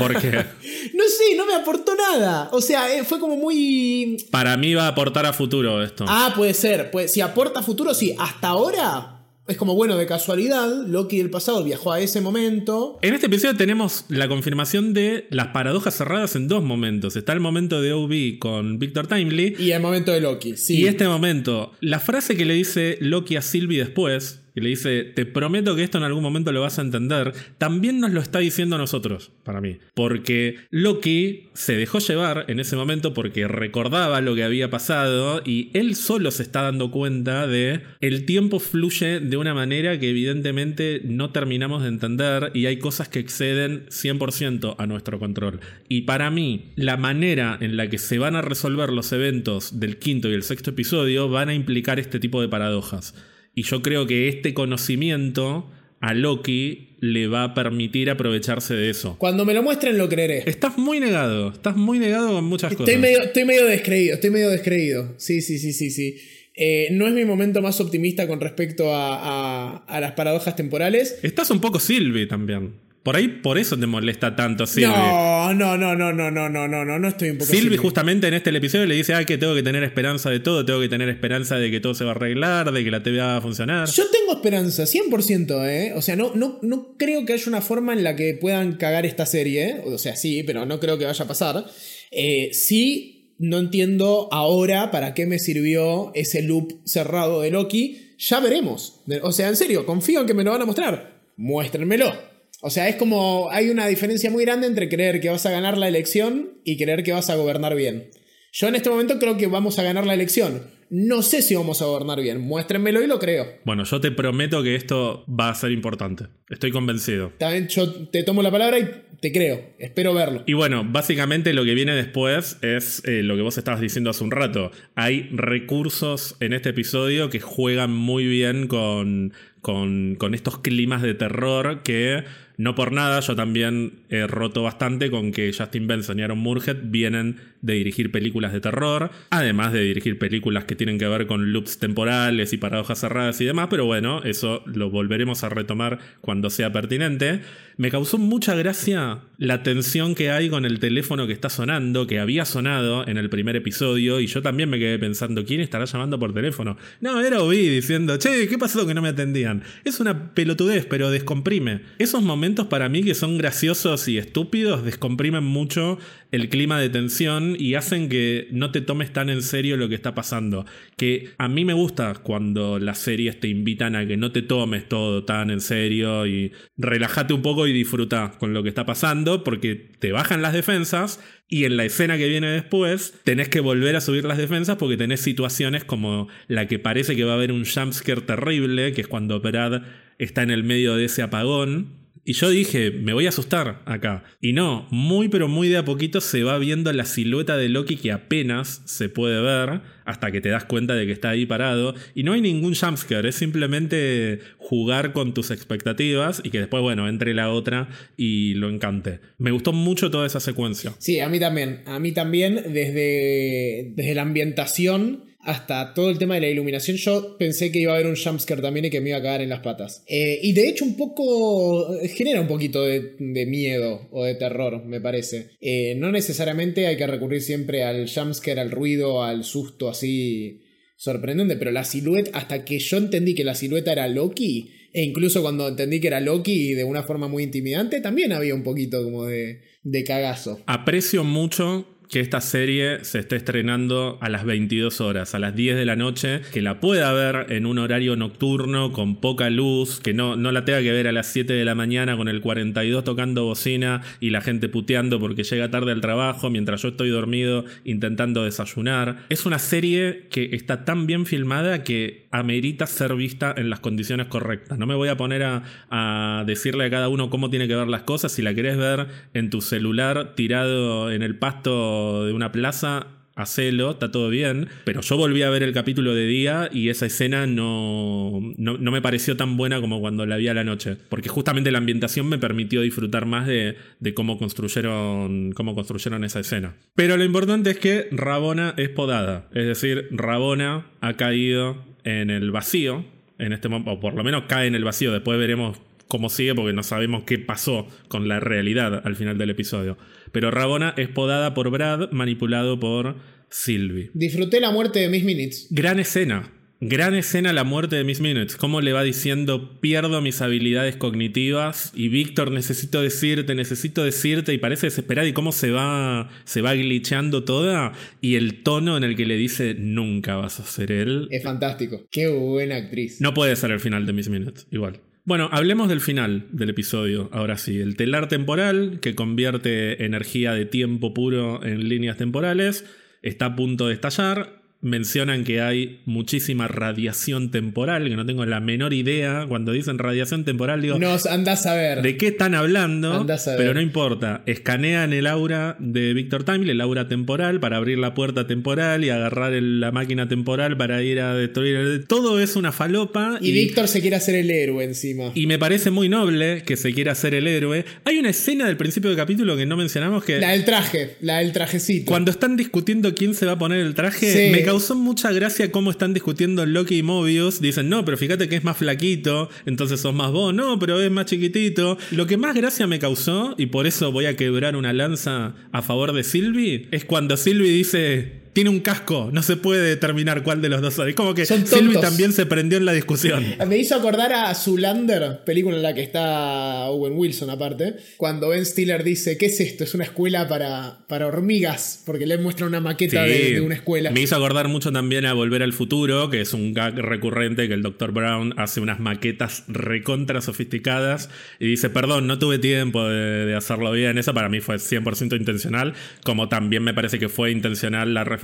¿Por 0.00 0.20
qué? 0.20 0.32
no 0.32 1.04
sé, 1.04 1.36
no 1.36 1.46
me 1.46 1.54
aportó 1.54 1.94
nada. 1.94 2.48
O 2.50 2.60
sea, 2.60 2.92
eh, 2.92 3.04
fue 3.04 3.20
como 3.20 3.36
muy. 3.36 4.26
Para 4.32 4.56
mí 4.56 4.74
va 4.74 4.86
a 4.86 4.88
aportar 4.88 5.24
a 5.26 5.32
futuro 5.32 5.84
esto. 5.84 6.04
Ah, 6.08 6.32
puede 6.34 6.52
ser. 6.52 6.90
Pues 6.90 7.12
si 7.12 7.20
aporta 7.20 7.60
a 7.60 7.62
futuro, 7.62 7.94
sí. 7.94 8.16
Hasta 8.18 8.48
ahora 8.48 9.21
es 9.48 9.56
como, 9.56 9.74
bueno, 9.74 9.96
de 9.96 10.06
casualidad, 10.06 10.86
Loki 10.86 11.18
del 11.18 11.30
pasado 11.30 11.64
viajó 11.64 11.92
a 11.92 12.00
ese 12.00 12.20
momento. 12.20 12.98
En 13.02 13.14
este 13.14 13.26
episodio 13.26 13.56
tenemos 13.56 14.04
la 14.08 14.28
confirmación 14.28 14.94
de 14.94 15.26
las 15.30 15.48
paradojas 15.48 15.96
cerradas 15.96 16.36
en 16.36 16.46
dos 16.46 16.62
momentos. 16.62 17.16
Está 17.16 17.32
el 17.32 17.40
momento 17.40 17.82
de 17.82 17.92
OB 17.92 18.38
con 18.38 18.78
Victor 18.78 19.08
Timely. 19.08 19.56
Y 19.58 19.72
el 19.72 19.82
momento 19.82 20.12
de 20.12 20.20
Loki, 20.20 20.56
sí. 20.56 20.82
Y 20.82 20.86
este 20.86 21.08
momento, 21.08 21.72
la 21.80 21.98
frase 21.98 22.36
que 22.36 22.44
le 22.44 22.54
dice 22.54 22.98
Loki 23.00 23.34
a 23.34 23.42
Sylvie 23.42 23.78
después, 23.78 24.41
y 24.54 24.60
le 24.60 24.68
dice, 24.68 25.04
te 25.04 25.26
prometo 25.26 25.74
que 25.76 25.82
esto 25.82 25.98
en 25.98 26.04
algún 26.04 26.22
momento 26.22 26.52
lo 26.52 26.60
vas 26.60 26.78
a 26.78 26.82
entender, 26.82 27.32
también 27.58 28.00
nos 28.00 28.12
lo 28.12 28.20
está 28.20 28.38
diciendo 28.38 28.76
a 28.76 28.78
nosotros, 28.78 29.30
para 29.44 29.60
mí. 29.60 29.78
Porque 29.94 30.56
Loki 30.70 31.48
se 31.54 31.76
dejó 31.76 31.98
llevar 31.98 32.44
en 32.48 32.60
ese 32.60 32.76
momento 32.76 33.14
porque 33.14 33.48
recordaba 33.48 34.20
lo 34.20 34.34
que 34.34 34.44
había 34.44 34.70
pasado 34.70 35.42
y 35.44 35.70
él 35.74 35.94
solo 35.94 36.30
se 36.30 36.42
está 36.42 36.62
dando 36.62 36.90
cuenta 36.90 37.46
de 37.46 37.82
el 38.00 38.24
tiempo 38.24 38.58
fluye 38.58 39.20
de 39.20 39.36
una 39.36 39.54
manera 39.54 39.98
que 39.98 40.10
evidentemente 40.10 41.00
no 41.04 41.30
terminamos 41.30 41.82
de 41.82 41.88
entender 41.88 42.50
y 42.54 42.66
hay 42.66 42.78
cosas 42.78 43.08
que 43.08 43.18
exceden 43.18 43.86
100% 43.86 44.76
a 44.78 44.86
nuestro 44.86 45.18
control. 45.18 45.60
Y 45.88 46.02
para 46.02 46.30
mí, 46.30 46.72
la 46.76 46.96
manera 46.96 47.56
en 47.60 47.76
la 47.76 47.88
que 47.88 47.98
se 47.98 48.18
van 48.18 48.36
a 48.36 48.42
resolver 48.42 48.90
los 48.90 49.12
eventos 49.12 49.80
del 49.80 49.98
quinto 49.98 50.28
y 50.28 50.34
el 50.34 50.42
sexto 50.42 50.70
episodio 50.70 51.28
van 51.28 51.48
a 51.48 51.54
implicar 51.54 51.98
este 51.98 52.20
tipo 52.20 52.40
de 52.40 52.48
paradojas. 52.48 53.14
Y 53.54 53.62
yo 53.64 53.82
creo 53.82 54.06
que 54.06 54.28
este 54.28 54.54
conocimiento 54.54 55.70
a 56.00 56.14
Loki 56.14 56.96
le 57.00 57.26
va 57.26 57.44
a 57.44 57.54
permitir 57.54 58.10
aprovecharse 58.10 58.74
de 58.74 58.90
eso. 58.90 59.16
Cuando 59.18 59.44
me 59.44 59.54
lo 59.54 59.62
muestren 59.62 59.98
lo 59.98 60.08
creeré. 60.08 60.42
Estás 60.46 60.78
muy 60.78 61.00
negado, 61.00 61.52
estás 61.52 61.76
muy 61.76 61.98
negado 61.98 62.32
con 62.32 62.44
muchas 62.44 62.72
estoy 62.72 62.86
cosas. 62.86 63.00
Medio, 63.00 63.22
estoy 63.22 63.44
medio 63.44 63.66
descreído, 63.66 64.14
estoy 64.14 64.30
medio 64.30 64.50
descreído. 64.50 65.14
Sí, 65.18 65.42
sí, 65.42 65.58
sí, 65.58 65.72
sí, 65.72 65.90
sí. 65.90 66.16
Eh, 66.54 66.88
no 66.92 67.06
es 67.06 67.14
mi 67.14 67.24
momento 67.24 67.62
más 67.62 67.80
optimista 67.80 68.26
con 68.28 68.40
respecto 68.40 68.94
a, 68.94 69.16
a, 69.16 69.76
a 69.86 70.00
las 70.00 70.12
paradojas 70.12 70.54
temporales. 70.54 71.18
Estás 71.22 71.50
un 71.50 71.60
poco 71.60 71.80
Sylvie 71.80 72.26
también. 72.26 72.74
Por 73.02 73.16
ahí, 73.16 73.26
por 73.26 73.58
eso 73.58 73.76
te 73.76 73.86
molesta 73.86 74.36
tanto 74.36 74.64
Sylvie. 74.64 74.96
No, 74.96 75.52
no, 75.54 75.76
no, 75.76 75.96
no, 75.96 76.12
no, 76.12 76.30
no, 76.30 76.48
no, 76.48 76.68
no, 76.68 76.84
no, 76.84 76.98
no 77.00 77.08
estoy 77.08 77.30
un 77.30 77.38
poco 77.38 77.50
Sylvie, 77.50 77.76
justamente 77.76 78.28
en 78.28 78.34
este 78.34 78.50
episodio 78.50 78.86
le 78.86 78.94
dice, 78.94 79.14
ah, 79.14 79.24
que 79.24 79.38
tengo 79.38 79.56
que 79.56 79.64
tener 79.64 79.82
esperanza 79.82 80.30
de 80.30 80.38
todo, 80.38 80.64
tengo 80.64 80.80
que 80.80 80.88
tener 80.88 81.08
esperanza 81.08 81.56
de 81.56 81.70
que 81.72 81.80
todo 81.80 81.94
se 81.94 82.04
va 82.04 82.12
a 82.12 82.14
arreglar, 82.14 82.70
de 82.70 82.84
que 82.84 82.90
la 82.92 83.02
TVA 83.02 83.26
va 83.26 83.36
a 83.38 83.40
funcionar. 83.40 83.88
Yo 83.88 84.04
tengo 84.08 84.34
esperanza, 84.34 84.84
100%, 84.84 85.68
¿eh? 85.68 85.94
O 85.96 86.02
sea, 86.02 86.14
no, 86.14 86.32
no, 86.36 86.60
no 86.62 86.96
creo 86.96 87.26
que 87.26 87.32
haya 87.32 87.44
una 87.48 87.60
forma 87.60 87.92
en 87.92 88.04
la 88.04 88.14
que 88.14 88.34
puedan 88.34 88.76
cagar 88.76 89.04
esta 89.04 89.26
serie, 89.26 89.70
¿eh? 89.70 89.82
O 89.84 89.98
sea, 89.98 90.14
sí, 90.14 90.44
pero 90.44 90.64
no 90.64 90.78
creo 90.78 90.96
que 90.96 91.04
vaya 91.04 91.24
a 91.24 91.28
pasar. 91.28 91.64
Eh, 92.12 92.50
sí, 92.52 93.34
no 93.38 93.58
entiendo 93.58 94.28
ahora 94.30 94.92
para 94.92 95.12
qué 95.12 95.26
me 95.26 95.40
sirvió 95.40 96.12
ese 96.14 96.42
loop 96.42 96.82
cerrado 96.84 97.40
de 97.40 97.50
Loki. 97.50 98.14
Ya 98.16 98.38
veremos. 98.38 99.00
O 99.22 99.32
sea, 99.32 99.48
en 99.48 99.56
serio, 99.56 99.84
confío 99.84 100.20
en 100.20 100.26
que 100.28 100.34
me 100.34 100.44
lo 100.44 100.52
van 100.52 100.62
a 100.62 100.66
mostrar. 100.66 101.20
Muéstrenmelo. 101.36 102.31
O 102.64 102.70
sea, 102.70 102.88
es 102.88 102.94
como 102.94 103.48
hay 103.50 103.70
una 103.70 103.88
diferencia 103.88 104.30
muy 104.30 104.44
grande 104.44 104.68
entre 104.68 104.88
creer 104.88 105.20
que 105.20 105.28
vas 105.28 105.44
a 105.46 105.50
ganar 105.50 105.76
la 105.76 105.88
elección 105.88 106.60
y 106.64 106.76
creer 106.76 107.02
que 107.02 107.10
vas 107.10 107.28
a 107.28 107.34
gobernar 107.34 107.74
bien. 107.74 108.10
Yo 108.52 108.68
en 108.68 108.76
este 108.76 108.88
momento 108.88 109.18
creo 109.18 109.36
que 109.36 109.48
vamos 109.48 109.80
a 109.80 109.82
ganar 109.82 110.06
la 110.06 110.14
elección. 110.14 110.62
No 110.88 111.22
sé 111.22 111.42
si 111.42 111.56
vamos 111.56 111.82
a 111.82 111.86
gobernar 111.86 112.20
bien. 112.20 112.40
Muéstrenmelo 112.40 113.02
y 113.02 113.08
lo 113.08 113.18
creo. 113.18 113.46
Bueno, 113.64 113.82
yo 113.82 114.00
te 114.00 114.12
prometo 114.12 114.62
que 114.62 114.76
esto 114.76 115.24
va 115.26 115.48
a 115.48 115.54
ser 115.56 115.72
importante. 115.72 116.26
Estoy 116.50 116.70
convencido. 116.70 117.32
También 117.38 117.66
yo 117.66 117.90
te 118.10 118.22
tomo 118.22 118.42
la 118.42 118.50
palabra 118.52 118.78
y 118.78 118.88
te 119.18 119.32
creo. 119.32 119.74
Espero 119.78 120.14
verlo. 120.14 120.44
Y 120.46 120.52
bueno, 120.52 120.84
básicamente 120.86 121.54
lo 121.54 121.64
que 121.64 121.74
viene 121.74 121.96
después 121.96 122.58
es 122.62 123.02
eh, 123.06 123.22
lo 123.24 123.34
que 123.34 123.42
vos 123.42 123.58
estabas 123.58 123.80
diciendo 123.80 124.10
hace 124.10 124.22
un 124.22 124.30
rato. 124.30 124.70
Hay 124.94 125.30
recursos 125.32 126.36
en 126.38 126.52
este 126.52 126.68
episodio 126.68 127.28
que 127.28 127.40
juegan 127.40 127.90
muy 127.90 128.26
bien 128.26 128.68
con, 128.68 129.32
con, 129.62 130.14
con 130.16 130.34
estos 130.34 130.58
climas 130.58 131.02
de 131.02 131.14
terror 131.14 131.82
que 131.82 132.24
no 132.56 132.74
por 132.74 132.92
nada, 132.92 133.20
yo 133.20 133.34
también 133.34 134.00
he 134.08 134.26
roto 134.26 134.62
bastante 134.62 135.10
con 135.10 135.32
que 135.32 135.52
Justin 135.52 135.86
Benson 135.86 136.18
y 136.18 136.22
Aaron 136.22 136.38
Murhead 136.38 136.78
vienen 136.84 137.36
de 137.62 137.74
dirigir 137.74 138.10
películas 138.10 138.52
de 138.52 138.60
terror, 138.60 139.10
además 139.30 139.72
de 139.72 139.80
dirigir 139.80 140.18
películas 140.18 140.64
que 140.64 140.76
tienen 140.76 140.98
que 140.98 141.06
ver 141.06 141.26
con 141.26 141.52
loops 141.52 141.78
temporales 141.78 142.52
y 142.52 142.56
paradojas 142.58 143.00
cerradas 143.00 143.40
y 143.40 143.44
demás, 143.44 143.68
pero 143.70 143.86
bueno, 143.86 144.22
eso 144.24 144.62
lo 144.66 144.90
volveremos 144.90 145.44
a 145.44 145.48
retomar 145.48 145.98
cuando 146.20 146.50
sea 146.50 146.72
pertinente. 146.72 147.40
Me 147.76 147.90
causó 147.90 148.18
mucha 148.18 148.54
gracia 148.54 149.20
la 149.38 149.62
tensión 149.62 150.14
que 150.14 150.30
hay 150.30 150.50
con 150.50 150.64
el 150.64 150.78
teléfono 150.78 151.26
que 151.26 151.32
está 151.32 151.48
sonando, 151.48 152.06
que 152.06 152.18
había 152.18 152.44
sonado 152.44 153.06
en 153.06 153.16
el 153.16 153.30
primer 153.30 153.56
episodio, 153.56 154.20
y 154.20 154.26
yo 154.26 154.42
también 154.42 154.68
me 154.68 154.78
quedé 154.78 154.98
pensando, 154.98 155.44
¿quién 155.44 155.60
estará 155.60 155.84
llamando 155.84 156.18
por 156.18 156.34
teléfono? 156.34 156.76
No, 157.00 157.20
era 157.20 157.40
Obi 157.40 157.68
diciendo, 157.68 158.16
che, 158.18 158.48
¿qué 158.48 158.58
pasó 158.58 158.86
que 158.86 158.94
no 158.94 159.02
me 159.02 159.08
atendían? 159.08 159.62
Es 159.84 160.00
una 160.00 160.34
pelotudez, 160.34 160.84
pero 160.86 161.10
descomprime. 161.10 161.82
Esos 161.98 162.22
momentos 162.22 162.66
para 162.66 162.88
mí 162.88 163.02
que 163.02 163.14
son 163.14 163.38
graciosos 163.38 164.08
y 164.08 164.18
estúpidos 164.18 164.84
descomprimen 164.84 165.44
mucho 165.44 165.98
el 166.32 166.48
clima 166.48 166.80
de 166.80 166.88
tensión 166.88 167.51
y 167.58 167.74
hacen 167.74 168.08
que 168.08 168.48
no 168.50 168.70
te 168.70 168.80
tomes 168.80 169.12
tan 169.12 169.30
en 169.30 169.42
serio 169.42 169.76
lo 169.76 169.88
que 169.88 169.94
está 169.94 170.14
pasando. 170.14 170.66
Que 170.96 171.30
a 171.38 171.48
mí 171.48 171.64
me 171.64 171.72
gusta 171.72 172.14
cuando 172.14 172.78
las 172.78 172.98
series 172.98 173.40
te 173.40 173.48
invitan 173.48 173.96
a 173.96 174.06
que 174.06 174.16
no 174.16 174.32
te 174.32 174.42
tomes 174.42 174.88
todo 174.88 175.24
tan 175.24 175.50
en 175.50 175.60
serio 175.60 176.26
y 176.26 176.52
relájate 176.76 177.34
un 177.34 177.42
poco 177.42 177.66
y 177.66 177.72
disfruta 177.72 178.32
con 178.38 178.54
lo 178.54 178.62
que 178.62 178.68
está 178.68 178.86
pasando 178.86 179.44
porque 179.44 179.74
te 179.74 180.12
bajan 180.12 180.42
las 180.42 180.52
defensas 180.52 181.20
y 181.48 181.64
en 181.64 181.76
la 181.76 181.84
escena 181.84 182.16
que 182.16 182.28
viene 182.28 182.48
después 182.48 183.20
tenés 183.24 183.48
que 183.48 183.60
volver 183.60 183.94
a 183.96 184.00
subir 184.00 184.24
las 184.24 184.38
defensas 184.38 184.76
porque 184.76 184.96
tenés 184.96 185.20
situaciones 185.20 185.84
como 185.84 186.28
la 186.48 186.66
que 186.66 186.78
parece 186.78 187.14
que 187.14 187.24
va 187.24 187.32
a 187.32 187.36
haber 187.36 187.52
un 187.52 187.64
jumpscare 187.64 188.22
terrible, 188.22 188.92
que 188.92 189.02
es 189.02 189.08
cuando 189.08 189.40
Brad 189.40 189.82
está 190.18 190.42
en 190.42 190.50
el 190.50 190.64
medio 190.64 190.96
de 190.96 191.04
ese 191.04 191.22
apagón 191.22 192.01
y 192.24 192.34
yo 192.34 192.50
dije, 192.50 192.92
me 192.92 193.12
voy 193.12 193.26
a 193.26 193.30
asustar 193.30 193.82
acá. 193.84 194.22
Y 194.40 194.52
no, 194.52 194.86
muy 194.90 195.28
pero 195.28 195.48
muy 195.48 195.68
de 195.68 195.78
a 195.78 195.84
poquito 195.84 196.20
se 196.20 196.44
va 196.44 196.56
viendo 196.58 196.92
la 196.92 197.04
silueta 197.04 197.56
de 197.56 197.68
Loki 197.68 197.96
que 197.96 198.12
apenas 198.12 198.82
se 198.84 199.08
puede 199.08 199.40
ver 199.40 199.80
hasta 200.04 200.30
que 200.30 200.40
te 200.40 200.48
das 200.48 200.64
cuenta 200.64 200.94
de 200.94 201.04
que 201.06 201.12
está 201.12 201.30
ahí 201.30 201.46
parado. 201.46 201.94
Y 202.14 202.22
no 202.22 202.32
hay 202.32 202.40
ningún 202.40 202.76
jumpscare, 202.76 203.28
es 203.28 203.34
simplemente 203.34 204.38
jugar 204.58 205.12
con 205.12 205.34
tus 205.34 205.50
expectativas 205.50 206.40
y 206.44 206.50
que 206.50 206.60
después, 206.60 206.80
bueno, 206.80 207.08
entre 207.08 207.34
la 207.34 207.50
otra 207.50 207.88
y 208.16 208.54
lo 208.54 208.70
encante. 208.70 209.18
Me 209.38 209.50
gustó 209.50 209.72
mucho 209.72 210.10
toda 210.12 210.24
esa 210.24 210.38
secuencia. 210.38 210.92
Sí, 210.98 211.18
a 211.18 211.28
mí 211.28 211.40
también. 211.40 211.82
A 211.86 211.98
mí 211.98 212.12
también, 212.12 212.54
desde, 212.54 213.94
desde 213.96 214.14
la 214.14 214.22
ambientación 214.22 215.31
hasta 215.42 215.92
todo 215.92 216.08
el 216.08 216.18
tema 216.18 216.36
de 216.36 216.42
la 216.42 216.48
iluminación, 216.48 216.96
yo 216.96 217.36
pensé 217.36 217.72
que 217.72 217.80
iba 217.80 217.92
a 217.92 217.96
haber 217.96 218.06
un 218.06 218.16
jumpscare 218.16 218.62
también 218.62 218.86
y 218.86 218.90
que 218.90 219.00
me 219.00 219.10
iba 219.10 219.18
a 219.18 219.22
cagar 219.22 219.42
en 219.42 219.48
las 219.48 219.60
patas. 219.60 220.04
Eh, 220.06 220.38
y 220.42 220.52
de 220.52 220.68
hecho 220.68 220.84
un 220.84 220.96
poco 220.96 221.88
genera 222.14 222.40
un 222.40 222.46
poquito 222.46 222.84
de, 222.84 223.16
miedo 223.18 224.08
o 224.12 224.24
de 224.24 224.36
terror, 224.36 224.84
me 224.84 225.00
parece. 225.00 225.50
Eh, 225.60 225.94
no 225.96 226.12
necesariamente 226.12 226.86
hay 226.86 226.96
que 226.96 227.06
recurrir 227.06 227.42
siempre 227.42 227.82
al 227.82 228.08
jumpscare, 228.08 228.60
al 228.60 228.70
ruido, 228.70 229.24
al 229.24 229.42
susto 229.42 229.88
así 229.88 230.60
sorprendente, 230.96 231.56
pero 231.56 231.72
la 231.72 231.82
silueta, 231.82 232.30
hasta 232.38 232.64
que 232.64 232.78
yo 232.78 232.96
entendí 232.96 233.34
que 233.34 233.42
la 233.42 233.56
silueta 233.56 233.90
era 233.90 234.06
Loki, 234.06 234.70
e 234.92 235.02
incluso 235.02 235.42
cuando 235.42 235.66
entendí 235.66 235.98
que 235.98 236.06
era 236.06 236.20
Loki 236.20 236.74
de 236.74 236.84
una 236.84 237.02
forma 237.02 237.26
muy 237.26 237.42
intimidante, 237.42 238.00
también 238.00 238.32
había 238.32 238.54
un 238.54 238.62
poquito 238.62 239.02
como 239.02 239.24
de, 239.24 239.62
de 239.82 240.04
cagazo. 240.04 240.60
Aprecio 240.66 241.24
mucho 241.24 241.91
que 242.12 242.20
esta 242.20 242.42
serie 242.42 243.06
se 243.06 243.20
esté 243.20 243.36
estrenando 243.36 244.18
a 244.20 244.28
las 244.28 244.44
22 244.44 245.00
horas, 245.00 245.34
a 245.34 245.38
las 245.38 245.56
10 245.56 245.76
de 245.76 245.86
la 245.86 245.96
noche, 245.96 246.42
que 246.52 246.60
la 246.60 246.78
pueda 246.78 247.10
ver 247.14 247.46
en 247.48 247.64
un 247.64 247.78
horario 247.78 248.16
nocturno 248.16 248.92
con 248.92 249.16
poca 249.16 249.48
luz, 249.48 249.98
que 249.98 250.12
no, 250.12 250.36
no 250.36 250.52
la 250.52 250.66
tenga 250.66 250.82
que 250.82 250.92
ver 250.92 251.08
a 251.08 251.12
las 251.12 251.28
7 251.28 251.50
de 251.54 251.64
la 251.64 251.74
mañana 251.74 252.14
con 252.18 252.28
el 252.28 252.42
42 252.42 253.02
tocando 253.02 253.44
bocina 253.44 254.02
y 254.20 254.28
la 254.28 254.42
gente 254.42 254.68
puteando 254.68 255.18
porque 255.20 255.42
llega 255.42 255.70
tarde 255.70 255.90
al 255.90 256.02
trabajo 256.02 256.50
mientras 256.50 256.82
yo 256.82 256.88
estoy 256.88 257.08
dormido 257.08 257.64
intentando 257.84 258.44
desayunar. 258.44 259.24
Es 259.30 259.46
una 259.46 259.58
serie 259.58 260.26
que 260.30 260.50
está 260.52 260.84
tan 260.84 261.06
bien 261.06 261.24
filmada 261.24 261.82
que 261.82 262.26
amerita 262.30 262.86
ser 262.86 263.14
vista 263.14 263.54
en 263.56 263.70
las 263.70 263.80
condiciones 263.80 264.26
correctas. 264.26 264.78
No 264.78 264.86
me 264.86 264.94
voy 264.94 265.08
a 265.08 265.16
poner 265.16 265.44
a, 265.44 265.62
a 265.88 266.44
decirle 266.46 266.84
a 266.84 266.90
cada 266.90 267.08
uno 267.08 267.30
cómo 267.30 267.48
tiene 267.48 267.68
que 267.68 267.76
ver 267.76 267.88
las 267.88 268.02
cosas. 268.02 268.32
Si 268.32 268.42
la 268.42 268.52
querés 268.52 268.76
ver 268.76 269.06
en 269.32 269.48
tu 269.48 269.62
celular 269.62 270.34
tirado 270.34 271.10
en 271.10 271.22
el 271.22 271.38
pasto 271.38 272.01
de 272.24 272.32
una 272.32 272.52
plaza, 272.52 273.06
hacelo, 273.34 273.92
está 273.92 274.10
todo 274.10 274.28
bien. 274.28 274.68
Pero 274.84 275.00
yo 275.00 275.16
volví 275.16 275.42
a 275.42 275.50
ver 275.50 275.62
el 275.62 275.72
capítulo 275.72 276.14
de 276.14 276.26
día 276.26 276.68
y 276.72 276.88
esa 276.88 277.06
escena 277.06 277.46
no, 277.46 278.40
no, 278.56 278.78
me 278.78 279.02
pareció 279.02 279.36
tan 279.36 279.56
buena 279.56 279.80
como 279.80 280.00
cuando 280.00 280.26
la 280.26 280.36
vi 280.36 280.48
a 280.48 280.54
la 280.54 280.64
noche. 280.64 280.96
Porque 281.08 281.28
justamente 281.28 281.70
la 281.70 281.78
ambientación 281.78 282.28
me 282.28 282.38
permitió 282.38 282.80
disfrutar 282.80 283.26
más 283.26 283.46
de, 283.46 283.76
de 284.00 284.14
cómo, 284.14 284.38
construyeron, 284.38 285.52
cómo 285.52 285.74
construyeron 285.74 286.24
esa 286.24 286.40
escena. 286.40 286.74
Pero 286.94 287.16
lo 287.16 287.24
importante 287.24 287.70
es 287.70 287.78
que 287.78 288.08
Rabona 288.12 288.74
es 288.76 288.88
podada. 288.88 289.48
Es 289.54 289.66
decir, 289.66 290.08
Rabona 290.10 290.86
ha 291.00 291.14
caído 291.14 291.84
en 292.04 292.30
el 292.30 292.50
vacío. 292.50 293.04
En 293.38 293.52
este 293.52 293.66
o 293.66 293.98
por 293.98 294.14
lo 294.14 294.22
menos 294.22 294.44
cae 294.46 294.68
en 294.68 294.76
el 294.76 294.84
vacío. 294.84 295.10
Después 295.10 295.36
veremos 295.38 295.80
cómo 296.12 296.28
sigue 296.28 296.54
porque 296.54 296.74
no 296.74 296.82
sabemos 296.82 297.22
qué 297.24 297.38
pasó 297.38 297.86
con 298.08 298.28
la 298.28 298.38
realidad 298.38 299.00
al 299.06 299.16
final 299.16 299.38
del 299.38 299.48
episodio. 299.48 299.96
Pero 300.30 300.50
Rabona 300.50 300.92
es 300.98 301.08
podada 301.08 301.54
por 301.54 301.70
Brad, 301.70 302.10
manipulado 302.10 302.78
por 302.78 303.16
Sylvie. 303.48 304.10
Disfruté 304.12 304.60
la 304.60 304.70
muerte 304.70 304.98
de 304.98 305.08
Miss 305.08 305.24
Minutes. 305.24 305.68
Gran 305.70 305.98
escena. 305.98 306.52
Gran 306.82 307.14
escena 307.14 307.54
la 307.54 307.64
muerte 307.64 307.96
de 307.96 308.04
Miss 308.04 308.20
Minutes. 308.20 308.56
Cómo 308.56 308.82
le 308.82 308.92
va 308.92 309.02
diciendo, 309.02 309.80
pierdo 309.80 310.20
mis 310.20 310.42
habilidades 310.42 310.96
cognitivas. 310.96 311.92
Y 311.94 312.08
Víctor, 312.08 312.50
necesito 312.50 313.00
decirte, 313.00 313.54
necesito 313.54 314.04
decirte. 314.04 314.52
Y 314.52 314.58
parece 314.58 314.88
desesperado. 314.88 315.26
Y 315.26 315.32
cómo 315.32 315.52
se 315.52 315.70
va, 315.70 316.28
se 316.44 316.60
va 316.60 316.74
glitchando 316.74 317.44
toda. 317.44 317.94
Y 318.20 318.34
el 318.34 318.62
tono 318.62 318.98
en 318.98 319.04
el 319.04 319.16
que 319.16 319.24
le 319.24 319.38
dice, 319.38 319.76
nunca 319.78 320.36
vas 320.36 320.60
a 320.60 320.64
ser 320.64 320.92
él. 320.92 321.28
Es 321.30 321.42
fantástico. 321.42 322.04
Qué 322.10 322.28
buena 322.28 322.76
actriz. 322.76 323.18
No 323.22 323.32
puede 323.32 323.56
ser 323.56 323.70
el 323.70 323.80
final 323.80 324.04
de 324.04 324.12
Miss 324.12 324.28
Minutes, 324.28 324.66
igual. 324.70 325.00
Bueno, 325.24 325.48
hablemos 325.52 325.88
del 325.88 326.00
final 326.00 326.48
del 326.50 326.70
episodio, 326.70 327.28
ahora 327.32 327.56
sí. 327.56 327.78
El 327.78 327.96
telar 327.96 328.28
temporal, 328.28 328.98
que 329.00 329.14
convierte 329.14 330.04
energía 330.04 330.52
de 330.52 330.66
tiempo 330.66 331.14
puro 331.14 331.64
en 331.64 331.88
líneas 331.88 332.16
temporales, 332.16 332.84
está 333.22 333.46
a 333.46 333.56
punto 333.56 333.86
de 333.86 333.94
estallar 333.94 334.61
mencionan 334.82 335.44
que 335.44 335.60
hay 335.60 336.00
muchísima 336.06 336.66
radiación 336.66 337.52
temporal, 337.52 338.08
que 338.08 338.16
no 338.16 338.26
tengo 338.26 338.44
la 338.44 338.60
menor 338.60 338.92
idea. 338.92 339.46
Cuando 339.48 339.70
dicen 339.72 339.98
radiación 339.98 340.44
temporal, 340.44 340.82
digo. 340.82 340.98
Nos 340.98 341.26
andás 341.26 341.66
a 341.66 341.74
ver. 341.74 342.02
¿De 342.02 342.16
qué 342.16 342.28
están 342.28 342.54
hablando? 342.54 343.24
Pero 343.56 343.74
no 343.74 343.80
importa. 343.80 344.42
Escanean 344.46 345.12
el 345.12 345.28
aura 345.28 345.76
de 345.78 346.12
Victor 346.14 346.44
Timely, 346.44 346.72
el 346.72 346.80
aura 346.80 347.06
temporal, 347.08 347.60
para 347.60 347.76
abrir 347.76 347.98
la 347.98 348.12
puerta 348.12 348.48
temporal 348.48 349.04
y 349.04 349.10
agarrar 349.10 349.52
la 349.52 349.92
máquina 349.92 350.28
temporal 350.28 350.76
para 350.76 351.00
ir 351.02 351.20
a 351.20 351.34
destruir. 351.34 351.76
El... 351.76 352.06
Todo 352.06 352.40
es 352.40 352.56
una 352.56 352.72
falopa. 352.72 353.38
Y, 353.40 353.52
Víctor 353.52 353.86
se 353.86 354.00
quiere 354.00 354.16
hacer 354.16 354.34
el 354.34 354.50
héroe 354.50 354.84
encima. 354.84 355.30
Y 355.34 355.46
me 355.46 355.60
parece 355.60 355.92
muy 355.92 356.08
noble 356.08 356.64
que 356.66 356.76
se 356.76 356.92
quiera 356.92 357.12
hacer 357.12 357.34
el 357.34 357.46
héroe. 357.46 357.84
Hay 358.04 358.18
una 358.18 358.30
escena 358.30 358.66
del 358.66 358.76
principio 358.76 359.10
del 359.10 359.16
capítulo 359.16 359.56
que 359.56 359.64
no 359.64 359.76
mencionamos 359.76 360.24
que. 360.24 360.40
La 360.40 360.50
del 360.50 360.64
traje, 360.64 361.16
la 361.20 361.38
del 361.38 361.52
trajecito. 361.52 362.06
Cuando 362.10 362.32
están 362.32 362.56
discutiendo 362.56 363.14
quién 363.14 363.34
se 363.34 363.46
va 363.46 363.52
a 363.52 363.58
poner 363.58 363.78
el 363.78 363.94
traje, 363.94 364.50
me 364.50 364.71
causó 364.72 364.94
mucha 364.94 365.30
gracia 365.32 365.70
cómo 365.70 365.90
están 365.90 366.14
discutiendo 366.14 366.64
Loki 366.64 366.96
y 366.96 367.02
Mobius. 367.02 367.60
Dicen, 367.60 367.90
no, 367.90 368.06
pero 368.06 368.16
fíjate 368.16 368.48
que 368.48 368.56
es 368.56 368.64
más 368.64 368.78
flaquito, 368.78 369.50
entonces 369.66 370.00
sos 370.00 370.14
más 370.14 370.32
vos. 370.32 370.54
No, 370.54 370.78
pero 370.78 370.98
es 370.98 371.10
más 371.10 371.26
chiquitito. 371.26 371.98
Lo 372.10 372.26
que 372.26 372.38
más 372.38 372.54
gracia 372.54 372.86
me 372.86 372.98
causó, 372.98 373.54
y 373.58 373.66
por 373.66 373.86
eso 373.86 374.12
voy 374.12 374.24
a 374.24 374.34
quebrar 374.34 374.74
una 374.74 374.94
lanza 374.94 375.54
a 375.72 375.82
favor 375.82 376.14
de 376.14 376.24
Sylvie, 376.24 376.88
es 376.90 377.04
cuando 377.04 377.36
Sylvie 377.36 377.70
dice, 377.70 378.41
tiene 378.52 378.68
un 378.68 378.80
casco, 378.80 379.30
no 379.32 379.42
se 379.42 379.56
puede 379.56 379.82
determinar 379.82 380.42
cuál 380.42 380.60
de 380.60 380.68
los 380.68 380.82
dos 380.82 380.94
son. 380.94 381.08
Es 381.08 381.14
como 381.14 381.34
que 381.34 381.46
Sylvie 381.46 381.98
también 382.00 382.32
se 382.32 382.44
prendió 382.44 382.76
en 382.76 382.84
la 382.84 382.92
discusión. 382.92 383.44
Me 383.66 383.78
hizo 383.78 383.94
acordar 383.94 384.32
a 384.32 384.54
Zulander, 384.54 385.40
película 385.44 385.76
en 385.76 385.82
la 385.82 385.94
que 385.94 386.02
está 386.02 386.84
Owen 386.90 387.14
Wilson 387.16 387.48
aparte, 387.48 387.96
cuando 388.18 388.50
Ben 388.50 388.66
Stiller 388.66 389.04
dice, 389.04 389.38
¿qué 389.38 389.46
es 389.46 389.58
esto? 389.60 389.84
Es 389.84 389.94
una 389.94 390.04
escuela 390.04 390.48
para, 390.48 390.98
para 391.08 391.26
hormigas, 391.26 392.02
porque 392.04 392.26
le 392.26 392.36
muestra 392.36 392.66
una 392.66 392.80
maqueta 392.80 393.22
de, 393.22 393.60
una 393.62 393.74
escuela. 393.74 394.10
Me 394.10 394.20
hizo 394.20 394.36
acordar 394.36 394.68
mucho 394.68 394.92
también 394.92 395.24
a 395.24 395.32
Volver 395.32 395.62
al 395.62 395.72
Futuro, 395.72 396.28
que 396.28 396.42
es 396.42 396.52
un 396.52 396.74
gag 396.74 396.98
recurrente 396.98 397.68
que 397.68 397.74
el 397.74 397.82
Dr. 397.82 398.12
Brown 398.12 398.52
hace 398.58 398.80
unas 398.80 399.00
maquetas 399.00 399.64
recontra 399.68 400.42
sofisticadas 400.42 401.30
y 401.58 401.68
dice, 401.68 401.88
perdón, 401.88 402.26
no 402.26 402.38
tuve 402.38 402.58
tiempo 402.58 403.08
de, 403.08 403.46
de 403.46 403.54
hacerlo 403.54 403.92
bien. 403.92 404.18
Esa 404.18 404.34
para 404.34 404.50
mí 404.50 404.60
fue 404.60 404.76
100% 404.76 405.38
intencional, 405.38 405.94
como 406.22 406.50
también 406.50 406.82
me 406.82 406.92
parece 406.92 407.18
que 407.18 407.30
fue 407.30 407.50
intencional 407.50 408.12
la 408.12 408.24
referencia 408.24 408.41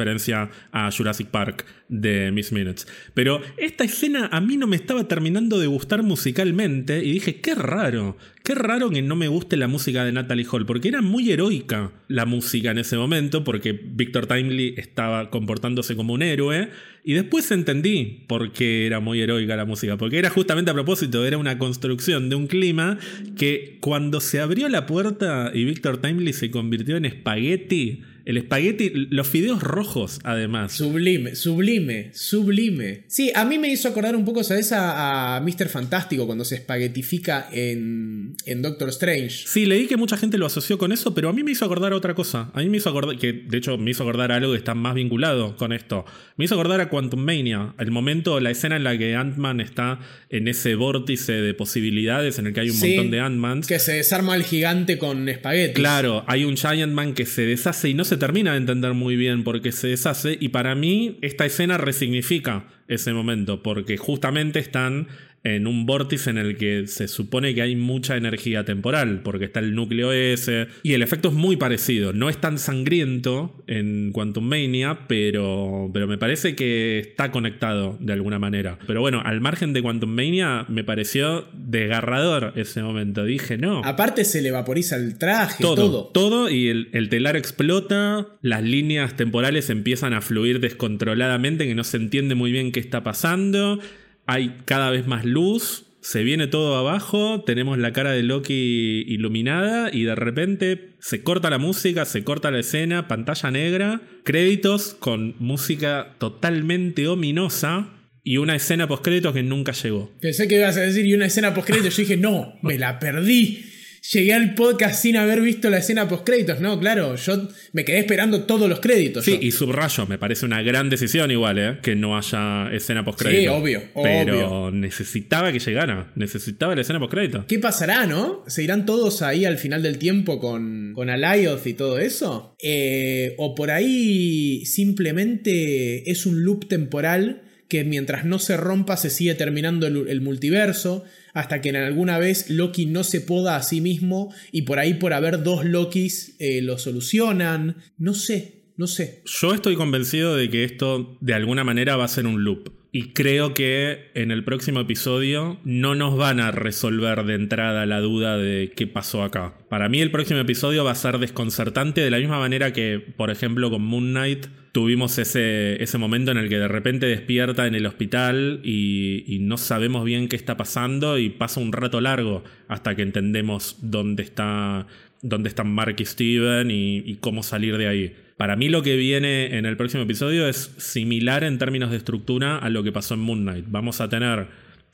a 0.72 0.90
Jurassic 0.90 1.28
Park 1.28 1.64
de 1.88 2.30
Miss 2.32 2.52
Minutes. 2.52 2.86
Pero 3.14 3.40
esta 3.56 3.84
escena 3.84 4.28
a 4.32 4.40
mí 4.40 4.56
no 4.56 4.66
me 4.66 4.76
estaba 4.76 5.08
terminando 5.08 5.58
de 5.58 5.66
gustar 5.66 6.02
musicalmente 6.02 7.04
y 7.04 7.12
dije, 7.12 7.40
qué 7.40 7.54
raro, 7.54 8.16
qué 8.44 8.54
raro 8.54 8.90
que 8.90 9.02
no 9.02 9.16
me 9.16 9.28
guste 9.28 9.56
la 9.56 9.68
música 9.68 10.04
de 10.04 10.12
Natalie 10.12 10.46
Hall, 10.50 10.66
porque 10.66 10.88
era 10.88 11.02
muy 11.02 11.30
heroica 11.30 11.92
la 12.08 12.26
música 12.26 12.70
en 12.70 12.78
ese 12.78 12.96
momento, 12.96 13.44
porque 13.44 13.72
Victor 13.72 14.26
Timely 14.26 14.74
estaba 14.76 15.30
comportándose 15.30 15.96
como 15.96 16.14
un 16.14 16.22
héroe, 16.22 16.70
y 17.04 17.14
después 17.14 17.50
entendí 17.50 18.24
por 18.26 18.52
qué 18.52 18.86
era 18.86 19.00
muy 19.00 19.20
heroica 19.20 19.56
la 19.56 19.64
música, 19.64 19.96
porque 19.96 20.18
era 20.18 20.30
justamente 20.30 20.70
a 20.70 20.74
propósito, 20.74 21.24
era 21.24 21.38
una 21.38 21.58
construcción 21.58 22.28
de 22.28 22.36
un 22.36 22.46
clima 22.46 22.98
que 23.36 23.78
cuando 23.80 24.20
se 24.20 24.40
abrió 24.40 24.68
la 24.68 24.86
puerta 24.86 25.50
y 25.54 25.64
Victor 25.64 25.98
Timely 25.98 26.32
se 26.32 26.50
convirtió 26.50 26.96
en 26.96 27.06
espagueti, 27.06 28.02
el 28.28 28.36
espagueti, 28.36 28.92
los 29.08 29.26
fideos 29.26 29.62
rojos, 29.62 30.20
además. 30.22 30.72
Sublime, 30.74 31.34
sublime, 31.34 32.10
sublime. 32.12 33.04
Sí, 33.06 33.32
a 33.34 33.46
mí 33.46 33.58
me 33.58 33.68
hizo 33.68 33.88
acordar 33.88 34.14
un 34.14 34.26
poco, 34.26 34.44
¿sabes? 34.44 34.70
A, 34.72 35.36
a 35.36 35.40
Mr. 35.40 35.70
Fantástico 35.70 36.26
cuando 36.26 36.44
se 36.44 36.56
espaguetifica 36.56 37.48
en, 37.50 38.36
en, 38.44 38.60
Doctor 38.60 38.90
Strange. 38.90 39.46
Sí, 39.46 39.64
leí 39.64 39.86
que 39.86 39.96
mucha 39.96 40.18
gente 40.18 40.36
lo 40.36 40.44
asoció 40.44 40.76
con 40.76 40.92
eso, 40.92 41.14
pero 41.14 41.30
a 41.30 41.32
mí 41.32 41.42
me 41.42 41.52
hizo 41.52 41.64
acordar 41.64 41.94
a 41.94 41.96
otra 41.96 42.12
cosa. 42.12 42.50
A 42.52 42.60
mí 42.60 42.68
me 42.68 42.76
hizo 42.76 42.90
acordar, 42.90 43.16
que 43.16 43.32
de 43.32 43.56
hecho 43.56 43.78
me 43.78 43.92
hizo 43.92 44.02
acordar 44.02 44.30
a 44.30 44.36
algo 44.36 44.52
que 44.52 44.58
está 44.58 44.74
más 44.74 44.94
vinculado 44.94 45.56
con 45.56 45.72
esto. 45.72 46.04
Me 46.36 46.44
hizo 46.44 46.54
acordar 46.54 46.82
a 46.82 46.90
Quantum 46.90 47.20
Mania, 47.20 47.74
el 47.78 47.90
momento, 47.90 48.40
la 48.40 48.50
escena 48.50 48.76
en 48.76 48.84
la 48.84 48.98
que 48.98 49.16
Ant-Man 49.16 49.62
está 49.62 50.00
en 50.28 50.48
ese 50.48 50.74
vórtice 50.74 51.32
de 51.32 51.54
posibilidades 51.54 52.38
en 52.38 52.48
el 52.48 52.52
que 52.52 52.60
hay 52.60 52.68
un 52.68 52.78
montón 52.78 53.10
de 53.10 53.20
Ant-Mans. 53.22 53.66
Que 53.66 53.78
se 53.78 53.92
desarma 53.94 54.36
el 54.36 54.44
gigante 54.44 54.98
con 54.98 55.30
espaguetis. 55.30 55.76
Claro, 55.76 56.24
hay 56.26 56.44
un 56.44 56.58
Giant 56.58 56.92
Man 56.92 57.14
que 57.14 57.24
se 57.24 57.46
deshace 57.46 57.88
y 57.88 57.94
no 57.94 58.04
se 58.04 58.17
termina 58.18 58.52
de 58.52 58.58
entender 58.58 58.94
muy 58.94 59.16
bien 59.16 59.44
por 59.44 59.60
qué 59.60 59.72
se 59.72 59.88
deshace 59.88 60.36
y 60.40 60.48
para 60.48 60.74
mí 60.74 61.18
esta 61.22 61.46
escena 61.46 61.78
resignifica 61.78 62.66
ese 62.88 63.12
momento 63.12 63.62
porque 63.62 63.96
justamente 63.96 64.58
están 64.58 65.08
en 65.54 65.66
un 65.66 65.86
vórtice 65.86 66.30
en 66.30 66.38
el 66.38 66.56
que 66.56 66.86
se 66.86 67.08
supone 67.08 67.54
que 67.54 67.62
hay 67.62 67.76
mucha 67.76 68.16
energía 68.16 68.64
temporal, 68.64 69.22
porque 69.22 69.46
está 69.46 69.60
el 69.60 69.74
núcleo 69.74 70.12
ese, 70.12 70.68
y 70.82 70.92
el 70.92 71.02
efecto 71.02 71.28
es 71.28 71.34
muy 71.34 71.56
parecido. 71.56 72.12
No 72.12 72.28
es 72.28 72.38
tan 72.38 72.58
sangriento 72.58 73.54
en 73.66 74.12
Quantum 74.12 74.44
Mania, 74.44 75.00
pero, 75.08 75.90
pero 75.92 76.06
me 76.06 76.18
parece 76.18 76.54
que 76.54 76.98
está 76.98 77.30
conectado 77.30 77.96
de 78.00 78.12
alguna 78.12 78.38
manera. 78.38 78.78
Pero 78.86 79.00
bueno, 79.00 79.22
al 79.24 79.40
margen 79.40 79.72
de 79.72 79.82
Quantum 79.82 80.10
Mania, 80.10 80.66
me 80.68 80.84
pareció 80.84 81.46
desgarrador 81.52 82.52
ese 82.56 82.82
momento. 82.82 83.24
Dije, 83.24 83.56
no. 83.56 83.82
Aparte 83.84 84.24
se 84.24 84.42
le 84.42 84.50
vaporiza 84.50 84.96
el 84.96 85.18
traje, 85.18 85.62
todo. 85.62 85.76
Todo, 85.76 86.04
todo 86.06 86.50
y 86.50 86.68
el, 86.68 86.88
el 86.92 87.08
telar 87.08 87.36
explota, 87.36 88.26
las 88.42 88.62
líneas 88.62 89.16
temporales 89.16 89.70
empiezan 89.70 90.12
a 90.12 90.20
fluir 90.20 90.60
descontroladamente, 90.60 91.66
que 91.66 91.74
no 91.74 91.84
se 91.84 91.96
entiende 91.96 92.34
muy 92.34 92.52
bien 92.52 92.72
qué 92.72 92.80
está 92.80 93.02
pasando 93.02 93.80
hay 94.28 94.58
cada 94.66 94.90
vez 94.90 95.06
más 95.06 95.24
luz, 95.24 95.86
se 96.02 96.22
viene 96.22 96.46
todo 96.46 96.76
abajo, 96.76 97.42
tenemos 97.44 97.78
la 97.78 97.94
cara 97.94 98.12
de 98.12 98.22
Loki 98.22 99.04
iluminada 99.08 99.90
y 99.90 100.04
de 100.04 100.14
repente 100.14 100.96
se 101.00 101.22
corta 101.22 101.48
la 101.48 101.56
música, 101.56 102.04
se 102.04 102.24
corta 102.24 102.50
la 102.50 102.60
escena, 102.60 103.08
pantalla 103.08 103.50
negra, 103.50 104.02
créditos 104.24 104.94
con 104.94 105.34
música 105.38 106.14
totalmente 106.18 107.08
ominosa 107.08 107.88
y 108.22 108.36
una 108.36 108.54
escena 108.54 108.86
post 108.86 109.02
créditos 109.02 109.32
que 109.32 109.42
nunca 109.42 109.72
llegó. 109.72 110.12
Pensé 110.20 110.46
que 110.46 110.56
ibas 110.56 110.76
a 110.76 110.82
decir 110.82 111.06
y 111.06 111.14
una 111.14 111.24
escena 111.24 111.54
post 111.54 111.66
créditos, 111.66 111.96
yo 111.96 112.02
dije, 112.02 112.18
"No, 112.18 112.58
me 112.62 112.78
la 112.78 112.98
perdí." 112.98 113.64
Llegué 114.12 114.32
al 114.32 114.54
podcast 114.54 115.02
sin 115.02 115.16
haber 115.16 115.40
visto 115.40 115.70
la 115.70 115.78
escena 115.78 116.08
post 116.08 116.24
créditos. 116.24 116.60
No, 116.60 116.78
claro, 116.78 117.16
yo 117.16 117.48
me 117.72 117.84
quedé 117.84 118.00
esperando 118.00 118.44
todos 118.44 118.68
los 118.68 118.80
créditos. 118.80 119.24
Sí, 119.24 119.38
y 119.40 119.50
subrayo, 119.50 120.06
me 120.06 120.18
parece 120.18 120.46
una 120.46 120.62
gran 120.62 120.90
decisión 120.90 121.30
igual, 121.30 121.58
¿eh? 121.58 121.78
Que 121.82 121.94
no 121.96 122.16
haya 122.16 122.70
escena 122.72 123.04
post 123.04 123.20
créditos. 123.20 123.54
Sí, 123.54 123.60
obvio, 123.60 123.82
Pero 123.94 124.70
necesitaba 124.70 125.52
que 125.52 125.58
llegara, 125.58 126.12
necesitaba 126.14 126.74
la 126.74 126.82
escena 126.82 126.98
post 126.98 127.12
créditos. 127.12 127.44
¿Qué 127.46 127.58
pasará, 127.58 128.06
no? 128.06 128.44
¿Se 128.46 128.62
irán 128.62 128.86
todos 128.86 129.22
ahí 129.22 129.44
al 129.44 129.58
final 129.58 129.82
del 129.82 129.98
tiempo 129.98 130.38
con, 130.40 130.92
con 130.94 131.10
Alioth 131.10 131.66
y 131.66 131.74
todo 131.74 131.98
eso? 131.98 132.54
Eh, 132.62 133.34
o 133.38 133.54
por 133.54 133.70
ahí 133.70 134.64
simplemente 134.66 136.10
es 136.10 136.26
un 136.26 136.44
loop 136.44 136.68
temporal 136.68 137.42
que 137.68 137.84
mientras 137.84 138.24
no 138.24 138.38
se 138.38 138.56
rompa 138.56 138.96
se 138.96 139.10
sigue 139.10 139.34
terminando 139.34 139.86
el, 139.86 140.20
multiverso, 140.20 141.04
hasta 141.34 141.60
que 141.60 141.68
en 141.68 141.76
alguna 141.76 142.18
vez 142.18 142.50
Loki 142.50 142.86
no 142.86 143.04
se 143.04 143.20
poda 143.20 143.56
a 143.56 143.62
sí 143.62 143.80
mismo 143.80 144.34
y 144.50 144.62
por 144.62 144.78
ahí 144.78 144.94
por 144.94 145.12
haber 145.12 145.42
dos 145.42 145.64
Lokis 145.64 146.36
eh, 146.38 146.62
lo 146.62 146.78
solucionan. 146.78 147.76
No 147.98 148.14
sé, 148.14 148.62
no 148.76 148.86
sé. 148.86 149.22
Yo 149.26 149.54
estoy 149.54 149.76
convencido 149.76 150.34
de 150.34 150.48
que 150.48 150.64
esto 150.64 151.18
de 151.20 151.34
alguna 151.34 151.62
manera 151.62 151.96
va 151.96 152.04
a 152.04 152.08
ser 152.08 152.26
un 152.26 152.42
loop. 152.42 152.72
Y 152.90 153.12
creo 153.12 153.52
que 153.52 154.10
en 154.14 154.30
el 154.30 154.44
próximo 154.44 154.80
episodio 154.80 155.60
no 155.62 155.94
nos 155.94 156.16
van 156.16 156.40
a 156.40 156.52
resolver 156.52 157.24
de 157.24 157.34
entrada 157.34 157.84
la 157.84 158.00
duda 158.00 158.38
de 158.38 158.72
qué 158.74 158.86
pasó 158.86 159.22
acá. 159.22 159.58
Para 159.68 159.90
mí 159.90 160.00
el 160.00 160.10
próximo 160.10 160.40
episodio 160.40 160.84
va 160.84 160.92
a 160.92 160.94
ser 160.94 161.18
desconcertante 161.18 162.00
de 162.00 162.10
la 162.10 162.18
misma 162.18 162.38
manera 162.38 162.72
que, 162.72 162.98
por 162.98 163.30
ejemplo, 163.30 163.70
con 163.70 163.82
Moon 163.82 164.12
Knight 164.12 164.46
tuvimos 164.78 165.18
ese, 165.18 165.82
ese 165.82 165.98
momento 165.98 166.30
en 166.30 166.36
el 166.36 166.48
que 166.48 166.56
de 166.56 166.68
repente 166.68 167.06
despierta 167.06 167.66
en 167.66 167.74
el 167.74 167.84
hospital 167.84 168.60
y, 168.62 169.38
no 169.40 169.56
sabemos 169.56 170.04
bien 170.04 170.28
qué 170.28 170.36
está 170.36 170.56
pasando 170.56 171.18
y 171.18 171.30
pasa 171.30 171.58
un 171.58 171.72
rato 171.72 172.00
largo 172.00 172.44
hasta 172.68 172.94
que 172.94 173.02
entendemos 173.02 173.78
dónde 173.82 174.22
está 174.22 174.86
dónde 175.20 175.48
están 175.48 175.72
Mark 175.72 175.96
y 175.98 176.04
Steven 176.04 176.70
y 176.70 177.16
cómo 177.16 177.42
salir 177.42 177.76
de 177.76 177.88
ahí. 177.88 178.14
Para 178.36 178.54
mí 178.54 178.68
lo 178.68 178.82
que 178.82 178.94
viene 178.94 179.58
en 179.58 179.66
el 179.66 179.76
próximo 179.76 180.04
episodio 180.04 180.46
es 180.46 180.72
similar 180.76 181.42
en 181.42 181.58
términos 181.58 181.90
de 181.90 181.96
estructura 181.96 182.56
a 182.56 182.70
lo 182.70 182.84
que 182.84 182.92
pasó 182.92 183.14
en 183.14 183.20
Moon 183.20 183.40
Knight. 183.40 183.64
Vamos 183.66 184.00
a 184.00 184.08
tener 184.08 184.46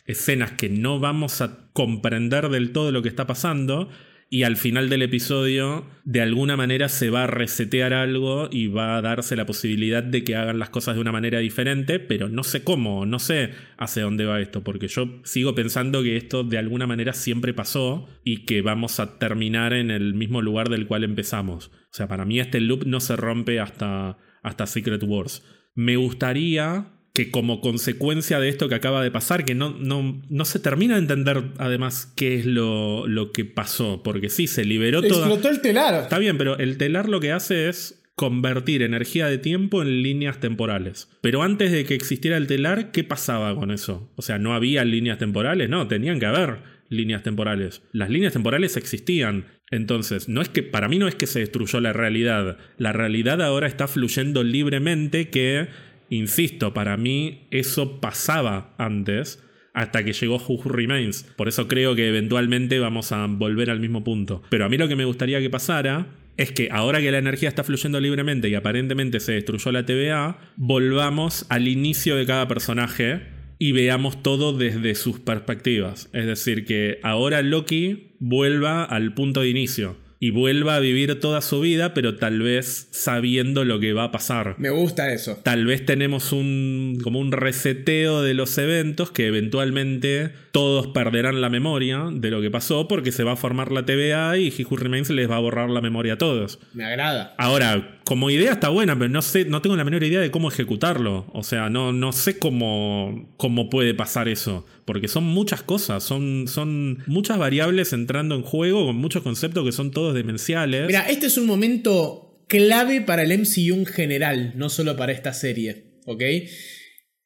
escenas 0.06 0.52
que 0.52 0.70
no 0.70 0.98
vamos 0.98 1.42
a 1.42 1.58
comprender 1.74 2.48
del 2.48 2.72
todo 2.72 2.90
lo 2.90 3.02
que 3.02 3.10
está 3.10 3.26
pasando 3.26 3.90
y 4.34 4.42
al 4.42 4.56
final 4.56 4.88
del 4.88 5.02
episodio 5.02 5.86
de 6.02 6.20
alguna 6.20 6.56
manera 6.56 6.88
se 6.88 7.08
va 7.08 7.22
a 7.22 7.28
resetear 7.28 7.92
algo 7.92 8.48
y 8.50 8.66
va 8.66 8.96
a 8.96 9.00
darse 9.00 9.36
la 9.36 9.46
posibilidad 9.46 10.02
de 10.02 10.24
que 10.24 10.34
hagan 10.34 10.58
las 10.58 10.70
cosas 10.70 10.96
de 10.96 11.00
una 11.00 11.12
manera 11.12 11.38
diferente, 11.38 12.00
pero 12.00 12.28
no 12.28 12.42
sé 12.42 12.64
cómo, 12.64 13.06
no 13.06 13.20
sé 13.20 13.50
hacia 13.78 14.02
dónde 14.02 14.24
va 14.24 14.40
esto, 14.40 14.64
porque 14.64 14.88
yo 14.88 15.20
sigo 15.22 15.54
pensando 15.54 16.02
que 16.02 16.16
esto 16.16 16.42
de 16.42 16.58
alguna 16.58 16.88
manera 16.88 17.12
siempre 17.12 17.54
pasó 17.54 18.08
y 18.24 18.38
que 18.38 18.60
vamos 18.60 18.98
a 18.98 19.20
terminar 19.20 19.72
en 19.72 19.92
el 19.92 20.14
mismo 20.14 20.42
lugar 20.42 20.68
del 20.68 20.88
cual 20.88 21.04
empezamos. 21.04 21.68
O 21.68 21.92
sea, 21.92 22.08
para 22.08 22.24
mí 22.24 22.40
este 22.40 22.60
loop 22.60 22.86
no 22.86 22.98
se 22.98 23.14
rompe 23.14 23.60
hasta, 23.60 24.18
hasta 24.42 24.66
Secret 24.66 25.04
Wars. 25.04 25.44
Me 25.76 25.94
gustaría 25.94 26.93
que 27.14 27.30
como 27.30 27.60
consecuencia 27.60 28.40
de 28.40 28.48
esto 28.48 28.68
que 28.68 28.74
acaba 28.74 29.02
de 29.02 29.12
pasar, 29.12 29.44
que 29.44 29.54
no, 29.54 29.70
no, 29.70 30.20
no 30.28 30.44
se 30.44 30.58
termina 30.58 30.94
de 30.94 31.00
entender 31.00 31.44
además 31.58 32.12
qué 32.16 32.34
es 32.34 32.44
lo, 32.44 33.06
lo 33.06 33.30
que 33.30 33.44
pasó, 33.44 34.02
porque 34.02 34.28
sí, 34.28 34.48
se 34.48 34.64
liberó 34.64 35.00
todo. 35.00 35.20
Explotó 35.20 35.48
el 35.48 35.60
telar. 35.60 35.94
Está 35.94 36.18
bien, 36.18 36.36
pero 36.36 36.58
el 36.58 36.76
telar 36.76 37.08
lo 37.08 37.20
que 37.20 37.30
hace 37.30 37.68
es 37.68 38.02
convertir 38.16 38.82
energía 38.82 39.28
de 39.28 39.38
tiempo 39.38 39.80
en 39.80 40.02
líneas 40.02 40.40
temporales. 40.40 41.08
Pero 41.20 41.44
antes 41.44 41.70
de 41.70 41.84
que 41.84 41.94
existiera 41.94 42.36
el 42.36 42.48
telar, 42.48 42.90
¿qué 42.90 43.04
pasaba 43.04 43.54
con 43.54 43.70
eso? 43.70 44.12
O 44.16 44.22
sea, 44.22 44.38
¿no 44.38 44.52
había 44.52 44.84
líneas 44.84 45.18
temporales? 45.18 45.68
No, 45.68 45.86
tenían 45.86 46.18
que 46.18 46.26
haber 46.26 46.62
líneas 46.88 47.22
temporales. 47.22 47.82
Las 47.92 48.10
líneas 48.10 48.32
temporales 48.32 48.76
existían. 48.76 49.46
Entonces, 49.70 50.28
no 50.28 50.42
es 50.42 50.48
que 50.48 50.64
para 50.64 50.88
mí 50.88 50.98
no 50.98 51.08
es 51.08 51.14
que 51.14 51.26
se 51.26 51.40
destruyó 51.40 51.80
la 51.80 51.92
realidad. 51.92 52.58
La 52.76 52.92
realidad 52.92 53.40
ahora 53.40 53.68
está 53.68 53.86
fluyendo 53.86 54.42
libremente 54.42 55.30
que 55.30 55.68
Insisto, 56.10 56.74
para 56.74 56.96
mí 56.96 57.46
eso 57.50 58.00
pasaba 58.00 58.74
antes 58.78 59.42
hasta 59.72 60.04
que 60.04 60.12
llegó 60.12 60.36
Who 60.36 60.62
Remains. 60.64 61.24
Por 61.36 61.48
eso 61.48 61.68
creo 61.68 61.94
que 61.94 62.08
eventualmente 62.08 62.78
vamos 62.78 63.12
a 63.12 63.26
volver 63.26 63.70
al 63.70 63.80
mismo 63.80 64.04
punto. 64.04 64.42
Pero 64.48 64.64
a 64.64 64.68
mí 64.68 64.78
lo 64.78 64.88
que 64.88 64.96
me 64.96 65.04
gustaría 65.04 65.40
que 65.40 65.50
pasara 65.50 66.06
es 66.36 66.52
que 66.52 66.68
ahora 66.70 67.00
que 67.00 67.10
la 67.10 67.18
energía 67.18 67.48
está 67.48 67.64
fluyendo 67.64 68.00
libremente 68.00 68.48
y 68.48 68.54
aparentemente 68.54 69.20
se 69.20 69.32
destruyó 69.32 69.72
la 69.72 69.84
TVA, 69.84 70.38
volvamos 70.56 71.46
al 71.48 71.68
inicio 71.68 72.16
de 72.16 72.26
cada 72.26 72.48
personaje 72.48 73.22
y 73.58 73.72
veamos 73.72 74.22
todo 74.22 74.56
desde 74.56 74.94
sus 74.94 75.20
perspectivas. 75.20 76.08
Es 76.12 76.26
decir, 76.26 76.64
que 76.64 76.98
ahora 77.02 77.42
Loki 77.42 78.14
vuelva 78.18 78.84
al 78.84 79.14
punto 79.14 79.40
de 79.40 79.48
inicio 79.48 80.03
y 80.24 80.30
vuelva 80.30 80.76
a 80.76 80.80
vivir 80.80 81.20
toda 81.20 81.42
su 81.42 81.60
vida, 81.60 81.92
pero 81.92 82.16
tal 82.16 82.40
vez 82.40 82.88
sabiendo 82.92 83.66
lo 83.66 83.78
que 83.78 83.92
va 83.92 84.04
a 84.04 84.10
pasar. 84.10 84.54
Me 84.56 84.70
gusta 84.70 85.12
eso. 85.12 85.38
Tal 85.42 85.66
vez 85.66 85.84
tenemos 85.84 86.32
un 86.32 86.96
como 87.02 87.18
un 87.18 87.30
reseteo 87.30 88.22
de 88.22 88.32
los 88.32 88.56
eventos 88.56 89.10
que 89.10 89.26
eventualmente 89.26 90.30
todos 90.50 90.86
perderán 90.86 91.42
la 91.42 91.50
memoria 91.50 92.04
de 92.10 92.30
lo 92.30 92.40
que 92.40 92.50
pasó 92.50 92.88
porque 92.88 93.12
se 93.12 93.22
va 93.22 93.32
a 93.32 93.36
formar 93.36 93.70
la 93.70 93.84
TVA 93.84 94.38
y 94.38 94.48
He 94.48 94.64
Who 94.64 94.78
Remains 94.78 95.10
les 95.10 95.30
va 95.30 95.36
a 95.36 95.40
borrar 95.40 95.68
la 95.68 95.82
memoria 95.82 96.14
a 96.14 96.18
todos. 96.18 96.58
Me 96.72 96.86
agrada. 96.86 97.34
Ahora, 97.36 97.98
como 98.04 98.30
idea 98.30 98.52
está 98.52 98.68
buena, 98.68 98.96
pero 98.98 99.08
no 99.08 99.22
sé, 99.22 99.46
no 99.46 99.62
tengo 99.62 99.76
la 99.76 99.84
menor 99.84 100.04
idea 100.04 100.20
de 100.20 100.30
cómo 100.30 100.48
ejecutarlo. 100.48 101.26
O 101.32 101.42
sea, 101.42 101.70
no, 101.70 101.92
no 101.92 102.12
sé 102.12 102.38
cómo, 102.38 103.34
cómo 103.36 103.70
puede 103.70 103.94
pasar 103.94 104.28
eso. 104.28 104.66
Porque 104.84 105.08
son 105.08 105.24
muchas 105.24 105.62
cosas, 105.62 106.04
son, 106.04 106.46
son 106.46 107.02
muchas 107.06 107.38
variables 107.38 107.92
entrando 107.92 108.34
en 108.34 108.42
juego 108.42 108.86
con 108.86 108.96
muchos 108.96 109.22
conceptos 109.22 109.64
que 109.64 109.72
son 109.72 109.90
todos 109.90 110.14
demenciales. 110.14 110.86
Mira, 110.86 111.08
este 111.08 111.26
es 111.26 111.38
un 111.38 111.46
momento 111.46 112.44
clave 112.46 113.00
para 113.00 113.22
el 113.22 113.38
MCU 113.38 113.74
en 113.74 113.86
general, 113.86 114.52
no 114.56 114.68
solo 114.68 114.96
para 114.96 115.12
esta 115.12 115.32
serie. 115.32 116.00
¿Ok? 116.06 116.22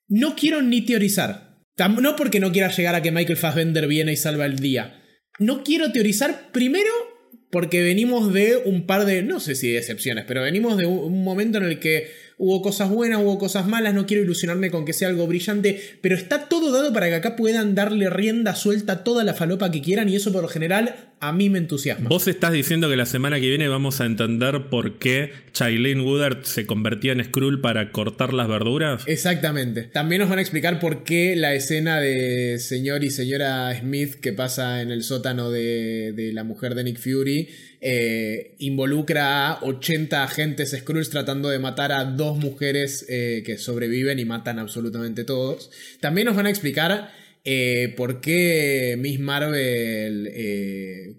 No 0.07 0.37
quiero 0.37 0.63
ni 0.63 0.83
teorizar. 0.83 1.59
No 2.01 2.17
porque 2.17 2.41
no 2.41 2.51
quiera 2.53 2.71
llegar 2.71 2.95
a 2.95 3.03
que 3.03 3.13
Michael 3.13 3.37
Fassbender 3.37 3.87
viene 3.87 4.13
y 4.13 4.17
salva 4.17 4.47
el 4.47 4.59
día. 4.59 5.03
No 5.39 5.63
quiero 5.63 5.93
teorizar 5.93 6.51
primero 6.53 6.91
porque 7.51 7.83
venimos 7.83 8.33
de 8.33 8.57
un 8.65 8.87
par 8.87 9.05
de, 9.05 9.23
no 9.23 9.41
sé 9.41 9.55
si 9.55 9.71
de 9.71 9.79
excepciones, 9.79 10.25
pero 10.27 10.43
venimos 10.43 10.77
de 10.77 10.87
un 10.87 11.25
momento 11.25 11.59
en 11.59 11.65
el 11.65 11.81
que 11.81 12.11
hubo 12.39 12.63
cosas 12.63 12.89
buenas, 12.89 13.21
hubo 13.21 13.39
cosas 13.39 13.67
malas, 13.67 13.95
no 13.95 14.07
quiero 14.07 14.23
ilusionarme 14.23 14.71
con 14.71 14.85
que 14.85 14.93
sea 14.93 15.09
algo 15.09 15.27
brillante, 15.27 15.81
pero 16.01 16.15
está 16.15 16.49
todo 16.49 16.73
dado 16.73 16.93
para 16.93 17.09
que 17.09 17.17
acá 17.17 17.37
puedan 17.37 17.75
darle 17.75 18.09
rienda 18.09 18.55
suelta 18.55 18.93
a 18.93 19.05
toda 19.05 19.25
la 19.25 19.35
falopa 19.35 19.71
que 19.71 19.83
quieran 19.83 20.09
y 20.09 20.17
eso 20.17 20.33
por 20.33 20.43
lo 20.43 20.49
general 20.49 20.95
a 21.21 21.33
mí 21.33 21.51
me 21.51 21.59
entusiasma. 21.59 22.09
Vos 22.09 22.29
estás 22.29 22.53
diciendo 22.53 22.89
que 22.89 22.97
la 22.97 23.07
semana 23.07 23.41
que 23.41 23.49
viene 23.49 23.67
vamos 23.67 24.01
a 24.01 24.07
entender 24.07 24.69
por 24.71 24.99
qué 24.99 25.33
Shailene 25.53 26.03
Woodard 26.03 26.45
se 26.45 26.65
convertía 26.65 27.13
en 27.13 27.25
Skrull 27.25 27.61
para 27.61 27.91
cortar 27.91 28.33
las 28.33 28.47
verduras. 28.47 29.03
Exactamente. 29.07 29.83
También 29.83 30.21
nos 30.21 30.31
van 30.31 30.39
a 30.39 30.43
explicar 30.43 30.79
por 30.79 31.03
qué 31.03 31.35
la 31.35 31.55
escena 31.55 31.99
de 31.99 32.59
señor 32.61 33.03
y 33.03 33.11
señora 33.11 33.77
Smith 33.77 34.15
que 34.15 34.33
pasa 34.33 34.81
en 34.81 34.93
el 34.93 35.03
sótano 35.03 35.51
de, 35.51 36.13
de 36.15 36.33
la 36.33 36.45
mujer 36.45 36.77
de 36.77 36.85
Nick 36.85 36.99
Fury 37.01 37.49
eh, 37.81 38.57
involucra 38.59 39.49
a 39.49 39.63
80 39.63 40.25
agentes 40.25 40.77
Skrulls 40.77 41.11
tratando 41.11 41.49
de 41.49 41.59
matar 41.59 41.93
a 41.93 42.05
dos 42.05 42.37
mujeres 42.37 43.07
eh, 43.09 43.43
que 43.47 43.57
sobreviven 43.59 44.19
y 44.19 44.25
matan 44.25 44.59
absolutamente 44.59 45.25
todos. 45.25 45.71
También 46.01 46.27
nos 46.27 46.37
van 46.37 46.47
a 46.47 46.51
explicar 46.51 47.13
eh, 47.45 47.95
por 47.97 48.21
qué 48.21 48.97
Miss 48.99 49.21
Marvel... 49.21 50.31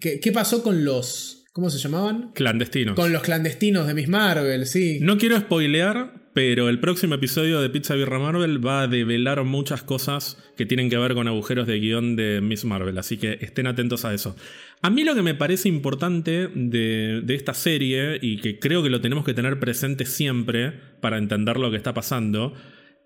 Qué, 0.00 0.20
qué 0.20 0.32
pasó 0.32 0.62
con 0.62 0.84
los... 0.84 1.44
¿Cómo 1.52 1.68
se 1.68 1.78
llamaban? 1.78 2.30
Clandestinos. 2.32 2.94
Con 2.94 3.12
los 3.12 3.22
clandestinos 3.22 3.86
de 3.86 3.94
Miss 3.94 4.08
Marvel, 4.08 4.66
sí. 4.66 4.98
No 5.00 5.18
quiero 5.18 5.38
spoilear, 5.38 6.19
pero 6.32 6.68
el 6.68 6.78
próximo 6.78 7.16
episodio 7.16 7.60
de 7.60 7.70
Pizza 7.70 7.94
Birra 7.94 8.18
Marvel 8.18 8.64
va 8.64 8.82
a 8.82 8.86
develar 8.86 9.42
muchas 9.44 9.82
cosas 9.82 10.38
que 10.56 10.64
tienen 10.64 10.88
que 10.88 10.96
ver 10.96 11.14
con 11.14 11.26
agujeros 11.26 11.66
de 11.66 11.80
guion 11.80 12.14
de 12.14 12.40
Miss 12.40 12.64
Marvel, 12.64 12.98
así 12.98 13.16
que 13.16 13.38
estén 13.40 13.66
atentos 13.66 14.04
a 14.04 14.14
eso. 14.14 14.36
A 14.80 14.90
mí 14.90 15.02
lo 15.02 15.14
que 15.14 15.22
me 15.22 15.34
parece 15.34 15.68
importante 15.68 16.48
de, 16.54 17.24
esta 17.28 17.52
serie, 17.52 18.18
y 18.22 18.38
que 18.38 18.58
creo 18.58 18.82
que 18.82 18.90
lo 18.90 19.00
tenemos 19.00 19.24
que 19.24 19.34
tener 19.34 19.58
presente 19.58 20.06
siempre 20.06 20.72
para 21.00 21.18
entender 21.18 21.58
lo 21.58 21.70
que 21.70 21.76
está 21.76 21.94
pasando, 21.94 22.54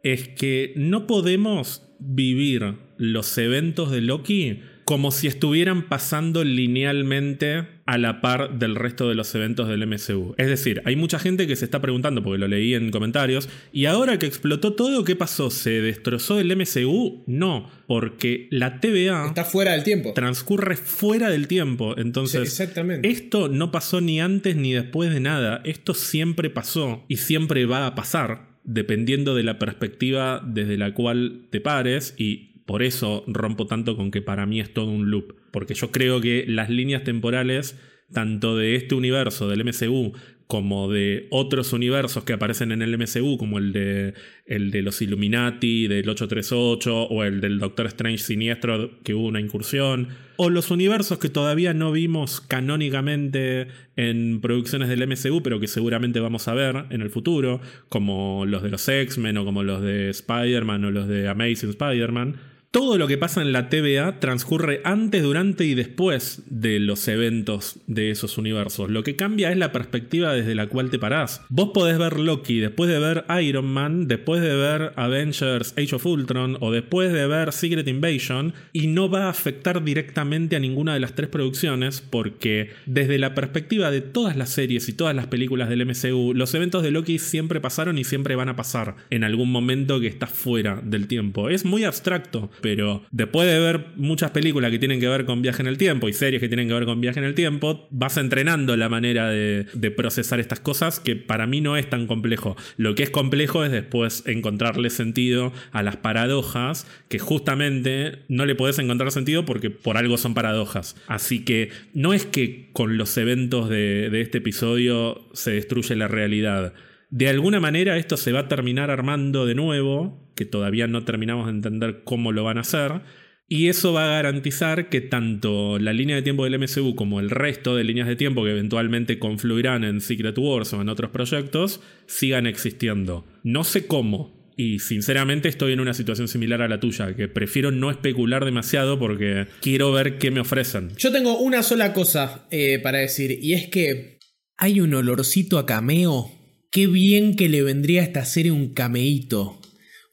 es 0.02 0.28
que 0.28 0.74
no 0.76 1.06
podemos 1.06 1.82
vivir 1.98 2.74
los 2.98 3.38
eventos 3.38 3.90
de 3.90 4.02
Loki 4.02 4.60
como 4.84 5.10
si 5.10 5.26
estuvieran 5.26 5.88
pasando 5.88 6.44
linealmente 6.44 7.66
a 7.86 7.98
la 7.98 8.20
par 8.20 8.58
del 8.58 8.74
resto 8.74 9.08
de 9.08 9.14
los 9.14 9.34
eventos 9.34 9.68
del 9.68 9.86
MCU. 9.86 10.34
Es 10.38 10.48
decir, 10.48 10.82
hay 10.84 10.96
mucha 10.96 11.18
gente 11.18 11.46
que 11.46 11.56
se 11.56 11.64
está 11.64 11.80
preguntando, 11.80 12.22
porque 12.22 12.38
lo 12.38 12.48
leí 12.48 12.74
en 12.74 12.90
comentarios, 12.90 13.48
y 13.72 13.86
ahora 13.86 14.18
que 14.18 14.26
explotó 14.26 14.74
todo, 14.74 15.04
¿qué 15.04 15.16
pasó? 15.16 15.50
¿Se 15.50 15.80
destrozó 15.80 16.38
el 16.40 16.54
MCU? 16.56 17.24
No, 17.26 17.70
porque 17.86 18.48
la 18.50 18.80
TVA... 18.80 19.26
Está 19.26 19.44
fuera 19.44 19.72
del 19.72 19.84
tiempo. 19.84 20.12
Transcurre 20.14 20.76
fuera 20.76 21.30
del 21.30 21.48
tiempo. 21.48 21.94
Entonces, 21.98 22.42
exactamente. 22.42 23.08
esto 23.08 23.48
no 23.48 23.70
pasó 23.70 24.00
ni 24.00 24.20
antes 24.20 24.56
ni 24.56 24.72
después 24.72 25.12
de 25.12 25.20
nada. 25.20 25.60
Esto 25.64 25.94
siempre 25.94 26.50
pasó 26.50 27.04
y 27.08 27.16
siempre 27.16 27.66
va 27.66 27.86
a 27.86 27.94
pasar 27.94 28.54
dependiendo 28.64 29.34
de 29.34 29.42
la 29.42 29.58
perspectiva 29.58 30.42
desde 30.44 30.78
la 30.78 30.94
cual 30.94 31.42
te 31.50 31.60
pares 31.60 32.14
y 32.16 32.53
por 32.66 32.82
eso 32.82 33.24
rompo 33.26 33.66
tanto 33.66 33.96
con 33.96 34.10
que 34.10 34.22
para 34.22 34.46
mí 34.46 34.60
es 34.60 34.72
todo 34.72 34.90
un 34.90 35.10
loop. 35.10 35.34
Porque 35.50 35.74
yo 35.74 35.90
creo 35.90 36.20
que 36.20 36.44
las 36.48 36.70
líneas 36.70 37.04
temporales, 37.04 37.78
tanto 38.12 38.56
de 38.56 38.76
este 38.76 38.94
universo, 38.94 39.48
del 39.48 39.64
MCU, 39.64 40.12
como 40.46 40.90
de 40.92 41.26
otros 41.30 41.72
universos 41.72 42.24
que 42.24 42.34
aparecen 42.34 42.70
en 42.70 42.82
el 42.82 42.98
MCU, 42.98 43.38
como 43.38 43.58
el 43.58 43.72
de, 43.72 44.14
el 44.46 44.70
de 44.70 44.82
los 44.82 45.00
Illuminati, 45.00 45.88
del 45.88 46.08
838, 46.08 47.04
o 47.04 47.24
el 47.24 47.40
del 47.40 47.58
Doctor 47.58 47.86
Strange 47.86 48.18
Siniestro, 48.18 49.02
que 49.02 49.14
hubo 49.14 49.26
una 49.26 49.40
incursión, 49.40 50.08
o 50.36 50.50
los 50.50 50.70
universos 50.70 51.18
que 51.18 51.30
todavía 51.30 51.72
no 51.72 51.92
vimos 51.92 52.40
canónicamente 52.42 53.68
en 53.96 54.40
producciones 54.40 54.88
del 54.88 55.06
MCU, 55.06 55.42
pero 55.42 55.60
que 55.60 55.66
seguramente 55.66 56.20
vamos 56.20 56.46
a 56.46 56.54
ver 56.54 56.86
en 56.90 57.00
el 57.00 57.08
futuro, 57.08 57.60
como 57.88 58.44
los 58.46 58.62
de 58.62 58.70
los 58.70 58.86
X-Men, 58.86 59.38
o 59.38 59.44
como 59.44 59.62
los 59.62 59.80
de 59.80 60.10
Spider-Man, 60.10 60.84
o 60.84 60.90
los 60.90 61.08
de 61.08 61.28
Amazing 61.28 61.70
Spider-Man 61.70 62.53
todo 62.74 62.98
lo 62.98 63.06
que 63.06 63.18
pasa 63.18 63.40
en 63.40 63.52
la 63.52 63.68
TVA 63.68 64.18
transcurre 64.18 64.80
antes, 64.82 65.22
durante 65.22 65.64
y 65.64 65.74
después 65.74 66.42
de 66.46 66.80
los 66.80 67.06
eventos 67.06 67.78
de 67.86 68.10
esos 68.10 68.36
universos. 68.36 68.90
Lo 68.90 69.04
que 69.04 69.14
cambia 69.14 69.52
es 69.52 69.56
la 69.56 69.70
perspectiva 69.70 70.32
desde 70.32 70.56
la 70.56 70.66
cual 70.66 70.90
te 70.90 70.98
parás. 70.98 71.42
Vos 71.50 71.70
podés 71.72 71.98
ver 71.98 72.18
Loki 72.18 72.58
después 72.58 72.90
de 72.90 72.98
ver 72.98 73.26
Iron 73.40 73.66
Man, 73.66 74.08
después 74.08 74.42
de 74.42 74.56
ver 74.56 74.92
Avengers 74.96 75.72
Age 75.78 75.94
of 75.94 76.04
Ultron 76.04 76.56
o 76.58 76.72
después 76.72 77.12
de 77.12 77.28
ver 77.28 77.52
Secret 77.52 77.86
Invasion 77.86 78.54
y 78.72 78.88
no 78.88 79.08
va 79.08 79.26
a 79.26 79.30
afectar 79.30 79.84
directamente 79.84 80.56
a 80.56 80.58
ninguna 80.58 80.94
de 80.94 81.00
las 81.00 81.14
tres 81.14 81.28
producciones 81.28 82.00
porque 82.00 82.70
desde 82.86 83.20
la 83.20 83.36
perspectiva 83.36 83.92
de 83.92 84.00
todas 84.00 84.36
las 84.36 84.50
series 84.50 84.88
y 84.88 84.94
todas 84.94 85.14
las 85.14 85.28
películas 85.28 85.68
del 85.68 85.86
MCU, 85.86 86.34
los 86.34 86.52
eventos 86.54 86.82
de 86.82 86.90
Loki 86.90 87.20
siempre 87.20 87.60
pasaron 87.60 87.98
y 87.98 88.02
siempre 88.02 88.34
van 88.34 88.48
a 88.48 88.56
pasar 88.56 88.96
en 89.10 89.22
algún 89.22 89.52
momento 89.52 90.00
que 90.00 90.08
está 90.08 90.26
fuera 90.26 90.80
del 90.82 91.06
tiempo. 91.06 91.50
Es 91.50 91.64
muy 91.64 91.84
abstracto 91.84 92.50
pero 92.64 93.02
después 93.10 93.46
de 93.46 93.60
ver 93.60 93.88
muchas 93.96 94.30
películas 94.30 94.70
que 94.70 94.78
tienen 94.78 94.98
que 94.98 95.06
ver 95.06 95.26
con 95.26 95.42
viaje 95.42 95.60
en 95.60 95.68
el 95.68 95.76
tiempo 95.76 96.08
y 96.08 96.14
series 96.14 96.40
que 96.40 96.48
tienen 96.48 96.66
que 96.66 96.72
ver 96.72 96.86
con 96.86 96.98
viaje 96.98 97.18
en 97.18 97.26
el 97.26 97.34
tiempo, 97.34 97.86
vas 97.90 98.16
entrenando 98.16 98.74
la 98.78 98.88
manera 98.88 99.28
de, 99.28 99.66
procesar 99.94 100.40
estas 100.40 100.60
cosas 100.60 100.98
que 100.98 101.14
para 101.14 101.46
mí 101.46 101.60
no 101.60 101.76
es 101.76 101.90
tan 101.90 102.06
complejo. 102.06 102.56
Lo 102.78 102.94
que 102.94 103.02
es 103.02 103.10
complejo 103.10 103.66
es 103.66 103.70
después 103.70 104.22
encontrarle 104.26 104.88
sentido 104.88 105.52
a 105.72 105.82
las 105.82 105.98
paradojas 105.98 106.86
que 107.10 107.18
justamente 107.18 108.20
no 108.28 108.46
le 108.46 108.54
podés 108.54 108.78
encontrar 108.78 109.12
sentido 109.12 109.44
porque 109.44 109.68
por 109.68 109.98
algo 109.98 110.16
son 110.16 110.32
paradojas. 110.32 110.96
Así 111.06 111.44
que 111.44 111.68
no 111.92 112.14
es 112.14 112.24
que 112.24 112.70
con 112.72 112.96
los 112.96 113.14
eventos 113.18 113.68
de, 113.68 114.08
de 114.08 114.22
este 114.22 114.38
episodio 114.38 115.28
se 115.34 115.50
destruye 115.50 115.96
la 115.96 116.08
realidad. 116.08 116.72
De 117.10 117.28
alguna 117.28 117.60
manera 117.60 117.98
esto 117.98 118.16
se 118.16 118.32
va 118.32 118.40
a 118.40 118.48
terminar 118.48 118.90
armando 118.90 119.44
de 119.44 119.54
nuevo 119.54 120.23
que 120.34 120.44
todavía 120.44 120.86
no 120.86 121.04
terminamos 121.04 121.46
de 121.46 121.52
entender 121.52 122.02
cómo 122.04 122.32
lo 122.32 122.44
van 122.44 122.58
a 122.58 122.62
hacer. 122.62 123.02
Y 123.46 123.68
eso 123.68 123.92
va 123.92 124.04
a 124.04 124.14
garantizar 124.14 124.88
que 124.88 125.02
tanto 125.02 125.78
la 125.78 125.92
línea 125.92 126.16
de 126.16 126.22
tiempo 126.22 126.44
del 126.44 126.58
MCU 126.58 126.94
como 126.94 127.20
el 127.20 127.28
resto 127.28 127.76
de 127.76 127.84
líneas 127.84 128.08
de 128.08 128.16
tiempo 128.16 128.42
que 128.42 128.52
eventualmente 128.52 129.18
confluirán 129.18 129.84
en 129.84 130.00
Secret 130.00 130.38
Wars 130.38 130.72
o 130.72 130.80
en 130.80 130.88
otros 130.88 131.10
proyectos 131.10 131.80
sigan 132.06 132.46
existiendo. 132.46 133.26
No 133.42 133.64
sé 133.64 133.86
cómo, 133.86 134.44
y 134.56 134.78
sinceramente 134.78 135.48
estoy 135.48 135.72
en 135.72 135.80
una 135.80 135.94
situación 135.94 136.28
similar 136.28 136.62
a 136.62 136.68
la 136.68 136.80
tuya, 136.80 137.14
que 137.14 137.28
prefiero 137.28 137.70
no 137.70 137.90
especular 137.90 138.44
demasiado 138.44 138.98
porque 138.98 139.46
quiero 139.60 139.92
ver 139.92 140.18
qué 140.18 140.30
me 140.30 140.40
ofrecen. 140.40 140.90
Yo 140.96 141.12
tengo 141.12 141.38
una 141.38 141.62
sola 141.62 141.92
cosa 141.92 142.46
eh, 142.50 142.78
para 142.78 142.98
decir, 142.98 143.38
y 143.42 143.54
es 143.54 143.68
que 143.68 144.18
hay 144.56 144.80
un 144.80 144.94
olorcito 144.94 145.58
a 145.58 145.66
cameo. 145.66 146.30
Qué 146.70 146.86
bien 146.86 147.36
que 147.36 147.48
le 147.48 147.62
vendría 147.62 148.00
a 148.00 148.04
esta 148.04 148.24
serie 148.24 148.52
un 148.52 148.72
cameíto 148.74 149.60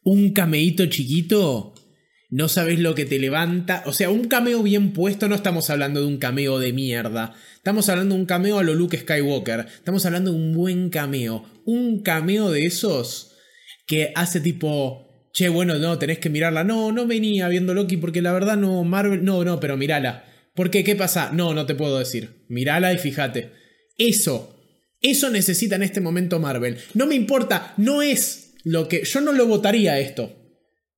un 0.04 0.32
cameíto 0.32 0.86
chiquito, 0.88 1.74
no 2.30 2.48
sabes 2.48 2.80
lo 2.80 2.96
que 2.96 3.06
te 3.06 3.20
levanta. 3.20 3.84
O 3.86 3.94
sea, 3.94 4.10
un 4.10 4.28
cameo 4.28 4.64
bien 4.64 4.94
puesto, 4.94 5.28
no 5.28 5.36
estamos 5.36 5.70
hablando 5.70 6.00
de 6.00 6.08
un 6.08 6.18
cameo 6.18 6.60
de 6.60 6.74
mierda. 6.74 7.34
Estamos 7.56 7.90
hablando 7.90 8.16
de 8.16 8.22
un 8.22 8.26
cameo 8.26 8.58
a 8.58 8.64
lo 8.64 8.74
Luke 8.74 8.98
Skywalker. 8.98 9.68
Estamos 9.68 10.06
hablando 10.06 10.32
de 10.32 10.38
un 10.38 10.54
buen 10.54 10.90
cameo. 10.90 11.44
Un 11.66 12.02
cameo 12.02 12.50
de 12.50 12.66
esos 12.66 13.36
que 13.86 14.14
hace 14.16 14.40
tipo. 14.40 15.08
Che, 15.34 15.50
bueno, 15.50 15.76
no, 15.76 15.98
tenés 16.00 16.20
que 16.20 16.30
mirarla. 16.30 16.64
No, 16.64 16.92
no 16.92 17.06
venía 17.06 17.48
viendo 17.50 17.74
Loki 17.74 17.98
porque 17.98 18.22
la 18.22 18.32
verdad 18.32 18.58
no, 18.58 18.84
Marvel. 18.84 19.24
No, 19.24 19.44
no, 19.44 19.60
pero 19.60 19.78
mirala. 19.78 20.26
¿Por 20.56 20.72
qué? 20.72 20.84
¿Qué 20.84 20.96
pasa? 20.96 21.32
No, 21.34 21.54
no 21.54 21.66
te 21.66 21.76
puedo 21.76 22.00
decir. 22.00 22.46
Mirala 22.48 22.94
y 22.94 22.98
fíjate. 22.98 23.52
Eso. 23.98 24.58
Eso 25.02 25.30
necesita 25.30 25.76
en 25.76 25.84
este 25.84 26.00
momento 26.00 26.40
Marvel. 26.40 26.78
No 26.94 27.08
me 27.08 27.16
importa, 27.16 27.74
no 27.78 28.02
es 28.02 28.51
lo 28.64 28.88
que 28.88 29.04
yo 29.04 29.22
no 29.22 29.32
lo 29.32 29.48
votaría 29.48 30.00
esto 30.00 30.36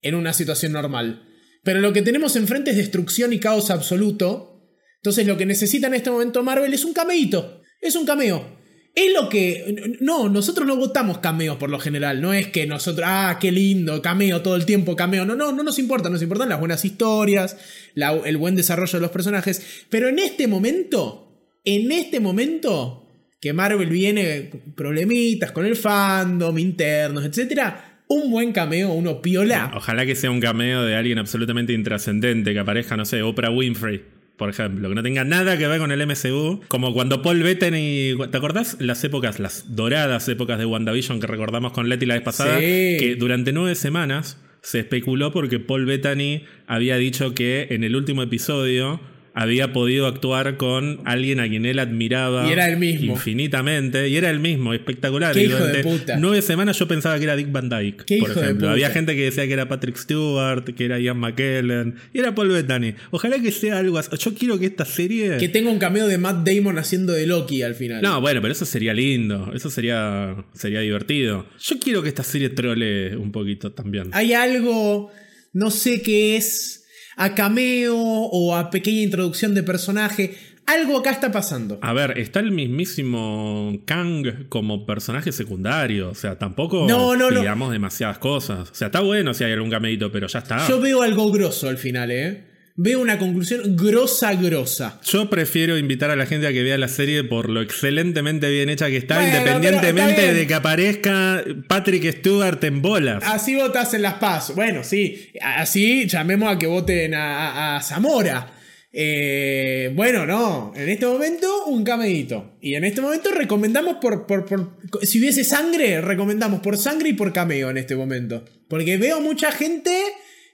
en 0.02 0.16
una 0.16 0.34
situación 0.34 0.74
normal. 0.74 1.28
Pero 1.64 1.80
lo 1.80 1.94
que 1.94 2.02
tenemos 2.02 2.36
enfrente 2.36 2.72
es 2.72 2.78
destrucción 2.78 3.34
y 3.34 3.40
caos 3.40 3.72
absoluto. 3.72 4.70
Entonces 4.98 5.26
lo 5.26 5.38
que 5.38 5.46
necesita 5.46 5.88
en 5.88 5.94
este 5.96 6.12
momento 6.12 6.44
Marvel 6.44 6.74
es 6.74 6.84
un 6.86 6.94
cameíto. 6.94 7.62
Es 7.80 7.96
un 7.96 8.06
cameo. 8.06 8.62
Es 8.96 9.12
lo 9.12 9.28
que. 9.28 9.98
No, 10.02 10.30
nosotros 10.30 10.68
no 10.68 10.76
votamos 10.76 11.18
cameos 11.18 11.58
por 11.58 11.70
lo 11.70 11.80
general. 11.80 12.22
No 12.22 12.32
es 12.34 12.48
que 12.48 12.68
nosotros. 12.68 13.08
Ah, 13.10 13.38
qué 13.42 13.52
lindo, 13.52 14.02
cameo 14.02 14.42
todo 14.42 14.56
el 14.56 14.66
tiempo, 14.66 14.96
cameo. 14.96 15.26
No, 15.26 15.36
no, 15.36 15.52
no 15.52 15.64
nos 15.64 15.80
importa. 15.80 16.10
Nos 16.10 16.22
importan 16.22 16.50
las 16.50 16.60
buenas 16.60 16.86
historias, 16.86 17.58
el 17.96 18.38
buen 18.38 18.56
desarrollo 18.56 19.00
de 19.00 19.02
los 19.02 19.12
personajes. 19.12 19.86
Pero 19.90 20.10
en 20.10 20.20
este 20.20 20.48
momento. 20.48 21.50
En 21.64 21.92
este 21.92 22.20
momento. 22.20 23.03
Que 23.44 23.52
Marvel 23.52 23.90
viene 23.90 24.52
problemitas 24.74 25.52
con 25.52 25.66
el 25.66 25.76
fandom, 25.76 26.58
internos, 26.58 27.26
etc. 27.26 27.74
Un 28.08 28.32
buen 28.32 28.54
cameo, 28.54 28.94
uno 28.94 29.22
piola. 29.22 29.70
Ojalá 29.76 30.06
que 30.06 30.16
sea 30.16 30.32
un 30.32 30.40
cameo 30.40 30.84
de 30.84 30.96
alguien 30.96 31.20
absolutamente 31.20 31.74
intrascendente. 31.74 32.54
Que 32.54 32.60
aparezca, 32.60 32.96
no 32.96 33.04
sé, 33.04 33.22
Oprah 33.22 33.50
Winfrey 33.50 34.02
por 34.38 34.50
ejemplo, 34.50 34.88
que 34.88 34.96
no 34.96 35.04
tenga 35.04 35.26
nada 35.26 35.58
que 35.58 35.68
ver 35.68 35.80
con 35.80 35.92
el 35.92 36.08
MCU, 36.08 36.62
como 36.70 36.94
cuando 36.94 37.22
Paul 37.22 37.44
Bettany, 37.44 38.16
¿te 38.32 38.38
acordás? 38.38 38.78
Las 38.80 39.04
épocas, 39.04 39.40
las 39.40 39.76
doradas 39.76 40.28
épocas 40.30 40.58
de 40.58 40.66
WandaVision 40.66 41.20
que 41.20 41.28
recordamos 41.28 41.74
con 41.74 41.88
Letty 41.88 42.06
la 42.06 42.14
vez 42.16 42.24
pasada, 42.24 42.60
que 42.60 43.16
durante 43.20 43.52
nueve 43.52 43.76
semanas 43.76 44.38
se 44.62 44.80
especuló 44.80 45.34
porque 45.34 45.60
Paul 45.60 45.86
Bettany 45.86 46.46
había 46.66 46.96
dicho 46.96 47.36
que 47.36 47.68
en 47.72 47.84
el 47.84 47.96
último 47.96 48.24
episodio 48.24 49.02
había 49.34 49.74
podido 49.74 50.08
actuar 50.08 50.58
con 50.58 51.02
alguien 51.06 51.40
a 51.40 51.48
quien 51.48 51.66
él 51.66 51.80
admiraba 51.80 52.48
y 52.48 52.52
era 52.52 52.70
el 52.70 52.78
mismo. 52.78 53.14
infinitamente. 53.14 54.08
Y 54.08 54.16
era 54.16 54.30
el 54.30 54.40
mismo, 54.40 54.74
espectacular. 54.74 55.34
¿Qué 55.34 55.46
hijo 55.46 55.66
de 55.66 55.84
puta? 55.84 56.18
Nueve 56.18 56.42
semanas 56.42 56.78
yo 56.78 56.88
pensaba 56.88 57.18
que 57.18 57.24
era 57.24 57.36
Dick 57.36 57.52
Van 57.52 57.70
Dyke, 57.70 58.06
por 58.20 58.32
ejemplo. 58.32 58.70
Había 58.70 58.90
gente 58.90 59.16
que 59.16 59.24
decía 59.24 59.48
que 59.48 59.54
era 59.54 59.68
Patrick 59.68 59.98
Stewart, 59.98 60.64
que 60.64 60.86
era 60.86 61.00
Ian 61.00 61.18
McKellen, 61.18 61.96
y 62.14 62.20
era 62.20 62.36
Paul 62.36 62.50
Bettany. 62.50 62.96
Ojalá 63.12 63.40
que 63.40 63.52
sea 63.52 63.80
algo 63.80 63.98
así. 63.98 64.10
Yo 64.18 64.34
quiero 64.36 64.60
que 64.60 64.68
esta 64.68 64.86
serie... 64.86 65.38
Que 65.38 65.50
tenga 65.50 65.72
un 65.72 65.80
cameo 65.80 66.08
de 66.08 66.18
Matt 66.18 66.48
Damon 66.48 66.78
haciendo 66.78 67.14
de 67.14 67.26
Loki 67.26 67.64
al 67.64 67.76
final. 67.76 68.02
No, 68.02 68.22
bueno, 68.22 68.42
pero 68.42 68.52
eso 68.52 68.66
sería 68.66 68.94
lindo. 68.94 69.52
Eso 69.54 69.70
sería, 69.70 70.36
sería 70.54 70.82
divertido. 70.82 71.48
Yo 71.60 71.80
quiero 71.80 72.04
que 72.04 72.10
esta 72.10 72.24
serie 72.24 72.50
trole 72.50 73.16
un 73.18 73.32
poquito 73.32 73.72
también. 73.72 74.10
Hay 74.12 74.34
algo... 74.34 75.12
No 75.56 75.70
sé 75.70 76.02
qué 76.02 76.36
es 76.36 76.83
a 77.16 77.36
cameo 77.36 77.98
o 77.98 78.56
a 78.56 78.70
pequeña 78.70 79.02
introducción 79.02 79.54
de 79.54 79.64
personaje. 79.64 80.36
Algo 80.66 80.98
acá 80.98 81.12
está 81.12 81.32
pasando. 81.32 81.78
A 81.82 81.92
ver, 81.92 82.18
está 82.18 82.40
el 82.40 82.52
mismísimo 82.52 83.78
Kang 83.86 84.48
como 84.48 84.86
personaje 84.86 85.34
secundario. 85.34 86.10
O 86.12 86.16
sea, 86.16 86.40
tampoco 86.40 86.88
digamos 86.88 87.72
demasiadas 87.72 88.18
cosas. 88.18 88.72
O 88.72 88.76
sea, 88.76 88.88
está 88.88 89.02
bueno 89.02 89.34
si 89.34 89.44
hay 89.44 89.52
algún 89.52 89.70
cameito, 89.70 90.12
pero 90.12 90.28
ya 90.28 90.40
está. 90.40 90.66
Yo 90.68 90.80
veo 90.80 91.02
algo 91.02 91.32
grosso 91.32 91.68
al 91.68 91.78
final, 91.78 92.12
¿eh? 92.12 92.53
Veo 92.76 93.00
una 93.00 93.20
conclusión 93.20 93.76
grosa, 93.76 94.34
grosa. 94.34 95.00
Yo 95.04 95.30
prefiero 95.30 95.78
invitar 95.78 96.10
a 96.10 96.16
la 96.16 96.26
gente 96.26 96.48
a 96.48 96.54
que 96.54 96.64
vea 96.64 96.78
la 96.78 96.88
serie 96.88 97.24
por 97.24 97.50
lo 97.50 97.62
excelentemente 97.62 98.50
bien 98.50 98.70
hecha 98.70 98.88
que 98.88 98.98
está, 98.98 99.24
independientemente 99.24 100.34
de 100.34 100.48
que 100.48 100.54
aparezca 100.54 101.44
Patrick 101.68 102.20
Stewart 102.20 102.64
en 102.64 102.82
bolas. 102.82 103.24
Así 103.26 103.56
votas 103.56 103.94
en 103.94 104.02
las 104.02 104.16
PAS. 104.16 104.56
Bueno, 104.56 104.84
sí, 104.84 105.32
así 105.42 106.08
llamemos 106.08 106.54
a 106.54 106.58
que 106.58 106.68
voten 106.68 107.14
a, 107.16 107.80
Zamora. 107.84 108.52
Eh, 108.96 109.92
bueno, 109.96 110.26
no, 110.26 110.72
en 110.76 110.88
este 110.90 111.06
momento 111.06 111.66
un 111.66 111.84
camedito. 111.84 112.58
Y 112.62 112.76
en 112.76 112.84
este 112.84 113.02
momento 113.02 113.32
recomendamos 113.32 113.98
por, 114.02 114.26
por, 114.26 114.46
por, 114.46 114.78
Si 115.02 115.20
hubiese 115.20 115.44
sangre, 115.44 116.02
recomendamos 116.02 116.62
por 116.62 116.78
sangre 116.78 117.10
y 117.10 117.14
por 117.14 117.34
cameo 117.34 117.70
en 117.70 117.78
este 117.78 117.96
momento. 117.96 118.46
Porque 118.68 118.98
veo 118.98 119.20
mucha 119.20 119.52
gente 119.52 119.92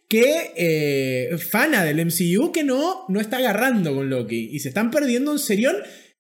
que 0.10 0.52
eh, 0.58 1.38
fana 1.38 1.86
del 1.86 2.04
MCU 2.06 2.52
que 2.52 2.64
no, 2.64 3.06
no 3.08 3.22
está 3.22 3.38
agarrando 3.38 3.94
con 3.94 4.10
Loki. 4.10 4.50
Y 4.52 4.60
se 4.60 4.70
están 4.70 4.92
perdiendo 4.92 5.32
un 5.32 5.40
serión. 5.40 5.76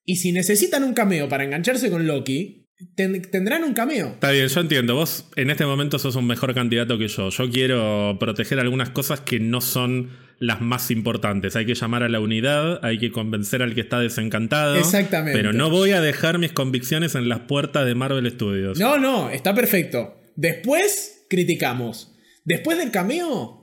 Y 0.05 0.17
si 0.17 0.31
necesitan 0.31 0.83
un 0.83 0.93
cameo 0.93 1.27
para 1.27 1.43
engancharse 1.43 1.89
con 1.89 2.07
Loki, 2.07 2.67
tendrán 2.95 3.63
un 3.63 3.73
cameo. 3.73 4.09
Está 4.09 4.31
bien, 4.31 4.47
yo 4.47 4.61
entiendo. 4.61 4.95
Vos 4.95 5.25
en 5.35 5.49
este 5.49 5.65
momento 5.65 5.97
sos 5.99 6.15
un 6.15 6.27
mejor 6.27 6.53
candidato 6.53 6.97
que 6.99 7.07
yo. 7.07 7.29
Yo 7.29 7.49
quiero 7.49 8.17
proteger 8.19 8.59
algunas 8.59 8.91
cosas 8.91 9.21
que 9.21 9.39
no 9.39 9.59
son 9.59 10.11
las 10.37 10.61
más 10.61 10.91
importantes. 10.91 11.55
Hay 11.55 11.65
que 11.65 11.73
llamar 11.73 12.03
a 12.03 12.09
la 12.09 12.19
unidad, 12.19 12.79
hay 12.85 12.99
que 12.99 13.11
convencer 13.11 13.63
al 13.63 13.73
que 13.73 13.81
está 13.81 13.99
desencantado. 13.99 14.75
Exactamente. 14.75 15.37
Pero 15.37 15.51
no 15.51 15.71
voy 15.71 15.91
a 15.91 16.01
dejar 16.01 16.37
mis 16.37 16.53
convicciones 16.53 17.15
en 17.15 17.27
las 17.27 17.39
puertas 17.39 17.85
de 17.87 17.95
Marvel 17.95 18.29
Studios. 18.31 18.79
No, 18.79 18.99
no, 18.99 19.31
está 19.31 19.55
perfecto. 19.55 20.21
Después 20.35 21.25
criticamos. 21.27 22.15
Después 22.45 22.77
del 22.77 22.91
cameo, 22.91 23.58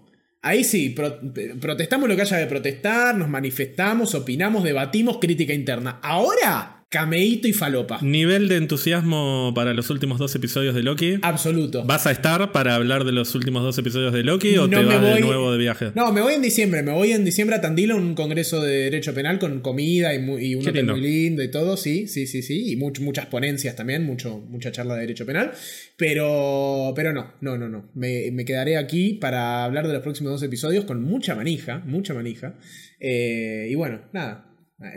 Ahí 0.46 0.62
sí, 0.62 0.94
protestamos 1.60 2.08
lo 2.08 2.14
que 2.14 2.22
haya 2.22 2.36
de 2.36 2.46
protestar, 2.46 3.16
nos 3.16 3.28
manifestamos, 3.28 4.14
opinamos, 4.14 4.62
debatimos, 4.62 5.18
crítica 5.18 5.52
interna. 5.52 5.98
Ahora 6.00 6.75
Cameíto 6.88 7.48
y 7.48 7.52
falopa. 7.52 7.98
¿Nivel 8.00 8.48
de 8.48 8.58
entusiasmo 8.58 9.50
para 9.56 9.74
los 9.74 9.90
últimos 9.90 10.20
dos 10.20 10.32
episodios 10.36 10.72
de 10.72 10.84
Loki? 10.84 11.18
Absoluto. 11.22 11.82
¿Vas 11.82 12.06
a 12.06 12.12
estar 12.12 12.52
para 12.52 12.76
hablar 12.76 13.02
de 13.02 13.10
los 13.10 13.34
últimos 13.34 13.64
dos 13.64 13.76
episodios 13.76 14.12
de 14.12 14.22
Loki 14.22 14.56
o 14.56 14.70
te 14.70 14.76
vas 14.84 15.02
de 15.02 15.20
nuevo 15.20 15.50
de 15.50 15.58
viaje? 15.58 15.90
No, 15.96 16.12
me 16.12 16.20
voy 16.20 16.34
en 16.34 16.42
diciembre. 16.42 16.84
Me 16.84 16.92
voy 16.92 17.10
en 17.10 17.24
diciembre 17.24 17.56
a 17.56 17.60
Tandil 17.60 17.90
a 17.90 17.96
un 17.96 18.14
congreso 18.14 18.62
de 18.62 18.84
Derecho 18.84 19.12
Penal 19.12 19.40
con 19.40 19.62
comida 19.62 20.14
y, 20.14 20.54
un 20.54 20.68
hotel 20.68 20.86
muy 20.86 21.00
lindo 21.00 21.42
y 21.42 21.50
todo. 21.50 21.76
Sí, 21.76 22.06
sí, 22.06 22.28
sí, 22.28 22.40
sí. 22.40 22.70
Y 22.70 22.76
muchas 22.76 23.26
ponencias 23.26 23.74
también, 23.74 24.04
mucho, 24.04 24.38
mucha 24.38 24.70
charla 24.70 24.94
de 24.94 25.00
Derecho 25.00 25.26
Penal. 25.26 25.50
Pero, 25.96 26.92
pero 26.94 27.12
no, 27.12 27.32
no, 27.40 27.58
no, 27.58 27.68
no. 27.68 27.90
Me, 27.94 28.30
me 28.30 28.44
quedaré 28.44 28.76
aquí 28.76 29.14
para 29.14 29.64
hablar 29.64 29.88
de 29.88 29.92
los 29.92 30.02
próximos 30.02 30.30
dos 30.30 30.42
episodios 30.44 30.84
con 30.84 31.02
mucha 31.02 31.34
manija, 31.34 31.82
mucha 31.84 32.14
manija. 32.14 32.54
Eh, 33.00 33.66
y 33.72 33.74
bueno, 33.74 34.02
nada 34.12 34.45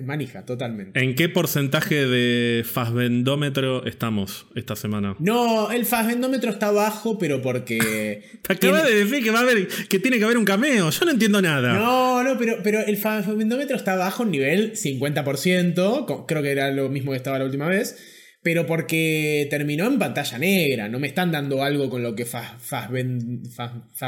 manija, 0.03 0.45
totalmente. 0.45 0.99
¿En 1.01 1.15
qué 1.15 1.29
porcentaje 1.29 2.05
de 2.05 2.63
fasvendómetro 2.63 3.85
estamos 3.85 4.47
esta 4.55 4.75
semana? 4.75 5.15
No, 5.19 5.71
el 5.71 5.85
fasvendómetro 5.85 6.51
está 6.51 6.71
bajo, 6.71 7.17
pero 7.17 7.41
porque. 7.41 8.39
Te 8.41 8.53
acabas 8.53 8.85
de 8.85 9.05
decir 9.05 9.23
que 9.23 9.31
va 9.31 9.39
a 9.39 9.43
haber, 9.43 9.67
que 9.67 9.99
tiene 9.99 10.17
que 10.17 10.25
haber 10.25 10.37
un 10.37 10.45
cameo. 10.45 10.89
Yo 10.89 11.05
no 11.05 11.11
entiendo 11.11 11.41
nada. 11.41 11.73
No, 11.73 12.23
no, 12.23 12.37
pero, 12.37 12.57
pero 12.63 12.79
el 12.79 12.97
fasvendómetro 12.97 13.77
está 13.77 13.95
bajo 13.95 14.23
en 14.23 14.31
nivel 14.31 14.73
50%. 14.73 16.25
Creo 16.27 16.41
que 16.41 16.51
era 16.51 16.71
lo 16.71 16.89
mismo 16.89 17.11
que 17.11 17.17
estaba 17.17 17.39
la 17.39 17.45
última 17.45 17.67
vez 17.67 18.17
pero 18.41 18.65
porque 18.65 19.47
terminó 19.49 19.87
en 19.87 19.99
pantalla 19.99 20.37
negra. 20.37 20.87
No 20.87 20.99
me 20.99 21.07
están 21.07 21.31
dando 21.31 21.63
algo 21.63 21.89
con 21.89 22.03
lo 22.03 22.15
que 22.15 22.25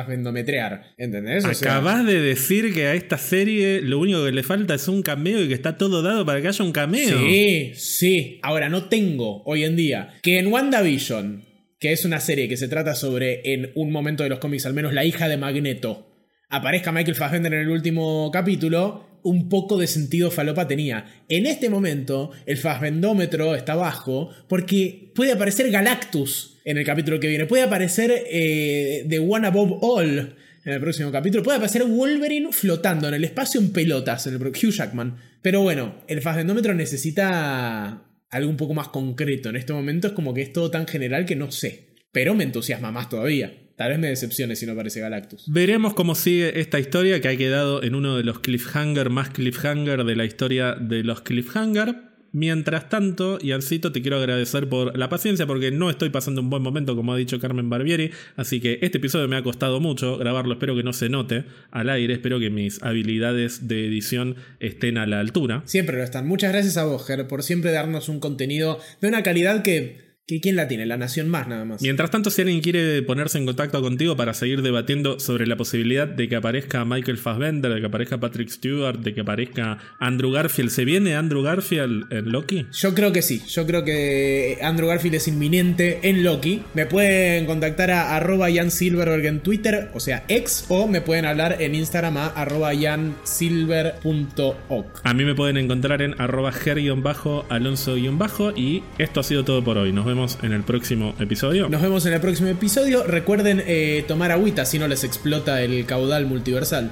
vendometrear. 0.08 0.94
¿Entendés? 0.98 1.46
Acabas 1.46 2.06
de 2.06 2.22
decir 2.22 2.74
que 2.74 2.88
a 2.88 2.94
esta 2.94 3.18
serie 3.18 3.82
lo 3.82 4.00
único 4.00 4.24
que 4.24 4.32
le 4.32 4.44
falta 4.44 4.76
es 4.76 4.88
un 4.88 5.02
cameo 5.02 5.44
y 5.44 5.48
que 5.48 5.54
está 5.54 5.78
todo 5.78 6.02
dado 6.02 6.26
para 6.26 6.42
que 6.42 6.48
haya 6.48 6.64
un 6.64 6.72
cameo. 6.72 7.20
Sí, 7.20 7.74
sí. 7.76 8.40
Ahora, 8.42 8.70
no 8.70 8.86
tengo 8.86 9.44
hoy 9.44 9.66
en 9.66 9.76
día 9.76 10.14
que 10.22 10.40
en 10.40 10.48
WandaVision, 10.48 11.46
que 11.80 11.92
es 11.92 12.06
una 12.06 12.20
serie 12.22 12.48
que 12.48 12.58
se 12.58 12.70
trata 12.70 12.96
sobre, 12.96 13.54
en 13.54 13.72
un 13.76 13.92
momento 13.92 14.24
de 14.24 14.30
los 14.30 14.40
cómics, 14.40 14.66
al 14.66 14.74
menos 14.74 14.94
la 14.94 15.04
hija 15.04 15.28
de 15.28 15.38
Magneto, 15.38 16.08
aparezca 16.50 16.92
Michael 16.92 17.16
Fassbender 17.16 17.54
en 17.54 17.62
el 17.62 17.70
último 17.70 18.30
capítulo 18.32 19.11
un 19.24 19.50
poco 19.50 19.78
de 19.78 19.88
sentido 19.88 20.32
falopa 20.32 20.68
tenía. 20.68 21.06
En 21.30 21.46
este 21.46 21.70
momento, 21.70 22.32
el 22.46 22.58
Fassbendómetro 22.58 23.56
está 23.56 23.76
bajo 23.76 24.30
porque 24.48 25.12
puede 25.16 25.32
aparecer 25.32 25.70
Galactus 25.72 26.60
en 26.66 26.78
el 26.78 26.86
capítulo 26.86 27.20
que 27.20 27.28
viene. 27.28 27.46
Puede 27.46 27.64
aparecer 27.64 28.12
eh, 28.30 29.06
The 29.08 29.20
One 29.20 29.48
Above 29.48 29.80
All 29.82 30.36
en 30.64 30.74
el 30.74 30.80
próximo 30.80 31.12
capítulo. 31.12 31.44
Puede 31.44 31.58
aparecer 31.58 31.84
Wolverine 31.84 32.52
flotando 32.52 33.08
en 33.08 33.16
el 33.16 33.24
espacio 33.24 33.60
en 33.60 33.72
pelotas 33.72 34.28
en 34.28 34.36
el 34.36 34.42
Hugh 34.42 34.72
Jackman. 34.72 35.18
Pero 35.42 35.62
bueno, 35.62 35.96
el 36.08 36.22
Fassbendómetro 36.22 36.74
necesita 36.74 38.06
algo 38.30 38.50
un 38.50 38.58
poco 38.58 38.74
más 38.74 38.90
concreto. 38.90 39.50
En 39.50 39.56
este 39.56 39.74
momento 39.74 40.08
es 40.08 40.14
como 40.14 40.34
que 40.34 40.42
es 40.42 40.54
todo 40.54 40.72
tan 40.72 40.88
general 40.88 41.26
que 41.26 41.36
no 41.36 41.52
sé. 41.52 41.96
Pero 42.12 42.36
me 42.36 42.44
entusiasma 42.44 42.92
más 42.92 43.10
todavía. 43.10 43.54
Tal 43.82 43.90
vez 43.90 43.98
me 43.98 44.10
decepcione 44.10 44.56
si 44.56 44.68
no 44.68 44.74
aparece 44.74 45.00
Galactus. 45.00 45.46
Veremos 45.48 45.96
cómo 45.96 46.14
sigue 46.14 46.60
esta 46.60 46.78
historia 46.78 47.20
que 47.20 47.30
ha 47.30 47.36
quedado 47.36 47.82
en 47.82 47.96
uno 47.96 48.16
de 48.16 48.24
los 48.24 48.38
cliffhanger 48.38 49.10
más 49.10 49.32
cliffhanger 49.32 50.04
de 50.04 50.16
la 50.16 50.24
historia 50.24 50.76
de 50.76 51.04
los 51.04 51.22
cliffhanger. 51.22 51.96
Mientras 52.32 52.90
tanto, 52.90 53.40
Yancito, 53.40 53.92
te 53.92 54.04
quiero 54.04 54.18
agradecer 54.18 54.70
por 54.70 54.96
la 54.96 55.10
paciencia 55.10 55.48
porque 55.48 55.72
no 55.72 55.90
estoy 55.90 56.12
pasando 56.12 56.42
un 56.42 56.52
buen 56.52 56.62
momento, 56.62 56.96
como 56.96 57.12
ha 57.12 57.18
dicho 57.18 57.40
Carmen 57.40 57.72
Barbieri. 57.72 58.12
Así 58.36 58.60
que 58.62 58.78
este 58.84 59.00
episodio 59.00 59.28
me 59.28 59.36
ha 59.36 59.42
costado 59.42 59.80
mucho 59.80 60.16
grabarlo. 60.20 60.54
Espero 60.54 60.76
que 60.76 60.84
no 60.84 60.94
se 60.94 61.10
note 61.10 61.46
al 61.72 61.90
aire. 61.90 62.14
Espero 62.14 62.40
que 62.40 62.52
mis 62.52 62.84
habilidades 62.84 63.68
de 63.68 63.88
edición 63.88 64.36
estén 64.60 65.00
a 65.00 65.08
la 65.08 65.20
altura. 65.20 65.64
Siempre 65.66 65.98
lo 65.98 66.04
están. 66.04 66.28
Muchas 66.28 66.52
gracias 66.52 66.78
a 66.78 66.84
vos, 66.84 67.04
Ger, 67.08 67.28
por 67.28 67.42
siempre 67.42 67.72
darnos 67.72 68.10
un 68.10 68.20
contenido 68.20 68.80
de 69.02 69.08
una 69.08 69.24
calidad 69.24 69.64
que 69.64 70.11
¿Quién 70.40 70.56
la 70.56 70.68
tiene? 70.68 70.86
La 70.86 70.98
Nación 70.98 71.30
Más, 71.30 71.48
nada 71.48 71.66
más. 71.66 71.82
Mientras 71.82 72.12
tanto, 72.12 72.30
si 72.30 72.42
alguien 72.42 72.62
quiere 72.62 73.02
ponerse 73.02 73.38
en 73.38 73.46
contacto 73.46 73.82
contigo 73.82 74.16
para 74.16 74.34
seguir 74.34 74.62
debatiendo 74.62 75.20
sobre 75.20 75.48
la 75.48 75.58
posibilidad 75.58 76.08
de 76.08 76.30
que 76.30 76.36
aparezca 76.36 76.86
Michael 76.86 77.18
Fassbender, 77.18 77.74
de 77.74 77.80
que 77.82 77.88
aparezca 77.88 78.20
Patrick 78.20 78.50
Stewart, 78.50 79.00
de 79.00 79.14
que 79.14 79.22
aparezca 79.22 79.78
Andrew 80.00 80.32
Garfield, 80.32 80.70
¿se 80.70 80.86
viene 80.86 81.16
Andrew 81.16 81.42
Garfield 81.42 82.12
en 82.14 82.32
Loki? 82.32 82.68
Yo 82.72 82.94
creo 82.94 83.12
que 83.12 83.22
sí. 83.22 83.42
Yo 83.50 83.66
creo 83.66 83.84
que 83.84 84.58
Andrew 84.62 84.88
Garfield 84.88 85.16
es 85.16 85.28
inminente 85.28 86.00
en 86.04 86.24
Loki. 86.24 86.62
Me 86.76 86.86
pueden 86.86 87.46
contactar 87.46 87.92
a 87.92 88.16
arroba 88.16 88.48
Jan 88.54 88.72
Silverberg 88.72 89.26
en 89.26 89.40
Twitter, 89.42 89.90
o 89.94 90.00
sea, 90.00 90.24
ex, 90.28 90.66
o 90.70 90.88
me 90.88 91.02
pueden 91.02 91.26
hablar 91.26 91.58
en 91.60 91.76
Instagram 91.76 92.18
a 92.18 92.28
arroba 92.28 92.72
jansilver.oc. 92.76 95.02
A 95.04 95.14
mí 95.14 95.26
me 95.26 95.36
pueden 95.36 95.58
encontrar 95.58 96.02
en 96.02 96.20
arroba 96.22 96.52
ger-alonso- 96.52 98.54
y 98.56 98.84
esto 98.98 99.20
ha 99.20 99.24
sido 99.24 99.44
todo 99.44 99.64
por 99.64 99.78
hoy. 99.78 99.92
Nos 99.92 100.06
vemos 100.06 100.21
en 100.42 100.54
el 100.54 100.64
próximo 100.64 101.16
episodio. 101.20 101.70
Nos 101.70 101.82
vemos 101.82 102.06
en 102.06 102.14
el 102.14 102.22
próximo 102.22 102.50
episodio. 102.50 103.04
Recuerden 103.04 103.64
eh, 103.66 104.06
tomar 104.08 104.32
agüita 104.32 104.66
si 104.66 104.80
no 104.80 104.88
les 104.88 105.04
explota 105.04 105.62
el 105.62 105.86
caudal 105.86 106.26
multiversal. 106.26 106.92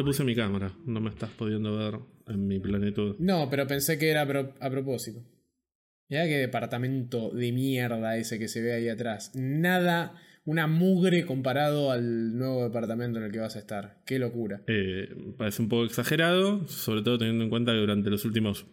Te 0.00 0.04
puse 0.04 0.24
mi 0.24 0.34
cámara, 0.34 0.72
no 0.86 0.98
me 0.98 1.10
estás 1.10 1.28
pudiendo 1.28 1.76
ver 1.76 2.00
en 2.26 2.46
mi 2.46 2.58
plenitud. 2.58 3.16
No, 3.18 3.50
pero 3.50 3.66
pensé 3.66 3.98
que 3.98 4.08
era 4.08 4.22
a 4.22 4.70
propósito. 4.70 5.20
Mira 6.08 6.24
qué 6.24 6.38
departamento 6.38 7.30
de 7.30 7.52
mierda 7.52 8.16
ese 8.16 8.38
que 8.38 8.48
se 8.48 8.62
ve 8.62 8.72
ahí 8.72 8.88
atrás. 8.88 9.32
Nada, 9.34 10.14
una 10.46 10.66
mugre 10.66 11.26
comparado 11.26 11.90
al 11.90 12.38
nuevo 12.38 12.64
departamento 12.64 13.18
en 13.18 13.26
el 13.26 13.30
que 13.30 13.40
vas 13.40 13.56
a 13.56 13.58
estar. 13.58 14.00
Qué 14.06 14.18
locura. 14.18 14.62
Eh, 14.68 15.14
parece 15.36 15.60
un 15.60 15.68
poco 15.68 15.84
exagerado, 15.84 16.66
sobre 16.66 17.02
todo 17.02 17.18
teniendo 17.18 17.44
en 17.44 17.50
cuenta 17.50 17.72
que 17.72 17.78
durante 17.78 18.08
los 18.08 18.24
últimos 18.24 18.66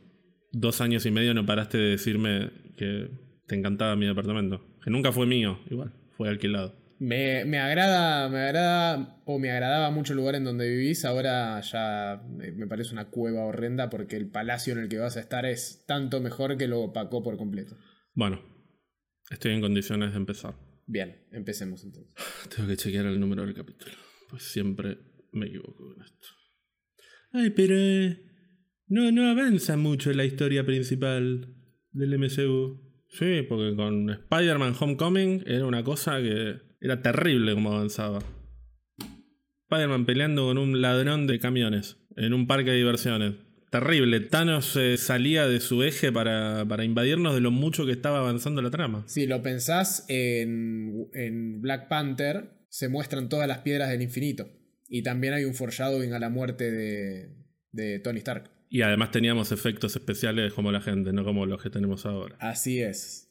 dos 0.54 0.80
años 0.80 1.06
y 1.06 1.12
medio 1.12 1.34
no 1.34 1.46
paraste 1.46 1.78
de 1.78 1.90
decirme 1.90 2.52
que 2.78 3.10
te 3.48 3.56
encantaba 3.56 3.98
mi 3.98 4.06
departamento. 4.06 4.66
Que 4.82 4.92
nunca 4.92 5.12
fue 5.12 5.26
mío, 5.26 5.60
igual, 5.70 5.92
fue 6.16 6.30
alquilado. 6.30 6.87
Me, 7.00 7.46
me, 7.46 7.60
agrada, 7.60 8.28
me 8.30 8.40
agrada 8.40 9.22
o 9.26 9.38
me 9.38 9.52
agradaba 9.52 9.92
mucho 9.92 10.14
el 10.14 10.18
lugar 10.18 10.36
en 10.36 10.44
donde 10.44 10.68
vivís. 10.68 11.06
Ahora 11.06 11.62
ya 11.62 12.24
me 12.28 12.68
parece 12.68 12.94
una 12.94 13.10
cueva 13.10 13.46
horrenda 13.46 13.90
porque 13.90 14.16
el 14.16 14.30
palacio 14.30 14.74
en 14.74 14.80
el 14.80 14.90
que 14.90 14.98
vas 14.98 15.18
a 15.18 15.20
estar 15.20 15.46
es 15.46 15.84
tanto 15.86 16.22
mejor 16.22 16.58
que 16.58 16.68
lo 16.68 16.82
opacó 16.82 17.24
por 17.24 17.38
completo. 17.38 17.78
Bueno, 18.14 18.42
estoy 19.30 19.54
en 19.54 19.62
condiciones 19.62 20.12
de 20.12 20.18
empezar. 20.18 20.56
Bien, 20.88 21.28
empecemos 21.32 21.84
entonces. 21.84 22.14
Tengo 22.56 22.68
que 22.68 22.78
chequear 22.78 23.06
el 23.06 23.20
número 23.20 23.46
del 23.46 23.54
capítulo. 23.54 23.94
Pues 24.30 24.44
siempre 24.44 24.98
me 25.34 25.48
equivoco 25.48 25.94
con 25.94 26.04
esto. 26.04 26.28
Ay, 27.32 27.52
pero 27.52 27.76
eh, 27.78 28.18
no, 28.88 29.12
no 29.12 29.30
avanza 29.30 29.78
mucho 29.78 30.12
la 30.14 30.26
historia 30.26 30.66
principal 30.66 31.54
del 31.92 32.18
MCU. 32.18 33.06
Sí, 33.10 33.44
porque 33.48 33.76
con 33.76 34.10
Spider-Man 34.10 34.76
Homecoming 34.80 35.44
era 35.46 35.66
una 35.66 35.84
cosa 35.84 36.22
que 36.22 36.67
era 36.80 37.02
terrible 37.02 37.54
como 37.54 37.74
avanzaba. 37.74 38.20
Spider-Man 39.70 40.06
peleando 40.06 40.46
con 40.46 40.58
un 40.58 40.82
ladrón 40.82 41.28
de 41.28 41.40
camiones 41.40 41.98
en 42.16 42.34
un 42.34 42.48
parque 42.48 42.72
de 42.72 42.78
diversiones. 42.78 43.34
Terrible. 43.70 44.22
Thanos 44.22 44.76
eh, 44.78 44.98
salía 44.98 45.46
de 45.48 45.60
su 45.60 45.84
eje 45.84 46.12
para, 46.12 46.66
para, 46.68 46.86
invadirnos 46.86 47.36
de 47.36 47.42
lo 47.42 47.52
mucho 47.52 47.86
que 47.86 47.92
estaba 47.92 48.20
avanzando 48.20 48.62
la 48.62 48.72
trama. 48.72 49.04
Si 49.08 49.28
lo 49.28 49.44
pensás 49.44 50.06
en, 50.08 51.10
en 51.14 51.62
Black 51.62 51.90
Panther, 51.90 52.66
se 52.70 52.88
muestran 52.88 53.28
todas 53.28 53.48
las 53.48 53.60
piedras 53.60 53.90
del 53.90 54.02
infinito. 54.02 54.48
Y 54.88 55.04
también 55.04 55.34
hay 55.34 55.44
un 55.44 55.54
foreshadowing 55.54 56.14
a 56.14 56.20
la 56.20 56.30
muerte 56.30 56.72
de, 56.72 57.36
de 57.72 58.00
Tony 58.00 58.20
Stark. 58.20 58.50
Y 58.70 58.82
además 58.84 59.12
teníamos 59.12 59.52
efectos 59.52 59.96
especiales 59.96 60.54
como 60.54 60.72
la 60.72 60.80
gente, 60.80 61.12
no 61.12 61.26
como 61.26 61.46
los 61.46 61.62
que 61.62 61.70
tenemos 61.70 62.06
ahora. 62.06 62.38
Así 62.40 62.82
es. 62.82 63.27